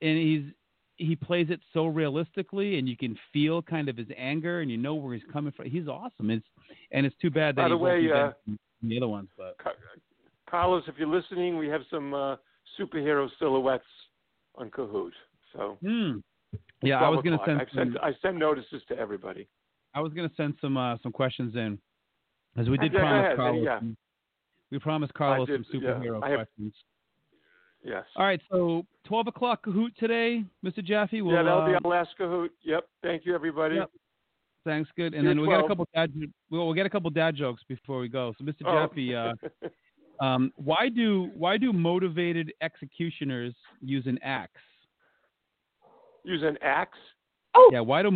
and 0.02 0.18
he's 0.18 0.44
he 0.98 1.14
plays 1.14 1.48
it 1.50 1.60
so 1.74 1.88
realistically, 1.88 2.78
and 2.80 2.88
you 2.88 2.96
can 2.96 3.18
feel 3.34 3.62
kind 3.62 3.90
of 3.90 3.98
his 3.98 4.08
anger, 4.18 4.62
and 4.62 4.72
you 4.72 4.78
know 4.78 4.96
where 4.96 5.14
he's 5.14 5.24
coming 5.32 5.52
from. 5.52 5.70
He's 5.70 5.88
awesome. 5.90 6.30
It's 6.32 6.46
and 6.92 7.06
it's 7.06 7.16
too 7.22 7.30
bad 7.30 7.56
that 7.58 7.64
By 7.64 7.64
he 7.64 7.70
the 7.72 7.78
won't 7.78 8.04
way, 8.04 8.12
uh, 8.12 8.32
the 8.82 8.98
other 8.98 9.08
ones. 9.10 9.28
But 9.38 9.58
Ca- 9.58 9.72
Carlos, 10.50 10.84
if 10.88 10.96
you're 10.98 11.08
listening, 11.08 11.58
we 11.58 11.68
have 11.68 11.82
some 11.90 12.14
uh, 12.14 12.36
superhero 12.80 13.28
silhouettes 13.40 13.84
on 14.56 14.70
Kahoot. 14.70 15.12
So 15.54 15.78
hmm. 15.82 16.18
yeah, 16.82 17.00
I 17.00 17.10
was 17.10 17.22
gonna 17.24 17.40
send. 17.46 17.62
I've 17.62 17.68
some- 17.74 17.98
I 18.02 18.12
send 18.22 18.38
notices 18.38 18.82
to 18.90 18.98
everybody. 18.98 19.48
I 19.94 20.02
was 20.02 20.14
gonna 20.14 20.32
send 20.36 20.56
some 20.62 20.78
uh, 20.78 20.98
some 21.02 21.12
questions 21.12 21.56
in, 21.56 21.80
as 22.58 22.70
we 22.70 22.78
did 22.78 22.94
Yeah, 22.94 23.00
promise 23.00 23.26
ahead, 23.26 23.38
Carlos. 23.38 23.64
yeah. 23.64 23.80
We 24.72 24.80
promised 24.80 25.14
Carlos 25.14 25.48
did, 25.48 25.66
some 25.72 25.82
yeah. 25.82 25.90
superhero 25.90 26.28
have- 26.28 26.38
questions. 26.38 26.74
Yes. 27.84 28.04
All 28.16 28.26
right, 28.26 28.42
so 28.52 28.84
twelve 29.06 29.28
o'clock 29.28 29.64
Kahoot 29.64 29.96
today, 29.96 30.44
Mr. 30.66 30.84
Jaffe. 30.84 31.22
We'll, 31.22 31.36
yeah, 31.36 31.44
that'll 31.44 31.68
be 31.68 31.74
uh, 31.74 31.80
our 31.84 31.92
last 31.92 32.10
Kahoot. 32.20 32.50
Yep. 32.64 32.88
Thank 33.04 33.26
you, 33.26 33.36
everybody. 33.36 33.76
Yep. 33.76 33.92
Thanks, 34.66 34.90
good. 34.98 35.14
And 35.14 35.22
See 35.24 35.28
you 35.28 35.28
then 35.28 35.42
we 35.42 35.48
got 35.48 35.60
a 35.60 35.68
12. 35.68 35.70
couple 35.70 35.88
dad. 35.94 36.12
We'll, 36.50 36.66
we'll 36.66 36.74
get 36.74 36.88
a 36.88 36.90
couple 36.90 37.12
dad 37.12 37.36
jokes 37.36 37.62
before 37.70 38.00
we 38.00 38.08
go. 38.10 38.34
So, 38.40 38.44
Mr. 38.44 38.64
Oh. 38.66 38.88
Jaffe, 38.88 39.16
uh, 39.16 39.34
um, 40.20 40.52
why 40.56 40.90
do 40.90 41.30
why 41.36 41.58
do 41.58 41.74
motivated 41.74 42.54
executioners 42.62 43.54
use 43.82 44.06
an 44.08 44.18
axe? 44.24 44.52
Use 46.24 46.44
an 46.44 46.58
axe. 46.62 46.98
Oh. 47.56 47.70
Yeah, 47.72 47.82
why 47.82 48.02
do 48.02 48.12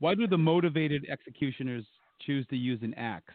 why 0.00 0.14
do 0.14 0.26
the 0.26 0.38
motivated 0.38 1.06
executioners 1.10 1.84
choose 2.20 2.46
to 2.48 2.56
use 2.56 2.80
an 2.82 2.94
axe? 2.94 3.34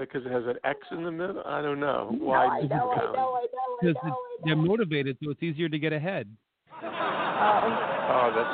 because 0.00 0.24
it 0.26 0.32
has 0.32 0.44
an 0.46 0.56
X 0.64 0.78
in 0.90 1.04
the 1.04 1.12
middle. 1.12 1.42
I 1.46 1.62
don't 1.62 1.78
know. 1.78 2.10
No, 2.12 2.24
Why? 2.26 2.46
I 2.46 2.62
know, 2.62 2.90
I 2.90 2.96
know, 2.96 3.12
I 3.12 3.12
know, 3.12 3.34
I 3.36 3.46
Because 3.80 3.94
know, 4.02 4.08
it's- 4.08 4.16
they're 4.44 4.56
motivated, 4.56 5.16
so 5.22 5.30
it's 5.30 5.42
easier 5.42 5.68
to 5.68 5.78
get 5.78 5.92
ahead. 5.92 6.34
Oh, 6.82 8.32
that's 8.34 8.50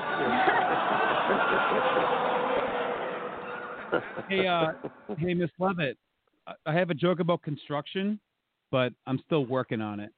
Hey, 4.28 4.46
uh, 4.46 4.72
hey, 5.16 5.32
Miss 5.34 5.50
Levitt, 5.58 5.96
I- 6.46 6.72
have 6.72 6.90
a 6.90 6.94
joke 6.94 7.20
about 7.20 7.42
construction, 7.42 8.20
but 8.70 8.92
I'm 9.06 9.20
still 9.26 9.44
working 9.46 9.80
on 9.80 10.00
it. 10.00 10.12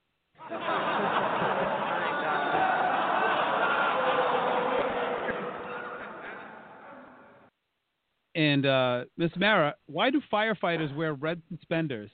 And 8.34 8.66
uh, 8.66 9.04
Miss 9.16 9.30
Mara, 9.36 9.74
why 9.86 10.10
do 10.10 10.22
firefighters 10.32 10.94
wear 10.94 11.14
red 11.14 11.42
suspenders? 11.50 12.10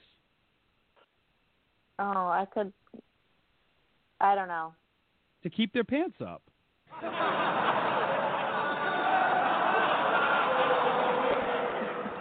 Oh, 1.99 2.03
I 2.03 2.45
could. 2.51 2.73
I 4.19 4.33
don't 4.33 4.47
know. 4.47 4.73
To 5.43 5.49
keep 5.49 5.71
their 5.73 5.83
pants 5.83 6.17
up. 6.21 6.41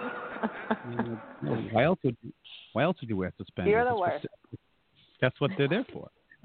Mm, 0.05 0.24
why 1.73 1.85
else 1.85 1.99
would 2.05 2.17
why 2.73 2.83
else 2.85 2.97
would 3.01 3.09
you 3.09 3.17
wear 3.17 3.33
suspenders? 3.37 3.71
You're 3.71 3.85
the 3.85 3.97
worst. 3.97 4.27
That's 5.21 5.41
what 5.41 5.51
they're 5.57 5.69
there 5.69 5.87
for. 5.93 6.11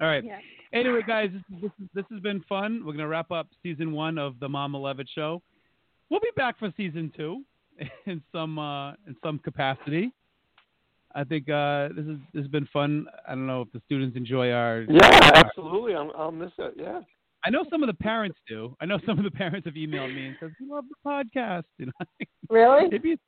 All 0.00 0.06
right. 0.06 0.24
Yeah. 0.24 0.38
Anyway, 0.72 1.00
guys, 1.06 1.30
this, 1.32 1.60
this, 1.62 1.88
this 1.94 2.04
has 2.10 2.20
been 2.20 2.42
fun. 2.48 2.80
We're 2.80 2.92
going 2.92 2.98
to 2.98 3.08
wrap 3.08 3.30
up 3.30 3.48
season 3.62 3.92
one 3.92 4.18
of 4.18 4.38
the 4.40 4.48
Mama 4.48 4.78
Levitt 4.78 5.08
Show. 5.14 5.42
We'll 6.10 6.20
be 6.20 6.30
back 6.36 6.58
for 6.58 6.72
season 6.76 7.12
two 7.16 7.42
in 8.06 8.22
some 8.32 8.58
uh, 8.58 8.90
in 9.06 9.16
some 9.22 9.38
capacity. 9.38 10.12
I 11.14 11.24
think 11.24 11.48
uh, 11.48 11.88
this 11.96 12.06
is 12.06 12.18
this 12.32 12.42
has 12.42 12.48
been 12.48 12.68
fun. 12.72 13.06
I 13.26 13.30
don't 13.30 13.46
know 13.46 13.62
if 13.62 13.72
the 13.72 13.80
students 13.86 14.16
enjoy 14.16 14.50
our. 14.50 14.84
yeah, 14.88 15.30
absolutely. 15.34 15.94
I'm, 15.94 16.10
I'll 16.16 16.32
miss 16.32 16.52
it. 16.58 16.74
Yeah. 16.76 17.00
I 17.46 17.50
know 17.50 17.64
some 17.70 17.82
of 17.82 17.86
the 17.88 17.94
parents 17.94 18.38
do. 18.48 18.74
I 18.80 18.86
know 18.86 18.98
some 19.06 19.18
of 19.18 19.24
the 19.24 19.30
parents 19.30 19.66
have 19.66 19.74
emailed 19.74 20.14
me 20.14 20.28
and 20.28 20.36
said 20.40 20.52
we 20.60 20.66
love 20.68 20.84
the 20.88 21.08
podcast. 21.08 21.64
You 21.78 21.86
know, 21.86 22.06
Really? 22.48 22.88
maybe 22.88 23.18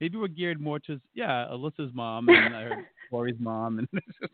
maybe 0.00 0.16
we're 0.18 0.28
geared 0.28 0.60
more 0.60 0.78
to 0.80 1.00
yeah 1.14 1.46
Alyssa's 1.50 1.92
mom 1.94 2.28
and 2.28 2.54
I 2.56 2.62
heard 2.64 2.84
Corey's 3.10 3.36
mom 3.38 3.78
and 3.78 3.88
it's 3.92 4.06
just 4.20 4.32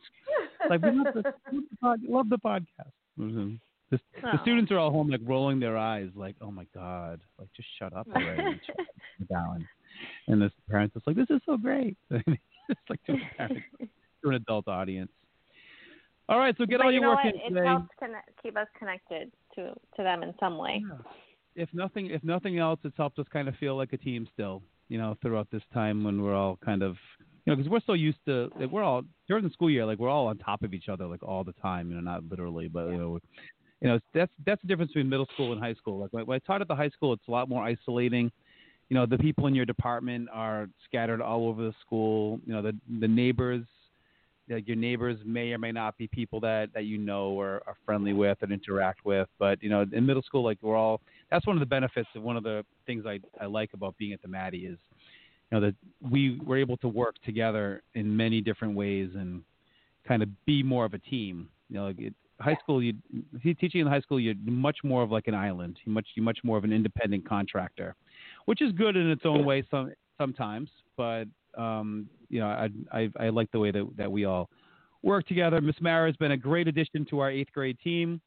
like 0.70 0.80
we 0.82 0.90
love 0.90 1.14
the, 1.14 1.22
love 1.22 1.34
the, 1.70 1.76
pod, 1.80 2.00
love 2.08 2.28
the 2.28 2.38
podcast. 2.38 2.92
Mhm. 3.18 3.58
The, 3.90 3.98
the 4.22 4.28
Oh. 4.34 4.42
students 4.42 4.72
are 4.72 4.78
all 4.78 4.90
home 4.90 5.08
like 5.10 5.20
rolling 5.24 5.60
their 5.60 5.76
eyes 5.76 6.08
like 6.14 6.34
oh 6.40 6.50
my 6.50 6.66
god 6.74 7.20
like 7.38 7.48
just 7.54 7.68
shut 7.78 7.92
up 7.92 8.06
already 8.14 8.60
down 9.30 9.66
and 10.28 10.42
the 10.42 10.50
parents 10.68 10.96
is 10.96 11.02
like 11.06 11.14
this 11.16 11.30
is 11.30 11.40
so 11.46 11.56
great 11.56 11.96
it's 12.10 12.24
like 12.90 13.02
to 13.04 13.12
a 13.12 13.36
parent 13.36 13.62
to 14.24 14.28
an 14.30 14.34
adult 14.34 14.66
audience. 14.68 15.10
All 16.28 16.38
right, 16.38 16.54
so 16.58 16.66
get 16.66 16.78
but 16.78 16.86
all 16.86 16.92
you 16.92 17.00
your 17.00 17.10
work 17.10 17.24
what? 17.24 17.34
in 17.34 17.56
It 17.56 17.64
helps 17.64 17.88
connect, 17.98 18.30
keep 18.42 18.56
us 18.56 18.66
connected 18.78 19.30
to 19.54 19.74
to 19.96 20.02
them 20.02 20.22
in 20.22 20.34
some 20.40 20.58
way. 20.58 20.82
Yeah. 20.88 20.96
If 21.54 21.68
nothing, 21.72 22.06
if 22.06 22.22
nothing 22.24 22.58
else, 22.58 22.80
it's 22.84 22.96
helped 22.96 23.18
us 23.18 23.26
kind 23.32 23.48
of 23.48 23.54
feel 23.56 23.76
like 23.76 23.92
a 23.92 23.96
team 23.96 24.28
still. 24.32 24.62
You 24.88 24.98
know, 24.98 25.16
throughout 25.20 25.48
this 25.50 25.62
time 25.74 26.04
when 26.04 26.22
we're 26.22 26.34
all 26.34 26.58
kind 26.64 26.82
of, 26.82 26.96
you 27.44 27.52
know, 27.52 27.56
because 27.56 27.68
we're 27.68 27.80
so 27.86 27.94
used 27.94 28.18
to, 28.26 28.50
like, 28.58 28.70
we're 28.70 28.84
all 28.84 29.02
during 29.26 29.42
the 29.42 29.50
school 29.50 29.68
year, 29.68 29.84
like 29.84 29.98
we're 29.98 30.08
all 30.08 30.28
on 30.28 30.38
top 30.38 30.62
of 30.62 30.74
each 30.74 30.88
other, 30.88 31.06
like 31.06 31.24
all 31.24 31.42
the 31.42 31.54
time. 31.54 31.90
You 31.90 31.96
know, 31.96 32.02
not 32.02 32.22
literally, 32.28 32.68
but 32.68 32.90
you 32.90 32.98
know, 32.98 33.18
you 33.80 33.88
know, 33.88 33.98
that's 34.14 34.32
that's 34.44 34.62
the 34.62 34.68
difference 34.68 34.92
between 34.92 35.08
middle 35.08 35.26
school 35.34 35.52
and 35.52 35.60
high 35.60 35.74
school. 35.74 35.98
Like 35.98 36.26
when 36.26 36.36
I 36.36 36.38
taught 36.46 36.60
at 36.60 36.68
the 36.68 36.74
high 36.74 36.90
school, 36.90 37.12
it's 37.12 37.26
a 37.28 37.30
lot 37.30 37.48
more 37.48 37.64
isolating. 37.64 38.30
You 38.88 38.94
know, 38.94 39.06
the 39.06 39.18
people 39.18 39.46
in 39.48 39.54
your 39.54 39.64
department 39.64 40.28
are 40.32 40.68
scattered 40.84 41.20
all 41.20 41.48
over 41.48 41.64
the 41.64 41.74
school. 41.80 42.40
You 42.46 42.52
know, 42.52 42.62
the 42.62 42.76
the 43.00 43.08
neighbors 43.08 43.64
like 44.48 44.66
your 44.66 44.76
neighbors 44.76 45.18
may 45.24 45.52
or 45.52 45.58
may 45.58 45.72
not 45.72 45.96
be 45.96 46.06
people 46.08 46.40
that 46.40 46.70
that 46.74 46.84
you 46.84 46.98
know 46.98 47.28
or 47.28 47.62
are 47.66 47.76
friendly 47.84 48.12
with 48.12 48.38
and 48.42 48.52
interact 48.52 49.04
with. 49.04 49.28
But 49.38 49.62
you 49.62 49.68
know, 49.68 49.84
in 49.92 50.06
middle 50.06 50.22
school, 50.22 50.44
like 50.44 50.58
we're 50.62 50.76
all 50.76 51.00
that's 51.30 51.46
one 51.46 51.56
of 51.56 51.60
the 51.60 51.66
benefits 51.66 52.08
of 52.14 52.22
one 52.22 52.36
of 52.36 52.42
the 52.42 52.64
things 52.86 53.04
I 53.06 53.20
I 53.40 53.46
like 53.46 53.70
about 53.74 53.96
being 53.98 54.12
at 54.12 54.22
the 54.22 54.28
Maddie 54.28 54.66
is 54.66 54.78
you 55.50 55.58
know 55.58 55.60
that 55.60 55.74
we 56.00 56.40
were 56.44 56.56
able 56.56 56.76
to 56.78 56.88
work 56.88 57.16
together 57.24 57.82
in 57.94 58.16
many 58.16 58.40
different 58.40 58.74
ways 58.74 59.10
and 59.14 59.42
kind 60.06 60.22
of 60.22 60.28
be 60.44 60.62
more 60.62 60.84
of 60.84 60.94
a 60.94 60.98
team. 60.98 61.48
You 61.68 61.76
know, 61.76 61.86
like 61.86 62.00
it, 62.00 62.14
high 62.40 62.56
school, 62.62 62.82
you 62.82 62.94
teaching 63.60 63.80
in 63.80 63.86
high 63.86 64.00
school, 64.00 64.20
you're 64.20 64.34
much 64.44 64.78
more 64.84 65.02
of 65.02 65.10
like 65.10 65.26
an 65.26 65.34
island. 65.34 65.78
You 65.84 65.92
much 65.92 66.06
you 66.14 66.22
much 66.22 66.38
more 66.44 66.58
of 66.58 66.64
an 66.64 66.72
independent 66.72 67.28
contractor. 67.28 67.94
which 68.44 68.62
is 68.62 68.72
good 68.72 68.96
in 68.96 69.10
its 69.10 69.22
own 69.24 69.44
way 69.44 69.64
some 69.70 69.92
sometimes. 70.18 70.70
But 70.96 71.26
um, 71.56 72.08
you 72.28 72.40
know, 72.40 72.46
I, 72.48 72.68
I 72.92 73.10
I 73.18 73.28
like 73.30 73.50
the 73.52 73.58
way 73.58 73.70
that 73.70 73.86
that 73.96 74.10
we 74.10 74.24
all 74.24 74.48
work 75.02 75.26
together. 75.26 75.60
Miss 75.60 75.76
Mara 75.80 76.08
has 76.08 76.16
been 76.16 76.32
a 76.32 76.36
great 76.36 76.68
addition 76.68 77.04
to 77.10 77.20
our 77.20 77.30
eighth 77.30 77.52
grade 77.52 77.78
team, 77.82 78.20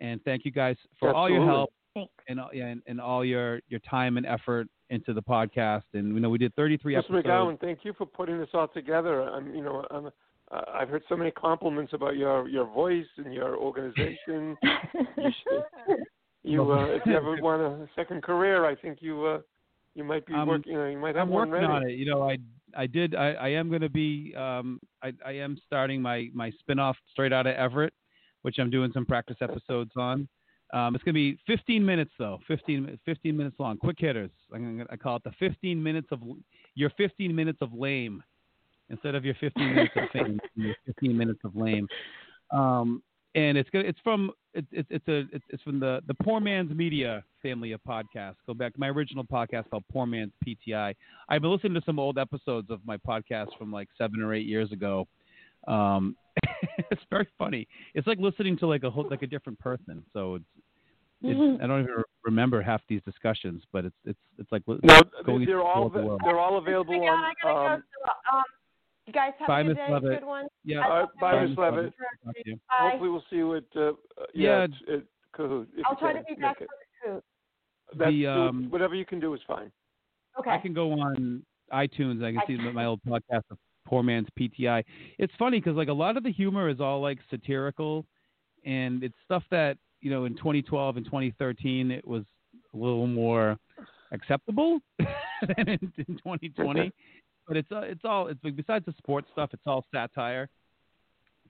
and 0.00 0.22
thank 0.24 0.44
you 0.44 0.50
guys 0.50 0.76
for 0.98 1.14
all 1.14 1.28
your 1.30 1.44
help 1.44 1.70
Thanks. 1.94 2.12
and 2.28 2.38
all- 2.40 2.50
and, 2.50 2.82
and 2.86 3.00
all 3.00 3.24
your 3.24 3.60
your 3.68 3.80
time 3.80 4.16
and 4.16 4.26
effort 4.26 4.68
into 4.90 5.12
the 5.12 5.22
podcast. 5.22 5.84
And 5.94 6.14
you 6.14 6.20
know, 6.20 6.30
we 6.30 6.38
did 6.38 6.54
33 6.54 6.94
Mr. 6.94 6.98
episodes. 6.98 7.26
McGowan, 7.26 7.60
thank 7.60 7.80
you 7.84 7.92
for 7.94 8.06
putting 8.06 8.38
this 8.38 8.48
all 8.54 8.68
together. 8.68 9.22
I'm, 9.22 9.54
you 9.54 9.62
know, 9.62 9.84
I'm, 9.90 10.06
uh, 10.06 10.60
I've 10.72 10.88
heard 10.88 11.02
so 11.10 11.16
many 11.16 11.30
compliments 11.30 11.92
about 11.92 12.16
your 12.16 12.48
your 12.48 12.64
voice 12.66 13.06
and 13.16 13.32
your 13.34 13.56
organization. 13.56 14.56
you 15.16 15.30
should, 15.42 15.96
you, 16.42 16.72
uh, 16.72 16.84
if 16.86 17.02
you 17.04 17.14
ever 17.16 17.36
want 17.42 17.60
a 17.60 17.88
second 17.96 18.22
career, 18.22 18.64
I 18.64 18.74
think 18.74 18.98
you 19.02 19.24
uh, 19.26 19.38
you 19.94 20.04
might 20.04 20.24
be 20.26 20.32
Um, 20.34 20.48
working. 20.48 20.72
You, 20.72 20.78
know, 20.78 20.86
you 20.86 20.98
might 20.98 21.16
have 21.16 21.26
I'm 21.28 21.32
one 21.34 21.50
working 21.50 21.68
ready. 21.68 21.84
on 21.84 21.90
it. 21.90 21.94
You 21.98 22.06
know, 22.06 22.22
I 22.28 22.38
I 22.76 22.86
did. 22.86 23.14
I, 23.14 23.32
I 23.32 23.48
am 23.48 23.68
going 23.68 23.82
to 23.82 23.88
be. 23.88 24.34
Um, 24.36 24.80
I 25.02 25.12
I 25.24 25.32
am 25.32 25.58
starting 25.66 26.00
my 26.02 26.28
my 26.32 26.52
spinoff 26.62 26.94
straight 27.10 27.32
out 27.32 27.46
of 27.46 27.54
Everett, 27.56 27.92
which 28.42 28.58
I'm 28.58 28.70
doing 28.70 28.90
some 28.92 29.06
practice 29.06 29.36
episodes 29.40 29.92
on. 29.96 30.28
Um, 30.74 30.94
it's 30.94 31.02
going 31.02 31.14
to 31.14 31.18
be 31.18 31.38
15 31.46 31.84
minutes 31.84 32.10
though, 32.18 32.38
15 32.46 32.98
15 33.06 33.36
minutes 33.36 33.56
long, 33.58 33.78
quick 33.78 33.96
hitters. 33.98 34.30
I'm 34.54 34.78
gonna, 34.78 34.86
I 34.90 34.96
call 34.96 35.16
it 35.16 35.24
the 35.24 35.32
15 35.38 35.82
minutes 35.82 36.08
of 36.10 36.20
your 36.74 36.90
15 36.96 37.34
minutes 37.34 37.58
of 37.62 37.72
lame 37.72 38.22
instead 38.90 39.14
of 39.14 39.24
your 39.24 39.34
15 39.40 39.74
minutes 39.74 39.94
of 39.96 40.10
fame. 40.12 40.38
Your 40.56 40.74
15 40.86 41.16
minutes 41.16 41.40
of 41.44 41.54
lame. 41.54 41.86
Um, 42.50 43.02
and 43.34 43.58
it's 43.58 43.68
gonna, 43.70 43.84
it's 43.84 43.98
from 44.02 44.30
it's 44.54 44.66
it's 44.72 44.88
it's 44.90 45.08
a 45.08 45.18
it's, 45.32 45.44
it's 45.50 45.62
from 45.62 45.80
the 45.80 46.00
the 46.06 46.14
Poor 46.14 46.40
Man's 46.40 46.72
Media 46.74 47.22
family 47.42 47.72
of 47.72 47.80
podcasts. 47.86 48.36
Go 48.46 48.54
back 48.54 48.72
to 48.74 48.80
my 48.80 48.88
original 48.88 49.24
podcast 49.24 49.68
called 49.70 49.84
Poor 49.92 50.06
Man's 50.06 50.32
PTI. 50.46 50.94
I've 51.28 51.42
been 51.42 51.50
listening 51.52 51.74
to 51.74 51.82
some 51.84 51.98
old 51.98 52.18
episodes 52.18 52.70
of 52.70 52.80
my 52.84 52.96
podcast 52.96 53.48
from 53.58 53.70
like 53.72 53.88
seven 53.98 54.22
or 54.22 54.34
eight 54.34 54.46
years 54.46 54.72
ago. 54.72 55.06
Um, 55.66 56.16
it's 56.90 57.02
very 57.10 57.28
funny. 57.38 57.68
It's 57.94 58.06
like 58.06 58.18
listening 58.18 58.56
to 58.58 58.66
like 58.66 58.82
a 58.84 58.90
whole, 58.90 59.08
like 59.10 59.22
a 59.22 59.26
different 59.26 59.58
person. 59.58 60.02
So 60.12 60.36
it's, 60.36 60.44
it's 61.22 61.62
I 61.62 61.66
don't 61.66 61.82
even 61.82 62.02
remember 62.24 62.62
half 62.62 62.80
these 62.88 63.02
discussions, 63.04 63.62
but 63.72 63.84
it's 63.84 63.96
it's 64.04 64.18
it's 64.38 64.50
like 64.52 64.62
No, 64.66 64.78
going 65.26 65.44
they're 65.44 65.62
all 65.62 65.88
the 65.88 66.18
they're 66.24 66.38
all 66.38 66.58
available 66.58 66.94
Oh 66.94 67.16
my 67.16 67.34
God, 67.42 67.82
on. 68.32 68.42
Go. 69.12 69.20
So, 69.20 69.28
you 69.28 69.30
guys 69.32 69.32
have 69.38 69.48
Bye, 69.48 69.60
a 69.60 69.64
good 69.64 69.68
Miss 69.68 69.76
day. 69.86 69.92
Levitt. 69.92 70.20
Good 70.20 70.26
one. 70.26 70.46
yeah. 70.64 70.84
all 70.84 70.90
right, 71.00 71.08
bye, 71.20 71.32
Bye, 71.32 71.40
Miss 71.42 71.48
Miss 71.50 71.58
Levitt. 71.58 71.76
Levitt. 71.76 71.94
Talk 72.24 72.34
to 72.34 72.42
you. 72.46 72.54
Bye. 72.68 72.88
Hopefully, 72.90 73.10
we'll 73.10 73.24
see 73.30 73.36
you 73.36 73.54
at. 73.56 73.64
Uh, 73.76 73.92
Yeah. 74.34 74.58
yeah, 74.58 74.62
at, 74.62 74.70
at 74.94 75.02
Kahoot. 75.36 75.66
if 75.76 75.86
I'll 75.86 75.96
try 75.96 76.12
can 76.12 76.24
to 76.24 76.34
be 76.34 76.40
back 76.40 76.60
it. 76.60 76.68
for 76.68 77.08
the 77.10 77.14
coot. 77.14 77.24
That's, 77.98 78.10
The, 78.10 78.18
do- 78.20 78.28
um, 78.30 78.66
whatever 78.70 78.94
you 78.94 79.04
can 79.06 79.20
do 79.20 79.34
is 79.34 79.40
fine. 79.46 79.70
Okay. 80.38 80.50
I 80.50 80.58
can 80.58 80.72
go 80.74 80.92
on 80.92 81.42
iTunes. 81.72 82.22
I 82.24 82.30
can 82.32 82.38
I 82.38 82.46
see 82.46 82.56
can. 82.56 82.74
my 82.74 82.84
old 82.84 83.00
podcast 83.06 83.42
of 83.50 83.58
Poor 83.86 84.02
Man's 84.02 84.28
PTI. 84.38 84.84
It's 85.18 85.32
funny 85.38 85.58
because 85.60 85.74
like 85.76 85.88
a 85.88 85.92
lot 85.92 86.16
of 86.16 86.22
the 86.22 86.30
humor 86.30 86.68
is 86.68 86.80
all 86.80 87.00
like 87.00 87.18
satirical, 87.30 88.04
and 88.64 89.02
it's 89.02 89.14
stuff 89.24 89.42
that 89.50 89.78
you 90.02 90.10
know 90.10 90.26
in 90.26 90.36
2012 90.36 90.96
and 90.98 91.06
2013 91.06 91.90
it 91.90 92.06
was 92.06 92.22
a 92.74 92.76
little 92.76 93.06
more 93.06 93.56
acceptable 94.12 94.78
than 94.98 95.68
in, 95.68 95.92
in 95.96 96.16
2020. 96.18 96.92
but 97.48 97.56
it's 97.56 97.72
uh, 97.72 97.80
it's 97.80 98.02
all 98.04 98.28
it's 98.28 98.42
like 98.44 98.54
besides 98.54 98.84
the 98.84 98.94
sports 98.98 99.26
stuff, 99.32 99.50
it's 99.52 99.62
all 99.66 99.84
satire. 99.92 100.48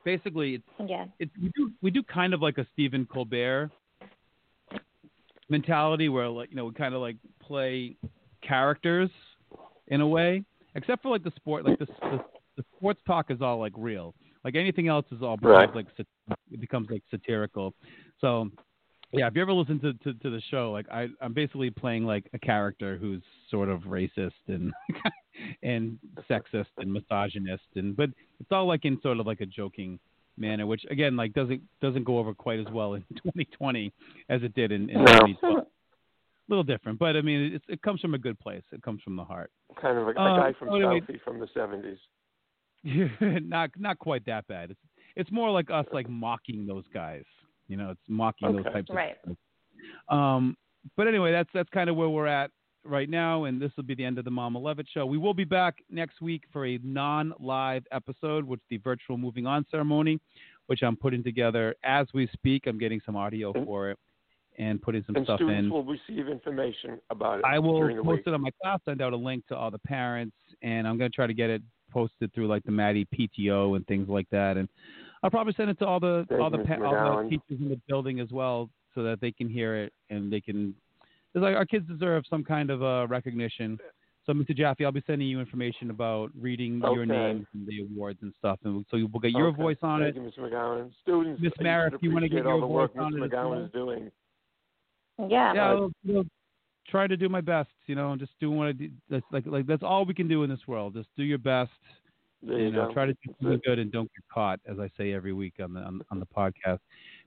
Basically, 0.05 0.55
it's 0.55 0.89
yeah. 0.89 1.07
it's 1.19 1.33
we 1.43 1.51
do 1.57 1.73
we 1.83 1.91
do 1.91 2.03
kind 2.05 2.33
of 2.33 2.41
like 2.41 2.57
a 2.57 2.67
Stephen 2.73 3.05
Colbert 3.13 3.71
mentality 5.51 6.09
where 6.09 6.29
like 6.29 6.51
you 6.51 6.57
know 6.57 6.67
we 6.67 6.73
kind 6.73 6.95
of 6.95 7.01
like 7.01 7.17
play 7.43 7.97
characters 8.43 9.11
in 9.89 10.01
a 10.01 10.07
way, 10.07 10.45
except 10.77 11.03
for 11.03 11.11
like 11.11 11.25
the 11.25 11.33
sport 11.37 11.67
like 11.67 11.79
the 11.81 11.87
the, 11.87 12.25
the 12.59 12.65
sports 12.77 13.01
talk 13.07 13.31
is 13.31 13.43
all 13.43 13.59
like 13.59 13.73
real. 13.77 14.15
Like 14.45 14.55
anything 14.55 14.87
else 14.87 15.05
is 15.11 15.21
all 15.21 15.37
becomes 15.37 15.53
Right. 15.53 15.75
like 15.75 15.87
sat- 15.97 16.39
it 16.53 16.61
becomes 16.61 16.89
like 16.91 17.03
satirical. 17.11 17.75
So 18.21 18.51
yeah, 19.13 19.27
if 19.27 19.35
you 19.35 19.43
ever 19.43 19.53
listen 19.53 19.81
to, 19.81 19.93
to, 19.95 20.13
to 20.21 20.31
the 20.31 20.41
show, 20.51 20.71
like 20.73 20.87
I 20.91 21.09
I'm 21.21 21.33
basically 21.33 21.71
playing 21.71 22.05
like 22.05 22.29
a 22.35 22.39
character 22.39 22.97
who's 22.97 23.23
sort 23.51 23.69
of 23.69 23.81
racist 23.83 24.33
and 24.49 24.73
and 25.63 25.99
sexist 26.31 26.67
and 26.79 26.93
misogynist 26.93 27.63
and 27.77 27.97
but 27.97 28.11
it's 28.41 28.51
all 28.53 28.67
like 28.67 28.85
in 28.85 29.01
sort 29.03 29.19
of 29.21 29.27
like 29.27 29.41
a 29.41 29.47
joking 29.47 29.99
manner, 30.37 30.67
which 30.67 30.83
again 30.91 31.17
like 31.17 31.33
doesn't 31.33 31.63
doesn't 31.81 32.05
go 32.05 32.19
over 32.19 32.35
quite 32.35 32.61
as 32.61 32.67
well 32.73 32.95
in 32.95 33.03
2020 33.17 33.93
as 34.29 34.43
it 34.43 34.55
did 34.55 34.73
in, 34.73 34.89
in 34.91 34.99
No. 35.05 35.05
2012. 35.13 35.57
A 35.59 35.65
little 36.49 36.65
different, 36.65 36.99
but 36.99 37.15
I 37.17 37.21
mean 37.23 37.55
it, 37.55 37.63
it 37.69 37.83
comes 37.83 38.01
from 38.01 38.15
a 38.15 38.19
good 38.19 38.39
place. 38.41 38.63
It 38.73 38.83
comes 38.83 39.03
from 39.03 39.17
the 39.17 39.25
heart. 39.25 39.51
Kind 39.81 39.99
of 39.99 40.09
a, 40.09 40.11
a 40.13 40.23
Um, 40.23 40.41
guy 40.41 40.53
from 40.59 40.69
anyway- 40.71 41.01
Southie 41.01 41.21
from 41.23 41.41
the 41.41 41.47
'70s. 41.57 41.99
not 43.49 43.71
not 43.79 43.99
quite 43.99 44.25
that 44.27 44.47
bad. 44.49 44.71
It's 44.71 44.81
it's 45.17 45.33
more 45.33 45.51
like 45.51 45.71
us 45.71 45.87
like 45.93 46.09
mocking 46.09 46.67
those 46.67 46.85
guys. 46.95 47.25
You 47.69 47.77
know, 47.77 47.91
it's 47.91 48.01
mocking 48.09 48.53
those 48.53 48.61
Okay. 48.66 48.73
types 48.73 48.91
of 48.91 48.97
Right. 48.97 49.16
Um, 50.09 50.57
but 50.97 51.07
anyway, 51.07 51.33
that's 51.33 51.51
that's 51.53 51.69
kind 51.71 51.91
of 51.91 51.97
where 51.97 52.09
we're 52.09 52.27
at 52.27 52.51
right 52.85 53.09
now, 53.11 53.45
and 53.45 53.61
this 53.61 53.71
will 53.77 53.85
be 53.85 53.95
the 53.95 54.05
end 54.05 54.19
of 54.19 54.25
the 54.25 54.31
Mama 54.31 54.59
Levitt 54.59 54.87
show. 54.93 55.05
We 55.05 55.19
will 55.19 55.35
be 55.35 55.45
back 55.45 55.77
next 55.91 56.21
week 56.21 56.45
for 56.53 56.64
a 56.66 56.79
non-live 56.83 57.85
episode, 57.93 58.45
which 58.45 58.61
is 58.61 58.66
the 58.71 58.77
virtual 58.79 59.19
moving 59.19 59.47
on 59.47 59.66
ceremony, 59.71 60.19
which 60.66 60.83
I'm 60.83 60.97
putting 60.97 61.23
together 61.23 61.75
as 61.85 62.07
we 62.14 62.27
speak. 62.33 62.66
I'm 62.66 62.79
getting 62.79 63.01
some 63.05 63.16
audio 63.16 63.53
for 63.64 63.91
it 63.91 63.99
and 64.59 64.81
putting 64.81 65.05
some 65.05 65.16
And 65.16 65.25
stuff 65.27 65.39
students 65.39 65.66
in. 65.66 65.71
will 65.71 65.85
receive 65.85 66.29
information 66.29 66.99
about 67.11 67.41
it 67.41 67.45
I 67.45 67.59
will 67.59 67.79
during 67.81 67.97
the 67.97 68.03
post 68.03 68.19
week. 68.19 68.27
it 68.29 68.35
on 68.35 68.41
my 68.41 68.51
class, 68.62 68.81
send 68.85 69.03
out 69.03 69.12
a 69.12 69.16
link 69.16 69.47
to 69.49 69.57
all 69.57 69.71
the 69.71 69.79
parents, 69.81 70.37
and 70.62 70.89
I'm 70.89 70.97
going 70.99 71.11
to 71.11 71.14
try 71.14 71.27
to 71.27 71.35
get 71.35 71.51
it 71.51 71.62
posted 71.91 72.33
through 72.35 72.49
like 72.49 72.64
the 72.64 72.73
Maddie 72.73 73.07
PTO 73.14 73.77
and 73.77 73.87
things 73.87 74.09
like 74.09 74.29
that. 74.31 74.57
And 74.57 74.69
I'll 75.23 75.31
probably 75.31 75.53
send 75.57 75.71
it 75.71 75.79
to 75.81 75.87
all 75.87 76.01
the 76.01 76.25
Thank 76.29 76.41
all 76.41 76.51
the 76.51 76.59
pa- 76.59 76.85
all 76.85 77.23
the 77.25 77.29
teachers 77.31 77.61
in 77.61 77.69
the 77.69 77.81
building 77.89 78.21
as 78.21 78.31
well, 78.31 78.71
so 78.95 79.03
that 79.03 79.21
they 79.21 79.33
can 79.33 79.49
hear 79.49 79.77
it 79.77 79.93
and 80.11 80.33
they 80.33 80.41
can. 80.41 80.75
It's 81.35 81.43
like 81.43 81.57
our 81.57 81.66
kids 81.66 81.87
deserve 81.89 82.25
some 82.31 82.43
kind 82.45 82.71
of 82.71 82.83
uh, 82.83 83.07
recognition. 83.09 83.79
So, 84.27 84.33
Mr. 84.35 84.55
Jaffe, 84.55 84.85
I'll 84.85 84.93
be 84.93 85.03
sending 85.07 85.27
you 85.27 85.41
information 85.41 85.89
about 85.91 86.31
reading 86.39 86.81
your 86.83 87.07
name 87.07 87.47
and 87.55 87.66
the 87.66 87.81
awards 87.83 88.19
and 88.23 88.33
stuff, 88.39 88.59
and 88.64 88.85
so 88.91 88.99
we'll 89.11 89.21
get 89.21 89.31
your 89.33 89.49
Okay. 89.49 89.57
voice 89.62 89.79
on 89.83 90.01
Thank 90.01 90.16
it. 90.16 90.21
Thank 90.21 90.37
you, 90.37 90.43
Mr. 90.43 90.51
McGowan. 90.53 90.91
Students, 91.03 91.41
Miss 91.41 91.53
you 91.59 91.64
Mara, 91.64 91.95
if 91.95 92.03
you 92.03 92.12
wanna 92.12 92.29
get 92.29 92.45
your 92.45 92.61
voice 92.61 92.91
on 92.99 93.14
Mr. 93.14 93.19
it 93.21 93.25
as 93.25 93.31
McGowan 93.31 93.51
well. 93.51 93.64
is 93.64 93.73
doing. 93.73 94.11
Yeah. 95.31 95.53
yeah, 95.55 95.64
I'll, 95.71 95.91
I'll 96.14 96.25
try 96.89 97.07
to 97.07 97.16
do 97.16 97.29
my 97.29 97.41
best. 97.41 97.71
You 97.87 97.95
know, 97.95 98.12
and 98.12 98.21
just 98.21 98.33
do 98.39 98.51
what 98.51 98.69
I 98.69 98.73
do. 98.73 98.91
That's 99.11 99.25
like 99.33 99.47
like 99.47 99.66
that's 99.66 99.83
all 99.83 100.05
we 100.05 100.14
can 100.14 100.29
do 100.29 100.43
in 100.45 100.51
this 100.51 100.61
world. 100.66 100.95
Just 100.95 101.09
do 101.16 101.23
your 101.25 101.39
best. 101.39 101.71
There 102.43 102.59
you 102.59 102.66
you 102.66 102.72
know, 102.72 102.86
go. 102.86 102.93
try 102.93 103.07
to 103.07 103.12
do 103.12 103.34
something 103.41 103.61
good 103.64 103.78
and 103.78 103.91
don't 103.91 104.11
get 104.14 104.24
caught, 104.32 104.61
as 104.66 104.78
I 104.78 104.89
say 104.97 105.12
every 105.12 105.32
week 105.32 105.55
on 105.61 105.72
the 105.74 105.80
on, 105.80 106.03
on 106.11 106.20
the 106.20 106.26
podcast. 106.26 106.78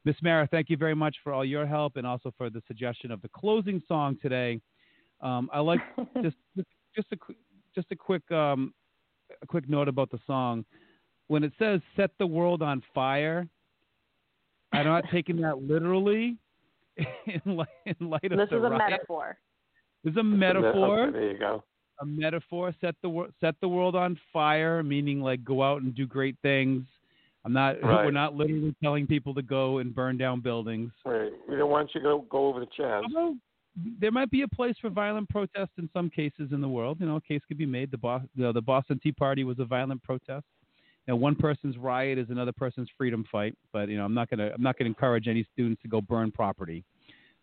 Miss 0.06 0.16
Mara, 0.22 0.48
thank 0.50 0.70
you 0.70 0.78
very 0.78 0.96
much 0.96 1.18
for 1.24 1.34
all 1.34 1.44
your 1.46 1.66
help 1.66 1.98
and 1.98 2.08
also 2.08 2.34
for 2.38 2.50
the 2.50 2.62
suggestion 2.68 3.12
of 3.12 3.22
the 3.22 3.30
closing 3.30 3.82
song 3.88 4.18
today. 4.22 4.60
Um, 5.20 5.50
I 5.54 5.60
like 5.60 5.82
just 6.22 6.38
just 6.56 6.68
just 6.96 7.08
a 7.12 7.18
just 7.76 7.88
a 7.92 7.96
quick 7.96 8.30
um, 8.32 8.74
a 9.42 9.48
quick 9.48 9.70
note 9.70 9.88
about 9.88 10.10
the 10.12 10.20
song. 10.26 10.66
When 11.28 11.44
it 11.44 11.52
says 11.60 11.82
"set 11.96 12.12
the 12.18 12.28
world 12.28 12.62
on 12.62 12.82
fire," 12.94 13.48
I'm 14.72 14.86
not 14.86 15.04
taking 15.12 15.42
that 15.42 15.62
literally. 15.62 16.38
In 17.46 17.56
light, 17.56 17.68
in 17.86 18.10
light 18.10 18.26
of 18.26 18.38
this 18.38 18.50
the 18.50 18.58
is 18.58 18.64
a 18.64 18.70
riot. 18.70 18.92
metaphor. 18.92 19.38
This 20.04 20.12
is 20.12 20.18
a 20.18 20.24
metaphor 20.24 21.04
Okay, 21.04 21.12
there 21.14 21.32
you 21.32 21.40
go. 21.40 21.64
A 22.02 22.06
metaphor 22.06 22.74
set 22.82 22.96
the 23.02 23.10
wor- 23.10 23.30
set 23.40 23.56
the 23.62 23.68
world 23.68 23.96
on 23.96 24.20
fire 24.34 24.84
meaning 24.84 25.22
like 25.22 25.44
go 25.44 25.62
out 25.64 25.82
and 25.82 25.96
do 25.96 26.06
great 26.06 26.36
things. 26.42 26.84
I'm 27.44 27.54
not 27.54 27.82
we're 27.82 28.12
not 28.12 28.36
literally 28.36 28.76
telling 28.84 29.08
people 29.08 29.34
to 29.36 29.42
go 29.42 29.80
and 29.80 29.94
burn 29.94 30.18
down 30.18 30.42
buildings. 30.42 30.92
Right. 31.06 31.32
We 31.50 31.56
don't 31.56 31.72
want 31.72 31.90
you 31.94 32.02
to 32.02 32.04
go, 32.04 32.26
go 32.30 32.48
over 32.48 32.60
the 32.60 32.68
chest. 32.68 33.06
although 33.06 33.36
there 34.00 34.12
might 34.12 34.30
be 34.30 34.42
a 34.42 34.48
place 34.48 34.76
for 34.82 34.90
violent 34.90 35.30
protest 35.30 35.72
in 35.78 35.90
some 35.94 36.10
cases 36.10 36.50
in 36.52 36.62
the 36.62 36.68
world. 36.68 36.98
You 37.00 37.08
know 37.08 37.16
a 37.16 37.22
case 37.22 37.42
could 37.48 37.58
be 37.58 37.66
made. 37.66 37.90
The, 37.92 37.98
Bo- 37.98 38.22
the, 38.36 38.52
the 38.52 38.62
boston 38.62 39.00
tea 39.02 39.12
party 39.12 39.44
was 39.44 39.60
a 39.60 39.66
violent 39.66 40.04
protest. 40.04 40.46
You 41.08 41.14
know, 41.14 41.16
one 41.16 41.36
person's 41.36 41.78
riot 41.78 42.20
is 42.20 42.30
another 42.30 42.52
person's 42.52 42.90
freedom 42.98 43.26
fight 43.32 43.56
but 43.74 43.90
you 43.90 43.98
know 43.98 44.06
i'm 44.06 44.14
not 44.14 44.30
going 44.30 44.40
to 44.40 44.54
i'm 44.54 44.62
not 44.62 44.78
to 44.78 44.86
encourage 44.86 45.28
any 45.28 45.46
students 45.54 45.82
to 45.82 45.88
go 45.88 46.02
burn 46.02 46.32
property. 46.32 46.84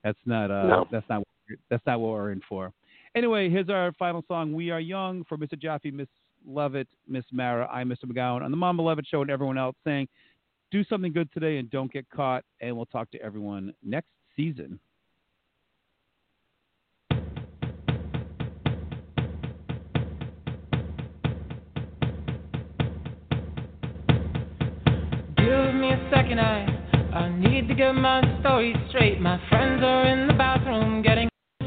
That's 0.04 0.18
not 0.26 0.50
uh 0.50 0.66
No. 0.68 0.86
that's 0.92 1.08
not 1.08 1.18
what 1.18 1.58
that's 1.70 1.86
not 1.86 2.00
what 2.00 2.10
we're 2.10 2.30
in 2.32 2.40
for 2.48 2.72
Anyway, 3.14 3.48
here's 3.50 3.68
our 3.68 3.92
final 3.98 4.24
song, 4.28 4.52
We 4.52 4.70
Are 4.70 4.80
Young, 4.80 5.24
for 5.28 5.36
Mr. 5.36 5.58
Jaffe, 5.58 5.90
Miss 5.90 6.08
Levitt, 6.46 6.88
Miss 7.06 7.24
Mara, 7.32 7.68
I'm 7.72 7.88
Mr. 7.88 8.04
McGowan, 8.04 8.42
on 8.42 8.50
the 8.50 8.56
Mama 8.56 8.82
Levitt 8.82 9.06
Show, 9.06 9.22
and 9.22 9.30
everyone 9.30 9.58
else 9.58 9.76
saying, 9.84 10.08
do 10.70 10.84
something 10.84 11.12
good 11.12 11.32
today 11.32 11.58
and 11.58 11.70
don't 11.70 11.92
get 11.92 12.08
caught. 12.10 12.44
And 12.60 12.76
we'll 12.76 12.86
talk 12.86 13.10
to 13.12 13.22
everyone 13.22 13.72
next 13.82 14.08
season. 14.36 14.78
Give 25.36 25.74
me 25.74 25.92
a 25.92 26.10
second, 26.12 26.40
I 26.40 26.74
I 27.14 27.30
need 27.30 27.68
to 27.68 27.74
get 27.74 27.92
my 27.92 28.20
story 28.40 28.74
straight. 28.90 29.20
My 29.20 29.40
friends 29.48 29.82
are 29.82 30.06
in 30.06 30.28
the 30.28 30.34
bathroom 30.34 31.02
getting 31.02 31.27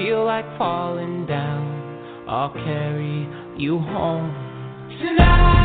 feel 0.00 0.24
like 0.24 0.46
falling 0.56 1.26
down, 1.26 2.26
I'll 2.26 2.52
carry 2.52 3.28
you 3.58 3.78
home 3.78 4.32
tonight. 4.98 5.60